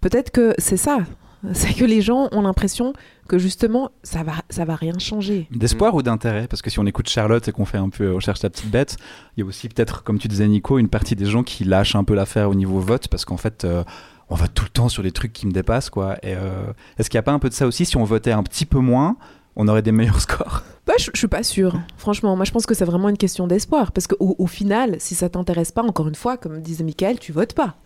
Peut-être 0.00 0.30
que 0.30 0.54
c'est 0.58 0.76
ça. 0.76 0.98
C'est 1.52 1.74
que 1.74 1.84
les 1.84 2.00
gens 2.00 2.30
ont 2.32 2.40
l'impression 2.40 2.94
que 3.28 3.36
justement, 3.36 3.90
ça 4.02 4.22
va, 4.22 4.32
ça 4.48 4.64
va 4.64 4.76
rien 4.76 4.98
changer. 4.98 5.46
D'espoir 5.50 5.94
ou 5.94 6.02
d'intérêt? 6.02 6.48
Parce 6.48 6.62
que 6.62 6.70
si 6.70 6.78
on 6.78 6.86
écoute 6.86 7.06
Charlotte 7.10 7.46
et 7.46 7.52
qu'on 7.52 7.66
fait 7.66 7.76
un 7.76 7.90
peu, 7.90 8.14
on 8.14 8.18
cherche 8.20 8.42
la 8.42 8.48
petite 8.48 8.70
bête, 8.70 8.96
il 9.36 9.40
y 9.40 9.42
a 9.42 9.46
aussi 9.46 9.68
peut-être, 9.68 10.02
comme 10.04 10.18
tu 10.18 10.26
disais 10.26 10.48
Nico, 10.48 10.78
une 10.78 10.88
partie 10.88 11.14
des 11.16 11.26
gens 11.26 11.42
qui 11.42 11.64
lâchent 11.64 11.96
un 11.96 12.04
peu 12.04 12.14
l'affaire 12.14 12.48
au 12.48 12.54
niveau 12.54 12.80
vote 12.80 13.08
parce 13.08 13.26
qu'en 13.26 13.36
fait, 13.36 13.64
euh, 13.66 13.84
on 14.30 14.34
vote 14.34 14.52
tout 14.54 14.64
le 14.64 14.70
temps 14.70 14.88
sur 14.88 15.02
des 15.02 15.12
trucs 15.12 15.32
qui 15.32 15.46
me 15.46 15.52
dépassent, 15.52 15.90
quoi. 15.90 16.16
Euh, 16.24 16.72
est-ce 16.98 17.10
qu'il 17.10 17.18
n'y 17.18 17.20
a 17.20 17.24
pas 17.24 17.32
un 17.32 17.38
peu 17.38 17.48
de 17.48 17.54
ça 17.54 17.66
aussi? 17.66 17.84
Si 17.84 17.96
on 17.96 18.04
votait 18.04 18.32
un 18.32 18.42
petit 18.42 18.66
peu 18.66 18.78
moins, 18.78 19.16
on 19.56 19.68
aurait 19.68 19.82
des 19.82 19.92
meilleurs 19.92 20.20
scores? 20.22 20.62
Bah, 20.86 20.94
je, 20.98 21.10
je 21.12 21.18
suis 21.18 21.28
pas 21.28 21.42
sûre. 21.42 21.74
Franchement, 21.96 22.36
moi, 22.36 22.44
je 22.44 22.52
pense 22.52 22.66
que 22.66 22.74
c'est 22.74 22.84
vraiment 22.84 23.08
une 23.08 23.16
question 23.16 23.46
d'espoir. 23.46 23.92
Parce 23.92 24.06
qu'au 24.06 24.34
au 24.38 24.46
final, 24.46 24.96
si 24.98 25.14
ça 25.14 25.28
t'intéresse 25.28 25.72
pas, 25.72 25.82
encore 25.82 26.08
une 26.08 26.14
fois, 26.14 26.36
comme 26.36 26.60
disait 26.60 26.84
Michael, 26.84 27.18
tu 27.18 27.32
votes 27.32 27.54
pas. 27.54 27.76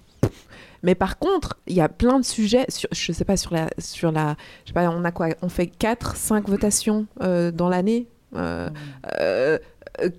Mais 0.83 0.95
par 0.95 1.19
contre, 1.19 1.59
il 1.67 1.75
y 1.75 1.81
a 1.81 1.89
plein 1.89 2.21
de 2.21 2.25
sujets, 2.25 2.65
sur, 2.69 2.89
je 2.93 3.13
sais 3.13 3.25
pas, 3.25 3.37
sur 3.37 3.53
la, 3.53 3.69
sur 3.79 4.13
la, 4.13 4.37
sais 4.65 4.73
pas, 4.73 4.89
on 4.91 5.05
a 5.05 5.11
quoi? 5.11 5.29
On 5.43 5.49
fait 5.49 5.67
4, 5.67 6.17
5 6.17 6.49
votations 6.49 7.07
euh, 7.21 7.51
dans 7.51 7.69
l'année 7.69 8.07
Euh, 8.37 8.69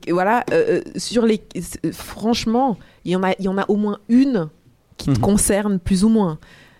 Voilà, 0.09 0.43
sur 0.97 1.26
les, 1.26 1.41
franchement, 1.93 2.78
il 3.05 3.11
y 3.11 3.43
y 3.43 3.47
en 3.47 3.57
a 3.57 3.65
au 3.70 3.78
moins 3.78 3.99
une 4.09 4.49
qui 5.00 5.08
te 5.08 5.12
Mhm. 5.12 5.18
concerne 5.20 5.80
plus 5.80 6.04
ou 6.04 6.10
moins. 6.10 6.38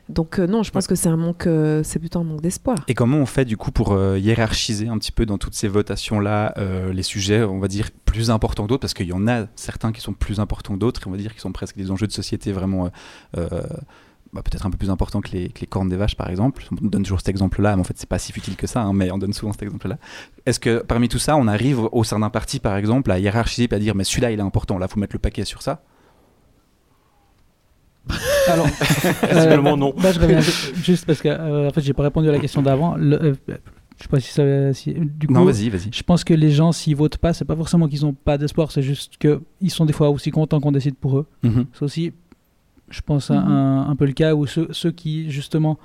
Donc 0.10 0.40
euh, 0.40 0.48
non, 0.48 0.64
je 0.64 0.72
pense 0.72 0.88
que 0.88 0.96
c'est 0.96 1.08
un 1.10 1.18
manque, 1.18 1.46
euh, 1.46 1.84
c'est 1.84 2.00
plutôt 2.00 2.20
un 2.20 2.24
manque 2.24 2.42
d'espoir. 2.42 2.78
Et 2.88 2.96
comment 2.96 3.18
on 3.18 3.28
fait 3.28 3.46
du 3.46 3.58
coup 3.58 3.72
pour 3.72 3.92
euh, 3.92 4.18
hiérarchiser 4.18 4.88
un 4.88 4.98
petit 4.98 5.12
peu 5.12 5.26
dans 5.28 5.38
toutes 5.38 5.54
ces 5.54 5.68
votations-là 5.68 6.54
euh, 6.58 6.92
les 6.92 7.04
sujets, 7.04 7.44
on 7.44 7.60
va 7.60 7.68
dire, 7.68 7.90
plus 8.06 8.32
importants 8.32 8.64
que 8.64 8.70
d'autres? 8.70 8.82
Parce 8.82 8.96
qu'il 8.96 9.06
y 9.08 9.14
en 9.14 9.28
a 9.28 9.46
certains 9.56 9.92
qui 9.92 10.02
sont 10.02 10.14
plus 10.14 10.40
importants 10.40 10.74
que 10.74 10.80
d'autres, 10.80 11.02
et 11.04 11.08
on 11.08 11.12
va 11.12 11.18
dire 11.18 11.34
qui 11.36 11.40
sont 11.42 11.52
presque 11.52 11.78
des 11.78 11.92
enjeux 11.92 12.08
de 12.08 12.12
société 12.12 12.52
vraiment 12.52 12.90
bah, 14.32 14.44
peut-être 14.44 14.66
un 14.68 14.70
peu 14.70 14.78
plus 14.78 14.92
importants 14.92 15.22
que 15.22 15.32
les, 15.32 15.50
que 15.50 15.60
les 15.62 15.66
cornes 15.68 15.90
des 15.90 15.96
vaches, 15.96 16.16
par 16.16 16.30
exemple. 16.30 16.64
On 16.72 16.86
donne 16.88 17.02
toujours 17.04 17.20
cet 17.20 17.30
exemple-là, 17.30 17.76
mais 17.76 17.82
en 17.82 17.84
fait, 17.84 17.96
c'est 17.98 18.10
pas 18.10 18.20
si 18.20 18.32
futile 18.32 18.56
que 18.56 18.68
ça, 18.68 18.82
hein, 18.82 18.94
mais 18.94 19.10
on 19.12 19.18
donne 19.18 19.34
souvent 19.34 19.52
cet 19.52 19.64
exemple-là. 19.64 19.98
Est-ce 20.46 20.60
que 20.60 20.84
parmi 20.84 21.08
tout 21.10 21.18
ça, 21.18 21.36
on 21.36 21.48
arrive 21.48 21.80
au 21.92 22.04
sein 22.04 22.20
d'un 22.20 22.30
parti, 22.30 22.60
par 22.60 22.76
exemple, 22.78 23.12
à 23.12 23.18
hiérarchiser 23.18 23.68
et 23.72 23.74
à 23.74 23.80
dire, 23.80 23.96
mais 23.96 24.04
celui-là, 24.04 24.30
il 24.32 24.40
est 24.40 24.44
important, 24.44 24.78
là, 24.78 24.88
faut 24.88 25.00
mettre 25.00 25.16
le 25.16 25.20
paquet 25.20 25.46
sur 25.46 25.62
ça? 25.64 25.82
Alors, 28.48 28.68
Visiblement, 29.32 29.78
non. 29.78 29.94
bah, 30.02 30.12
je 30.12 30.20
reviens 30.20 30.40
juste 30.42 31.06
parce 31.06 31.22
que 31.22 31.28
euh, 31.30 31.68
en 31.68 31.72
fait, 31.72 31.82
j'ai 31.82 31.94
pas 31.94 32.04
répondu 32.04 32.28
à 32.30 32.32
la 32.32 32.40
question 32.40 32.62
d'avant. 32.62 32.98
Euh, 32.98 33.36
je 33.98 34.04
sais 34.04 34.10
pas 34.10 34.20
si 34.20 34.32
ça. 34.32 34.74
Si, 34.74 34.94
du 34.94 35.28
coup, 35.28 35.34
Non, 35.34 35.46
vas-y, 35.46 35.70
vas-y. 35.70 35.90
je 35.94 36.04
pense 36.04 36.24
que 36.24 36.34
les 36.34 36.50
gens, 36.52 36.72
s'ils 36.72 36.96
votent 36.96 37.18
pas, 37.18 37.34
c'est 37.34 37.46
pas 37.46 37.56
forcément 37.56 37.88
qu'ils 37.88 38.06
ont 38.06 38.14
pas 38.14 38.38
d'espoir, 38.38 38.72
c'est 38.72 38.82
juste 38.82 39.18
qu'ils 39.18 39.72
sont 39.72 39.86
des 39.86 39.94
fois 39.94 40.10
aussi 40.10 40.32
contents 40.32 40.60
qu'on 40.60 40.72
décide 40.72 40.96
pour 40.96 41.18
eux. 41.20 41.28
Mhm. 41.44 41.66
C'est 41.74 41.84
aussi, 41.84 42.14
je 42.90 43.02
pense, 43.02 43.30
un, 43.30 43.42
Mhm. 43.42 43.52
un- 43.52 43.90
un 43.90 43.96
peu 43.96 44.06
le 44.06 44.14
cas 44.14 44.34
où 44.34 44.48
ceux, 44.48 44.68
ceux 44.72 44.92
qui, 44.92 45.30
justement, 45.30 45.78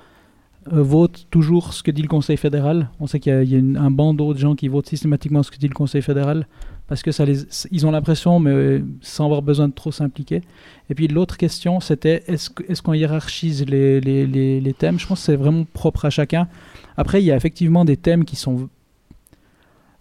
euh, 0.73 0.81
votent 0.81 1.27
toujours 1.29 1.73
ce 1.73 1.83
que 1.83 1.91
dit 1.91 2.01
le 2.01 2.07
Conseil 2.07 2.37
fédéral. 2.37 2.89
On 2.99 3.05
sait 3.05 3.19
qu'il 3.19 3.31
y 3.33 3.35
a, 3.35 3.43
il 3.43 3.49
y 3.51 3.55
a 3.55 3.59
une- 3.59 3.77
un 3.77 3.91
bandeau 3.91 4.33
de 4.33 4.39
gens 4.39 4.55
qui 4.55 4.67
votent 4.67 4.87
systématiquement 4.87 5.43
ce 5.43 5.51
que 5.51 5.57
dit 5.57 5.67
le 5.67 5.75
Conseil 5.75 6.01
fédéral 6.01 6.47
parce 6.87 7.01
que 7.01 7.11
ça 7.11 7.25
ils 7.71 7.87
ont 7.87 7.91
l'impression, 7.91 8.39
mais 8.39 8.81
sans 9.01 9.25
avoir 9.25 9.41
besoin 9.41 9.67
de 9.67 9.73
trop 9.73 9.91
s'impliquer. 9.91 10.41
Et 10.89 10.95
puis 10.95 11.07
l'autre 11.07 11.37
question, 11.37 11.79
c'était 11.79 12.23
est-ce 12.27 12.81
qu'on 12.81 12.93
hiérarchise 12.93 13.65
les, 13.65 14.75
thèmes? 14.77 14.99
Je 14.99 15.07
pense 15.07 15.19
que 15.19 15.25
c'est 15.25 15.35
vraiment 15.35 15.65
propre 15.65 16.05
à 16.05 16.09
chacun. 16.09 16.47
Après, 16.97 17.21
il 17.21 17.25
y 17.25 17.31
a 17.31 17.35
effectivement 17.35 17.85
des 17.85 17.97
thèmes 17.97 18.25
qui 18.25 18.35
sont 18.35 18.69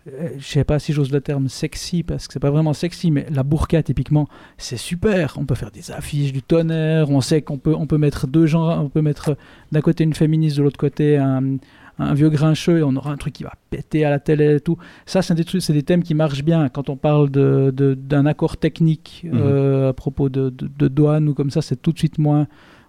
euh, 0.06 0.28
je 0.38 0.46
sais 0.46 0.64
pas 0.64 0.78
si 0.78 0.92
j'ose 0.92 1.10
le 1.12 1.22
terme 1.22 1.48
sexy 1.48 2.02
parce 2.02 2.26
que 2.26 2.34
c'est 2.34 2.40
pas 2.40 2.50
vraiment 2.50 2.74
sexy, 2.74 3.10
mais 3.10 3.26
la 3.30 3.42
burqa 3.42 3.82
typiquement, 3.82 4.28
c'est 4.58 4.76
super. 4.76 5.36
On 5.38 5.46
peut 5.46 5.54
faire 5.54 5.70
des 5.70 5.90
affiches 5.90 6.32
du 6.32 6.42
tonnerre. 6.42 7.08
On 7.10 7.22
sait 7.22 7.40
qu'on 7.40 7.56
peut, 7.56 7.74
on 7.74 7.86
peut 7.86 7.96
mettre 7.96 8.26
deux 8.26 8.46
gens, 8.46 8.82
on 8.82 8.90
peut 8.90 9.00
mettre 9.00 9.36
d'un 9.72 9.80
côté 9.80 10.04
une 10.04 10.14
féministe, 10.14 10.58
de 10.58 10.62
l'autre 10.62 10.76
côté 10.76 11.16
un, 11.16 11.56
un 11.98 12.14
vieux 12.14 12.28
grincheux, 12.30 12.78
et 12.78 12.82
on 12.82 12.94
aura 12.96 13.12
un 13.12 13.16
truc 13.16 13.34
qui 13.34 13.44
va 13.44 13.52
péter 13.70 14.04
à 14.04 14.10
la 14.10 14.18
télé 14.18 14.56
et 14.56 14.60
tout. 14.60 14.76
Ça, 15.06 15.22
c'est 15.22 15.34
des 15.34 15.44
trucs, 15.44 15.62
c'est 15.62 15.72
des 15.72 15.82
thèmes 15.84 16.02
qui 16.02 16.14
marchent 16.14 16.42
bien 16.44 16.68
quand 16.68 16.88
on 16.88 16.96
parle 16.96 17.30
de, 17.30 17.72
de- 17.74 17.94
d'un 17.94 18.26
accord 18.26 18.56
technique 18.56 19.24
euh, 19.32 19.90
à 19.90 19.92
propos 19.92 20.28
de, 20.28 20.50
de, 20.50 20.88
douane 20.88 21.28
ou 21.28 21.34
comme 21.34 21.50
ça, 21.50 21.62
c'est 21.62 21.80
tout 21.80 21.92
de 21.92 21.98
suite 21.98 22.18
moins 22.18 22.46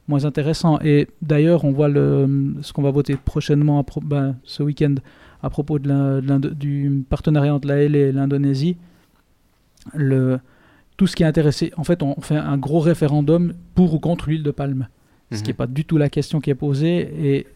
moins 0.07 0.25
intéressant. 0.25 0.79
Et 0.83 1.07
d'ailleurs, 1.23 1.65
on 1.65 1.71
voit 1.71 1.87
le, 1.87 2.53
ce 2.61 2.73
qu'on 2.73 2.83
va 2.83 2.91
voter 2.91 3.15
prochainement, 3.15 3.79
à 3.79 3.83
pro- 3.83 4.01
ben, 4.01 4.35
ce 4.43 4.61
week-end, 4.63 4.95
à 5.41 5.49
propos 5.49 5.79
de 5.79 5.87
la- 5.87 6.21
de 6.21 6.49
du 6.49 7.03
partenariat 7.09 7.53
entre 7.55 7.67
la 7.67 7.77
L 7.77 7.95
et 7.95 8.11
l'Indonésie. 8.11 8.77
Le, 9.93 10.39
tout 10.97 11.07
ce 11.07 11.15
qui 11.15 11.23
est 11.23 11.25
intéressé, 11.25 11.71
en 11.77 11.83
fait, 11.83 12.01
on 12.03 12.19
fait 12.21 12.37
un 12.37 12.57
gros 12.57 12.79
référendum 12.79 13.53
pour 13.75 13.93
ou 13.93 13.99
contre 13.99 14.29
l'huile 14.29 14.43
de 14.43 14.51
palme. 14.51 14.87
Ce 15.31 15.37
qui 15.39 15.45
n'est 15.47 15.53
Mhm. 15.53 15.57
pas 15.57 15.67
du 15.67 15.85
tout 15.85 15.97
la 15.97 16.09
question 16.09 16.39
qui 16.39 16.49
est 16.51 16.55
posée 16.55 17.09
et 17.19 17.47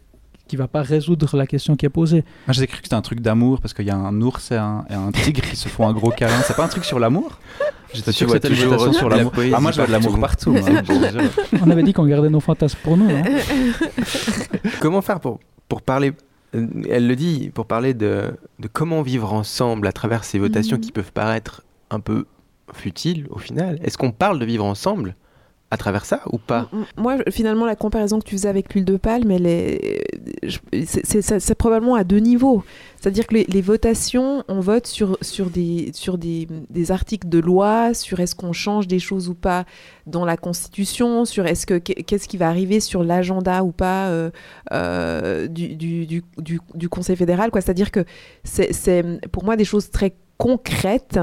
qui 0.50 0.56
va 0.56 0.66
pas 0.66 0.82
résoudre 0.82 1.36
la 1.36 1.46
question 1.46 1.76
qui 1.76 1.86
est 1.86 1.90
posée. 1.90 2.24
Moi, 2.48 2.52
j'ai 2.54 2.66
cru 2.66 2.78
que 2.78 2.82
c'était 2.84 2.96
un 2.96 3.02
truc 3.02 3.20
d'amour 3.20 3.60
parce 3.60 3.72
qu'il 3.72 3.86
y 3.86 3.90
a 3.90 3.96
un 3.96 4.20
ours 4.20 4.50
et 4.50 4.56
un, 4.56 4.84
et 4.90 4.94
un 4.94 5.12
tigre 5.12 5.42
qui 5.42 5.54
se 5.54 5.68
font 5.68 5.86
un 5.86 5.92
gros 5.92 6.10
câlin. 6.10 6.40
C'est 6.44 6.56
pas 6.56 6.64
un 6.64 6.68
truc 6.68 6.84
sur 6.84 6.98
l'amour? 6.98 7.38
J'étais 7.94 8.10
sûr 8.12 8.26
que 8.26 8.32
vois 8.32 8.40
c'était 8.40 8.54
une 8.54 8.68
votation 8.68 8.92
sur 8.92 9.08
la 9.08 9.18
l'amour. 9.18 9.32
Ah, 9.54 9.60
moi, 9.60 9.70
je 9.70 9.76
vois 9.76 9.86
de 9.86 9.92
l'amour 9.92 10.18
partout. 10.18 10.52
partout. 10.52 10.70
moi. 10.72 10.82
C'est 10.86 10.86
bon, 10.92 11.00
déjà. 11.00 11.20
On 11.64 11.70
avait 11.70 11.82
dit 11.84 11.92
qu'on 11.92 12.04
gardait 12.06 12.30
nos 12.30 12.40
fantasmes 12.40 12.78
pour 12.82 12.96
nous. 12.96 13.08
hein. 13.10 13.22
Comment 14.80 15.02
faire 15.02 15.20
pour, 15.20 15.38
pour 15.68 15.82
parler, 15.82 16.12
euh, 16.54 16.66
elle 16.88 17.06
le 17.06 17.16
dit, 17.16 17.50
pour 17.54 17.66
parler 17.66 17.94
de, 17.94 18.32
de 18.58 18.68
comment 18.68 19.02
vivre 19.02 19.32
ensemble 19.32 19.86
à 19.86 19.92
travers 19.92 20.24
ces 20.24 20.38
votations 20.38 20.76
Mhm. 20.76 20.82
qui 20.82 20.92
peuvent 20.92 21.12
paraître 21.12 21.62
un 21.90 22.00
peu 22.00 22.26
futiles 22.72 23.26
au 23.30 23.38
final 23.38 23.78
Est-ce 23.82 23.98
qu'on 23.98 24.12
parle 24.12 24.38
de 24.38 24.44
vivre 24.44 24.64
ensemble? 24.64 25.14
À 25.70 25.76
travers 25.76 26.04
ça 26.04 26.20
ou 26.32 26.38
pas 26.38 26.68
M- 26.72 26.80
m- 26.80 26.84
Moi, 26.96 27.16
finalement, 27.30 27.64
la 27.64 27.76
comparaison 27.76 28.18
que 28.18 28.24
tu 28.24 28.34
faisais 28.36 28.48
avec 28.48 28.74
l'huile 28.74 28.84
de 28.84 28.96
palme, 28.96 29.30
elle 29.30 29.46
est, 29.46 30.04
c'est- 30.84 31.54
probablement 31.54 31.94
à 31.94 32.04
deux 32.04 32.18
niveaux. 32.18 32.64
C'est-à-dire 33.00 33.26
que 33.26 33.34
les, 33.34 33.60
votations, 33.62 34.44
on 34.48 34.60
vote 34.60 34.86
sur, 34.86 35.16
sur, 35.22 35.48
des, 35.48 35.90
sur 35.94 36.18
des, 36.18 36.48
des 36.68 36.90
articles 36.90 37.28
de 37.28 37.38
loi, 37.38 37.94
sur 37.94 38.20
est-ce 38.20 38.34
qu'on 38.34 38.52
change 38.52 38.88
des 38.88 38.98
choses 38.98 39.28
ou 39.28 39.34
pas 39.34 39.64
dans 40.06 40.24
la 40.24 40.36
Constitution, 40.36 41.24
sur 41.24 41.46
est-ce 41.46 41.66
que 41.66 41.78
qu'est-ce 41.78 42.28
qui 42.28 42.36
va 42.36 42.48
arriver 42.48 42.80
sur 42.80 43.02
l'agenda 43.04 43.62
ou 43.64 43.70
pas 43.72 44.08
euh, 44.08 44.30
euh, 44.72 45.46
du, 45.46 45.76
du, 45.76 46.22
du, 46.38 46.88
Conseil 46.88 47.16
fédéral. 47.16 47.50
C'est-à-dire 47.54 47.90
que 47.90 48.04
c'est 48.44 48.72
pour 49.32 49.44
moi 49.44 49.56
des 49.56 49.64
choses 49.64 49.90
très 49.90 50.14
concrètes, 50.36 51.18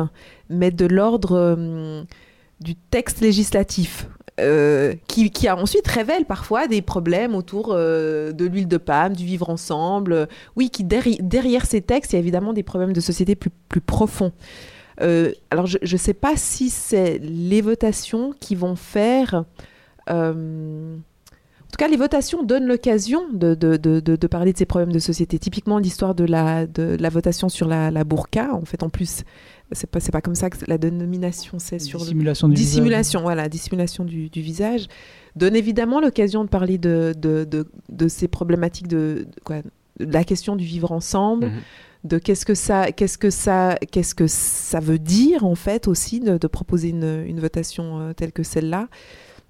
mais 0.49 0.71
de 0.71 0.85
l'ordre 0.85 1.33
euh, 1.35 2.03
du 2.61 2.75
texte 2.75 3.19
législatif. 3.21 4.07
Euh, 4.39 4.93
qui, 5.07 5.31
qui 5.31 5.49
ensuite 5.49 5.87
révèle 5.87 6.25
parfois 6.25 6.67
des 6.67 6.83
problèmes 6.83 7.33
autour 7.33 7.71
euh, 7.71 8.31
de 8.31 8.45
l'huile 8.45 8.67
de 8.67 8.77
palme, 8.77 9.15
du 9.15 9.25
vivre 9.25 9.49
ensemble. 9.49 10.13
Euh, 10.13 10.25
Oui, 10.55 10.69
qui 10.69 10.83
derri- 10.83 11.19
derrière 11.21 11.65
ces 11.65 11.81
textes, 11.81 12.13
il 12.13 12.17
y 12.17 12.17
a 12.17 12.19
évidemment 12.19 12.53
des 12.53 12.61
problèmes 12.61 12.93
de 12.93 12.99
société 12.99 13.35
plus, 13.35 13.49
profonds. 13.81 14.31
Alors, 14.99 15.65
je 15.65 15.77
ne 15.81 15.97
sais 15.97 16.13
pas 16.13 16.35
si 16.35 16.69
c'est 16.69 17.19
les 17.19 17.61
votations 17.61 18.33
qui 18.39 18.55
vont 18.55 18.75
faire. 18.75 19.43
en 20.07 20.33
tout 20.33 21.77
cas, 21.77 21.87
les 21.87 21.97
votations 21.97 22.43
donnent 22.43 22.67
l'occasion 22.67 23.23
de, 23.31 24.27
parler 24.27 24.53
de 24.53 24.57
ces 24.57 24.65
problèmes 24.65 24.91
de 24.91 24.99
société. 24.99 25.39
Typiquement, 25.39 25.79
l'histoire 25.79 26.15
de 26.15 26.25
la, 26.25 26.65
votation 27.09 27.49
sur 27.49 27.67
la 27.67 28.03
burqa, 28.03 28.53
en 28.53 28.65
fait, 28.65 28.83
en 28.83 28.89
plus, 28.89 29.23
c'est 29.71 29.89
pas, 29.89 29.99
pas 29.99 30.21
comme 30.21 30.35
ça 30.35 30.49
que 30.49 30.57
la 30.67 30.77
dénomination, 30.77 31.59
c'est 31.59 31.79
sur 31.79 31.99
le, 31.99 32.05
Dissimulation 32.05 32.47
du 32.47 32.55
visage. 32.55 32.65
dissimulation, 32.67 33.21
voilà, 33.21 33.49
dissimulation 33.49 34.05
du, 34.05 34.29
du 34.29 34.41
visage, 34.41 34.87
donne 35.35 35.55
évidemment 35.55 35.99
l'occasion 36.01 36.43
de 36.43 36.49
parler 36.49 36.77
de, 36.77 37.13
de, 37.17 37.43
de, 37.43 37.67
de 37.89 38.07
ces 38.07 38.27
problématiques 38.27 38.87
de, 38.87 39.25
de 39.35 39.41
quoi, 39.43 39.57
la 39.99 40.23
question 40.23 40.55
du 40.55 40.65
vivre 40.65 40.91
ensemble, 40.91 41.47
Mhm. 41.47 41.61
de 42.05 42.17
qu'est-ce 42.19 42.45
que 42.45 42.53
ça, 42.55 42.91
qu'est-ce 42.91 43.17
que 43.17 43.29
ça, 43.29 43.77
qu'est-ce 43.91 44.15
que 44.15 44.27
ça 44.27 44.79
veut 44.79 44.99
dire 44.99 45.43
en 45.43 45.55
fait 45.55 45.87
aussi 45.87 46.19
de, 46.19 46.37
de 46.37 46.47
proposer 46.47 46.89
une, 46.89 47.23
une 47.27 47.39
votation 47.39 47.99
euh, 47.99 48.13
telle 48.13 48.31
que 48.31 48.43
celle-là. 48.43 48.87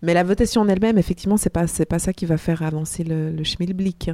Mais 0.01 0.13
la 0.13 0.23
votation 0.23 0.61
en 0.61 0.67
elle-même, 0.67 0.97
effectivement, 0.97 1.37
c'est 1.37 1.49
pas, 1.49 1.67
c'est 1.67 1.85
pas 1.85 1.99
ça 1.99 2.13
qui 2.13 2.25
va 2.25 2.37
faire 2.37 2.61
avancer 2.61 3.03
le, 3.03 3.31
le 3.31 3.43
schmilblick. 3.43 4.11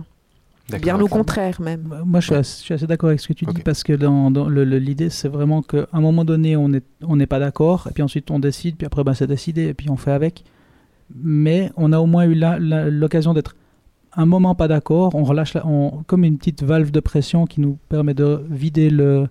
Bien 0.81 0.99
au 0.99 1.07
contraire 1.07 1.59
même. 1.61 1.93
Moi, 2.05 2.19
je 2.21 2.41
suis, 2.43 2.73
assez, 2.73 2.87
d'accord 2.87 3.09
avec 3.09 3.19
ce 3.19 3.27
que 3.27 3.33
tu 3.33 3.45
dis 3.45 3.61
parce 3.63 3.83
que 3.83 3.93
dans, 3.93 4.31
dans 4.31 4.47
l'idée, 4.47 5.09
c'est 5.09 5.27
vraiment 5.27 5.61
qu'à 5.61 5.87
un 5.91 5.99
moment 6.01 6.23
donné, 6.23 6.55
on 6.55 6.69
n'est 6.69 6.81
on 7.05 7.17
n'est 7.17 7.27
pas 7.27 7.39
d'accord, 7.39 7.87
et 7.89 7.93
puis 7.93 8.01
ensuite 8.01 8.31
on 8.31 8.39
décide, 8.39 8.77
puis 8.77 8.87
après, 8.87 9.03
ben, 9.03 9.13
c'est 9.13 9.27
décidé, 9.27 9.63
et 9.67 9.73
puis 9.73 9.89
on 9.89 9.97
fait 9.97 10.11
avec. 10.13 10.43
Mais 11.13 11.69
on 11.75 11.91
a 11.91 11.99
au 11.99 12.05
moins 12.05 12.25
eu 12.25 12.33
l'occasion 12.89 13.33
d'être 13.33 13.55
un 14.15 14.25
moment 14.25 14.55
pas 14.55 14.67
d'accord, 14.67 15.13
on 15.15 15.23
relâche 15.23 15.53
la- 15.53 15.65
on- 15.67 16.03
comme 16.07 16.23
une 16.23 16.37
petite 16.37 16.63
valve 16.63 16.91
de 16.91 16.99
pression 17.01 17.45
qui 17.45 17.59
nous 17.61 17.77
permet 17.89 18.13
de 18.13 18.45
vider 18.49 18.89
le, 18.89 19.27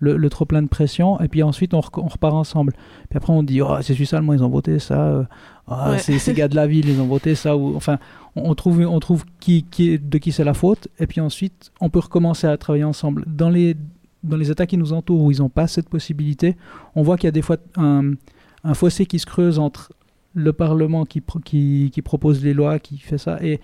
le, 0.00 0.16
le 0.16 0.30
trop 0.30 0.46
plein 0.46 0.62
de 0.62 0.68
pression, 0.68 1.20
et 1.20 1.28
puis 1.28 1.42
ensuite 1.42 1.74
on, 1.74 1.80
repart 1.80 2.34
ensemble. 2.34 2.72
Puis 3.10 3.16
après 3.18 3.32
on 3.32 3.42
dit, 3.42 3.60
oh, 3.60 3.76
c'est 3.82 3.94
Suisse 3.94 4.14
allemand, 4.14 4.32
ils 4.32 4.42
ont 4.42 4.48
voté 4.48 4.78
ça, 4.78 5.00
euh, 5.06 5.24
Ah, 5.68 5.90
Ouais. 5.92 5.98
c'est 5.98 6.18
ces 6.18 6.32
gars 6.34 6.48
de 6.48 6.56
la 6.56 6.66
ville, 6.66 6.88
ils 6.88 7.00
ont 7.00 7.06
voté 7.06 7.34
ça, 7.34 7.56
ou 7.56 7.76
enfin, 7.76 7.98
on, 8.36 8.54
trouve, 8.54 8.80
on 8.80 9.00
trouve 9.00 9.24
qui, 9.40 9.64
qui, 9.64 9.98
de 9.98 10.18
qui 10.18 10.32
c'est 10.32 10.44
la 10.44 10.54
faute, 10.54 10.88
et 10.98 11.06
puis 11.06 11.20
ensuite 11.20 11.72
on 11.80 11.90
peut 11.90 11.98
recommencer 11.98 12.46
à 12.46 12.56
travailler 12.56 12.84
ensemble. 12.84 13.24
Dans 13.26 13.50
les, 13.50 13.76
dans 14.22 14.36
les 14.36 14.50
États 14.50 14.66
qui 14.66 14.76
nous 14.76 14.92
entourent 14.92 15.22
où 15.22 15.30
ils 15.30 15.38
n'ont 15.38 15.48
pas 15.48 15.66
cette 15.66 15.88
possibilité, 15.88 16.56
on 16.94 17.02
voit 17.02 17.16
qu'il 17.16 17.26
y 17.26 17.28
a 17.28 17.32
des 17.32 17.42
fois 17.42 17.56
un, 17.76 18.14
fossé 18.74 19.06
qui 19.06 19.18
se 19.18 19.26
creuse 19.26 19.58
entre 19.58 19.92
le 20.34 20.52
Parlement 20.52 21.04
qui, 21.04 21.22
qui, 21.90 22.02
propose 22.02 22.42
les 22.42 22.54
lois, 22.54 22.78
qui 22.78 22.98
fait 22.98 23.18
ça, 23.18 23.38
et 23.42 23.60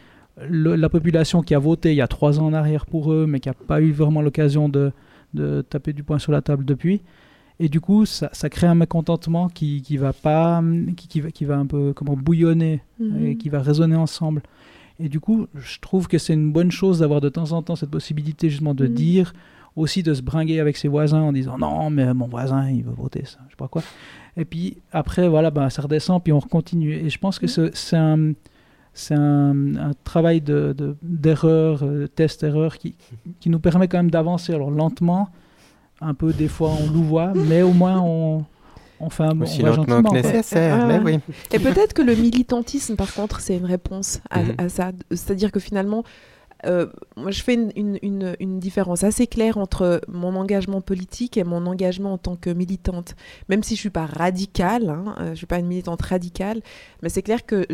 la 0.51 0.89
population 0.89 1.43
qui 1.43 1.55
a 1.55 1.59
voté 1.59 1.93
il 1.93 1.97
y 1.97 2.01
a 2.01 2.09
trois 2.09 2.39
ans 2.39 2.47
en 2.47 2.53
arrière 2.53 2.87
pour 2.87 3.13
eux, 3.13 3.27
mais 3.27 3.41
qui 3.41 3.49
n'a 3.49 3.55
pas 3.55 3.81
eu 3.81 3.93
vraiment 3.93 4.23
l'occasion 4.23 4.69
de, 4.69 4.93
de 5.35 5.63
taper 5.63 5.93
du 5.93 6.03
poing 6.03 6.19
sur 6.19 6.33
la 6.33 6.43
table 6.43 6.65
depuis. 6.65 7.03
Et 7.61 7.69
du 7.69 7.81
coup, 7.81 8.07
ça, 8.07 8.29
ça 8.33 8.49
crée 8.49 8.67
un 8.69 8.75
mécontentement 8.77 9.49
qui, 9.49 9.83
qui 9.83 9.97
va 9.97 10.13
pas, 10.13 10.63
qui, 10.97 11.09
qui 11.09 11.21
va, 11.21 11.31
qui 11.31 11.45
va 11.45 11.57
un 11.59 11.67
peu 11.67 11.93
comment 11.93 12.17
bouillonner 12.17 12.83
Mhm. 13.01 13.27
et 13.27 13.37
qui 13.37 13.49
va 13.49 13.61
résonner 13.61 13.97
ensemble. 13.97 14.43
Et 15.01 15.09
du 15.09 15.21
coup, 15.21 15.47
je 15.55 15.79
trouve 15.81 16.07
que 16.09 16.19
c'est 16.19 16.35
une 16.35 16.53
bonne 16.53 16.71
chose 16.71 17.01
d'avoir 17.01 17.21
de 17.21 17.29
temps 17.29 17.53
en 17.53 17.63
temps 17.63 17.77
cette 17.77 17.91
possibilité 17.91 18.49
justement 18.51 18.75
de 18.75 18.87
Mhm. 18.87 18.95
dire, 18.95 19.33
aussi 19.77 20.03
de 20.03 20.13
se 20.15 20.23
bringuer 20.23 20.59
avec 20.61 20.77
ses 20.77 20.89
voisins 20.89 21.21
en 21.21 21.33
disant 21.33 21.57
non, 21.59 21.89
mais 21.91 22.13
mon 22.15 22.27
voisin, 22.27 22.69
il 22.71 22.83
veut 22.85 22.95
voter 22.97 23.25
ça, 23.25 23.39
je 23.47 23.51
sais 23.53 23.57
pas 23.57 23.69
quoi. 23.69 23.83
Et 24.37 24.45
puis 24.45 24.79
après, 24.93 25.29
voilà, 25.29 25.51
bah, 25.51 25.69
ça 25.71 25.83
redescend, 25.83 26.23
puis 26.23 26.33
on 26.33 26.41
continue. 26.41 26.93
Et 26.95 27.11
je 27.11 27.19
pense 27.19 27.39
que 27.39 27.47
Mhm. 27.47 27.49
ce- 27.51 27.71
c'est 27.75 27.97
un, 27.97 28.33
c'est 28.93 29.15
un, 29.15 29.77
un 29.77 29.93
travail 30.05 30.41
de, 30.41 30.75
de- 30.77 30.97
d'erreur, 31.03 31.83
euh, 31.85 32.07
test-erreur 32.09 32.79
qui, 32.79 32.97
qui 33.41 33.51
nous 33.51 33.61
permet 33.61 33.87
quand 33.89 33.99
même 33.99 34.11
d'avancer. 34.11 34.53
Alors 34.53 34.71
lentement, 34.73 35.29
un 36.01 36.15
peu 36.15 36.33
des 36.33 36.49
fois 36.49 36.71
on 36.71 36.91
louvoie, 36.91 37.33
mais 37.35 37.63
au 37.63 37.73
moins 37.73 38.01
on, 38.01 38.45
on 39.01 39.11
fait 39.11 39.25
un 39.25 39.41
Aussi 39.41 39.61
on 39.63 39.65
va 39.67 39.77
lentement 39.77 39.97
gentiment, 39.97 40.11
que 40.11 40.15
nécessaire, 40.27 40.79
Ah, 40.83 40.87
mais 40.87 40.99
oui. 40.99 41.19
Et 41.53 41.59
peut-être 41.59 41.93
que 41.93 42.03
le 42.03 42.15
militantisme, 42.15 42.97
par 42.97 43.13
contre, 43.15 43.41
c'est 43.41 43.57
une 43.57 43.65
réponse 43.67 44.21
à, 44.31 44.43
Mhm. 44.43 44.55
à 44.59 44.69
ça. 44.69 44.91
C'est-à-dire 45.11 45.53
que 45.53 45.61
finalement, 45.61 46.05
euh, 46.67 46.87
moi, 47.17 47.31
je 47.31 47.43
fais 47.43 47.55
une, 47.55 47.71
une- 47.77 47.99
une- 48.03 48.37
une 48.41 48.59
différence 48.59 49.05
assez 49.05 49.27
claire 49.27 49.59
entre 49.59 50.01
mon 50.09 50.35
engagement 50.35 50.81
politique 50.81 51.37
et 51.37 51.45
mon 51.45 51.67
engagement 51.67 52.15
en 52.15 52.19
tant 52.19 52.37
que 52.37 52.51
militante. 52.51 53.15
Même 53.49 53.63
si 53.63 53.75
je 53.77 53.81
suis 53.81 53.91
pas 53.91 54.07
radicale, 54.07 54.89
hein, 54.91 55.15
euh, 55.21 55.31
je 55.31 55.35
suis 55.37 55.47
pas 55.47 55.59
une 55.59 55.67
militante 55.69 56.03
radicale, 56.03 56.61
mais 57.03 57.09
c'est 57.11 57.23
clair 57.23 57.47
que 57.47 57.67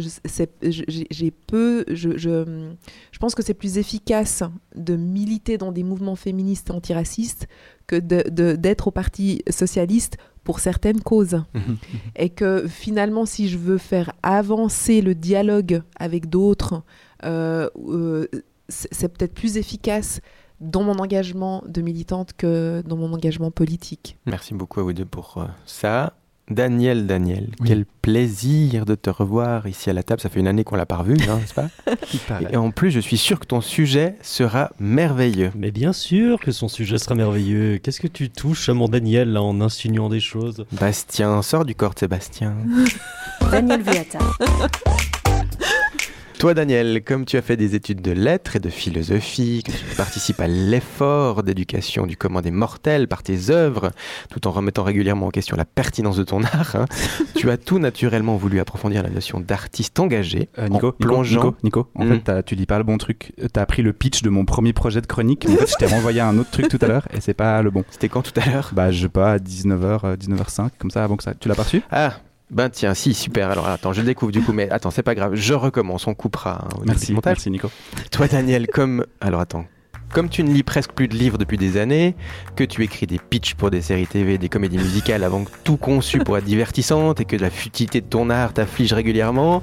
j'ai 0.62 1.30
peu, 1.30 1.84
je, 1.88 2.16
je, 2.16 2.70
je 3.10 3.18
pense 3.18 3.34
que 3.34 3.42
c'est 3.42 3.54
plus 3.54 3.78
efficace 3.78 4.42
de 4.74 4.96
militer 4.96 5.58
dans 5.58 5.72
des 5.72 5.82
mouvements 5.82 6.16
féministes 6.16 6.70
antiracistes 6.70 7.46
que 7.86 7.96
d'être 7.96 8.88
au 8.88 8.90
Parti 8.90 9.42
socialiste 9.50 10.16
pour 10.42 10.60
certaines 10.60 11.00
causes 11.00 11.42
et 12.16 12.28
que 12.30 12.66
finalement, 12.68 13.24
si 13.24 13.48
je 13.48 13.56
veux 13.58 13.78
faire 13.78 14.12
avancer 14.22 15.00
le 15.00 15.14
dialogue 15.14 15.82
avec 15.96 16.28
d'autres, 16.28 16.82
euh, 17.24 17.68
euh, 17.88 18.26
c'est 18.68 19.08
peut-être 19.08 19.34
plus 19.34 19.56
efficace 19.56 20.20
dans 20.60 20.82
mon 20.82 20.98
engagement 20.98 21.62
de 21.66 21.82
militante 21.82 22.32
que 22.36 22.82
dans 22.86 22.96
mon 22.96 23.12
engagement 23.12 23.50
politique. 23.50 24.16
Merci 24.26 24.54
beaucoup 24.54 24.80
à 24.80 24.82
vous 24.82 24.92
deux 24.92 25.04
pour 25.04 25.38
euh, 25.38 25.46
ça. 25.66 26.14
Daniel, 26.50 27.06
Daniel, 27.06 27.52
quel 27.64 27.86
plaisir 28.02 28.84
de 28.84 28.94
te 28.94 29.08
revoir 29.08 29.66
ici 29.66 29.88
à 29.88 29.94
la 29.94 30.02
table. 30.02 30.20
Ça 30.20 30.28
fait 30.28 30.40
une 30.40 30.46
année 30.46 30.62
qu'on 30.62 30.76
l'a 30.76 30.84
pas 30.84 30.98
revu, 30.98 31.16
hein, 31.26 31.38
n'est-ce 31.38 31.54
pas 31.54 31.70
Et 32.52 32.56
en 32.56 32.70
plus, 32.70 32.90
je 32.90 33.00
suis 33.00 33.16
sûr 33.16 33.40
que 33.40 33.46
ton 33.46 33.62
sujet 33.62 34.16
sera 34.20 34.70
merveilleux. 34.78 35.52
Mais 35.56 35.70
bien 35.70 35.94
sûr 35.94 36.38
que 36.40 36.52
son 36.52 36.68
sujet 36.68 36.98
sera 36.98 37.14
merveilleux. 37.14 37.78
Qu'est-ce 37.78 38.00
que 38.00 38.08
tu 38.08 38.28
touches 38.28 38.68
à 38.68 38.74
mon 38.74 38.88
Daniel 38.88 39.32
là, 39.32 39.42
en 39.42 39.62
insinuant 39.62 40.10
des 40.10 40.20
choses? 40.20 40.66
Bastien, 40.72 41.40
sors 41.40 41.64
du 41.64 41.74
corps 41.74 41.94
de 41.94 42.00
Sébastien. 42.00 42.54
Daniel 43.50 43.80
Viata. 43.80 44.18
Toi, 46.44 46.52
Daniel, 46.52 47.02
comme 47.02 47.24
tu 47.24 47.38
as 47.38 47.40
fait 47.40 47.56
des 47.56 47.74
études 47.74 48.02
de 48.02 48.10
lettres 48.10 48.56
et 48.56 48.60
de 48.60 48.68
philosophie, 48.68 49.62
que 49.64 49.72
tu 49.72 49.96
participes 49.96 50.40
à 50.40 50.46
l'effort 50.46 51.42
d'éducation 51.42 52.06
du 52.06 52.18
commun 52.18 52.42
des 52.42 52.50
mortels 52.50 53.08
par 53.08 53.22
tes 53.22 53.48
œuvres, 53.48 53.92
tout 54.28 54.46
en 54.46 54.50
remettant 54.50 54.82
régulièrement 54.82 55.28
en 55.28 55.30
question 55.30 55.56
la 55.56 55.64
pertinence 55.64 56.18
de 56.18 56.22
ton 56.22 56.42
art, 56.52 56.76
hein, 56.76 56.84
tu 57.34 57.50
as 57.50 57.56
tout 57.56 57.78
naturellement 57.78 58.36
voulu 58.36 58.60
approfondir 58.60 59.02
la 59.02 59.08
notion 59.08 59.40
d'artiste 59.40 59.98
engagé. 59.98 60.50
Euh, 60.58 60.68
Nico, 60.68 60.88
en 60.88 60.92
plongeant... 60.92 61.44
Nico, 61.46 61.56
Nico, 61.64 61.88
en 61.94 62.04
Mm. 62.04 62.20
fait, 62.26 62.42
tu 62.44 62.56
dis 62.56 62.66
pas 62.66 62.76
le 62.76 62.84
bon 62.84 62.98
truc. 62.98 63.32
T'as 63.54 63.62
appris 63.62 63.80
le 63.80 63.94
pitch 63.94 64.20
de 64.20 64.28
mon 64.28 64.44
premier 64.44 64.74
projet 64.74 65.00
de 65.00 65.06
chronique. 65.06 65.46
En 65.48 65.56
fait, 65.56 65.66
je 65.70 65.76
t'ai 65.76 65.86
renvoyé 65.86 66.20
un 66.20 66.36
autre 66.36 66.50
truc 66.50 66.68
tout 66.68 66.78
à 66.82 66.88
l'heure 66.88 67.08
et 67.14 67.22
c'est 67.22 67.32
pas 67.32 67.62
le 67.62 67.70
bon. 67.70 67.84
C'était 67.88 68.10
quand 68.10 68.20
tout 68.20 68.38
à 68.38 68.44
l'heure? 68.50 68.68
Bah, 68.74 68.90
je 68.90 69.00
sais 69.00 69.08
pas, 69.08 69.32
à 69.32 69.38
19h, 69.38 70.18
19h05, 70.18 70.68
comme 70.78 70.90
ça, 70.90 71.04
avant 71.04 71.16
que 71.16 71.22
ça. 71.22 71.32
Tu 71.32 71.48
l'as 71.48 71.54
pas 71.54 71.62
reçu? 71.62 71.80
Ah, 71.90 72.18
ben 72.50 72.68
tiens, 72.70 72.94
si, 72.94 73.14
super. 73.14 73.50
Alors 73.50 73.66
attends, 73.68 73.92
je 73.92 74.02
découvre 74.02 74.30
du 74.32 74.40
coup, 74.42 74.52
mais 74.52 74.70
attends, 74.70 74.90
c'est 74.90 75.02
pas 75.02 75.14
grave, 75.14 75.34
je 75.34 75.54
recommence, 75.54 76.06
on 76.06 76.14
coupera 76.14 76.64
hein, 76.64 76.68
au 76.80 76.84
Merci, 76.84 77.12
montage. 77.12 77.36
merci 77.36 77.50
Nico. 77.50 77.70
Toi, 78.10 78.28
Daniel, 78.28 78.66
comme. 78.68 79.04
Alors 79.20 79.40
attends. 79.40 79.66
Comme 80.12 80.28
tu 80.28 80.44
ne 80.44 80.52
lis 80.52 80.62
presque 80.62 80.92
plus 80.92 81.08
de 81.08 81.16
livres 81.16 81.38
depuis 81.38 81.58
des 81.58 81.76
années, 81.76 82.14
que 82.54 82.62
tu 82.62 82.84
écris 82.84 83.06
des 83.08 83.18
pitchs 83.18 83.54
pour 83.54 83.70
des 83.72 83.80
séries 83.80 84.06
TV, 84.06 84.38
des 84.38 84.48
comédies 84.48 84.78
musicales 84.78 85.24
avant 85.24 85.42
que 85.42 85.50
tout 85.64 85.76
conçu 85.76 86.20
pour 86.20 86.38
être 86.38 86.44
divertissante 86.44 87.20
et 87.20 87.24
que 87.24 87.34
la 87.34 87.50
futilité 87.50 88.00
de 88.00 88.06
ton 88.06 88.30
art 88.30 88.52
t'afflige 88.52 88.92
régulièrement, 88.92 89.60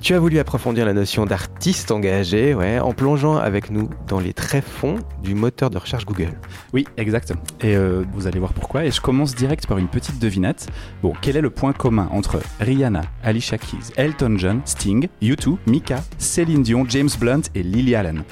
tu 0.00 0.14
as 0.14 0.18
voulu 0.18 0.38
approfondir 0.38 0.86
la 0.86 0.92
notion 0.92 1.26
d'artiste 1.26 1.90
engagé, 1.90 2.54
ouais, 2.54 2.78
en 2.78 2.92
plongeant 2.92 3.36
avec 3.36 3.70
nous 3.70 3.90
dans 4.08 4.18
les 4.18 4.32
tréfonds 4.32 4.96
du 5.22 5.34
moteur 5.34 5.70
de 5.70 5.78
recherche 5.78 6.06
Google. 6.06 6.32
Oui, 6.72 6.86
exact. 6.96 7.32
Et 7.60 7.76
euh, 7.76 8.04
vous 8.14 8.26
allez 8.26 8.38
voir 8.38 8.52
pourquoi. 8.52 8.84
Et 8.84 8.90
je 8.90 9.00
commence 9.00 9.34
direct 9.34 9.66
par 9.66 9.78
une 9.78 9.88
petite 9.88 10.18
devinette. 10.18 10.68
Bon, 11.02 11.12
quel 11.20 11.36
est 11.36 11.42
le 11.42 11.50
point 11.50 11.72
commun 11.72 12.08
entre 12.12 12.40
Rihanna, 12.60 13.02
Alicia 13.22 13.58
Keys, 13.58 13.92
Elton 13.96 14.36
John, 14.38 14.60
Sting, 14.64 15.08
U2, 15.22 15.56
Mika, 15.66 16.02
Céline 16.18 16.62
Dion, 16.62 16.84
James 16.88 17.10
Blunt 17.18 17.42
et 17.54 17.62
Lily 17.62 17.94
Allen? 17.94 18.24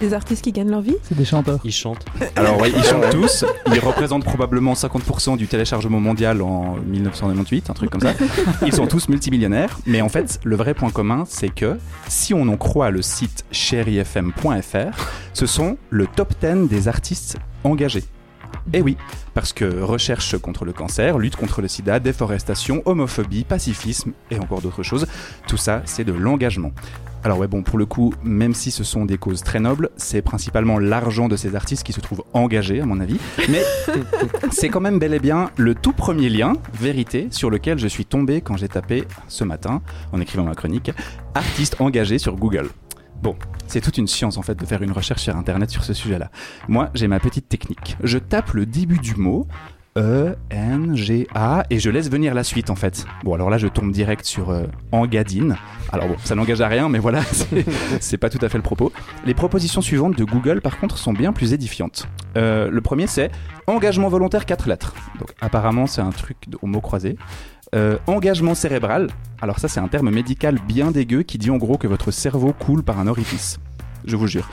Des 0.00 0.14
artistes 0.14 0.42
qui 0.42 0.52
gagnent 0.52 0.70
leur 0.70 0.80
vie 0.80 0.96
C'est 1.02 1.16
des 1.16 1.24
chanteurs. 1.24 1.60
Il 1.64 1.72
chante. 1.72 2.04
Alors 2.36 2.60
oui, 2.60 2.72
ils 2.74 2.82
chantent 2.84 3.10
tous. 3.10 3.44
Ils 3.72 3.80
représentent 3.80 4.24
probablement 4.24 4.74
50% 4.74 5.36
du 5.36 5.46
téléchargement 5.46 6.00
mondial 6.00 6.42
en 6.42 6.76
1998, 6.86 7.70
un 7.70 7.74
truc 7.74 7.90
comme 7.90 8.00
ça. 8.00 8.12
Ils 8.66 8.72
sont 8.72 8.86
tous 8.86 9.08
multimillionnaires. 9.08 9.78
Mais 9.86 10.00
en 10.00 10.08
fait, 10.08 10.40
le 10.44 10.56
vrai 10.56 10.74
point 10.74 10.90
commun, 10.90 11.24
c'est 11.28 11.48
que 11.48 11.78
si 12.08 12.34
on 12.34 12.48
en 12.48 12.56
croit 12.56 12.90
le 12.90 13.02
site 13.02 13.44
chérifm.fr, 13.50 15.10
ce 15.32 15.46
sont 15.46 15.76
le 15.90 16.06
top 16.06 16.34
10 16.40 16.68
des 16.68 16.88
artistes 16.88 17.38
engagés. 17.64 18.04
Eh 18.72 18.82
oui, 18.82 18.96
parce 19.34 19.52
que 19.52 19.80
recherche 19.82 20.36
contre 20.38 20.64
le 20.64 20.72
cancer, 20.72 21.18
lutte 21.18 21.36
contre 21.36 21.62
le 21.62 21.68
sida, 21.68 21.98
déforestation, 21.98 22.82
homophobie, 22.84 23.44
pacifisme 23.44 24.12
et 24.30 24.38
encore 24.38 24.60
d'autres 24.60 24.82
choses, 24.82 25.06
tout 25.46 25.56
ça 25.56 25.82
c'est 25.84 26.04
de 26.04 26.12
l'engagement. 26.12 26.72
Alors 27.22 27.38
ouais 27.38 27.48
bon 27.48 27.62
pour 27.62 27.78
le 27.78 27.84
coup, 27.84 28.14
même 28.22 28.54
si 28.54 28.70
ce 28.70 28.82
sont 28.82 29.04
des 29.04 29.18
causes 29.18 29.42
très 29.42 29.60
nobles, 29.60 29.90
c'est 29.96 30.22
principalement 30.22 30.78
l'argent 30.78 31.28
de 31.28 31.36
ces 31.36 31.54
artistes 31.54 31.82
qui 31.82 31.92
se 31.92 32.00
trouve 32.00 32.24
engagé 32.32 32.80
à 32.80 32.86
mon 32.86 32.98
avis, 32.98 33.18
mais 33.50 33.62
c'est 34.50 34.70
quand 34.70 34.80
même 34.80 34.98
bel 34.98 35.12
et 35.12 35.18
bien 35.18 35.50
le 35.56 35.74
tout 35.74 35.92
premier 35.92 36.30
lien, 36.30 36.54
vérité, 36.72 37.28
sur 37.30 37.50
lequel 37.50 37.78
je 37.78 37.88
suis 37.88 38.06
tombé 38.06 38.40
quand 38.40 38.56
j'ai 38.56 38.68
tapé 38.68 39.04
ce 39.28 39.44
matin, 39.44 39.82
en 40.12 40.20
écrivant 40.20 40.44
ma 40.44 40.54
chronique, 40.54 40.92
artiste 41.34 41.76
engagé 41.80 42.18
sur 42.18 42.36
Google. 42.36 42.70
Bon, 43.22 43.36
c'est 43.66 43.82
toute 43.82 43.98
une 43.98 44.06
science 44.06 44.38
en 44.38 44.42
fait 44.42 44.58
de 44.58 44.64
faire 44.64 44.80
une 44.80 44.92
recherche 44.92 45.22
sur 45.22 45.36
internet 45.36 45.68
sur 45.68 45.84
ce 45.84 45.92
sujet-là. 45.92 46.30
Moi, 46.68 46.88
j'ai 46.94 47.06
ma 47.06 47.20
petite 47.20 47.50
technique. 47.50 47.98
Je 48.02 48.16
tape 48.16 48.54
le 48.54 48.64
début 48.64 48.98
du 48.98 49.14
mot, 49.16 49.46
E, 50.00 50.34
N, 50.50 50.96
G, 50.96 51.28
A, 51.34 51.64
et 51.68 51.78
je 51.78 51.90
laisse 51.90 52.10
venir 52.10 52.32
la 52.34 52.42
suite 52.42 52.70
en 52.70 52.74
fait. 52.74 53.04
Bon, 53.22 53.34
alors 53.34 53.50
là, 53.50 53.58
je 53.58 53.66
tombe 53.68 53.92
direct 53.92 54.24
sur 54.24 54.48
euh, 54.50 54.64
Engadine. 54.92 55.56
Alors 55.92 56.08
bon, 56.08 56.16
ça 56.24 56.34
n'engage 56.34 56.60
à 56.62 56.68
rien, 56.68 56.88
mais 56.88 56.98
voilà, 56.98 57.22
c'est- 58.00 58.16
pas 58.16 58.30
tout 58.30 58.38
à 58.42 58.48
fait 58.48 58.56
le 58.56 58.62
propos. 58.62 58.92
Les 59.26 59.34
propositions 59.34 59.82
suivantes 59.82 60.16
de 60.16 60.24
Google, 60.24 60.60
par 60.62 60.78
contre, 60.78 60.96
sont 60.96 61.12
bien 61.12 61.32
plus 61.34 61.52
édifiantes. 61.52 62.08
Euh, 62.36 62.70
le 62.70 62.80
premier, 62.80 63.06
c'est 63.06 63.30
engagement 63.66 64.08
volontaire 64.08 64.46
4 64.46 64.68
lettres. 64.68 64.94
Donc 65.18 65.34
apparemment, 65.40 65.86
c'est 65.86 66.00
un 66.00 66.10
truc 66.10 66.36
au 66.62 66.66
mot 66.66 66.80
croisé. 66.80 67.16
Euh, 67.74 67.98
engagement 68.06 68.54
cérébral. 68.54 69.08
Alors 69.42 69.58
ça, 69.58 69.68
c'est 69.68 69.80
un 69.80 69.88
terme 69.88 70.10
médical 70.10 70.58
bien 70.66 70.90
dégueu 70.90 71.22
qui 71.22 71.38
dit 71.38 71.50
en 71.50 71.56
gros 71.56 71.76
que 71.76 71.86
votre 71.86 72.10
cerveau 72.10 72.52
coule 72.52 72.82
par 72.82 72.98
un 72.98 73.06
orifice. 73.06 73.58
Je 74.04 74.16
vous 74.16 74.26
jure. 74.26 74.48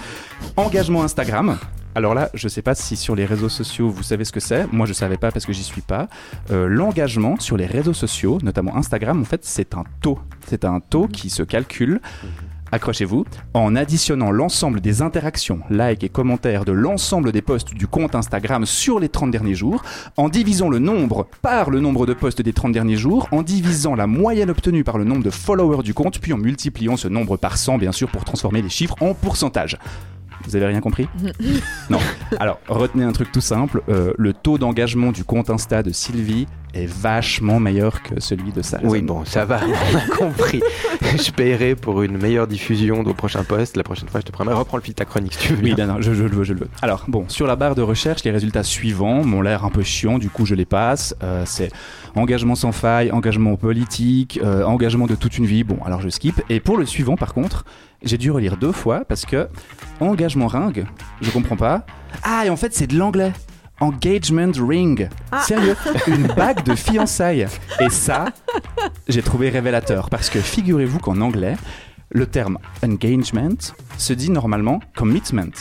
Engagement 0.55 1.03
Instagram. 1.03 1.57
Alors 1.95 2.13
là, 2.13 2.29
je 2.35 2.47
sais 2.47 2.61
pas 2.61 2.75
si 2.75 2.95
sur 2.95 3.15
les 3.15 3.25
réseaux 3.25 3.49
sociaux 3.49 3.89
vous 3.89 4.03
savez 4.03 4.23
ce 4.23 4.31
que 4.31 4.39
c'est. 4.39 4.71
Moi, 4.71 4.85
je 4.85 4.93
savais 4.93 5.17
pas 5.17 5.31
parce 5.31 5.45
que 5.45 5.53
j'y 5.53 5.63
suis 5.63 5.81
pas. 5.81 6.07
Euh, 6.51 6.67
L'engagement 6.67 7.39
sur 7.39 7.57
les 7.57 7.65
réseaux 7.65 7.93
sociaux, 7.93 8.37
notamment 8.43 8.75
Instagram, 8.75 9.19
en 9.19 9.25
fait, 9.25 9.43
c'est 9.43 9.73
un 9.73 9.83
taux. 10.01 10.19
C'est 10.45 10.63
un 10.63 10.79
taux 10.79 11.07
qui 11.07 11.31
se 11.31 11.41
calcule. 11.41 11.99
Accrochez-vous, 12.71 13.25
en 13.53 13.75
additionnant 13.75 14.29
l'ensemble 14.31 14.81
des 14.81 15.01
interactions, 15.01 15.59
likes 15.69 16.03
et 16.03 16.09
commentaires 16.09 16.65
de 16.65 16.73
l'ensemble 16.73 17.31
des 17.31 17.41
posts 17.41 17.73
du 17.73 17.87
compte 17.87 18.13
Instagram 18.13 18.65
sur 18.65 18.99
les 18.99 19.09
30 19.09 19.31
derniers 19.31 19.55
jours, 19.55 19.83
en 20.17 20.27
divisant 20.29 20.69
le 20.69 20.79
nombre 20.79 21.27
par 21.41 21.69
le 21.69 21.79
nombre 21.79 22.05
de 22.05 22.13
posts 22.13 22.41
des 22.41 22.53
30 22.53 22.73
derniers 22.73 22.97
jours, 22.97 23.27
en 23.31 23.41
divisant 23.41 23.95
la 23.95 24.07
moyenne 24.07 24.49
obtenue 24.49 24.83
par 24.83 24.97
le 24.97 25.05
nombre 25.05 25.23
de 25.23 25.29
followers 25.29 25.83
du 25.83 25.93
compte, 25.93 26.19
puis 26.19 26.33
en 26.33 26.37
multipliant 26.37 26.97
ce 26.97 27.07
nombre 27.07 27.37
par 27.37 27.57
100 27.57 27.77
bien 27.77 27.91
sûr 27.91 28.09
pour 28.09 28.25
transformer 28.25 28.61
les 28.61 28.69
chiffres 28.69 28.95
en 29.01 29.13
pourcentage. 29.13 29.77
Vous 30.45 30.55
avez 30.55 30.65
rien 30.67 30.81
compris? 30.81 31.07
Non. 31.89 31.99
Alors, 32.39 32.59
retenez 32.67 33.03
un 33.05 33.11
truc 33.13 33.31
tout 33.31 33.41
simple. 33.41 33.81
euh, 33.89 34.13
le 34.17 34.33
taux 34.33 34.57
d'engagement 34.57 35.11
du 35.13 35.23
compte 35.23 35.49
Insta 35.49 35.83
de 35.83 35.91
Sylvie 35.91 36.47
est 36.77 36.85
vachement 36.85 37.59
meilleur 37.59 38.01
que 38.01 38.19
celui 38.19 38.51
de 38.51 38.61
Sarah. 38.61 38.83
Oui, 38.85 39.01
bon, 39.01 39.25
ça 39.25 39.45
va, 39.45 39.59
on 39.93 39.97
a 39.97 40.15
compris. 40.15 40.61
je 41.01 41.31
paierai 41.31 41.75
pour 41.75 42.03
une 42.03 42.17
meilleure 42.17 42.47
diffusion 42.47 43.01
au 43.01 43.13
prochain 43.13 43.43
poste. 43.43 43.77
La 43.77 43.83
prochaine 43.83 44.09
fois, 44.09 44.19
je 44.19 44.25
te 44.25 44.31
promets. 44.31 44.53
Reprends 44.53 44.77
le 44.77 44.83
fil 44.83 44.93
de 44.93 44.97
ta 44.97 45.05
chronique 45.05 45.33
si 45.33 45.47
tu 45.47 45.53
veux. 45.53 45.63
Oui, 45.63 45.73
bien. 45.73 45.87
non, 45.87 45.95
non, 45.95 46.01
je, 46.01 46.13
je 46.13 46.23
le 46.23 46.29
veux, 46.29 46.43
je 46.43 46.53
le 46.53 46.61
veux. 46.61 46.69
Alors, 46.81 47.05
bon, 47.07 47.25
sur 47.27 47.47
la 47.47 47.55
barre 47.55 47.75
de 47.75 47.81
recherche, 47.81 48.23
les 48.23 48.31
résultats 48.31 48.63
suivants 48.63 49.23
m'ont 49.23 49.41
l'air 49.41 49.65
un 49.65 49.69
peu 49.69 49.83
chiants, 49.83 50.17
du 50.17 50.29
coup, 50.29 50.45
je 50.45 50.55
les 50.55 50.65
passe. 50.65 51.15
Euh, 51.23 51.43
c'est 51.45 51.71
engagement 52.15 52.55
sans 52.55 52.71
faille, 52.71 53.11
engagement 53.11 53.55
politique, 53.55 54.39
euh, 54.43 54.63
engagement 54.63 55.07
de 55.07 55.15
toute 55.15 55.37
une 55.37 55.45
vie. 55.45 55.63
Bon, 55.63 55.79
alors 55.85 56.01
je 56.01 56.09
skip. 56.09 56.41
Et 56.49 56.59
pour 56.59 56.77
le 56.77 56.85
suivant, 56.85 57.15
par 57.15 57.33
contre, 57.33 57.65
j'ai 58.03 58.17
dû 58.17 58.31
relire 58.31 58.57
deux 58.57 58.71
fois 58.71 59.03
parce 59.05 59.25
que 59.25 59.47
engagement 59.99 60.47
ringue, 60.47 60.85
je 61.21 61.31
comprends 61.31 61.57
pas. 61.57 61.85
Ah, 62.23 62.43
et 62.45 62.49
en 62.49 62.57
fait, 62.57 62.73
c'est 62.73 62.87
de 62.87 62.97
l'anglais. 62.97 63.33
Engagement 63.79 64.51
ring. 64.67 65.09
Sérieux, 65.43 65.75
une 66.07 66.27
bague 66.27 66.63
de 66.63 66.75
fiançailles. 66.75 67.47
Et 67.79 67.89
ça, 67.89 68.25
j'ai 69.07 69.21
trouvé 69.21 69.49
révélateur 69.49 70.09
parce 70.09 70.29
que 70.29 70.39
figurez-vous 70.39 70.99
qu'en 70.99 71.21
anglais, 71.21 71.55
le 72.11 72.25
terme 72.25 72.57
engagement 72.83 73.57
se 73.97 74.13
dit 74.13 74.31
normalement 74.31 74.79
commitment. 74.95 75.51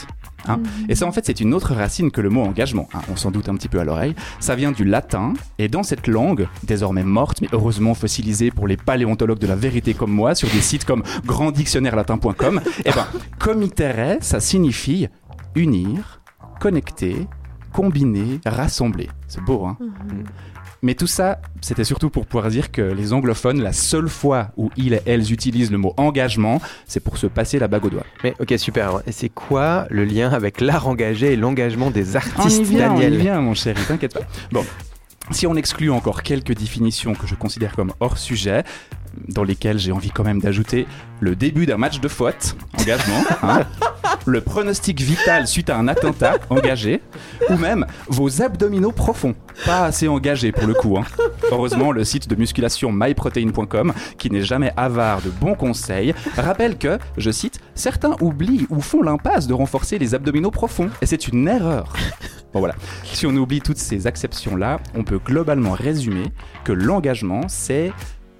hein. 0.49 0.61
Et 0.89 0.95
ça, 0.95 1.07
en 1.07 1.13
fait, 1.13 1.27
c'est 1.27 1.41
une 1.41 1.53
autre 1.53 1.75
racine 1.75 2.11
que 2.13 2.21
le 2.21 2.31
mot 2.31 2.43
engagement. 2.43 2.89
hein. 2.95 3.01
On 3.11 3.17
s'en 3.17 3.31
doute 3.33 3.49
un 3.49 3.55
petit 3.57 3.69
peu 3.69 3.81
à 3.81 3.85
l'oreille. 3.85 4.15
Ça 4.41 4.55
vient 4.55 4.71
du 4.73 4.85
latin, 4.85 5.33
et 5.59 5.69
dans 5.69 5.83
cette 5.83 6.07
langue, 6.07 6.47
désormais 6.63 7.03
morte, 7.03 7.41
mais 7.43 7.49
heureusement 7.53 7.95
fossilisée 7.95 8.51
pour 8.53 8.67
les 8.69 8.77
paléontologues 8.77 9.41
de 9.41 9.47
la 9.49 9.57
vérité 9.57 9.93
comme 9.93 10.13
moi, 10.13 10.35
sur 10.37 10.49
des 10.51 10.61
sites 10.61 10.85
comme 10.85 11.03
granddictionnairelatin.com, 11.27 12.61
eh 12.85 12.91
ben, 12.93 13.07
committere, 13.41 14.19
ça 14.21 14.39
signifie 14.41 15.09
unir, 15.57 16.21
connecter, 16.61 17.27
combiner, 17.77 18.41
rassembler. 18.47 19.11
C'est 19.29 19.43
beau, 19.43 19.67
hein 19.67 19.77
mais 20.83 20.95
tout 20.95 21.07
ça, 21.07 21.41
c'était 21.63 21.85
surtout 21.85 22.11
pour 22.11 22.27
pouvoir 22.27 22.49
dire 22.49 22.71
que 22.71 22.81
les 22.81 23.13
anglophones, 23.13 23.61
la 23.61 23.73
seule 23.73 24.09
fois 24.09 24.51
où 24.57 24.71
ils 24.77 24.95
et 24.95 25.01
elles 25.07 25.33
utilisent 25.33 25.73
le 25.73 25.79
mot 25.79 25.95
engagement, 25.97 26.61
c'est 26.87 27.01
pour 27.01 27.19
se 27.19 27.27
passer 27.27 27.59
la 27.59 27.67
bague 27.67 27.87
au 27.87 27.91
doigt. 27.91 28.05
Mais 28.23 28.35
ok, 28.39 28.55
super. 28.57 29.01
Et 29.07 29.13
c'est 29.13 29.31
quoi 29.31 29.87
le 29.91 30.05
lien 30.05 30.31
avec 30.33 30.61
l'art 30.61 30.87
engagé 30.87 31.33
et 31.33 31.37
l'engagement 31.37 31.91
des 31.91 32.11
On 32.11 32.13
y 32.13 32.17
artistes, 32.17 32.63
vient, 32.63 32.93
on 32.93 32.99
y 32.99 33.01
Daniel 33.01 33.17
vient, 33.17 33.41
mon 33.41 33.55
chéri, 33.55 33.81
t'inquiète 33.89 34.15
pas. 34.15 34.27
Bon, 34.53 34.65
si 35.31 35.47
on 35.47 35.57
exclut 35.57 35.91
encore 35.91 36.23
quelques 36.23 36.55
définitions 36.55 37.15
que 37.15 37.27
je 37.27 37.35
considère 37.35 37.75
comme 37.75 37.93
hors 37.99 38.19
sujet, 38.19 38.63
dans 39.29 39.45
lesquelles 39.45 39.79
j'ai 39.79 39.93
envie 39.93 40.11
quand 40.11 40.25
même 40.25 40.41
d'ajouter 40.41 40.87
le 41.21 41.35
début 41.35 41.67
d'un 41.67 41.77
match 41.77 42.01
de 42.01 42.09
faute, 42.09 42.57
engagement, 42.79 43.23
hein, 43.43 43.61
le 44.27 44.41
pronostic 44.41 45.01
vital 45.01 45.47
suite 45.47 45.71
à 45.71 45.77
un 45.79 45.89
attentat, 45.89 46.39
engagé, 46.51 47.01
ou 47.49 47.57
même 47.57 47.87
vos 48.09 48.43
abdominaux 48.43 48.93
profonds, 48.93 49.35
pas 49.65 49.85
assez 49.85 50.09
engagés 50.09 50.53
pour 50.53 50.67
le 50.67 50.75
coup. 50.75 50.99
hein. 50.99 51.05
Heureusement, 51.51 51.93
le 51.93 52.05
site 52.05 52.29
de 52.29 52.35
musculation 52.35 52.91
myprotein.com, 52.93 53.93
qui 54.19 54.31
n'est 54.31 54.43
jamais 54.43 54.73
avare 54.77 55.23
de 55.23 55.31
bons 55.31 55.55
conseils, 55.55 56.15
rappelle 56.37 56.77
que, 56.77 56.99
je 57.17 57.31
cite, 57.31 57.61
certains 57.75 58.17
oublient 58.21 58.67
ou 58.71 58.81
font 58.81 59.03
l'impasse 59.03 59.47
de 59.47 59.55
renforcer 59.55 59.99
les 59.99 60.15
abdominaux 60.15 60.51
profonds, 60.51 60.91
et 61.01 61.07
c'est 61.07 61.29
une 61.29 61.47
erreur. 61.49 61.93
Bon 62.53 62.61
voilà. 62.61 62.75
Si 63.05 63.27
on 63.27 63.37
oublie 63.37 63.61
toutes 63.61 63.79
ces 63.79 64.07
acceptions-là, 64.07 64.81
on 64.95 65.05
peut 65.05 65.19
globalement 65.25 65.73
résumer 65.73 66.25
que 66.65 66.73
l'engagement, 66.73 67.43
c'est 67.49 67.93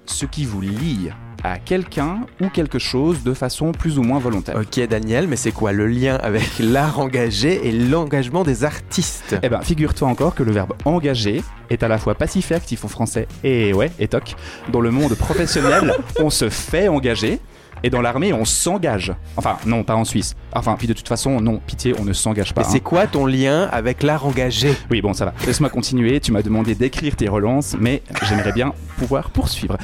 ce 0.09 0.25
qui 0.25 0.45
vous 0.45 0.61
lie 0.61 1.09
à 1.43 1.59
quelqu'un 1.59 2.21
ou 2.41 2.49
quelque 2.49 2.79
chose 2.79 3.23
de 3.23 3.33
façon 3.33 3.71
plus 3.71 3.99
ou 3.99 4.03
moins 4.03 4.19
volontaire. 4.19 4.55
Ok 4.55 4.85
Daniel, 4.87 5.27
mais 5.27 5.35
c'est 5.35 5.51
quoi 5.51 5.71
le 5.71 5.87
lien 5.87 6.15
avec 6.15 6.47
l'art 6.59 6.99
engagé 6.99 7.67
et 7.67 7.71
l'engagement 7.71 8.43
des 8.43 8.63
artistes? 8.63 9.35
Eh 9.43 9.49
ben, 9.49 9.61
figure-toi 9.61 10.07
encore 10.07 10.35
que 10.35 10.43
le 10.43 10.51
verbe 10.51 10.73
engager 10.85 11.43
est 11.69 11.83
à 11.83 11.87
la 11.87 11.97
fois 11.97 12.15
passif 12.15 12.51
et 12.51 12.55
actif 12.55 12.85
en 12.85 12.87
français. 12.87 13.27
Et 13.43 13.73
ouais, 13.73 13.91
et 13.99 14.07
toc. 14.07 14.35
Dans 14.71 14.81
le 14.81 14.91
monde 14.91 15.15
professionnel, 15.15 15.93
on 16.19 16.29
se 16.29 16.49
fait 16.49 16.87
engager. 16.87 17.39
Et 17.83 17.89
dans 17.89 18.01
l'armée, 18.01 18.33
on 18.33 18.45
s'engage. 18.45 19.13
Enfin, 19.35 19.57
non, 19.65 19.83
pas 19.83 19.95
en 19.95 20.05
Suisse. 20.05 20.35
Enfin, 20.53 20.75
puis 20.77 20.87
de 20.87 20.93
toute 20.93 21.07
façon, 21.07 21.39
non, 21.39 21.59
pitié, 21.65 21.93
on 21.99 22.03
ne 22.03 22.13
s'engage 22.13 22.53
pas. 22.53 22.61
Mais 22.61 22.67
c'est 22.69 22.77
hein. 22.77 22.81
quoi 22.83 23.07
ton 23.07 23.25
lien 23.25 23.69
avec 23.71 24.03
l'art 24.03 24.25
engagé? 24.25 24.75
Oui, 24.91 25.01
bon, 25.01 25.13
ça 25.13 25.25
va. 25.25 25.33
Laisse-moi 25.45 25.69
continuer. 25.69 26.19
Tu 26.19 26.31
m'as 26.31 26.41
demandé 26.41 26.75
d'écrire 26.75 27.15
tes 27.15 27.27
relances, 27.27 27.75
mais 27.79 28.01
j'aimerais 28.27 28.53
bien 28.53 28.73
pouvoir 28.97 29.29
poursuivre. 29.29 29.77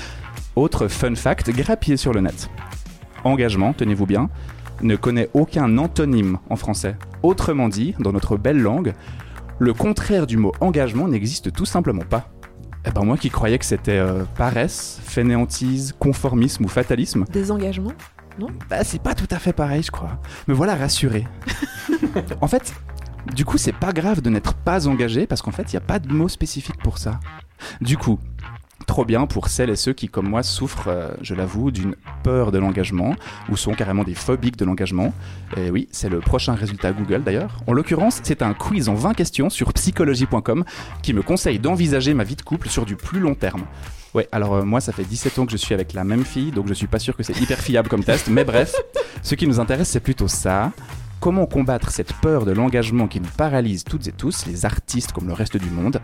Autre 0.56 0.88
fun 0.88 1.15
fact, 1.15 1.49
grappier 1.49 1.98
sur 1.98 2.14
le 2.14 2.22
net. 2.22 2.49
Engagement, 3.24 3.74
tenez-vous 3.74 4.06
bien, 4.06 4.30
ne 4.82 4.95
connaît 4.95 5.30
aucun 5.34 5.78
antonyme 5.78 6.38
en 6.49 6.56
français. 6.56 6.95
Autrement 7.24 7.70
dit, 7.70 7.95
dans 7.99 8.11
notre 8.11 8.38
belle 8.38 8.60
langue, 8.60 8.94
le 9.60 9.74
contraire 9.74 10.28
du 10.28 10.38
mot 10.38 10.52
engagement 10.60 11.07
n'existe 11.07 11.53
tout 11.53 11.65
simplement 11.65 12.03
pas. 12.07 12.30
Eh 12.86 12.92
ben 12.92 13.04
moi 13.04 13.18
qui 13.18 13.30
croyais 13.30 13.58
que 13.58 13.66
c'était 13.66 13.98
euh, 13.98 14.24
paresse, 14.36 15.00
fainéantise, 15.04 15.94
conformisme 16.00 16.66
ou 16.66 16.68
fatalisme, 16.68 17.26
Désengagement 17.32 17.94
bah 18.68 18.84
c'est 18.84 19.02
pas 19.02 19.14
tout 19.14 19.28
à 19.30 19.38
fait 19.38 19.54
pareil 19.54 19.84
je 19.84 19.92
crois. 19.92 20.20
Me 20.48 20.54
voilà 20.54 20.76
rassuré. 20.76 21.28
en 22.42 22.48
fait, 22.48 22.74
du 23.34 23.46
coup 23.46 23.58
c'est 23.58 23.74
pas 23.76 23.94
grave 23.94 24.22
de 24.22 24.30
n'être 24.30 24.54
pas 24.56 24.88
engagé 24.88 25.28
parce 25.28 25.42
qu'en 25.42 25.52
fait 25.52 25.72
il 25.72 25.76
n'y 25.76 25.84
a 25.84 25.86
pas 25.86 26.00
de 26.00 26.12
mot 26.12 26.28
spécifique 26.28 26.82
pour 26.82 26.98
ça. 26.98 27.20
Du 27.80 27.98
coup, 27.98 28.20
trop 28.86 29.06
bien 29.06 29.26
pour 29.28 29.48
celles 29.48 29.70
et 29.70 29.76
ceux 29.76 29.94
qui 29.94 30.08
comme 30.08 30.30
moi 30.30 30.44
souffrent, 30.44 30.88
euh, 30.88 31.12
je 31.22 31.36
l'avoue, 31.36 31.72
d'une 31.72 31.96
peur 32.24 32.52
de 32.52 32.58
l'engagement 32.58 33.16
ou 33.50 33.58
sont 33.58 33.74
carrément 33.74 34.04
des 34.04 34.16
phobiques 34.16 34.58
de 34.58 34.66
l'engagement. 34.66 35.14
Et 35.58 35.70
oui, 35.70 35.88
c'est 35.92 36.10
le 36.10 36.20
prochain 36.20 36.54
résultat 36.54 36.92
Google 36.92 37.24
d'ailleurs. 37.24 37.60
En 37.68 37.74
l'occurrence, 37.74 38.20
c'est 38.24 38.42
un 38.42 38.54
quiz 38.54 38.90
en 38.90 38.96
20 38.96 39.14
questions 39.14 39.50
sur 39.50 39.74
psychologie.com 39.74 40.64
qui 41.02 41.14
me 41.14 41.22
conseille 41.22 41.60
d'envisager 41.60 42.14
ma 42.14 42.24
vie 42.24 42.36
de 42.36 42.42
couple 42.42 42.70
sur 42.70 42.86
du 42.86 42.96
plus 42.96 43.20
long 43.20 43.36
terme. 43.36 43.64
Ouais, 44.14 44.28
alors 44.32 44.54
euh, 44.56 44.64
moi 44.64 44.80
ça 44.80 44.92
fait 44.92 45.06
17 45.06 45.40
ans 45.40 45.46
que 45.46 45.52
je 45.52 45.58
suis 45.58 45.74
avec 45.74 45.94
la 45.94 46.04
même 46.04 46.24
fille, 46.24 46.52
donc 46.52 46.68
je 46.68 46.74
suis 46.74 46.88
pas 46.88 47.00
sûr 47.00 47.18
que 47.18 47.24
c'est 47.24 47.40
hyper 47.42 47.60
fiable 47.60 47.90
comme 47.90 48.04
test, 48.04 48.28
mais 48.30 48.44
bref, 48.44 48.76
ce 49.24 49.34
qui 49.34 49.48
nous 49.48 49.60
intéresse 49.60 49.90
c'est 49.90 50.00
plutôt 50.00 50.28
ça. 50.28 50.72
Comment 51.20 51.46
combattre 51.46 51.90
cette 51.90 52.12
peur 52.16 52.44
de 52.44 52.52
l'engagement 52.52 53.08
qui 53.08 53.22
nous 53.22 53.30
paralyse 53.38 53.86
toutes 53.86 54.08
et 54.08 54.12
tous, 54.12 54.46
les 54.46 54.66
artistes 54.66 55.14
comme 55.14 55.28
le 55.28 55.34
reste 55.34 55.56
du 55.56 55.70
monde? 55.70 56.02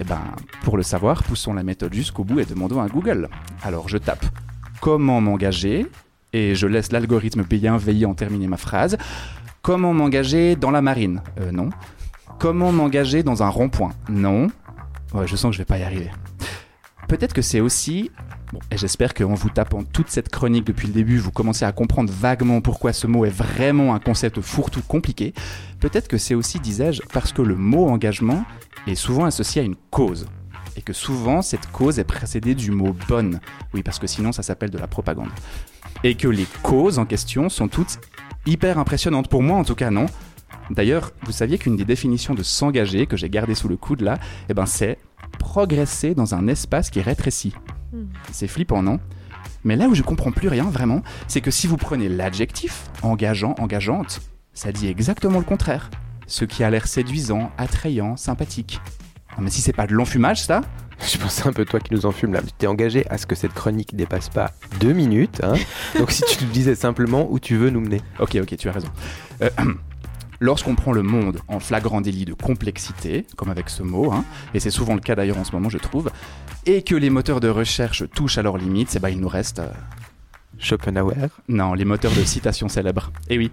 Eh 0.00 0.04
ben, 0.04 0.20
pour 0.62 0.78
le 0.78 0.82
savoir, 0.82 1.22
poussons 1.22 1.52
la 1.52 1.62
méthode 1.62 1.92
jusqu'au 1.92 2.24
bout 2.24 2.40
et 2.40 2.46
demandons 2.46 2.80
à 2.80 2.88
Google. 2.88 3.28
Alors 3.62 3.88
je 3.88 3.98
tape 3.98 4.24
comment 4.80 5.20
m'engager 5.20 5.86
et 6.32 6.54
je 6.54 6.66
laisse 6.66 6.90
l'algorithme 6.90 7.42
bienveillant 7.42 8.14
terminer 8.14 8.46
ma 8.46 8.56
phrase. 8.56 8.96
Comment 9.60 9.92
m'engager 9.92 10.56
dans 10.56 10.70
la 10.70 10.80
marine? 10.80 11.20
Euh, 11.38 11.52
non. 11.52 11.68
Comment 12.38 12.72
m'engager 12.72 13.22
dans 13.22 13.42
un 13.42 13.50
rond-point 13.50 13.92
Non. 14.08 14.48
Ouais, 15.12 15.26
je 15.26 15.36
sens 15.36 15.50
que 15.50 15.56
je 15.56 15.58
vais 15.58 15.66
pas 15.66 15.78
y 15.78 15.82
arriver. 15.82 16.10
Peut-être 17.08 17.34
que 17.34 17.42
c'est 17.42 17.60
aussi, 17.60 18.10
bon, 18.52 18.58
et 18.70 18.76
j'espère 18.76 19.14
qu'en 19.14 19.34
vous 19.34 19.50
tapant 19.50 19.82
toute 19.82 20.08
cette 20.08 20.28
chronique 20.28 20.66
depuis 20.66 20.86
le 20.86 20.92
début, 20.92 21.18
vous 21.18 21.30
commencez 21.30 21.64
à 21.64 21.72
comprendre 21.72 22.12
vaguement 22.12 22.60
pourquoi 22.60 22.92
ce 22.92 23.06
mot 23.06 23.24
est 23.24 23.30
vraiment 23.30 23.94
un 23.94 23.98
concept 23.98 24.40
fourre-tout 24.40 24.82
compliqué. 24.82 25.34
Peut-être 25.80 26.08
que 26.08 26.18
c'est 26.18 26.34
aussi, 26.34 26.60
disais-je, 26.60 27.02
parce 27.12 27.32
que 27.32 27.42
le 27.42 27.56
mot 27.56 27.88
engagement 27.88 28.44
est 28.86 28.94
souvent 28.94 29.24
associé 29.24 29.62
à 29.62 29.64
une 29.64 29.76
cause. 29.90 30.26
Et 30.76 30.82
que 30.82 30.92
souvent, 30.92 31.42
cette 31.42 31.70
cause 31.72 31.98
est 31.98 32.04
précédée 32.04 32.54
du 32.54 32.70
mot 32.70 32.94
bonne. 33.08 33.40
Oui, 33.74 33.82
parce 33.82 33.98
que 33.98 34.06
sinon, 34.06 34.32
ça 34.32 34.42
s'appelle 34.42 34.70
de 34.70 34.78
la 34.78 34.86
propagande. 34.86 35.28
Et 36.04 36.14
que 36.14 36.28
les 36.28 36.46
causes 36.62 36.98
en 36.98 37.06
question 37.06 37.48
sont 37.48 37.68
toutes 37.68 37.98
hyper 38.46 38.78
impressionnantes. 38.78 39.28
Pour 39.28 39.42
moi, 39.42 39.58
en 39.58 39.64
tout 39.64 39.74
cas, 39.74 39.90
non. 39.90 40.06
D'ailleurs, 40.70 41.10
vous 41.22 41.32
saviez 41.32 41.58
qu'une 41.58 41.76
des 41.76 41.84
définitions 41.84 42.34
de 42.34 42.42
s'engager, 42.42 43.06
que 43.06 43.16
j'ai 43.16 43.28
gardé 43.28 43.54
sous 43.54 43.68
le 43.68 43.76
coude 43.76 44.02
là, 44.02 44.18
eh 44.48 44.54
ben, 44.54 44.66
c'est 44.66 44.98
progresser 45.38 46.14
dans 46.14 46.34
un 46.34 46.46
espace 46.46 46.90
qui 46.90 47.00
rétrécit. 47.00 47.52
Hmm. 47.92 48.04
C'est 48.32 48.48
flippant, 48.48 48.82
non? 48.82 49.00
Mais 49.64 49.76
là 49.76 49.86
où 49.88 49.94
je 49.94 50.02
comprends 50.02 50.32
plus 50.32 50.48
rien 50.48 50.64
vraiment, 50.64 51.02
c'est 51.28 51.40
que 51.40 51.50
si 51.50 51.66
vous 51.66 51.76
prenez 51.76 52.08
l'adjectif 52.08 52.84
engageant, 53.02 53.54
engageante, 53.58 54.20
ça 54.54 54.72
dit 54.72 54.88
exactement 54.88 55.38
le 55.38 55.44
contraire. 55.44 55.90
Ce 56.26 56.44
qui 56.44 56.62
a 56.64 56.70
l'air 56.70 56.86
séduisant, 56.86 57.50
attrayant, 57.58 58.16
sympathique. 58.16 58.80
Non, 59.36 59.44
mais 59.44 59.50
si 59.50 59.60
c'est 59.60 59.72
pas 59.72 59.86
de 59.86 59.94
l'enfumage, 59.94 60.42
ça? 60.42 60.62
Je 61.00 61.16
pensais 61.18 61.48
un 61.48 61.52
peu 61.52 61.64
toi 61.64 61.80
qui 61.80 61.94
nous 61.94 62.04
enfume 62.04 62.32
là. 62.34 62.42
Tu 62.42 62.52
t'es 62.52 62.66
engagé 62.66 63.08
à 63.08 63.16
ce 63.16 63.26
que 63.26 63.34
cette 63.34 63.54
chronique 63.54 63.96
dépasse 63.96 64.28
pas 64.28 64.52
deux 64.80 64.92
minutes. 64.92 65.40
hein. 65.42 65.54
Donc 65.98 66.10
si 66.10 66.22
tu 66.28 66.44
nous 66.44 66.50
disais 66.50 66.74
simplement 66.74 67.26
où 67.30 67.38
tu 67.38 67.56
veux 67.56 67.70
nous 67.70 67.80
mener. 67.80 68.02
Ok, 68.18 68.36
ok, 68.40 68.56
tu 68.56 68.68
as 68.68 68.72
raison. 68.72 68.88
Euh, 69.42 69.48
Lorsqu'on 70.40 70.74
prend 70.74 70.92
le 70.92 71.02
monde 71.02 71.38
en 71.48 71.60
flagrant 71.60 72.00
délit 72.00 72.24
de 72.24 72.32
complexité, 72.32 73.26
comme 73.36 73.50
avec 73.50 73.68
ce 73.68 73.82
mot, 73.82 74.10
hein, 74.10 74.24
et 74.54 74.60
c'est 74.60 74.70
souvent 74.70 74.94
le 74.94 75.00
cas 75.00 75.14
d'ailleurs 75.14 75.38
en 75.38 75.44
ce 75.44 75.52
moment, 75.52 75.68
je 75.68 75.78
trouve, 75.78 76.10
et 76.66 76.82
que 76.82 76.94
les 76.94 77.10
moteurs 77.10 77.40
de 77.40 77.48
recherche 77.48 78.04
touchent 78.14 78.38
à 78.38 78.42
leurs 78.42 78.56
limites, 78.56 78.94
eh 78.96 78.98
ben, 78.98 79.10
il 79.10 79.20
nous 79.20 79.28
reste. 79.28 79.58
euh, 79.58 79.68
Schopenhauer. 80.58 81.28
Non, 81.48 81.72
les 81.74 81.84
moteurs 81.86 82.12
de 82.12 82.22
citation 82.22 82.68
célèbres. 82.68 83.10
Et 83.28 83.38
oui. 83.38 83.50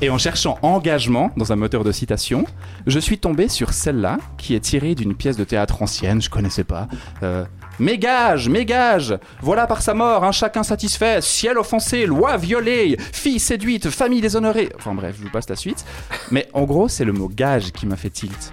Et 0.00 0.08
en 0.10 0.18
cherchant 0.18 0.58
engagement 0.62 1.32
dans 1.36 1.52
un 1.52 1.56
moteur 1.56 1.82
de 1.82 1.90
citation, 1.90 2.44
je 2.86 2.98
suis 3.00 3.18
tombé 3.18 3.48
sur 3.48 3.72
celle-là, 3.72 4.18
qui 4.38 4.54
est 4.54 4.60
tirée 4.60 4.94
d'une 4.94 5.14
pièce 5.16 5.36
de 5.36 5.44
théâtre 5.44 5.82
ancienne, 5.82 6.22
je 6.22 6.30
connaissais 6.30 6.62
pas. 6.64 6.86
Euh, 7.24 7.44
mes 7.80 7.98
gages 7.98 9.18
Voilà 9.40 9.66
par 9.66 9.82
sa 9.82 9.94
mort, 9.94 10.24
un 10.24 10.32
chacun 10.32 10.62
satisfait, 10.62 11.20
ciel 11.20 11.58
offensé, 11.58 12.06
loi 12.06 12.36
violée, 12.36 12.96
fille 13.12 13.40
séduite, 13.40 13.90
famille 13.90 14.20
déshonorée. 14.20 14.70
Enfin 14.76 14.94
bref, 14.94 15.16
je 15.18 15.24
vous 15.24 15.30
passe 15.30 15.48
la 15.48 15.56
suite. 15.56 15.84
Mais 16.30 16.48
en 16.52 16.64
gros, 16.64 16.88
c'est 16.88 17.04
le 17.04 17.12
mot 17.12 17.28
gage 17.28 17.72
qui 17.72 17.86
m'a 17.86 17.96
fait 17.96 18.10
tilt. 18.10 18.52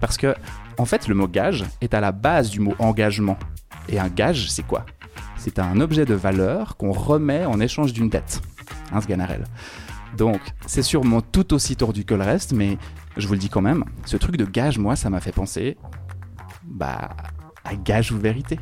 Parce 0.00 0.16
que, 0.16 0.34
en 0.78 0.84
fait, 0.84 1.08
le 1.08 1.14
mot 1.14 1.28
gage 1.28 1.64
est 1.80 1.94
à 1.94 2.00
la 2.00 2.12
base 2.12 2.50
du 2.50 2.60
mot 2.60 2.74
engagement. 2.78 3.38
Et 3.88 3.98
un 3.98 4.08
gage, 4.08 4.50
c'est 4.50 4.66
quoi? 4.66 4.86
C'est 5.36 5.58
un 5.58 5.80
objet 5.80 6.04
de 6.04 6.14
valeur 6.14 6.76
qu'on 6.76 6.92
remet 6.92 7.44
en 7.44 7.60
échange 7.60 7.92
d'une 7.92 8.08
dette. 8.08 8.40
Hein, 8.92 9.00
Sganarelle. 9.00 9.44
Donc, 10.16 10.40
c'est 10.66 10.82
sûrement 10.82 11.20
tout 11.20 11.54
aussi 11.54 11.76
tordu 11.76 12.04
que 12.04 12.14
le 12.14 12.24
reste, 12.24 12.52
mais 12.52 12.78
je 13.16 13.26
vous 13.26 13.34
le 13.34 13.38
dis 13.38 13.48
quand 13.48 13.60
même, 13.60 13.84
ce 14.04 14.16
truc 14.16 14.36
de 14.36 14.44
gage, 14.44 14.78
moi, 14.78 14.96
ça 14.96 15.10
m'a 15.10 15.20
fait 15.20 15.32
penser. 15.32 15.76
Bah. 16.64 17.10
Gage 17.74 18.12
ou 18.12 18.18
vérité. 18.18 18.58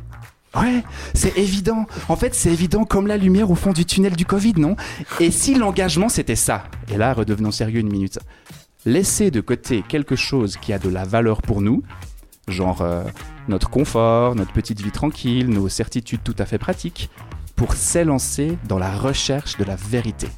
Ouais, 0.55 0.83
c'est 1.13 1.37
évident. 1.37 1.85
En 2.07 2.15
fait, 2.15 2.33
c'est 2.33 2.51
évident 2.51 2.83
comme 2.83 3.05
la 3.05 3.17
lumière 3.17 3.51
au 3.51 3.55
fond 3.55 3.71
du 3.71 3.85
tunnel 3.85 4.15
du 4.15 4.25
Covid, 4.25 4.53
non? 4.57 4.75
Et 5.19 5.29
si 5.29 5.53
l'engagement 5.55 6.09
c'était 6.09 6.35
ça? 6.35 6.63
Et 6.91 6.97
là, 6.97 7.13
redevenons 7.13 7.51
sérieux 7.51 7.79
une 7.79 7.91
minute. 7.91 8.19
Laisser 8.85 9.29
de 9.29 9.41
côté 9.41 9.83
quelque 9.87 10.15
chose 10.15 10.57
qui 10.57 10.73
a 10.73 10.79
de 10.79 10.89
la 10.89 11.03
valeur 11.05 11.41
pour 11.43 11.61
nous, 11.61 11.83
genre 12.47 12.81
euh, 12.81 13.03
notre 13.47 13.69
confort, 13.69 14.35
notre 14.35 14.53
petite 14.53 14.81
vie 14.81 14.91
tranquille, 14.91 15.49
nos 15.49 15.69
certitudes 15.69 16.21
tout 16.23 16.35
à 16.39 16.45
fait 16.45 16.57
pratiques, 16.57 17.11
pour 17.55 17.73
s'élancer 17.73 18.57
dans 18.67 18.79
la 18.79 18.91
recherche 18.91 19.57
de 19.57 19.65
la 19.65 19.75
vérité. 19.75 20.29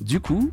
Du 0.00 0.20
coup, 0.20 0.50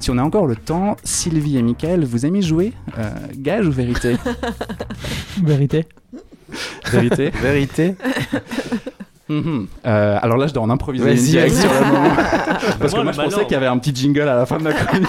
si 0.00 0.10
on 0.10 0.18
a 0.18 0.22
encore 0.22 0.46
le 0.46 0.56
temps, 0.56 0.96
Sylvie 1.04 1.56
et 1.58 1.62
Mickaël, 1.62 2.04
vous 2.04 2.24
aimez 2.26 2.42
jouer 2.42 2.72
Euh, 2.98 3.10
Gage 3.36 3.66
ou 3.66 3.72
vérité 3.72 4.16
Vérité. 5.42 5.86
Vérité 6.90 7.30
Vérité. 7.42 7.94
Mhm. 9.28 9.66
Euh, 9.86 10.18
alors 10.22 10.38
là, 10.38 10.46
je 10.46 10.54
dois 10.54 10.62
en 10.62 10.70
improviser 10.70 11.04
Vas-y, 11.04 11.18
une 11.18 11.24
direct 11.24 11.54
sur 11.54 11.70
le 11.70 11.86
moment. 11.86 12.14
Parce 12.80 12.94
que 12.94 13.00
Moi, 13.02 13.12
je 13.12 13.20
pensais 13.20 13.42
qu'il 13.42 13.52
y 13.52 13.56
avait 13.56 13.66
un 13.66 13.76
petit 13.78 13.94
jingle 13.94 14.22
à 14.22 14.36
la 14.36 14.46
fin 14.46 14.56
de 14.58 14.62
ma 14.62 14.72
chronique. 14.72 15.06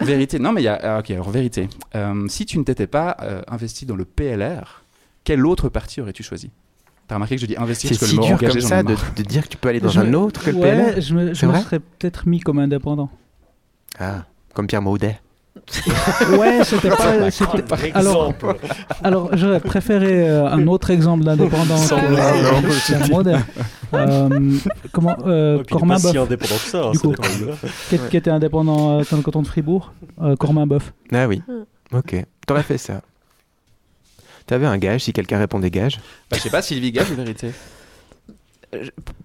vérité. 0.00 0.38
Non, 0.38 0.52
mais 0.52 0.60
il 0.60 0.64
y 0.64 0.68
a. 0.68 0.78
ah, 0.82 0.98
ok, 0.98 1.10
alors 1.12 1.30
vérité. 1.30 1.68
Euh, 1.94 2.26
si 2.28 2.44
tu 2.44 2.58
ne 2.58 2.64
t'étais 2.64 2.86
pas 2.86 3.16
euh, 3.22 3.40
investi 3.48 3.86
dans 3.86 3.96
le 3.96 4.04
PLR, 4.04 4.82
quelle 5.24 5.46
autre 5.46 5.70
partie 5.70 6.00
aurais-tu 6.02 6.22
choisi? 6.22 6.50
T'as 7.08 7.14
remarqué 7.14 7.36
que 7.36 7.40
je 7.40 7.46
dis 7.46 7.56
investir 7.56 7.88
C'est 7.90 7.98
parce 7.98 8.00
que 8.00 8.06
si 8.10 8.16
le 8.16 8.20
mot 8.20 8.34
engagé, 8.36 8.52
comme 8.60 8.68
ça 8.68 8.82
de, 8.82 8.94
dire 9.22 9.44
que 9.44 9.48
tu 9.48 9.56
peux 9.56 9.70
aller 9.70 9.80
dans 9.80 9.88
Je 9.88 10.00
un 10.00 10.04
me- 10.04 10.16
autre 10.18 10.44
que 10.44 10.50
le 10.50 10.56
ouais, 10.58 10.92
PLR. 10.92 11.00
je 11.00 11.14
me, 11.14 11.28
je 11.34 11.46
serais 11.46 11.80
peut-être 11.80 12.28
mis 12.28 12.40
comme 12.40 12.58
indépendant. 12.58 13.08
Ah, 13.98 14.24
comme 14.54 14.66
Pierre 14.66 14.82
Maudet. 14.82 15.20
Ouais, 16.38 16.64
c'était 16.64 16.88
pas. 16.88 17.30
c'était- 17.30 17.62
Alors, 17.94 18.32
alors 19.04 19.36
j'aurais 19.36 19.60
préféré 19.60 20.28
euh, 20.28 20.46
un 20.48 20.66
autre 20.66 20.90
exemple 20.90 21.24
d'indépendant 21.24 21.76
Sans 21.76 22.00
que 22.00 22.06
euh, 22.06 22.60
Non, 22.62 22.68
Pierre 22.86 23.08
Maudet. 23.08 23.36
Euh, 23.94 24.56
comment 24.90 25.14
euh, 25.26 25.58
Ouais, 25.58 25.64
Cormain 25.64 25.96
pas 25.96 26.00
si 26.00 26.14
Boeuf, 26.14 26.24
indépendant 26.24 26.54
que 26.54 26.60
ça. 26.70 26.82
hein, 26.82 26.90
Du 26.92 26.98
ça 26.98 27.08
coup. 27.08 27.14
qui, 28.08 28.16
était 28.16 28.30
indépendant 28.30 29.00
euh, 29.00 29.02
dans 29.10 29.18
le 29.18 29.22
canton 29.22 29.42
de 29.42 29.46
Fribourg. 29.46 29.92
Euh, 30.22 30.34
Cormain 30.34 30.66
Boeuf. 30.66 30.94
Ah 31.12 31.28
oui. 31.28 31.42
Hmm. 31.46 31.96
Ok. 31.98 32.16
T'aurais 32.46 32.62
fait 32.62 32.78
ça. 32.78 33.02
T'avais 34.46 34.64
un 34.64 34.78
gage 34.78 35.02
si 35.02 35.12
quelqu'un 35.12 35.38
répondait 35.38 35.70
gage 35.70 36.00
Bah, 36.30 36.38
je 36.38 36.42
sais 36.42 36.48
pas, 36.48 36.62
Sylvie 36.62 36.90
Gage 36.90 37.10
ou 37.10 37.16
vérité 37.16 37.50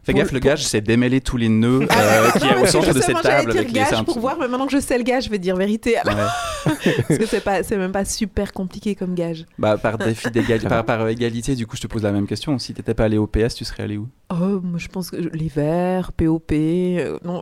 Fais 0.04 0.14
gaffe, 0.14 0.32
le 0.34 0.40
gage, 0.40 0.66
c'est 0.66 0.82
démêler 0.82 1.22
tous 1.22 1.38
les 1.38 1.48
nœuds 1.48 1.82
euh, 1.90 2.32
qui 2.40 2.46
est 2.46 2.56
au 2.62 2.66
centre 2.66 2.94
de 2.94 3.00
cette 3.02 3.22
table. 3.22 3.52
Avec 3.52 3.68
les 3.68 3.74
gage 3.74 4.04
pour 4.04 4.20
voir, 4.20 4.38
mais 4.40 4.48
maintenant 4.48 4.68
que 4.68 4.74
je 4.74 4.80
sais 4.82 4.98
le 4.98 5.04
gage, 5.04 5.26
je 5.26 5.30
vais 5.30 5.40
dire 5.40 5.56
vérité. 5.56 5.98
Alors. 5.98 6.30
Parce 6.66 7.18
que 7.20 7.26
c'est 7.26 7.40
pas, 7.42 7.64
c'est 7.64 7.78
même 7.78 7.92
pas 7.94 8.04
super 8.04 8.52
compliqué 8.52 8.94
comme 8.96 9.16
gage. 9.16 9.46
Bah, 9.58 9.78
par 9.78 9.98
défi 9.98 10.30
d'égalité, 10.32 10.68
par, 10.68 10.84
par 10.86 11.08
égalité, 11.08 11.56
du 11.56 11.66
coup, 11.66 11.78
je 11.78 11.82
te 11.82 11.88
pose 11.88 12.04
la 12.04 12.12
même 12.12 12.28
question. 12.28 12.58
Si 12.60 12.74
t'étais 12.74 12.94
pas 12.94 13.06
allé 13.06 13.18
au 13.18 13.26
PS, 13.28 13.56
tu 13.56 13.64
serais 13.64 13.84
allé 13.84 13.98
où? 13.98 14.08
Oh, 14.32 14.60
moi, 14.62 14.78
je 14.80 14.88
pense 14.90 15.10
que 15.12 15.22
je- 15.22 15.30
les 15.30 15.48
verts, 15.48 16.12
POP. 16.12 16.52
euh, 16.52 17.18
non, 17.24 17.42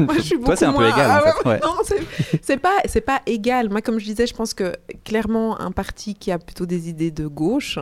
moi, 0.00 0.14
je 0.16 0.22
suis 0.22 0.34
beaucoup 0.36 0.46
Toi, 0.46 0.56
c'est 0.56 0.64
un 0.66 0.72
peu 0.72 0.86
égal, 0.88 1.10
en 1.10 1.14
Ah 1.14 1.32
fait, 1.42 1.48
ouais. 1.48 1.60
Non, 1.62 1.74
c'est- 1.84 2.38
c'est 2.42 2.56
pas, 2.58 2.78
c'est 2.86 3.00
pas 3.00 3.20
égal. 3.26 3.70
Moi, 3.70 3.80
comme 3.80 3.98
je 4.00 4.04
disais, 4.06 4.26
je 4.26 4.34
pense 4.34 4.54
que 4.54 4.74
clairement, 5.04 5.60
un 5.60 5.70
parti 5.70 6.14
qui 6.14 6.32
a 6.32 6.38
plutôt 6.38 6.66
des 6.66 6.88
idées 6.88 7.10
de 7.12 7.26
gauche. 7.28 7.78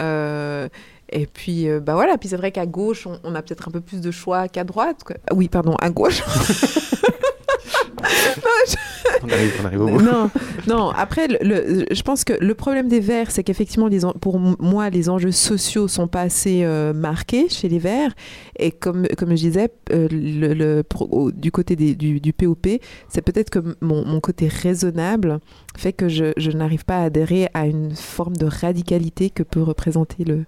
euh, 0.00 0.68
et 1.10 1.26
puis, 1.26 1.68
euh, 1.68 1.80
bah 1.80 1.94
voilà. 1.94 2.18
Puis 2.18 2.28
c'est 2.30 2.36
vrai 2.36 2.52
qu'à 2.52 2.66
gauche, 2.66 3.06
on, 3.06 3.18
on 3.24 3.34
a 3.34 3.42
peut-être 3.42 3.68
un 3.68 3.70
peu 3.70 3.80
plus 3.80 4.00
de 4.00 4.10
choix 4.10 4.48
qu'à 4.48 4.64
droite. 4.64 5.02
quoi. 5.04 5.16
Ah 5.30 5.34
Oui, 5.34 5.48
pardon, 5.48 5.74
à 5.80 5.90
gauche. 5.90 6.22
On 9.22 9.28
arrive, 9.28 9.52
on 9.60 9.64
arrive 9.64 9.80
au 9.80 9.86
bout. 9.88 10.02
non, 10.02 10.30
non. 10.68 10.90
Après, 10.90 11.26
le, 11.26 11.38
le- 11.42 11.86
je 11.90 12.02
pense 12.02 12.22
que 12.24 12.34
le 12.38 12.54
problème 12.54 12.88
des 12.88 13.00
Verts, 13.00 13.30
c'est 13.30 13.42
qu'effectivement, 13.42 13.88
les 13.88 14.04
en- 14.04 14.12
pour 14.12 14.38
moi, 14.38 14.90
les 14.90 15.08
enjeux 15.08 15.32
sociaux 15.32 15.88
sont 15.88 16.06
pas 16.06 16.20
assez 16.22 16.62
euh, 16.64 16.92
marqués 16.92 17.48
chez 17.48 17.68
les 17.68 17.78
Verts. 17.78 18.12
Et 18.58 18.70
comme, 18.70 19.06
comme 19.16 19.30
je 19.30 19.34
disais, 19.36 19.70
euh, 19.92 20.06
le, 20.10 20.54
le 20.54 20.82
pro- 20.82 21.08
au- 21.10 21.32
du 21.32 21.50
côté 21.50 21.74
des- 21.76 21.94
du, 21.94 22.20
du 22.20 22.32
POP, 22.32 22.66
c'est 23.08 23.22
peut-être 23.22 23.50
que 23.50 23.58
mon, 23.80 24.04
mon 24.04 24.20
côté 24.20 24.48
raisonnable 24.48 25.40
fait 25.76 25.92
que 25.92 26.08
je, 26.08 26.32
je 26.36 26.50
n'arrive 26.50 26.84
pas 26.84 26.98
à 26.98 27.02
adhérer 27.04 27.48
à 27.54 27.66
une 27.66 27.94
forme 27.96 28.36
de 28.36 28.46
radicalité 28.46 29.30
que 29.30 29.42
peut 29.42 29.62
représenter 29.62 30.24
le, 30.24 30.44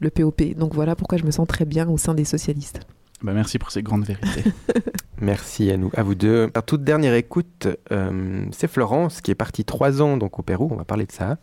le 0.00 0.10
POP. 0.10 0.42
Donc 0.56 0.74
voilà 0.74 0.94
pourquoi 0.96 1.18
je 1.18 1.24
me 1.24 1.30
sens 1.30 1.46
très 1.46 1.64
bien 1.64 1.88
au 1.88 1.96
sein 1.98 2.14
des 2.14 2.24
socialistes. 2.24 2.80
Bah, 3.22 3.32
merci 3.32 3.58
pour 3.58 3.70
ces 3.72 3.82
grandes 3.82 4.04
vérités. 4.04 4.44
Merci 5.20 5.72
à, 5.72 5.76
nous, 5.76 5.90
à 5.96 6.04
vous 6.04 6.14
deux. 6.14 6.48
Toute 6.64 6.84
dernière 6.84 7.14
écoute, 7.14 7.66
euh, 7.90 8.44
c'est 8.52 8.68
Florence 8.70 9.20
qui 9.20 9.32
est 9.32 9.34
partie 9.34 9.64
trois 9.64 10.00
ans 10.00 10.16
donc 10.16 10.38
au 10.38 10.42
Pérou. 10.42 10.68
On 10.70 10.76
va 10.76 10.84
parler 10.84 11.06
de 11.06 11.10
ça. 11.10 11.38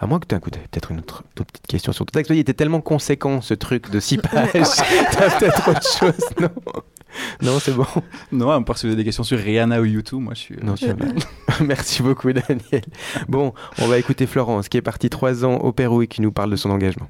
À 0.00 0.06
moins 0.06 0.18
que 0.20 0.26
tu 0.26 0.34
aies 0.34 0.40
peut-être 0.40 0.92
une 0.92 1.00
autre, 1.00 1.24
toute 1.34 1.48
petite 1.52 1.66
question 1.66 1.92
sur 1.92 2.06
ton 2.06 2.12
texte. 2.12 2.30
Il 2.30 2.38
était 2.38 2.54
tellement 2.54 2.80
conséquent 2.80 3.42
ce 3.42 3.52
truc 3.52 3.90
de 3.90 4.00
six 4.00 4.16
pages. 4.32 4.48
T'as 5.12 5.38
peut-être 5.38 5.68
autre 5.68 5.82
chose, 5.98 6.24
non? 6.40 6.48
Non, 7.42 7.58
c'est 7.60 7.72
bon. 7.72 7.84
non, 8.32 8.48
à 8.50 8.62
part 8.62 8.78
si 8.78 8.86
vous 8.86 8.92
avez 8.92 8.96
des 9.02 9.04
questions 9.04 9.24
sur 9.24 9.38
Rihanna 9.38 9.80
ou 9.82 9.84
YouTube, 9.84 10.20
moi 10.20 10.32
je 10.34 10.40
suis. 10.40 10.54
euh, 10.54 10.60
Non, 10.64 10.74
tu 10.74 10.88
as 10.88 10.94
bien. 10.94 11.12
Merci 11.66 12.02
beaucoup, 12.02 12.32
Daniel. 12.32 12.82
Bon, 13.28 13.52
on 13.82 13.88
va 13.88 13.98
écouter 13.98 14.26
Florence 14.26 14.70
qui 14.70 14.78
est 14.78 14.82
partie 14.82 15.10
trois 15.10 15.44
ans 15.44 15.56
au 15.56 15.72
Pérou 15.72 16.00
et 16.00 16.06
qui 16.06 16.22
nous 16.22 16.32
parle 16.32 16.50
de 16.50 16.56
son 16.56 16.70
engagement. 16.70 17.08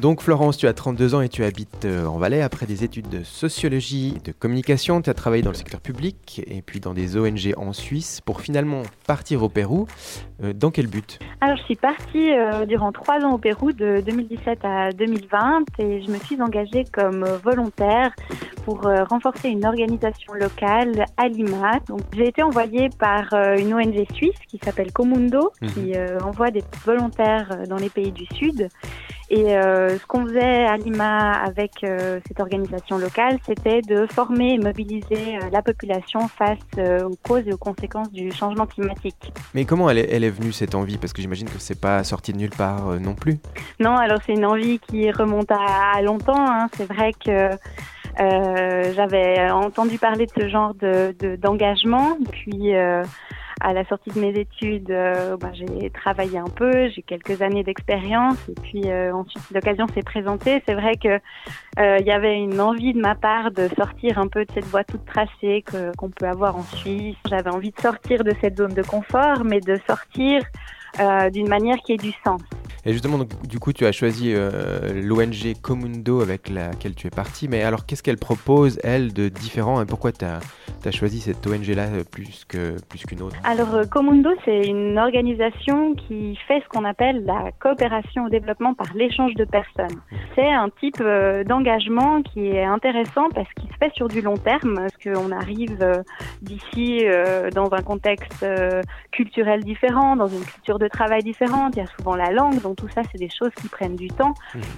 Donc 0.00 0.20
Florence, 0.20 0.58
tu 0.58 0.66
as 0.66 0.74
32 0.74 1.14
ans 1.14 1.20
et 1.20 1.28
tu 1.28 1.42
habites 1.42 1.84
euh, 1.84 2.06
en 2.06 2.18
Valais 2.18 2.42
après 2.42 2.66
des 2.66 2.84
études 2.84 3.08
de 3.08 3.22
sociologie, 3.22 4.14
de 4.24 4.32
communication. 4.32 5.00
Tu 5.00 5.08
as 5.08 5.14
travaillé 5.14 5.42
dans 5.42 5.50
le 5.50 5.56
secteur 5.56 5.80
public 5.80 6.42
et 6.46 6.60
puis 6.60 6.80
dans 6.80 6.92
des 6.92 7.16
ONG 7.16 7.54
en 7.56 7.72
Suisse 7.72 8.20
pour 8.20 8.40
finalement 8.40 8.82
partir 9.06 9.42
au 9.42 9.48
Pérou. 9.48 9.86
Euh, 10.42 10.52
dans 10.52 10.70
quel 10.70 10.86
but? 10.86 11.18
Alors, 11.40 11.56
je 11.56 11.62
suis 11.62 11.76
partie 11.76 12.30
euh, 12.30 12.66
durant 12.66 12.92
trois 12.92 13.20
ans 13.20 13.32
au 13.32 13.38
Pérou, 13.38 13.72
de 13.72 14.02
2017 14.04 14.64
à 14.64 14.92
2020, 14.92 15.64
et 15.78 16.02
je 16.02 16.10
me 16.10 16.18
suis 16.18 16.40
engagée 16.42 16.84
comme 16.92 17.24
volontaire 17.42 18.12
pour 18.66 18.84
euh, 18.88 19.04
renforcer 19.04 19.48
une 19.48 19.64
organisation 19.64 20.34
locale 20.34 21.06
à 21.16 21.28
Lima. 21.28 21.78
Donc, 21.86 22.00
j'ai 22.12 22.26
été 22.26 22.42
envoyée 22.42 22.88
par 22.98 23.32
euh, 23.32 23.56
une 23.56 23.72
ONG 23.72 24.04
suisse 24.12 24.34
qui 24.48 24.58
s'appelle 24.58 24.92
Comundo, 24.92 25.52
qui 25.72 25.94
euh, 25.94 26.18
envoie 26.20 26.50
des 26.50 26.64
volontaires 26.84 27.48
dans 27.68 27.76
les 27.76 27.88
pays 27.88 28.10
du 28.10 28.26
Sud. 28.34 28.68
Et 29.28 29.56
euh, 29.56 29.98
ce 29.98 30.06
qu'on 30.06 30.24
faisait 30.24 30.64
à 30.66 30.76
Lima 30.76 31.32
avec 31.32 31.82
euh, 31.82 32.20
cette 32.28 32.38
organisation 32.38 32.96
locale, 32.96 33.38
c'était 33.44 33.82
de 33.82 34.06
former 34.06 34.54
et 34.54 34.58
mobiliser 34.58 35.36
euh, 35.36 35.50
la 35.50 35.62
population 35.62 36.28
face 36.28 36.58
euh, 36.78 37.08
aux 37.08 37.16
causes 37.26 37.42
et 37.48 37.52
aux 37.52 37.56
conséquences 37.58 38.12
du 38.12 38.30
changement 38.30 38.66
climatique. 38.66 39.32
Mais 39.54 39.64
comment 39.64 39.90
elle 39.90 39.98
est, 39.98 40.08
elle 40.12 40.22
est 40.22 40.30
venue 40.30 40.52
cette 40.52 40.76
envie? 40.76 40.96
Parce 40.98 41.12
que 41.12 41.20
j'imagine 41.22 41.48
que 41.48 41.58
c'est 41.58 41.80
pas 41.80 42.04
sorti 42.04 42.32
de 42.32 42.38
nulle 42.38 42.50
part 42.50 42.88
euh, 42.88 42.98
non 43.00 43.14
plus. 43.14 43.38
Non, 43.80 43.96
alors 43.96 44.18
c'est 44.24 44.32
une 44.34 44.46
envie 44.46 44.78
qui 44.78 45.10
remonte 45.10 45.50
à, 45.50 45.96
à 45.96 46.02
longtemps. 46.02 46.34
hein. 46.48 46.68
C'est 46.76 46.86
vrai 46.86 47.12
que 47.12 47.50
euh, 48.20 48.92
j'avais 48.94 49.50
entendu 49.50 49.98
parler 49.98 50.26
de 50.26 50.32
ce 50.40 50.48
genre 50.48 50.72
de 50.74 51.14
de- 51.18 51.36
d'engagement. 51.36 52.16
Puis 52.30 52.74
euh, 52.76 53.02
à 53.60 53.72
la 53.72 53.84
sortie 53.86 54.10
de 54.10 54.20
mes 54.20 54.38
études, 54.38 54.90
euh, 54.90 55.36
bah, 55.36 55.50
j'ai 55.54 55.90
travaillé 55.90 56.38
un 56.38 56.44
peu, 56.48 56.88
j'ai 56.88 57.02
quelques 57.02 57.40
années 57.42 57.62
d'expérience. 57.64 58.36
Et 58.48 58.54
puis 58.60 58.82
euh, 58.86 59.14
ensuite, 59.14 59.42
l'occasion 59.54 59.86
s'est 59.94 60.02
présentée. 60.02 60.62
C'est 60.66 60.74
vrai 60.74 60.96
que 60.96 61.20
euh, 61.78 61.96
il 62.00 62.06
y 62.06 62.10
avait 62.12 62.38
une 62.38 62.60
envie 62.60 62.92
de 62.92 63.00
ma 63.00 63.14
part 63.14 63.50
de 63.50 63.68
sortir 63.76 64.18
un 64.18 64.28
peu 64.28 64.44
de 64.44 64.52
cette 64.52 64.66
voie 64.66 64.84
toute 64.84 65.04
tracée 65.06 65.62
que- 65.64 65.94
qu'on 65.96 66.10
peut 66.10 66.26
avoir 66.28 66.56
en 66.56 66.62
Suisse. 66.62 67.16
J'avais 67.28 67.50
envie 67.50 67.70
de 67.70 67.80
sortir 67.80 68.24
de 68.24 68.32
cette 68.40 68.56
zone 68.58 68.74
de 68.74 68.82
confort, 68.82 69.44
mais 69.44 69.60
de 69.60 69.78
sortir 69.88 70.42
d'une 71.30 71.48
manière 71.48 71.76
qui 71.84 71.92
ait 71.92 71.98
du 71.98 72.12
sens. 72.24 72.40
Et 72.88 72.92
justement, 72.92 73.18
donc, 73.18 73.30
du 73.48 73.58
coup, 73.58 73.72
tu 73.72 73.84
as 73.84 73.90
choisi 73.90 74.32
euh, 74.32 74.92
l'ONG 74.94 75.60
Comundo 75.60 76.20
avec 76.20 76.48
laquelle 76.48 76.94
tu 76.94 77.08
es 77.08 77.10
parti. 77.10 77.48
Mais 77.48 77.64
alors, 77.64 77.84
qu'est-ce 77.84 78.00
qu'elle 78.00 78.16
propose, 78.16 78.78
elle, 78.84 79.12
de 79.12 79.28
différent? 79.28 79.82
Et 79.82 79.86
pourquoi 79.86 80.12
tu 80.12 80.24
as, 80.24 80.38
choisi 80.92 81.18
cette 81.18 81.44
ONG-là 81.44 81.86
euh, 81.86 82.04
plus 82.08 82.44
qu'une 82.44 82.76
plus 82.88 83.04
qu'une 83.04 83.22
autre? 83.22 83.34
Alors, 83.42 83.74
euh, 83.74 83.82
Comundo, 83.90 84.30
c'est 84.44 84.68
une 84.68 85.00
organisation 85.00 85.96
qui 85.96 86.38
fait 86.46 86.60
ce 86.60 86.68
qu'on 86.68 86.84
appelle 86.84 87.24
la 87.24 87.50
coopération 87.58 88.26
au 88.26 88.28
développement 88.28 88.72
par 88.72 88.94
l'échange 88.94 89.34
de 89.34 89.44
personnes. 89.44 90.00
C'est 90.36 90.48
un 90.48 90.68
type 90.78 91.02
d'engagement 91.44 92.22
qui 92.22 92.46
est 92.46 92.62
intéressant 92.62 93.30
parce 93.34 93.52
qu'il 93.54 93.68
se 93.68 93.76
fait 93.80 93.92
sur 93.96 94.06
du 94.06 94.20
long 94.20 94.36
terme, 94.36 94.76
parce 94.76 94.96
qu'on 95.02 95.32
arrive 95.32 96.04
d'ici 96.40 97.04
dans 97.52 97.72
un 97.72 97.82
contexte 97.82 98.46
culturel 99.10 99.64
différent, 99.64 100.14
dans 100.14 100.28
une 100.28 100.44
culture 100.44 100.78
de 100.78 100.86
travail 100.86 101.24
différente. 101.24 101.74
Il 101.74 101.80
y 101.80 101.82
a 101.82 101.86
souvent 101.98 102.14
la 102.14 102.30
langue, 102.30 102.62
donc 102.62 102.75
tout 102.76 102.88
ça, 102.88 103.02
c'est 103.10 103.18
des 103.18 103.30
choses 103.30 103.50
qui 103.60 103.68
prennent 103.68 103.96
du 103.96 104.08
temps. 104.08 104.34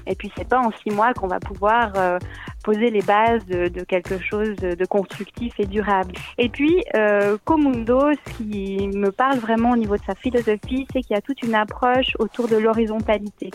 Et 0.06 0.14
puis, 0.14 0.30
c'est 0.36 0.48
pas 0.48 0.58
en 0.58 0.70
six 0.82 0.90
mois 0.90 1.12
qu'on 1.12 1.26
va 1.26 1.40
pouvoir 1.40 1.92
euh, 1.96 2.18
poser 2.64 2.90
les 2.90 3.02
bases 3.02 3.44
de, 3.46 3.68
de 3.68 3.82
quelque 3.82 4.18
chose 4.18 4.56
de, 4.56 4.74
de 4.74 4.84
constructif 4.86 5.54
et 5.58 5.66
durable. 5.66 6.12
Et 6.38 6.48
puis, 6.48 6.84
euh, 6.96 7.36
Comundo, 7.44 8.12
ce 8.12 8.32
qui 8.34 8.88
me 8.88 9.10
parle 9.10 9.38
vraiment 9.38 9.72
au 9.72 9.76
niveau 9.76 9.96
de 9.96 10.04
sa 10.04 10.14
philosophie, 10.14 10.86
c'est 10.92 11.02
qu'il 11.02 11.14
y 11.14 11.18
a 11.18 11.20
toute 11.20 11.42
une 11.42 11.54
approche 11.54 12.14
autour 12.18 12.48
de 12.48 12.56
l'horizontalité. 12.56 13.50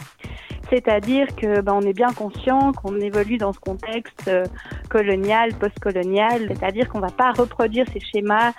C'est-à-dire 0.70 1.28
que 1.36 1.62
ben, 1.62 1.74
on 1.74 1.82
est 1.82 1.94
bien 1.94 2.12
conscient 2.14 2.72
qu'on 2.74 3.00
évolue 3.00 3.38
dans 3.38 3.54
ce 3.54 3.60
contexte 3.60 4.28
euh, 4.28 4.46
colonial, 4.90 5.54
postcolonial, 5.54 6.48
c'est-à-dire 6.48 6.90
qu'on 6.90 7.00
va 7.00 7.12
pas 7.12 7.32
reproduire 7.32 7.86
ces 7.94 8.00
schémas 8.00 8.54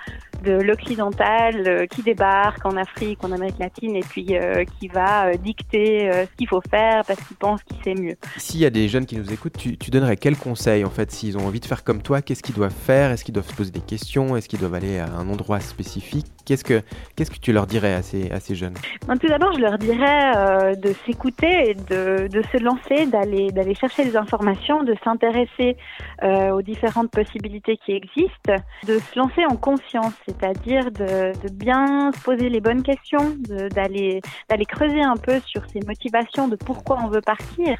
de 0.44 0.52
l'occidental 0.52 1.64
euh, 1.66 1.86
qui 1.86 2.02
débarque 2.02 2.64
en 2.64 2.76
Afrique, 2.76 3.22
en 3.24 3.32
Amérique 3.32 3.58
latine, 3.58 3.96
et 3.96 4.02
puis 4.02 4.36
euh, 4.36 4.64
qui 4.78 4.88
va 4.88 5.28
euh, 5.28 5.34
dicter 5.36 6.10
ce 6.12 6.36
qu'il 6.36 6.48
faut 6.48 6.60
faire 6.70 7.04
parce 7.04 7.20
qu'il 7.26 7.36
pense 7.36 7.62
qu'il 7.62 7.76
sait 7.82 8.00
mieux. 8.00 8.16
S'il 8.36 8.60
y 8.60 8.66
a 8.66 8.70
des 8.70 8.88
jeunes 8.88 9.06
qui 9.06 9.16
nous 9.16 9.32
écoutent, 9.32 9.56
tu, 9.56 9.76
tu 9.76 9.90
donnerais 9.90 10.16
quel 10.16 10.36
conseil 10.36 10.84
en 10.84 10.90
fait 10.90 11.10
S'ils 11.10 11.36
ont 11.38 11.46
envie 11.46 11.60
de 11.60 11.66
faire 11.66 11.84
comme 11.84 12.02
toi, 12.02 12.22
qu'est-ce 12.22 12.42
qu'ils 12.42 12.54
doivent 12.54 12.72
faire? 12.72 13.10
Est-ce 13.10 13.24
qu'ils 13.24 13.34
doivent 13.34 13.48
se 13.48 13.54
poser 13.54 13.70
des 13.70 13.80
questions? 13.80 14.36
Est-ce 14.36 14.48
qu'ils 14.48 14.60
doivent 14.60 14.74
aller 14.74 14.98
à 14.98 15.06
un 15.06 15.28
endroit 15.28 15.60
spécifique? 15.60 16.26
Qu'est-ce 16.44 16.64
que, 16.64 16.82
qu'est-ce 17.16 17.30
que 17.30 17.38
tu 17.38 17.52
leur 17.52 17.66
dirais 17.66 17.94
à 17.94 18.02
ces, 18.02 18.30
à 18.30 18.40
ces 18.40 18.54
jeunes? 18.54 18.74
Ben, 19.08 19.16
tout 19.16 19.28
d'abord, 19.28 19.52
je 19.54 19.60
leur 19.60 19.78
dirais 19.78 20.32
euh, 20.36 20.74
de 20.74 20.94
s'écouter 21.06 21.70
et 21.70 21.74
de, 21.74 22.28
de 22.28 22.42
se 22.52 22.62
lancer, 22.62 23.06
d'aller 23.06 23.50
d'aller 23.50 23.74
chercher 23.74 24.04
des 24.04 24.16
informations, 24.16 24.82
de 24.82 24.94
s'intéresser 25.04 25.76
euh, 26.22 26.50
aux 26.50 26.62
différentes 26.62 27.10
possibilités 27.10 27.78
qui 27.84 27.92
existent, 27.92 28.54
de 28.86 28.98
se 28.98 29.18
lancer 29.18 29.44
en 29.48 29.56
conscience, 29.56 30.14
c'est-à-dire 30.38 30.90
de, 30.90 31.32
de 31.42 31.52
bien 31.52 32.12
se 32.12 32.20
poser 32.20 32.48
les 32.48 32.60
bonnes 32.60 32.82
questions, 32.82 33.36
d'aller 33.74 34.20
d'aller 34.48 34.64
creuser 34.64 35.02
un 35.02 35.16
peu 35.16 35.40
sur 35.40 35.62
ses 35.70 35.80
motivations, 35.86 36.48
de 36.48 36.56
pourquoi 36.56 36.98
on 37.02 37.08
veut 37.08 37.20
partir. 37.20 37.76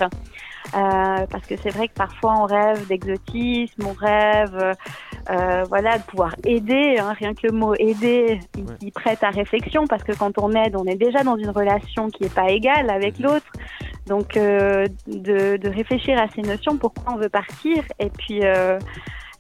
Euh, 0.74 1.26
parce 1.30 1.46
que 1.46 1.56
c'est 1.56 1.68
vrai 1.68 1.88
que 1.88 1.94
parfois 1.94 2.34
on 2.38 2.44
rêve 2.44 2.86
d'exotisme, 2.86 3.82
on 3.86 3.92
rêve 3.92 4.74
euh, 5.30 5.62
voilà, 5.68 5.98
de 5.98 6.02
pouvoir 6.04 6.34
aider, 6.44 6.96
hein, 6.98 7.12
rien 7.12 7.34
que 7.34 7.46
le 7.46 7.52
mot 7.52 7.74
aider, 7.74 8.40
il, 8.56 8.64
il 8.80 8.90
prête 8.90 9.22
à 9.22 9.30
réflexion 9.30 9.86
parce 9.86 10.02
que 10.02 10.12
quand 10.12 10.38
on 10.38 10.52
aide, 10.52 10.74
on 10.76 10.86
est 10.86 10.96
déjà 10.96 11.22
dans 11.22 11.36
une 11.36 11.50
relation 11.50 12.08
qui 12.08 12.22
n'est 12.22 12.30
pas 12.30 12.48
égale 12.48 12.88
avec 12.88 13.18
l'autre. 13.18 13.52
Donc 14.06 14.36
euh, 14.36 14.86
de, 15.06 15.56
de 15.56 15.68
réfléchir 15.68 16.18
à 16.18 16.28
ces 16.28 16.42
notions, 16.42 16.76
pourquoi 16.78 17.12
on 17.14 17.16
veut 17.16 17.28
partir, 17.28 17.82
et 17.98 18.10
puis 18.10 18.40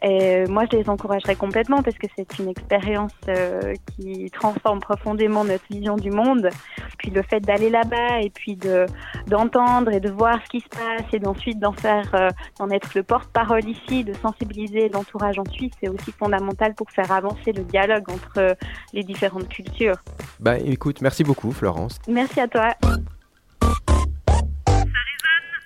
et 0.04 0.44
moi 0.48 0.64
je 0.70 0.76
les 0.76 0.88
encouragerais 0.88 1.34
complètement 1.34 1.82
parce 1.82 1.96
que 1.96 2.06
c'est 2.14 2.38
une 2.38 2.48
expérience 2.48 3.12
euh, 3.28 3.72
qui 3.96 4.30
transforme 4.30 4.80
profondément 4.80 5.44
notre 5.44 5.64
vision 5.70 5.96
du 5.96 6.10
monde. 6.10 6.50
Puis 6.98 7.10
le 7.10 7.22
fait 7.22 7.40
d'aller 7.40 7.70
là-bas 7.70 8.20
et 8.20 8.30
puis 8.30 8.56
de 8.56 8.86
d'entendre 9.26 9.92
et 9.92 10.00
de 10.00 10.10
voir 10.10 10.38
ce 10.44 10.50
qui 10.50 10.60
se 10.60 10.68
passe 10.68 11.06
et 11.12 11.18
d'ensuite 11.18 11.58
d'en 11.58 11.72
faire, 11.72 12.14
euh, 12.14 12.28
d'en 12.58 12.68
être 12.70 12.94
le 12.94 13.02
porte-parole 13.02 13.64
ici, 13.66 14.04
de 14.04 14.12
sensibiliser 14.14 14.90
l'entourage 14.90 15.38
en 15.38 15.50
Suisse, 15.50 15.72
c'est 15.80 15.88
aussi 15.88 16.12
fondamental 16.12 16.74
pour 16.74 16.90
faire 16.90 17.10
avancer 17.10 17.52
le 17.52 17.64
dialogue 17.64 18.10
entre 18.10 18.38
euh, 18.38 18.54
les 18.92 19.02
différentes 19.02 19.48
cultures. 19.48 19.96
Bah 20.38 20.58
écoute, 20.58 21.00
merci 21.00 21.24
beaucoup 21.24 21.50
Florence. 21.52 21.98
Merci 22.08 22.40
à 22.40 22.48
toi. 22.48 22.74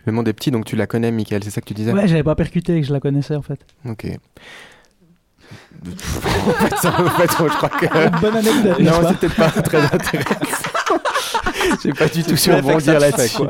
Le 0.09 0.13
monde 0.15 0.27
est 0.27 0.33
petit, 0.33 0.51
donc 0.51 0.65
tu 0.65 0.75
la 0.75 0.87
connais, 0.87 1.11
Michael, 1.11 1.45
c'est 1.45 1.51
ça 1.51 1.61
que 1.61 1.67
tu 1.67 1.75
disais? 1.75 1.93
Ouais, 1.93 2.09
j'avais 2.09 2.23
pas 2.23 2.35
percuté 2.35 2.81
que 2.81 2.87
je 2.87 2.95
la 2.95 2.99
connaissais 2.99 3.37
en 3.37 3.43
fait. 3.43 3.61
Ok. 3.87 4.07
en 5.87 6.53
fait, 6.53 6.77
ça- 6.79 6.99
en 6.99 7.11
fait, 7.11 7.31
je 7.31 7.57
crois 7.57 7.69
que. 7.69 8.21
Bonne 8.21 8.37
anecdote. 8.39 8.79
Non, 8.81 8.93
c'est 9.07 9.19
peut-être 9.19 9.37
pas 9.37 9.51
très 9.63 9.83
intéressant. 9.83 10.97
J'ai 11.83 11.93
pas 11.93 12.09
du 12.09 12.23
tout 12.25 12.37
su 12.37 12.51
rebondir 12.51 12.99
là-dessus. 12.99 13.43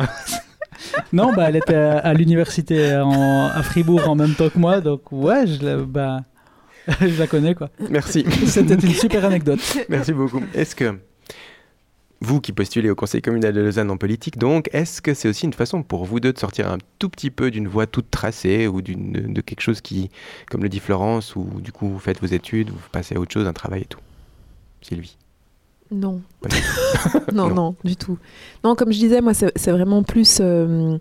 Non, 1.12 1.32
bah, 1.32 1.44
elle 1.48 1.56
était 1.56 1.76
à, 1.76 1.98
à 1.98 2.12
l'université 2.12 2.90
à 2.92 3.62
Fribourg 3.62 4.08
en 4.08 4.16
même 4.16 4.34
temps 4.34 4.48
que 4.48 4.58
moi, 4.58 4.80
donc 4.80 5.02
ouais, 5.12 5.46
je 5.46 5.64
la, 5.64 5.76
bah, 5.76 6.22
je 7.00 7.20
la 7.20 7.28
connais 7.28 7.54
quoi. 7.54 7.70
Merci. 7.88 8.24
C'était 8.46 8.74
une 8.74 8.94
super 8.94 9.24
anecdote. 9.24 9.60
Merci 9.88 10.12
beaucoup. 10.12 10.42
Est-ce 10.54 10.74
que 10.74 10.98
vous 12.20 12.40
qui 12.40 12.52
postulez 12.52 12.90
au 12.90 12.94
Conseil 12.94 13.22
communal 13.22 13.52
de 13.54 13.60
Lausanne 13.60 13.90
en 13.90 13.96
politique, 13.96 14.38
donc, 14.38 14.68
est-ce 14.72 15.00
que 15.00 15.14
c'est 15.14 15.28
aussi 15.28 15.44
une 15.46 15.52
façon 15.52 15.82
pour 15.82 16.04
vous 16.04 16.18
deux 16.20 16.32
de 16.32 16.38
sortir 16.38 16.70
un 16.70 16.78
tout 16.98 17.08
petit 17.08 17.30
peu 17.30 17.50
d'une 17.50 17.68
voie 17.68 17.86
toute 17.86 18.10
tracée 18.10 18.66
ou 18.66 18.82
d'une, 18.82 19.12
de, 19.12 19.40
quelque 19.40 19.60
chose 19.60 19.80
qui, 19.80 20.10
comme 20.50 20.62
le 20.62 20.68
dit 20.68 20.80
Florence, 20.80 21.36
où 21.36 21.44
du 21.60 21.70
coup 21.72 21.88
vous 21.88 21.98
faites 21.98 22.20
vos 22.20 22.26
études, 22.26 22.70
vous 22.70 22.78
passez 22.90 23.14
à 23.16 23.20
autre 23.20 23.32
chose, 23.32 23.46
un 23.46 23.52
travail 23.52 23.82
et 23.82 23.86
tout? 23.86 24.00
Sylvie 24.80 25.16
Non. 25.90 26.20
Non, 27.32 27.48
Non. 27.48 27.54
non, 27.54 27.74
du 27.84 27.96
tout. 27.96 28.18
Non, 28.64 28.74
comme 28.74 28.92
je 28.92 28.98
disais, 28.98 29.20
moi, 29.20 29.34
c'est 29.34 29.52
c'est 29.56 29.70
vraiment 29.70 30.02
plus 30.02 30.38
euh, 30.40 30.98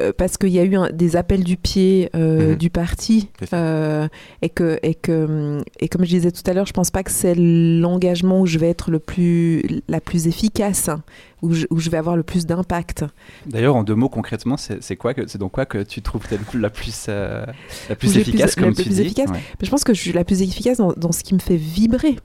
euh, 0.00 0.12
parce 0.16 0.36
qu'il 0.36 0.50
y 0.50 0.58
a 0.58 0.64
eu 0.64 0.76
un- 0.76 0.90
des 0.90 1.16
appels 1.16 1.42
du 1.44 1.56
pied 1.56 2.10
euh, 2.14 2.50
Mhm. 2.50 2.56
du 2.56 2.70
parti 2.70 3.28
euh, 3.52 4.08
et 4.42 4.48
que 4.50 4.78
et 4.82 4.94
que 4.94 5.62
et 5.80 5.88
comme 5.88 6.04
je 6.04 6.10
disais 6.10 6.30
tout 6.32 6.42
à 6.48 6.52
l'heure, 6.52 6.66
je 6.66 6.72
pense 6.72 6.90
pas 6.90 7.02
que 7.02 7.10
c'est 7.10 7.34
l'engagement 7.36 8.40
où 8.40 8.46
je 8.46 8.58
vais 8.58 8.68
être 8.68 8.90
le 8.90 8.98
plus 8.98 9.82
la 9.88 10.00
plus 10.00 10.26
efficace, 10.26 10.88
hein, 10.88 11.02
où 11.42 11.52
je, 11.52 11.66
où 11.70 11.78
je 11.78 11.90
vais 11.90 11.96
avoir 11.96 12.16
le 12.16 12.22
plus 12.22 12.46
d'impact. 12.46 13.04
D'ailleurs, 13.46 13.76
en 13.76 13.84
deux 13.84 13.94
mots, 13.94 14.08
concrètement, 14.08 14.56
c'est 14.56 14.96
quoi 14.96 15.14
que 15.14 15.26
c'est 15.26 15.38
dans 15.38 15.48
quoi 15.48 15.66
que 15.66 15.82
tu 15.82 16.02
trouves 16.02 16.22
la 16.54 16.70
plus 16.70 17.06
la 17.08 17.96
plus 17.98 18.16
efficace, 18.16 18.56
la 18.56 18.62
comme 18.62 18.74
plus 18.74 18.84
tu 18.84 18.88
dis? 18.90 19.02
efficace. 19.02 19.30
Ouais. 19.30 19.40
Mais 19.60 19.64
je 19.66 19.70
pense 19.70 19.84
que 19.84 19.94
je 19.94 20.00
suis 20.00 20.12
la 20.12 20.24
plus 20.24 20.42
efficace 20.42 20.78
dans, 20.78 20.92
dans 20.92 21.12
ce 21.12 21.22
qui 21.24 21.34
me 21.34 21.38
fait 21.40 21.56
vibrer, 21.56 22.16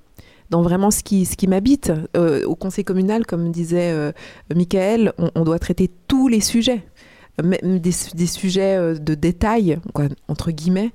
dans 0.49 0.61
vraiment 0.61 0.91
ce 0.91 1.02
qui, 1.03 1.26
ce 1.26 1.35
qui 1.38 1.48
m'habite. 1.48 1.91
Euh, 2.18 2.43
au 2.45 2.56
conseil 2.56 2.84
communal, 2.84 3.26
comme 3.26 3.52
disait 3.52 3.91
euh, 3.91 4.11
Michael, 4.53 5.14
on, 5.18 5.31
on 5.35 5.43
doit 5.43 5.60
traiter 5.60 5.89
tous 6.07 6.27
les 6.27 6.41
sujets. 6.41 6.84
Même 7.41 7.79
des, 7.79 7.93
des 8.13 8.27
sujets 8.27 8.75
euh, 8.77 8.95
de 8.95 9.15
détail, 9.15 9.79
entre 10.27 10.51
guillemets, 10.51 10.91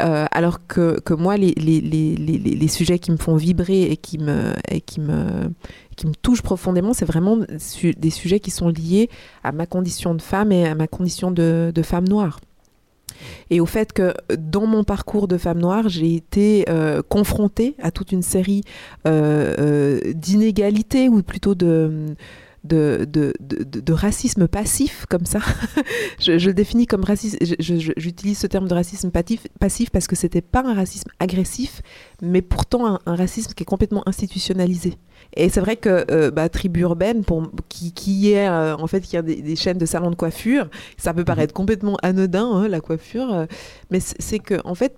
Euh, 0.00 0.26
alors 0.30 0.64
que, 0.68 1.00
que 1.00 1.12
moi, 1.12 1.36
les, 1.36 1.54
les, 1.56 1.80
les, 1.80 2.14
les, 2.14 2.68
sujets 2.68 3.00
qui 3.00 3.10
me 3.10 3.16
font 3.16 3.34
vibrer 3.34 3.82
et 3.82 3.96
qui 3.96 4.18
me, 4.18 4.52
et 4.70 4.80
qui 4.80 5.00
me, 5.00 5.50
qui 5.96 6.06
me 6.06 6.14
touchent 6.14 6.42
profondément, 6.42 6.92
c'est 6.92 7.04
vraiment 7.04 7.38
des 7.38 8.10
sujets 8.10 8.38
qui 8.38 8.52
sont 8.52 8.68
liés 8.68 9.10
à 9.42 9.50
ma 9.50 9.66
condition 9.66 10.14
de 10.14 10.22
femme 10.22 10.52
et 10.52 10.68
à 10.68 10.76
ma 10.76 10.86
condition 10.86 11.32
de, 11.32 11.72
de 11.74 11.82
femme 11.82 12.08
noire. 12.08 12.38
Et 13.50 13.58
au 13.58 13.66
fait 13.66 13.92
que 13.92 14.14
dans 14.38 14.66
mon 14.66 14.84
parcours 14.84 15.26
de 15.26 15.36
femme 15.36 15.58
noire, 15.58 15.88
j'ai 15.88 16.14
été 16.14 16.64
euh, 16.68 17.02
confrontée 17.08 17.74
à 17.82 17.90
toute 17.90 18.12
une 18.12 18.22
série 18.22 18.62
d'inégalités 19.04 21.08
ou 21.08 21.24
plutôt 21.24 21.56
de, 21.56 22.14
de, 22.64 23.06
de, 23.08 23.32
de, 23.40 23.80
de- 23.80 23.92
racisme 23.92 24.48
passif, 24.48 25.06
comme 25.08 25.26
ça. 25.26 25.40
je, 26.20 26.38
je 26.38 26.46
le 26.46 26.54
définis 26.54 26.86
comme 26.86 27.04
racisme. 27.04 27.38
J'utilise 27.58 28.38
ce 28.38 28.46
terme 28.46 28.68
de 28.68 28.74
racisme 28.74 29.10
passif, 29.10 29.46
passif 29.58 29.90
parce 29.90 30.06
que 30.06 30.16
c'était 30.16 30.40
pas 30.40 30.62
un 30.64 30.74
racisme 30.74 31.10
agressif, 31.18 31.82
mais 32.22 32.42
pourtant 32.42 32.86
un, 32.86 33.00
un 33.06 33.16
racisme 33.16 33.52
qui 33.54 33.62
est 33.62 33.66
complètement 33.66 34.02
institutionnalisé. 34.06 34.94
Et 35.36 35.48
c'est 35.48 35.60
vrai 35.60 35.76
que 35.76 36.06
euh, 36.10 36.30
bah, 36.30 36.48
tribu 36.48 36.80
urbaine, 36.80 37.24
pour, 37.24 37.50
qui, 37.68 37.92
qui 37.92 38.32
est 38.32 38.48
euh, 38.48 38.76
en 38.76 38.86
fait 38.86 39.00
qui 39.00 39.16
a 39.16 39.22
des, 39.22 39.36
des 39.42 39.56
chaînes 39.56 39.78
de 39.78 39.86
salons 39.86 40.10
de 40.10 40.14
coiffure, 40.14 40.68
ça 40.96 41.12
peut 41.12 41.24
paraître 41.24 41.52
complètement 41.52 41.96
anodin 42.02 42.46
hein, 42.50 42.68
la 42.68 42.80
coiffure, 42.80 43.32
euh, 43.32 43.46
mais 43.90 43.98
c'est 44.00 44.38
que 44.38 44.54
en 44.64 44.74
fait, 44.74 44.96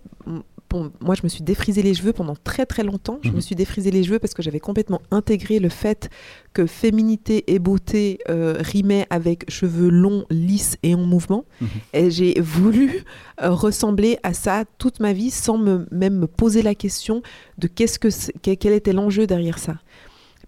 bon, 0.70 0.92
moi 1.01 1.14
je 1.16 1.22
me 1.24 1.28
suis 1.28 1.42
défrisé 1.42 1.82
les 1.82 1.92
cheveux 1.94 2.12
pendant 2.12 2.36
très 2.36 2.64
très 2.64 2.84
longtemps. 2.84 3.18
Je 3.22 3.30
me 3.30 3.34
Mhm. 3.36 3.40
suis 3.40 3.55
défrisé 3.56 3.90
les 3.90 4.05
cheveux 4.05 4.18
parce 4.20 4.32
que 4.34 4.42
j'avais 4.42 4.60
complètement 4.60 5.02
intégré 5.10 5.59
le 5.59 5.68
fait 5.68 6.09
que 6.52 6.66
féminité 6.66 7.44
et 7.52 7.59
beauté 7.59 8.18
euh, 8.28 8.56
rimaient 8.60 9.06
avec 9.10 9.51
cheveux 9.51 9.88
longs, 9.90 10.24
lisses 10.30 10.76
et 10.82 10.94
en 10.94 11.05
mouvement. 11.05 11.44
Mhm. 11.60 11.68
Et 11.94 12.10
j'ai 12.10 12.40
voulu 12.40 13.05
euh, 13.42 13.51
ressembler 13.51 14.18
à 14.22 14.32
ça 14.32 14.64
toute 14.78 15.01
ma 15.01 15.12
vie 15.12 15.30
sans 15.30 15.59
me, 15.59 15.86
même 15.90 16.16
me 16.18 16.26
poser 16.26 16.62
la 16.62 16.74
question 16.74 17.22
de 17.59 17.66
qu'est-ce 17.66 17.98
que 17.98 18.09
quel 18.55 18.72
était 18.72 18.92
l'enjeu 18.92 19.26
derrière 19.26 19.59
ça. 19.59 19.74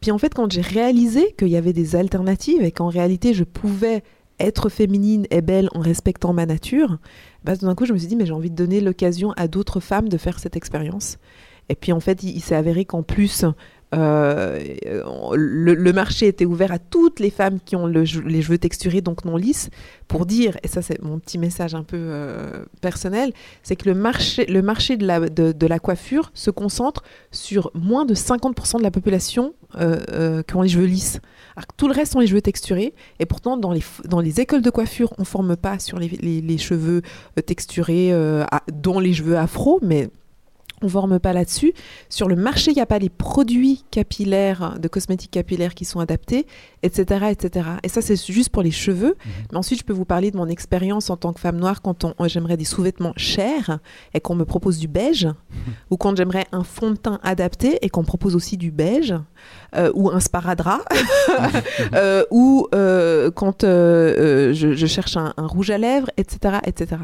Puis 0.00 0.10
en 0.10 0.18
fait, 0.18 0.34
quand 0.34 0.50
j'ai 0.50 0.60
réalisé 0.62 1.34
qu'il 1.38 1.48
y 1.48 1.56
avait 1.56 1.72
des 1.72 1.94
alternatives 1.96 2.62
et 2.62 2.72
qu'en 2.72 2.88
réalité 2.88 3.34
je 3.34 3.44
pouvais 3.44 4.02
être 4.40 4.68
féminine 4.68 5.26
et 5.30 5.40
belle 5.42 5.68
en 5.74 5.80
respectant 5.80 6.32
ma 6.32 6.46
nature, 6.46 6.98
bah, 7.44 7.56
d'un 7.56 7.74
coup 7.74 7.86
je 7.86 7.92
me 7.92 7.98
suis 7.98 8.08
dit 8.08 8.16
mais 8.16 8.26
j'ai 8.26 8.32
envie 8.32 8.50
de 8.50 8.56
donner 8.56 8.80
l'occasion 8.80 9.32
à 9.36 9.48
d'autres 9.48 9.80
femmes 9.80 10.08
de 10.08 10.18
faire 10.18 10.38
cette 10.38 10.56
expérience. 10.56 11.18
Et 11.68 11.74
puis 11.74 11.92
en 11.92 12.00
fait, 12.00 12.22
il 12.22 12.40
s'est 12.40 12.56
avéré 12.56 12.84
qu'en 12.84 13.02
plus, 13.02 13.44
euh, 13.94 14.58
le, 15.34 15.92
marché 15.92 16.26
était 16.26 16.46
ouvert 16.46 16.72
à 16.72 16.78
toutes 16.78 17.20
les 17.20 17.30
femmes 17.30 17.58
qui 17.64 17.76
ont 17.76 17.86
les 17.86 18.06
cheveux 18.06 18.58
texturés, 18.58 19.02
donc 19.02 19.24
non 19.24 19.36
lisses, 19.36 19.68
pour 20.08 20.24
dire, 20.24 20.56
et 20.62 20.68
ça 20.68 20.80
c'est 20.80 21.02
mon 21.02 21.18
petit 21.18 21.38
message 21.38 21.74
un 21.74 21.82
peu 21.82 21.98
euh, 21.98 22.64
personnel, 22.80 23.32
c'est 23.62 23.76
que 23.76 23.88
le 23.88 23.94
marché, 23.94 24.46
le 24.46 24.62
marché 24.62 24.96
de, 24.96 25.66
la, 25.66 25.78
coiffure 25.78 26.30
se 26.34 26.50
concentre 26.50 27.02
sur 27.30 27.70
moins 27.74 28.04
de 28.04 28.14
50% 28.14 28.78
de 28.78 28.82
la 28.82 28.90
population 28.90 29.54
euh, 29.78 30.42
qui 30.42 30.56
ont 30.56 30.62
les 30.62 30.70
cheveux 30.70 30.86
lisses. 30.86 31.20
Alors 31.56 31.66
que 31.66 31.74
tout 31.76 31.88
le 31.88 31.94
reste 31.94 32.16
ont 32.16 32.20
les 32.20 32.26
cheveux 32.26 32.42
texturés, 32.42 32.94
et 33.18 33.26
pourtant 33.26 33.58
dans 33.58 33.72
les, 33.72 34.40
écoles 34.40 34.62
de 34.62 34.70
coiffure, 34.70 35.12
on 35.18 35.24
forme 35.24 35.56
pas 35.56 35.78
sur 35.78 35.98
les, 35.98 36.58
cheveux 36.58 37.02
texturés, 37.44 38.12
dont 38.72 39.00
les 39.00 39.12
cheveux 39.12 39.36
afro, 39.36 39.80
mais 39.82 40.08
on 40.82 40.88
forme 40.88 41.18
pas 41.18 41.32
là-dessus. 41.32 41.72
Sur 42.08 42.28
le 42.28 42.36
marché, 42.36 42.70
il 42.70 42.74
n'y 42.74 42.80
a 42.80 42.86
pas 42.86 42.98
les 42.98 43.08
produits 43.08 43.84
capillaires, 43.90 44.78
de 44.78 44.88
cosmétiques 44.88 45.30
capillaires 45.30 45.74
qui 45.74 45.84
sont 45.84 46.00
adaptés, 46.00 46.46
etc. 46.82 47.26
etc. 47.30 47.68
Et 47.82 47.88
ça, 47.88 48.02
c'est 48.02 48.16
juste 48.30 48.50
pour 48.50 48.62
les 48.62 48.70
cheveux. 48.70 49.16
Mais 49.50 49.58
ensuite, 49.58 49.78
je 49.80 49.84
peux 49.84 49.92
vous 49.92 50.04
parler 50.04 50.30
de 50.30 50.36
mon 50.36 50.48
expérience 50.48 51.10
en 51.10 51.16
tant 51.16 51.32
que 51.32 51.40
femme 51.40 51.56
noire 51.58 51.82
quand 51.82 52.04
on, 52.04 52.14
j'aimerais 52.28 52.56
des 52.56 52.64
sous-vêtements 52.64 53.12
chers 53.16 53.78
et 54.14 54.20
qu'on 54.20 54.34
me 54.34 54.44
propose 54.44 54.78
du 54.78 54.88
beige, 54.88 55.28
ou 55.90 55.96
quand 55.96 56.16
j'aimerais 56.16 56.46
un 56.52 56.64
fond 56.64 56.90
de 56.90 56.96
teint 56.96 57.20
adapté 57.22 57.78
et 57.84 57.88
qu'on 57.88 58.00
me 58.02 58.06
propose 58.06 58.34
aussi 58.36 58.56
du 58.56 58.70
beige, 58.70 59.14
euh, 59.76 59.90
ou 59.94 60.10
un 60.10 60.20
sparadrap, 60.20 60.82
euh, 61.94 62.24
ou 62.30 62.66
euh, 62.74 63.30
quand 63.30 63.62
je, 63.62 64.52
je 64.74 64.86
cherche 64.86 65.16
un, 65.16 65.32
un 65.36 65.46
rouge 65.46 65.70
à 65.70 65.78
lèvres, 65.78 66.10
etc. 66.16 66.58
etc. 66.66 67.00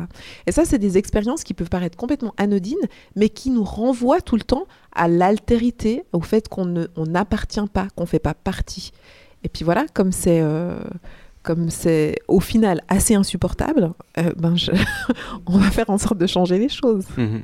Et 0.47 0.53
ça, 0.53 0.65
c'est 0.65 0.79
des 0.79 0.99
expériences 0.99 1.45
qui 1.45 1.55
peuvent 1.55 1.69
paraître 1.71 1.97
complètement 1.97 2.35
anodines, 2.37 2.77
mais 3.17 3.29
qui 3.29 3.51
nous 3.51 3.65
renvoient 3.65 4.21
tout 4.21 4.37
le 4.37 4.43
temps 4.43 4.67
à 4.95 5.09
l'altérité, 5.09 6.05
au 6.13 6.21
fait 6.21 6.49
qu'on 6.49 6.65
ne- 6.65 6.87
on 6.97 7.05
n'appartient 7.05 7.61
pas, 7.73 7.89
qu'on 7.95 8.03
ne 8.05 8.09
fait 8.09 8.19
pas 8.19 8.35
partie. 8.35 8.93
Et 9.45 9.49
puis 9.49 9.65
voilà, 9.65 9.87
comme 9.95 10.13
c'est... 10.13 10.41
euh, 10.43 10.79
comme 11.43 11.71
c'est 11.71 12.17
au 12.29 12.41
final 12.41 12.83
assez 12.89 13.15
insupportable, 13.15 13.93
euh, 14.19 14.33
ben 14.37 14.55
je- 14.57 14.73
on 15.47 15.57
va 15.59 15.71
faire 15.71 15.89
en 15.89 15.97
sorte 15.97 16.19
de 16.19 16.27
changer 16.27 16.59
les 16.59 16.69
choses. 16.69 17.07
Mhm. 17.17 17.43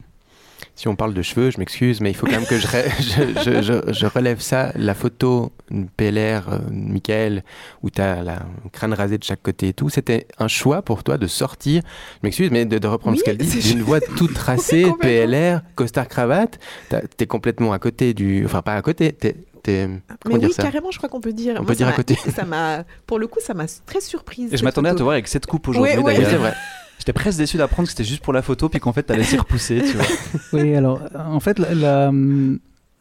Si 0.76 0.88
on 0.88 0.96
parle 0.96 1.14
de 1.14 1.22
cheveux, 1.22 1.50
je 1.50 1.58
m'excuse, 1.58 2.00
mais 2.00 2.10
il 2.10 2.14
faut 2.14 2.26
quand 2.26 2.32
même 2.32 2.46
que 2.46 2.58
je, 2.58 2.66
ré- 2.66 2.90
je, 3.00 3.40
je- 3.42 3.62
je- 3.62 3.92
je 3.92 4.06
relève 4.06 4.40
ça. 4.40 4.72
La 4.74 4.94
photo 4.94 5.52
PLR, 5.96 6.48
euh, 6.52 6.58
Michael, 6.70 7.44
où 7.82 7.90
tu 7.90 8.00
as 8.02 8.22
la 8.22 8.40
crâne 8.72 8.92
rasé 8.92 9.16
de 9.16 9.24
chaque 9.24 9.42
côté 9.42 9.68
et 9.68 9.72
tout, 9.72 9.88
c'était 9.88 10.26
un 10.38 10.48
choix 10.48 10.82
pour 10.82 11.02
toi 11.04 11.16
de 11.16 11.26
sortir, 11.28 11.80
je 12.14 12.18
m'excuse, 12.26 12.50
mais 12.50 12.64
de, 12.66 12.76
de 12.78 12.86
reprendre 12.88 13.14
Oui, 13.16 13.20
ce 13.20 13.24
qu'elle 13.24 13.38
dit, 13.38 13.60
d'une 13.60 13.82
voie 13.82 14.00
toute 14.00 14.34
tracée, 14.44 14.84
Oui. 14.86 14.92
PLR, 15.00 15.60
costard 15.76 16.08
cravate. 16.08 16.58
T'as- 16.90 17.02
T'es 17.16 17.26
complètement 17.26 17.72
à 17.72 17.78
côté 17.78 18.12
du. 18.12 18.44
Enfin, 18.44 18.60
pas 18.60 18.74
à 18.74 18.82
côté. 18.82 19.12
T'es- 19.64 19.88
Comment 20.22 20.34
Mais 20.36 20.38
dire 20.38 20.48
oui, 20.50 20.54
ça 20.54 20.62
carrément, 20.62 20.90
je 20.92 20.98
crois 20.98 21.08
qu'on 21.08 21.20
peut 21.20 21.32
dire. 21.32 21.54
On 21.56 21.62
Moi, 21.62 21.66
peut 21.66 21.74
dire 21.74 21.88
à 21.88 21.92
côté. 21.92 22.16
Ça 22.34 22.44
m'a, 22.44 22.84
pour 23.06 23.18
le 23.18 23.26
coup, 23.26 23.40
ça 23.42 23.52
m'a 23.54 23.64
très 23.86 24.00
surprise. 24.00 24.52
Et 24.54 24.56
je 24.56 24.62
m'attendais 24.64 24.90
à 24.90 24.94
te 24.94 25.02
voir 25.02 25.14
avec 25.14 25.26
cette 25.26 25.46
coupe 25.46 25.66
aujourd'hui. 25.68 25.92
Ouais, 25.92 25.98
ouais. 25.98 26.04
Oui, 26.04 26.14
d'ailleurs. 26.14 26.30
c'est 26.30 26.36
vrai. 26.36 26.54
J'étais 26.98 27.12
presque 27.12 27.38
déçu 27.38 27.56
d'apprendre 27.56 27.86
que 27.88 27.90
c'était 27.90 28.04
juste 28.04 28.22
pour 28.22 28.32
la 28.32 28.40
photo, 28.42 28.68
puis 28.68 28.78
qu'en 28.78 28.92
fait, 28.92 29.02
t'as 29.02 29.16
laissé 29.16 29.36
repousser, 29.36 29.82
tu 29.82 29.96
vois. 29.96 30.06
Oui, 30.52 30.74
alors, 30.76 31.00
en 31.16 31.40
fait, 31.40 31.58
la, 31.58 31.74
la, 31.74 32.12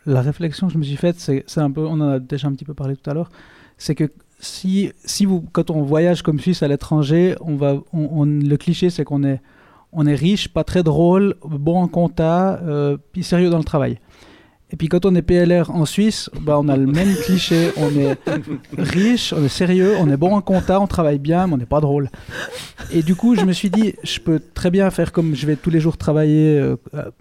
la 0.06 0.22
réflexion 0.22 0.68
que 0.68 0.74
je 0.74 0.78
me 0.80 0.84
suis 0.84 0.98
faite, 0.98 1.20
c'est 1.20 1.44
c'est 1.48 1.62
un 1.62 1.70
peu, 1.72 1.82
on 1.82 1.94
en 2.02 2.10
a 2.10 2.20
déjà 2.20 2.48
un 2.48 2.54
petit 2.54 2.66
peu 2.66 2.74
parlé 2.74 2.96
tout 2.96 3.10
à 3.10 3.14
l'heure, 3.14 3.30
c'est 3.78 3.96
que 3.96 4.12
si, 4.40 4.92
si 5.06 5.26
vous, 5.26 5.46
quand 5.54 5.70
on 5.70 5.84
voyage 5.84 6.22
comme 6.24 6.40
Suisse 6.40 6.64
à 6.64 6.68
l'étranger, 6.68 7.36
on 7.42 7.56
va, 7.56 7.76
on, 7.94 8.10
on- 8.12 8.26
le 8.26 8.58
cliché, 8.58 8.90
c'est 8.90 9.04
qu'on 9.06 9.24
est, 9.24 9.40
on 9.94 10.06
est 10.08 10.16
riche, 10.16 10.50
pas 10.50 10.64
très 10.64 10.84
drôle, 10.84 11.36
bon 11.46 11.78
en 11.82 11.88
compta, 11.88 12.60
euh, 12.64 12.98
puis 13.14 13.24
sérieux 13.24 13.50
dans 13.52 13.60
le 13.60 13.64
travail. 13.64 14.00
Et 14.74 14.76
puis 14.76 14.88
quand 14.88 15.06
on 15.06 15.14
est 15.14 15.22
PLR 15.22 15.70
en 15.70 15.86
Suisse, 15.86 16.32
bah, 16.42 16.58
on 16.60 16.68
a 16.68 16.76
le 16.76 16.88
même 16.88 17.14
cliché, 17.14 17.70
on 17.78 17.96
est 17.96 18.18
riche, 18.76 19.32
on 19.32 19.46
est 19.46 19.48
sérieux, 19.48 19.94
on 20.00 20.10
est 20.10 20.18
bon 20.18 20.34
en 20.34 20.42
compta, 20.42 20.82
on 20.82 20.88
travaille 20.88 21.20
bien, 21.20 21.46
mais 21.46 21.54
on 21.54 21.58
n'est 21.58 21.68
pas 21.68 21.80
drôle. 21.80 22.10
Et 22.92 23.04
du 23.04 23.14
coup, 23.14 23.36
je 23.36 23.46
me 23.46 23.54
suis 23.54 23.70
dit, 23.70 23.94
je 24.04 24.20
peux 24.20 24.42
très 24.56 24.72
bien 24.72 24.90
faire 24.90 25.12
comme 25.12 25.36
je 25.36 25.46
vais 25.46 25.58
tous 25.58 25.70
les 25.70 25.80
jours 25.80 25.96
travailler, 25.96 26.58
euh, 26.58 26.76
euh, 26.96 27.12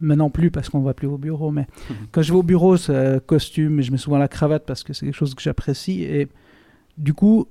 maintenant 0.00 0.30
plus 0.30 0.50
parce 0.50 0.68
qu'on 0.68 0.80
va 0.80 0.92
plus 0.92 1.06
au 1.06 1.16
bureau, 1.16 1.52
mais 1.52 1.68
quand 2.10 2.22
je 2.22 2.32
vais 2.32 2.38
au 2.38 2.42
bureau, 2.42 2.76
c'est 2.76 2.92
euh, 2.92 3.20
costume, 3.24 3.80
je 3.82 3.92
mets 3.92 3.96
souvent 3.96 4.18
la 4.18 4.26
cravate 4.26 4.64
parce 4.66 4.82
que 4.82 4.92
c'est 4.92 5.06
quelque 5.06 5.14
chose 5.14 5.36
que 5.36 5.42
j'apprécie. 5.42 6.02
Et 6.02 6.26
du 6.98 7.14
coup, 7.14 7.46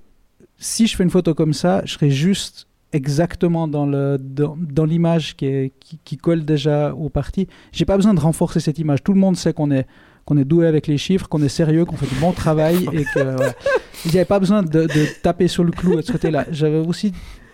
si 0.57 0.85
je 0.85 0.97
fais 0.97 1.03
une 1.05 1.09
photo 1.09 1.33
comme 1.33 1.53
ça, 1.53 1.81
je 1.85 1.93
serai 1.93 2.11
juste 2.11 2.67
exactement 2.93 3.67
dans 3.67 3.85
le 3.85 4.17
dans, 4.19 4.57
dans 4.59 4.85
l'image 4.85 5.35
qui, 5.35 5.45
est- 5.45 5.73
qui, 5.79 5.99
qui 6.03 6.17
colle 6.17 6.45
déjà 6.45 6.93
au 6.93 7.09
parti. 7.09 7.47
J'ai 7.71 7.85
pas 7.85 7.95
besoin 7.95 8.13
de 8.13 8.19
renforcer 8.19 8.59
cette 8.59 8.79
image. 8.79 9.03
Tout 9.03 9.13
le 9.13 9.19
monde 9.19 9.35
sait 9.37 9.53
qu'on 9.53 9.71
est 9.71 9.85
qu'on 10.25 10.37
est 10.37 10.45
doué 10.45 10.67
avec 10.67 10.85
les 10.87 10.97
chiffres, 10.97 11.27
qu'on 11.27 11.41
est 11.41 11.49
sérieux, 11.49 11.85
qu'on 11.85 11.95
fait 11.97 12.05
du 12.13 12.19
bon 12.21 12.31
travail 12.33 12.87
et 12.93 13.03
que 13.03 13.35
voilà. 13.35 13.53
il 14.05 14.11
n'y 14.11 14.17
avait 14.17 14.25
pas 14.25 14.39
besoin 14.39 14.61
de, 14.63 14.83
de 14.83 15.21
taper 15.23 15.47
sur 15.47 15.63
le 15.63 15.71
clou 15.71 15.95
de 15.95 16.01
ce 16.01 16.11
côté-là. 16.11 16.45
J'avais 16.51 16.77
aussi 16.77 17.13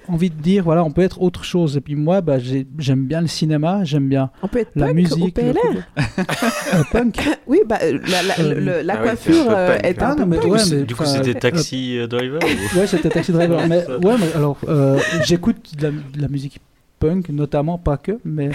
envie 0.09 0.29
de 0.29 0.41
dire 0.41 0.63
voilà, 0.63 0.83
on 0.83 0.91
peut 0.91 1.01
être 1.01 1.21
autre 1.21 1.43
chose. 1.43 1.77
Et 1.77 1.81
puis 1.81 1.95
moi, 1.95 2.21
bah, 2.21 2.39
j'ai- 2.39 2.65
j'aime 2.77 3.05
bien 3.05 3.21
le 3.21 3.27
cinéma, 3.27 3.83
j'aime 3.83 4.07
bien 4.09 4.29
On 4.43 4.47
peut 4.47 4.59
être 4.59 4.71
la 4.75 4.87
punk 4.87 4.95
musique, 4.95 5.23
au 5.23 5.31
PLR. 5.31 5.55
Euh, 6.73 6.83
punk. 6.91 7.17
Oui, 7.47 7.59
bah, 7.67 7.77
euh, 7.83 7.99
la, 8.07 8.23
la, 8.23 8.39
Euh, 8.39 8.53
le- 8.59 8.81
la 8.81 8.93
ah 8.95 8.97
coiffure 8.97 9.51
est 9.51 10.01
hein. 10.01 10.07
un 10.07 10.11
Ah, 10.11 10.15
peu 10.15 10.21
non, 10.21 10.27
mais 10.27 10.37
punk. 10.39 10.51
ouais, 10.51 10.59
C'est- 10.59 10.75
mais, 10.77 10.83
du 10.83 10.95
coup, 10.95 11.05
c'était 11.05 11.35
euh, 11.35 11.39
Taxi 11.39 11.97
euh, 11.99 12.07
Driver 12.07 12.39
ou- 12.43 12.47
Ouais, 12.79 12.87
c'était 12.87 13.09
Taxi 13.09 13.31
Driver. 13.31 13.67
mais, 13.67 13.85
ouais, 13.87 14.15
mais 14.19 14.33
alors, 14.35 14.57
euh, 14.67 14.97
j'écoute 15.25 15.75
de 15.77 15.83
la, 15.83 15.91
de 15.91 16.21
la 16.21 16.27
musique 16.27 16.59
punk, 16.99 17.29
notamment, 17.29 17.77
pas 17.77 17.97
que, 17.97 18.19
mais. 18.25 18.49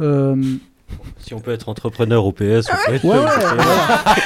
euh, 0.00 0.34
Si 1.18 1.34
on 1.34 1.40
peut 1.40 1.50
être 1.52 1.68
entrepreneur 1.68 2.24
au 2.24 2.32
PS, 2.32 2.66
on 2.70 2.88
peut 2.90 2.94
être 2.94 3.04
ouais, 3.04 3.16
ouais. 3.18 3.24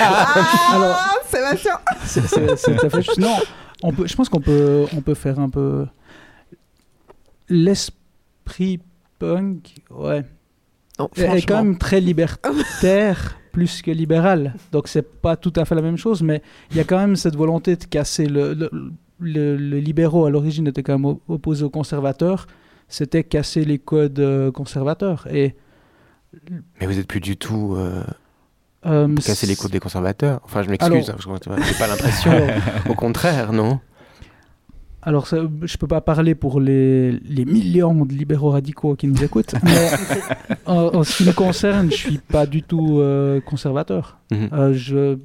Ah, 0.00 0.34
Alors- 0.74 0.96
Sébastien 1.28 1.72
c'est-. 2.04 3.18
Non, 3.18 3.36
on 3.82 3.92
peut, 3.92 4.06
je 4.06 4.14
pense 4.16 4.28
qu'on 4.28 4.40
peut, 4.40 4.84
on 4.96 5.00
peut 5.00 5.14
faire 5.14 5.38
un 5.38 5.48
peu. 5.48 5.86
L'esprit 7.50 8.80
punk, 9.18 9.74
ouais, 9.90 10.24
Non, 10.98 11.10
est- 11.16 11.38
est 11.38 11.42
quand 11.42 11.62
même 11.62 11.78
très 11.78 12.00
libertaire 12.00 13.36
plus 13.52 13.82
que 13.82 13.90
libéral. 13.90 14.54
Donc 14.72 14.88
c'est 14.88 15.02
pas 15.20 15.36
tout 15.36 15.52
à 15.56 15.64
fait 15.64 15.74
la 15.74 15.82
même 15.82 15.96
chose, 15.98 16.22
mais 16.22 16.42
il 16.70 16.76
y 16.76 16.80
a 16.80 16.84
quand 16.84 16.98
même 16.98 17.16
cette 17.16 17.36
volonté 17.36 17.76
de 17.76 17.84
casser 17.84 18.26
le, 18.26 18.54
le, 18.54 18.70
le- 19.18 19.56
les 19.56 19.80
libéraux 19.80 20.24
à 20.26 20.30
l'origine 20.30 20.66
étaient 20.68 20.82
quand 20.82 20.94
même 20.94 21.04
op- 21.04 21.22
opposés 21.28 21.64
aux 21.64 21.70
conservateurs. 21.70 22.46
C'était 22.88 23.22
casser 23.24 23.64
les 23.64 23.78
codes 23.78 24.18
euh, 24.20 24.50
conservateurs 24.50 25.26
et 25.32 25.54
Mais 26.80 26.86
vous 26.86 26.98
êtes 26.98 27.06
plus 27.06 27.20
du 27.20 27.36
tout 27.36 27.74
euh, 27.76 28.02
euh, 28.86 29.14
casser 29.16 29.46
les 29.46 29.56
codes 29.56 29.70
des 29.72 29.80
conservateurs. 29.80 30.40
Enfin, 30.44 30.62
je 30.62 30.70
Alors- 30.80 30.90
m'excuse, 30.90 31.10
hein, 31.10 31.16
parce 31.24 31.40
que 31.58 31.64
j'ai 31.64 31.78
pas 31.78 31.86
l'impression. 31.88 32.32
Au 32.88 32.94
contraire, 32.94 33.52
non 33.52 33.80
Alors, 35.02 35.26
ça, 35.26 35.38
je 35.62 35.76
peux 35.78 35.86
pas 35.86 36.00
parler 36.02 36.34
pour 36.34 36.60
les, 36.60 37.12
les 37.12 37.44
millions 37.46 38.04
de 38.04 38.12
libéraux 38.12 38.50
radicaux 38.50 38.96
qui 38.96 39.06
nous 39.06 39.22
écoutent, 39.24 39.54
mais 39.62 39.88
en, 40.66 40.96
en 40.96 41.02
ce 41.04 41.16
qui 41.16 41.24
me 41.24 41.32
concerne, 41.32 41.90
je 41.90 41.96
suis 41.96 42.18
pas 42.18 42.44
du 42.46 42.62
tout 42.62 42.98
euh, 43.00 43.40
conservateur. 43.40 44.18
Mhm. 44.30 44.48
Euh, 44.52 44.72
je, 44.74 45.16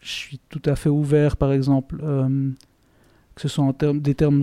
je 0.00 0.10
suis 0.10 0.40
tout 0.48 0.62
à 0.66 0.74
fait 0.74 0.88
ouvert, 0.88 1.36
par 1.36 1.52
exemple, 1.52 2.00
euh, 2.02 2.50
que 3.36 3.40
ce 3.40 3.48
soit 3.48 3.64
en 3.64 3.72
termes 3.72 4.00
des 4.00 4.14
termes 4.16 4.42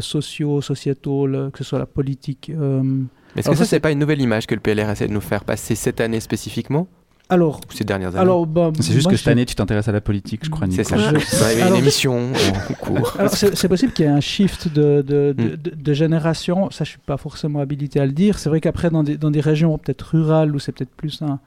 sociaux, 0.00 0.62
sociétaux, 0.62 1.26
le- 1.26 1.50
que 1.50 1.58
ce 1.58 1.64
soit 1.64 1.78
la 1.78 1.86
politique. 1.86 2.50
Mais 2.56 3.40
est-ce 3.40 3.50
que 3.50 3.56
ça, 3.56 3.64
c'est 3.66 3.80
pas 3.80 3.92
une 3.92 3.98
nouvelle 3.98 4.20
image 4.20 4.46
que 4.46 4.54
le 4.54 4.60
PLR 4.60 4.88
essaie 4.90 5.08
de 5.08 5.12
nous 5.12 5.20
faire 5.20 5.44
passer 5.44 5.74
cette 5.74 6.00
année 6.00 6.20
spécifiquement? 6.20 6.88
Alors, 7.32 7.60
ces 7.70 7.84
dernières 7.84 8.10
années 8.10 8.18
alors 8.20 8.46
bah, 8.46 8.70
C'est 8.80 8.92
juste 8.92 9.04
moi, 9.06 9.12
que 9.12 9.16
je- 9.16 9.22
cette 9.22 9.32
année, 9.32 9.46
tu 9.46 9.54
t'intéresses 9.54 9.88
à 9.88 9.92
la 9.92 10.00
politique, 10.00 10.40
je 10.44 10.50
crois. 10.50 10.66
C'est 10.70 10.84
ça. 10.84 10.96
Je- 10.96 11.16
Vous 11.36 11.42
avez 11.42 11.62
Alors- 11.62 11.76
une 11.76 11.82
émission 11.82 12.32
en 12.32 12.74
cours. 12.74 13.16
Alors, 13.18 13.32
c'est 13.32 13.68
possible 13.68 13.92
qu'il 13.92 14.04
y 14.04 14.08
ait 14.08 14.10
un 14.12 14.20
shift 14.20 14.68
de, 14.72 15.02
de, 15.06 15.34
de, 15.36 15.42
Mm. 15.44 15.56
de- 15.56 15.70
de 15.74 15.92
génération. 15.94 16.70
Ça, 16.70 16.84
je 16.84 16.90
suis 16.90 16.98
pas 16.98 17.16
forcément 17.16 17.60
habilité 17.60 18.00
à 18.00 18.06
le 18.06 18.12
dire. 18.12 18.38
C'est 18.38 18.48
vrai 18.48 18.60
qu'après, 18.60 18.90
dans 18.90 19.02
des, 19.02 19.16
dans 19.16 19.30
des 19.30 19.40
régions 19.40 19.76
peut-être 19.78 20.02
rurales 20.12 20.54
où 20.54 20.58
c'est 20.58 20.72
peut-être 20.72 20.94
plus 20.94 21.22
un- 21.22 21.40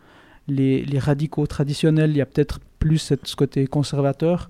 les, 0.47 0.83
les 0.85 0.99
radicaux 0.99 1.45
traditionnels, 1.47 2.11
il 2.11 2.17
y 2.17 2.21
a 2.21 2.25
peut-être 2.25 2.59
plus 2.79 2.97
cette- 2.97 3.27
ce 3.27 3.35
côté 3.35 3.65
conservateur. 3.67 4.49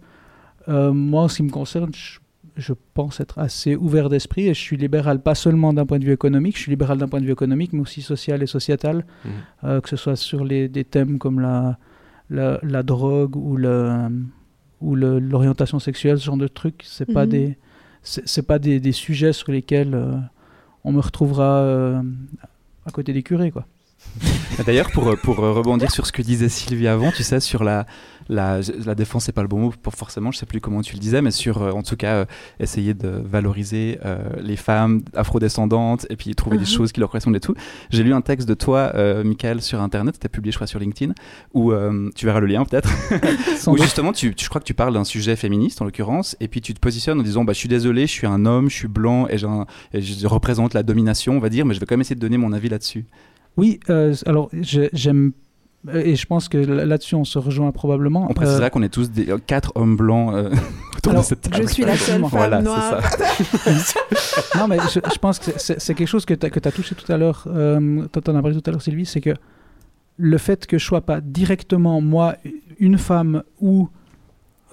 Euh, 0.68 0.92
moi, 0.94 1.24
en 1.24 1.28
ce 1.28 1.38
qui 1.38 1.44
me 1.44 1.52
concerne, 1.52 1.92
je, 1.94 2.20
je 2.58 2.74
pense 2.94 3.20
être 3.20 3.38
assez 3.40 3.76
ouvert 3.76 4.10
d'esprit 4.10 4.48
et 4.48 4.54
je 4.54 4.60
suis 4.60 4.78
libéral 4.78 5.22
pas 5.22 5.36
seulement 5.36 5.74
d'un 5.74 5.86
point 5.86 6.00
de 6.00 6.06
vue 6.06 6.14
économique, 6.14 6.56
je 6.58 6.62
suis 6.64 6.72
libéral 6.72 6.98
d'un 6.98 7.08
point 7.08 7.20
de 7.20 7.26
vue 7.26 7.32
économique, 7.32 7.74
mais 7.74 7.82
aussi 7.82 8.02
social 8.02 8.42
et 8.44 8.48
sociétal, 8.48 9.06
Mhm. 9.26 9.32
euh, 9.66 9.82
que 9.82 9.90
ce 9.90 9.96
soit 9.98 10.16
sur 10.16 10.46
les, 10.46 10.68
des 10.70 10.84
thèmes 10.86 11.18
comme 11.20 11.40
la, 11.40 11.78
la, 12.30 12.60
la 12.64 12.84
drogue 12.84 13.36
ou 13.36 13.58
le 13.58 14.10
ou 14.82 14.96
le- 14.96 15.20
l'orientation 15.20 15.80
sexuelle, 15.80 16.20
ce 16.20 16.26
genre 16.26 16.38
de 16.38 16.48
trucs, 16.48 16.84
c'est 16.86 17.12
pas 17.12 17.26
Mhm. 17.26 17.32
des 17.32 17.58
c'est 18.02 18.28
c'est 18.28 18.46
pas 18.46 18.60
des, 18.60 18.80
des 18.80 18.92
sujets 18.92 19.34
sur 19.34 19.52
lesquels 19.52 19.94
euh, 19.96 20.16
on 20.84 20.92
me 20.92 21.00
retrouvera 21.00 21.60
euh, 21.62 22.02
à 22.86 22.92
côté 22.92 23.14
des 23.14 23.24
curés 23.24 23.52
quoi. 23.52 23.66
D'ailleurs, 24.66 24.90
pour, 24.92 25.14
pour 25.22 25.38
rebondir 25.38 25.92
sur 25.92 26.06
ce 26.06 26.12
que 26.14 26.22
disait 26.22 26.48
Sylvie 26.50 26.88
avant, 26.88 27.12
tu 27.12 27.24
sais, 27.24 27.42
sur 27.42 27.64
la, 27.66 27.86
la, 28.30 28.60
la 28.86 28.96
défense, 28.96 29.26
c'est 29.26 29.34
pas 29.34 29.42
le 29.42 29.50
bon 29.50 29.60
mot 29.60 29.74
pour 29.82 29.94
forcément, 29.96 30.32
je 30.32 30.38
sais 30.38 30.46
plus 30.46 30.62
comment 30.62 30.82
tu 30.82 30.94
le 30.94 31.00
disais, 31.00 31.22
mais 31.22 31.32
sur, 31.32 31.62
euh, 31.62 31.72
en 31.72 31.84
tout 31.84 31.98
cas, 31.98 32.14
euh, 32.16 32.26
essayer 32.62 32.94
de 32.94 33.10
valoriser 33.10 34.00
euh, 34.06 34.18
les 34.42 34.56
femmes 34.56 35.02
afrodescendantes 35.14 36.08
et 36.10 36.16
puis 36.16 36.34
trouver 36.36 36.56
des 36.58 36.64
Mhm. 36.64 36.70
choses 36.70 36.92
qui 36.94 37.02
leur 37.02 37.10
correspondent 37.10 37.36
et 37.36 37.42
tout. 37.42 37.54
J'ai 37.90 38.04
lu 38.04 38.14
un 38.14 38.22
texte 38.22 38.48
de 38.48 38.54
toi, 38.54 38.94
euh, 38.96 39.26
Michael, 39.26 39.62
sur 39.62 39.82
Internet, 39.82 40.16
c'était 40.16 40.30
publié, 40.30 40.54
je 40.54 40.58
crois, 40.58 40.68
sur 40.68 40.80
LinkedIn, 40.80 41.14
où 41.54 41.74
tu 42.16 42.26
verras 42.26 42.40
le 42.40 42.48
lien 42.48 42.64
peut-être, 42.64 42.90
où 43.68 43.78
justement, 43.78 44.14
tu, 44.14 44.34
tu- 44.34 44.46
je 44.46 44.50
crois 44.50 44.62
que 44.62 44.66
tu 44.66 44.74
parles 44.74 44.94
d'un 44.94 45.04
sujet 45.04 45.36
féministe 45.36 45.82
en 45.82 45.86
l'occurrence, 45.86 46.38
et 46.40 46.48
puis 46.48 46.62
tu 46.62 46.74
te 46.74 46.80
positionnes 46.80 47.20
en 47.20 47.24
disant, 47.24 47.44
bah, 47.44 47.52
je 47.52 47.60
suis 47.60 47.70
désolé, 47.70 48.08
je 48.08 48.12
suis 48.14 48.26
un 48.28 48.46
homme, 48.46 48.70
je 48.70 48.76
suis 48.76 48.88
blanc 48.88 49.28
et 49.28 49.38
je 49.38 50.28
représente 50.28 50.74
la 50.74 50.84
domination, 50.84 51.36
on 51.36 51.40
va 51.40 51.50
dire, 51.50 51.66
mais 51.66 51.74
je 51.74 51.82
vais 51.82 51.86
quand 51.86 51.96
même 51.96 52.02
essayer 52.02 52.16
de 52.16 52.22
donner 52.22 52.38
mon 52.38 52.54
avis 52.54 52.70
là-dessus. 52.70 53.06
Oui, 53.58 53.80
euh, 53.90 54.14
alors 54.26 54.50
j'aime 54.54 55.32
et 55.94 56.16
je 56.16 56.26
pense 56.26 56.50
que 56.50 56.58
là- 56.58 56.84
là-dessus 56.84 57.14
on 57.14 57.26
se 57.26 57.38
rejoint 57.38 57.72
probablement. 57.72 58.26
On 58.30 58.34
précisera 58.34 58.66
Euh, 58.66 58.70
qu'on 58.70 58.82
est 58.82 58.90
tous 58.90 59.12
des, 59.12 59.30
euh, 59.30 59.38
quatre 59.38 59.72
hommes 59.76 59.96
blancs 59.96 60.34
euh, 60.34 60.50
autour 60.98 61.12
Alors, 61.12 61.22
de 61.24 61.28
cette 61.28 61.42
table. 61.42 61.58
Je 61.68 61.68
suis 61.74 61.84
la 61.86 61.96
seule 61.96 62.22
femme 62.22 62.30
Voilà, 62.32 62.58
c'est 62.58 62.64
noire. 62.64 63.02
ça. 63.14 64.00
non, 64.60 64.68
mais 64.68 64.78
je, 64.94 65.00
je 65.14 65.20
pense 65.20 65.38
que 65.40 65.52
c'est- 65.58 65.94
quelque 65.94 66.08
chose 66.08 66.26
que 66.26 66.34
tu 66.34 66.46
as, 66.48 66.72
touché 66.72 66.96
tout 66.96 67.10
à 67.12 67.18
l'heure, 67.18 67.44
euh, 67.48 68.08
tu 68.12 68.32
en 68.32 68.36
as 68.36 68.42
parlé 68.42 68.60
tout 68.60 68.68
à 68.68 68.72
l'heure, 68.72 68.82
Sylvie, 68.82 69.06
c'est 69.06 69.22
que 69.22 69.36
le 70.18 70.38
fait 70.40 70.66
que 70.66 70.78
je 70.80 70.86
sois 70.86 71.02
pas 71.02 71.22
directement, 71.22 72.02
moi, 72.02 72.36
une 72.80 72.98
femme 72.98 73.44
ou 73.62 73.88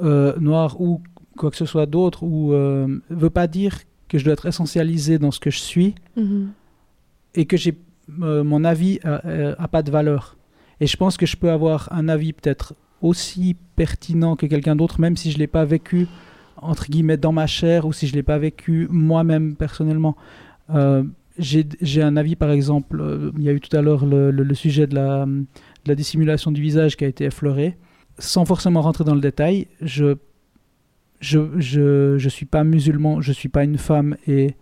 euh, 0.01 0.33
noire 0.41 0.81
ou 0.81 1.03
quoi 1.37 1.51
que 1.51 1.57
ce 1.59 1.67
soit 1.67 1.87
d'autre, 1.87 2.23
ou 2.23 2.53
euh, 2.55 2.87
veut 3.11 3.31
pas 3.31 3.47
dire 3.49 3.77
que 4.09 4.17
je 4.19 4.25
dois 4.25 4.33
être 4.33 4.47
essentialisé 4.47 5.19
dans 5.19 5.31
ce 5.31 5.41
que 5.41 5.51
je 5.51 5.59
suis 5.59 5.95
Mhm. 6.17 6.53
et 7.35 7.45
que 7.45 7.57
j'ai 7.59 7.77
euh, 8.23 8.45
mon 8.45 8.65
avis 8.65 9.01
a, 9.05 9.27
euh, 9.27 9.55
a 9.59 9.69
pas 9.69 9.83
de 9.83 9.91
valeur. 9.91 10.37
Et 10.81 10.87
je 10.87 10.97
pense 10.97 11.17
que 11.17 11.27
je 11.27 11.37
peux 11.37 11.51
avoir 11.51 11.89
un 11.93 12.09
avis 12.09 12.33
peut-être 12.33 12.75
aussi 13.01 13.57
pertinent 13.77 14.37
que 14.37 14.47
quelqu'un 14.47 14.77
d'autre, 14.77 15.01
même 15.01 15.17
si 15.17 15.31
je 15.31 15.39
l'ai 15.39 15.47
pas 15.47 15.65
vécu 15.65 16.07
entre 16.57 16.89
guillemets 16.89 17.17
dans 17.17 17.33
ma 17.33 17.47
chair 17.47 17.87
ou 17.87 17.93
si 17.93 18.07
je 18.07 18.15
l'ai 18.15 18.23
pas 18.23 18.39
vécu 18.39 18.87
moi-même 18.91 19.57
personnellement. 19.57 20.17
Euh, 20.71 21.03
j'ai 21.39 22.03
un 22.03 22.17
avis, 22.17 22.37
par 22.37 22.51
exemple, 22.51 23.01
euh, 23.01 23.33
il 23.39 23.43
y 23.43 23.49
a 23.49 23.53
eu 23.53 23.61
tout 23.61 23.75
à 23.77 23.81
l'heure 23.81 24.05
le, 24.05 24.55
sujet 24.55 24.87
de 24.87 24.95
la, 24.95 25.27
la 25.87 25.95
dissimulation 25.95 26.53
du 26.53 26.61
visage 26.61 26.97
qui 26.97 27.05
a 27.05 27.09
été 27.09 27.25
effleuré. 27.25 27.77
Sans 28.19 28.45
forcément 28.45 28.83
rentrer 28.83 29.05
dans 29.05 29.15
le 29.15 29.21
détail, 29.21 29.67
je 29.81 30.17
je, 31.21 31.39
je, 31.57 32.19
je 32.19 32.29
suis 32.29 32.47
pas 32.47 32.65
musulman, 32.65 33.21
je 33.21 33.33
suis 33.33 33.49
pas 33.49 33.63
une 33.63 33.79
femme 33.79 34.17
et 34.27 34.57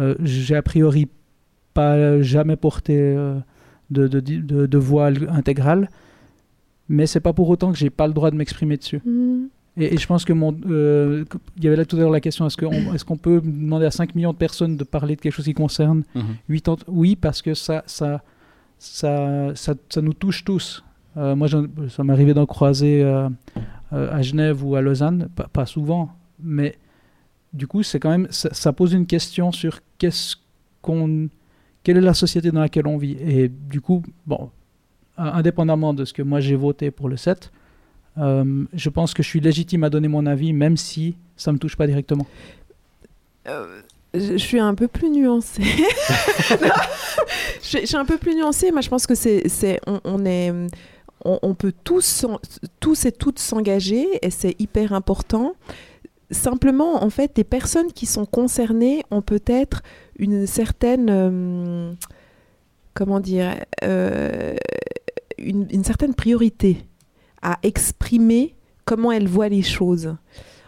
euh, 0.00 0.16
j'ai 0.20 0.56
a 0.56 0.62
priori 0.62 1.08
pas 1.74 2.20
jamais 2.22 2.56
porté 2.56 2.96
euh, 2.98 3.38
de, 3.90 4.08
de, 4.08 4.20
de, 4.20 4.66
de 4.66 4.78
voile 4.78 5.28
intégral, 5.30 5.88
mais 6.88 7.06
c'est 7.06 7.20
pas 7.20 7.32
pour 7.32 7.48
autant 7.48 7.72
que 7.72 7.78
j'ai 7.78 7.90
pas 7.90 8.06
le 8.06 8.12
droit 8.12 8.30
de 8.30 8.36
m'exprimer 8.36 8.76
dessus. 8.76 9.00
Mhm. 9.04 9.48
Et, 9.78 9.94
et 9.94 9.96
je 9.96 10.06
pense 10.06 10.26
que 10.26 10.34
mon. 10.34 10.54
euh, 10.68 11.24
il 11.56 11.64
y 11.64 11.66
avait 11.66 11.76
là 11.76 11.86
tout 11.86 11.96
à 11.96 12.00
l'heure 12.00 12.10
la 12.10 12.20
question 12.20 12.46
est-ce 12.46 12.58
qu'on 12.58 12.94
est 12.94 13.04
qu'on 13.04 13.16
peut 13.16 13.40
demander 13.42 13.86
à 13.86 13.90
5 13.90 14.14
millions 14.14 14.32
de 14.32 14.36
personnes 14.38 14.76
de 14.76 14.84
parler 14.84 15.16
de 15.16 15.20
quelque 15.22 15.32
chose 15.32 15.46
qui 15.46 15.54
concerne 15.54 16.02
Mhm. 16.14 16.22
8 16.48 16.68
ans? 16.68 16.76
Oui, 16.88 17.16
parce 17.16 17.40
que 17.40 17.54
ça, 17.54 17.82
ça, 17.86 18.22
ça, 18.78 19.52
ça, 19.54 19.74
ça 19.88 20.02
nous 20.02 20.12
touche 20.12 20.44
tous. 20.44 20.84
Euh, 21.16 21.34
moi, 21.36 21.46
ça 21.88 22.04
m'est 22.04 22.12
arrivé 22.12 22.34
d'en 22.34 22.46
croiser 22.46 23.02
euh, 23.02 23.28
euh, 23.92 24.12
à 24.12 24.20
Genève 24.22 24.64
ou 24.64 24.76
à 24.76 24.80
Lausanne, 24.82 25.28
pas, 25.34 25.48
pas 25.52 25.66
souvent, 25.66 26.10
mais 26.42 26.76
du 27.54 27.66
coup, 27.66 27.82
c'est 27.82 28.00
quand 28.00 28.10
même. 28.10 28.26
Ça, 28.30 28.48
ça 28.52 28.72
pose 28.72 28.92
une 28.94 29.06
question 29.06 29.52
sur 29.52 29.80
qu'est-ce 29.98 30.36
qu'on. 30.82 31.28
Quelle 31.82 31.96
est 31.96 32.00
la 32.02 32.14
société 32.14 32.50
dans 32.50 32.60
laquelle 32.60 32.86
on 32.86 32.96
vit? 32.96 33.16
Et 33.20 33.48
du 33.48 33.80
coup, 33.80 34.02
bon, 34.26 34.50
euh, 35.18 35.22
indépendamment 35.22 35.94
de 35.94 36.04
ce 36.04 36.12
que 36.12 36.22
moi 36.22 36.40
j'ai 36.40 36.56
voté 36.56 36.90
pour 36.90 37.08
le 37.08 37.16
7, 37.16 37.50
euh, 38.18 38.64
je 38.72 38.88
pense 38.88 39.14
que 39.14 39.22
je 39.22 39.28
suis 39.28 39.40
légitime 39.40 39.84
à 39.84 39.90
donner 39.90 40.08
mon 40.08 40.26
avis, 40.26 40.52
même 40.52 40.76
si 40.76 41.16
ça 41.36 41.52
me 41.52 41.58
touche 41.58 41.76
pas 41.76 41.86
directement. 41.86 42.26
Euh, 43.48 43.80
je 44.14 44.36
suis 44.36 44.58
un 44.58 44.74
peu 44.74 44.88
plus 44.88 45.10
nuancée. 45.10 45.62
Je, 47.62 47.86
suis- 47.86 47.96
un 47.96 48.04
peu 48.04 48.18
plus 48.18 48.34
nuancée. 48.34 48.70
Moi, 48.72 48.82
je 48.82 48.88
pense 48.88 49.06
que 49.06 49.14
c'est, 49.14 49.80
on, 50.04 50.24
est, 50.26 50.52
on, 51.24 51.54
peut 51.54 51.72
tous, 51.84 52.26
tous 52.78 53.06
et 53.06 53.12
toutes 53.12 53.38
s'engager 53.38 54.06
et 54.20 54.30
c'est 54.30 54.54
hyper 54.60 54.92
important. 54.92 55.54
Simplement, 56.32 57.04
en 57.04 57.10
fait, 57.10 57.36
les 57.36 57.44
personnes 57.44 57.92
qui 57.92 58.06
sont 58.06 58.24
concernées 58.24 59.04
ont 59.10 59.20
peut-être 59.20 59.82
une 60.18 60.46
certaine, 60.46 61.08
euh, 61.10 61.92
comment 62.94 63.20
dire, 63.20 63.54
euh, 63.84 64.56
une, 65.36 65.84
certaine 65.84 66.14
priorité 66.14 66.86
à 67.42 67.58
exprimer 67.62 68.56
comment 68.86 69.12
elles 69.12 69.28
voient 69.28 69.50
les 69.50 69.62
choses. 69.62 70.16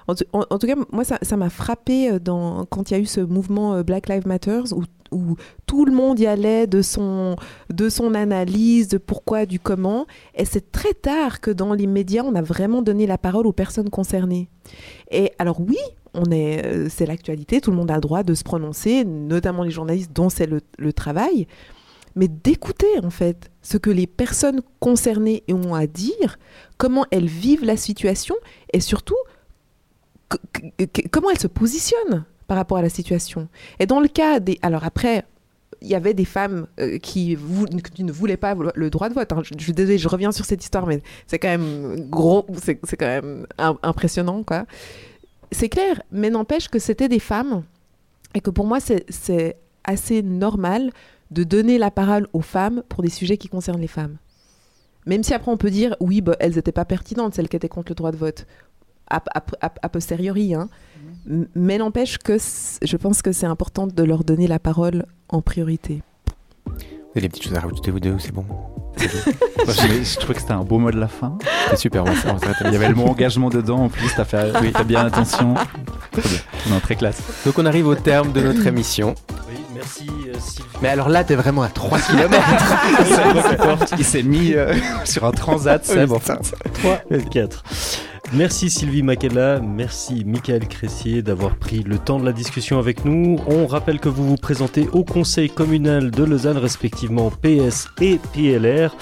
En, 0.07 0.15
tout- 0.15 0.67
cas, 0.67 0.75
moi, 0.93 1.03
ça 1.05 1.37
m'a 1.39 1.49
frappé 1.49 2.11
euh, 2.11 2.19
quand 2.69 2.91
il 2.91 2.95
y 2.95 2.97
a 2.99 3.01
eu 3.01 3.07
ce 3.07 3.21
mouvement 3.21 3.81
Black 3.81 4.11
Lives 4.11 4.27
Matter 4.27 4.61
où, 4.73 4.83
où 5.15 5.37
tout 5.67 5.85
le 5.85 5.93
monde 5.93 6.19
y 6.19 6.27
allait 6.27 6.67
de 6.67 6.83
son, 6.83 7.37
de 7.73 7.89
son 7.89 8.15
analyse, 8.15 8.89
de 8.89 8.99
pourquoi, 8.99 9.47
du 9.47 9.59
comment. 9.59 10.07
Et 10.35 10.45
c'est 10.45 10.73
très 10.73 10.93
tard 10.93 11.41
que 11.41 11.51
dans 11.51 11.73
les 11.73 11.87
médias, 11.87 12.23
on 12.25 12.35
a 12.35 12.43
vraiment 12.43 12.83
donné 12.83 13.07
la 13.07 13.17
parole 13.17 13.47
aux 13.47 13.53
personnes 13.53 13.89
concernées. 13.91 14.51
Et 15.11 15.33
alors 15.39 15.61
oui, 15.61 15.79
on 16.15 16.31
est, 16.31 16.65
euh, 16.65 16.89
c'est 16.89 17.07
l'actualité, 17.07 17.61
tout 17.61 17.71
le 17.71 17.77
monde 17.77 17.91
a 17.91 17.95
le 17.95 18.01
droit 18.01 18.23
de 18.23 18.35
se 18.35 18.45
prononcer, 18.45 19.05
notamment 19.05 19.63
les 19.63 19.71
journalistes 19.71 20.13
dont 20.13 20.29
c'est 20.29 20.47
le, 20.47 20.93
travail, 20.93 21.47
mais 22.15 22.29
d'écouter 22.29 23.01
en 23.03 23.11
fait 23.11 23.51
ce 23.63 23.77
que 23.77 23.91
les 23.91 24.07
personnes 24.07 24.63
concernées 24.79 25.43
ont 25.51 25.75
à 25.75 25.87
dire, 25.87 26.39
comment 26.79 27.05
elles 27.11 27.27
vivent 27.27 27.65
la 27.65 27.77
situation 27.77 28.37
et 28.73 28.81
surtout 28.81 29.17
comment 31.11 31.31
elles 31.31 31.39
se 31.39 31.47
positionnent 31.49 32.25
par 32.47 32.57
rapport 32.57 32.79
à 32.79 32.83
la 32.83 32.89
situation. 32.89 33.49
Et 33.79 33.87
dans 33.87 34.01
le 34.01 34.09
cas 34.09 34.41
des... 34.41 34.59
Alors 34.63 34.85
après, 34.85 35.25
il 35.83 35.89
y 35.89 35.95
avait 35.95 36.15
des 36.15 36.25
femmes 36.25 36.67
euh, 36.81 36.99
qui, 36.99 37.37
ne 37.37 38.13
voulaient 38.13 38.37
pas 38.37 38.55
le 38.75 38.91
droit 38.91 39.09
de 39.09 39.15
vote. 39.15 39.33
hein. 39.33 39.43
Je, 39.45 39.97
je 39.97 40.09
reviens 40.09 40.33
sur 40.33 40.45
cette 40.45 40.63
histoire, 40.63 40.87
mais 40.87 41.03
c'est 41.27 41.39
quand 41.39 41.49
même 41.49 42.09
gros, 42.09 42.47
c'est 42.63 42.77
quand 42.97 43.07
même 43.07 43.47
im- 43.59 43.79
impressionnant, 43.83 44.43
quoi. 44.43 44.65
C'est 45.53 45.69
clair, 45.69 46.03
mais 46.11 46.31
n'empêche 46.31 46.69
que 46.69 46.79
c'était 46.79 47.09
des 47.09 47.19
femmes 47.19 47.65
et 48.35 48.41
que 48.41 48.51
pour 48.51 48.67
moi, 48.67 48.79
c'est- 48.81 49.57
assez 49.87 50.23
normal 50.23 50.91
de 51.31 51.45
donner 51.45 51.77
la 51.77 51.91
parole 51.91 52.27
aux 52.33 52.41
femmes 52.41 52.83
pour 52.89 53.03
des 53.03 53.11
sujets 53.11 53.37
qui 53.37 53.49
concernent 53.49 53.81
les 53.83 53.87
femmes. 53.87 54.17
Même 55.05 55.23
si 55.23 55.35
après 55.35 55.53
on 55.53 55.59
peut 55.59 55.69
dire, 55.71 55.95
oui, 56.01 56.23
bah, 56.23 56.35
elles 56.41 56.55
n'étaient 56.55 56.73
pas 56.73 56.87
pertinentes, 56.87 57.35
celles 57.35 57.51
qui 57.51 57.57
étaient 57.57 57.69
contre 57.69 57.91
le 57.93 57.95
droit 57.97 58.11
de 58.11 58.17
vote, 58.17 58.47
a, 59.11 59.21
posteriori. 59.91 60.55
Hein. 60.55 60.71
M- 60.97 61.14
Mais 61.27 61.79
n'empêche 61.79 62.19
que 62.19 62.37
je 62.39 62.97
pense 62.97 63.23
que 63.23 63.33
c'est 63.33 63.47
important 63.47 63.87
de 63.87 64.03
leur 64.03 64.25
donner 64.25 64.47
la 64.47 64.59
parole 64.59 65.07
en 65.29 65.41
priorité. 65.41 66.03
Vous 66.67 67.19
avez 67.19 67.23
des 67.23 67.29
petites 67.29 67.45
choses 67.45 67.55
à 67.55 67.61
rajouter, 67.61 67.91
vous 67.91 68.01
deux, 68.01 68.13
ou 68.13 68.19
c'est 68.19 68.33
bon 68.33 68.45
Moi, 68.49 68.59
je, 69.69 70.03
je 70.03 70.17
trouvais 70.19 70.35
que 70.35 70.41
c'était 70.41 70.53
un 70.53 70.65
beau 70.65 70.79
mot 70.79 70.91
de 70.91 70.99
la 70.99 71.07
fin. 71.07 71.39
C'est 71.71 71.79
super, 71.79 72.03
on 72.03 72.07
va 72.07 72.13
on 72.13 72.35
va 72.35 72.39
s'arrêter 72.41 72.65
là. 72.65 72.71
Il 72.71 72.73
y 72.73 72.77
avait 72.77 72.89
le 72.89 72.95
mot 72.97 73.07
engagement 73.07 73.51
dedans 73.51 73.85
en 73.85 73.89
plus, 73.89 74.13
t'as 74.17 74.25
fait 74.25 74.53
oui, 74.61 74.73
t'as 74.73 74.83
bien 74.83 75.07
attention. 75.07 75.55
Très 76.11 76.23
bien. 76.23 76.39
Non, 76.71 76.81
très 76.81 76.97
classe. 76.97 77.23
Donc 77.47 77.59
on 77.59 77.67
arrive 77.67 77.87
au 77.87 77.95
terme 77.95 78.33
de 78.33 78.41
notre 78.41 78.67
émission. 78.67 79.15
Oui, 79.49 79.61
merci 79.73 80.09
euh, 80.27 80.35
Sylvie. 80.41 80.69
Mais 80.83 80.89
alors 80.89 81.09
là, 81.09 81.23
t'es 81.23 81.37
vraiment 81.37 81.63
à 81.63 81.69
3 81.69 82.01
km. 82.01 82.37
Il 83.99 84.05
s'est 84.05 84.23
mis 84.25 84.55
euh, 84.55 84.75
sur 85.05 85.25
un 85.25 85.31
transat, 85.31 85.85
c'est 85.85 86.07
bon. 86.07 86.19
3, 86.19 86.41
4. 87.31 87.65
Merci 88.33 88.69
Sylvie 88.69 89.03
Makela, 89.05 89.61
merci 89.61 90.25
Michael 90.27 90.67
Cressier 90.67 91.23
d'avoir 91.23 91.55
pris 91.57 91.85
le 91.85 91.99
temps 91.99 92.19
de 92.19 92.25
la 92.25 92.33
discussion 92.33 92.81
avec 92.81 93.05
nous. 93.05 93.39
On 93.47 93.67
rappelle 93.67 94.01
que 94.01 94.09
vous 94.09 94.27
vous 94.27 94.37
présentez 94.37 94.89
au 94.93 95.05
conseil 95.05 95.49
communal 95.49 96.11
de 96.11 96.25
Lausanne, 96.25 96.57
respectivement 96.57 97.31
PS 97.31 97.87
et 98.01 98.19
PLR. 98.33 98.97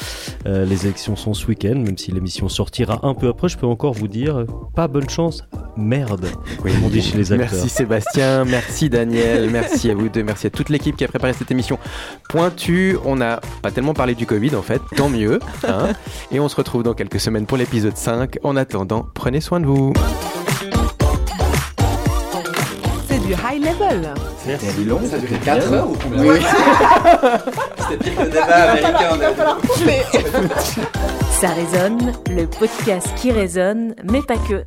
Euh, 0.46 0.66
les 0.66 0.84
élections 0.84 1.16
sont 1.16 1.32
ce 1.32 1.46
week-end, 1.46 1.76
même 1.76 1.96
si 1.96 2.12
l'émission 2.12 2.50
sortira 2.50 3.00
un 3.04 3.14
peu 3.14 3.28
après, 3.28 3.48
je 3.48 3.56
peux 3.56 3.66
encore 3.66 3.94
vous 3.94 4.08
dire, 4.08 4.44
pas 4.74 4.86
bonne 4.86 5.08
chance, 5.08 5.44
merde, 5.78 6.26
Oui, 6.62 6.72
on 6.84 6.88
dit 6.88 7.00
chez 7.00 7.16
les 7.16 7.32
acteurs. 7.32 7.48
Merci 7.52 7.68
Sébastien, 7.70 8.44
merci 8.44 8.90
Daniel, 8.90 9.48
merci 9.50 9.90
à 9.90 9.94
vous 9.94 10.10
deux, 10.10 10.24
merci 10.24 10.48
à 10.48 10.50
toute 10.50 10.68
l'équipe 10.68 10.94
qui 10.96 11.04
a 11.04 11.08
préparé 11.08 11.32
cette 11.32 11.50
émission 11.50 11.78
pointue. 12.28 12.98
On 13.06 13.16
n'a 13.16 13.40
pas 13.62 13.70
tellement 13.70 13.94
parlé 13.94 14.14
du 14.14 14.26
Covid 14.26 14.54
en 14.56 14.62
fait, 14.62 14.82
tant 14.94 15.08
mieux. 15.08 15.38
hein. 15.66 15.88
Et 16.32 16.40
on 16.40 16.48
se 16.50 16.56
retrouve 16.56 16.82
dans 16.82 16.92
quelques 16.94 17.20
semaines 17.20 17.46
pour 17.46 17.56
l'épisode 17.56 17.96
5. 17.96 18.38
En 18.42 18.56
attendant, 18.56 19.06
prenez 19.14 19.40
soin 19.40 19.60
de 19.60 19.66
vous. 19.66 19.92
C'est 23.08 23.18
du 23.20 23.32
high 23.32 23.62
level. 23.62 24.14
Merci. 24.46 24.84
long, 24.84 25.00
ça 25.08 25.16
a 25.16 25.18
duré 25.18 25.36
4 25.44 25.72
heures 25.72 25.90
ou 25.90 25.96
combien 26.02 26.34
C'était 27.90 28.10
pire 28.10 28.16
que 28.16 28.22
le 28.22 28.30
débat 28.30 28.54
américain. 28.54 29.56
Ça 31.30 31.48
résonne, 31.48 32.12
le 32.30 32.46
podcast 32.46 33.08
qui 33.16 33.32
résonne, 33.32 33.94
mais 34.10 34.22
pas 34.22 34.36
que. 34.36 34.64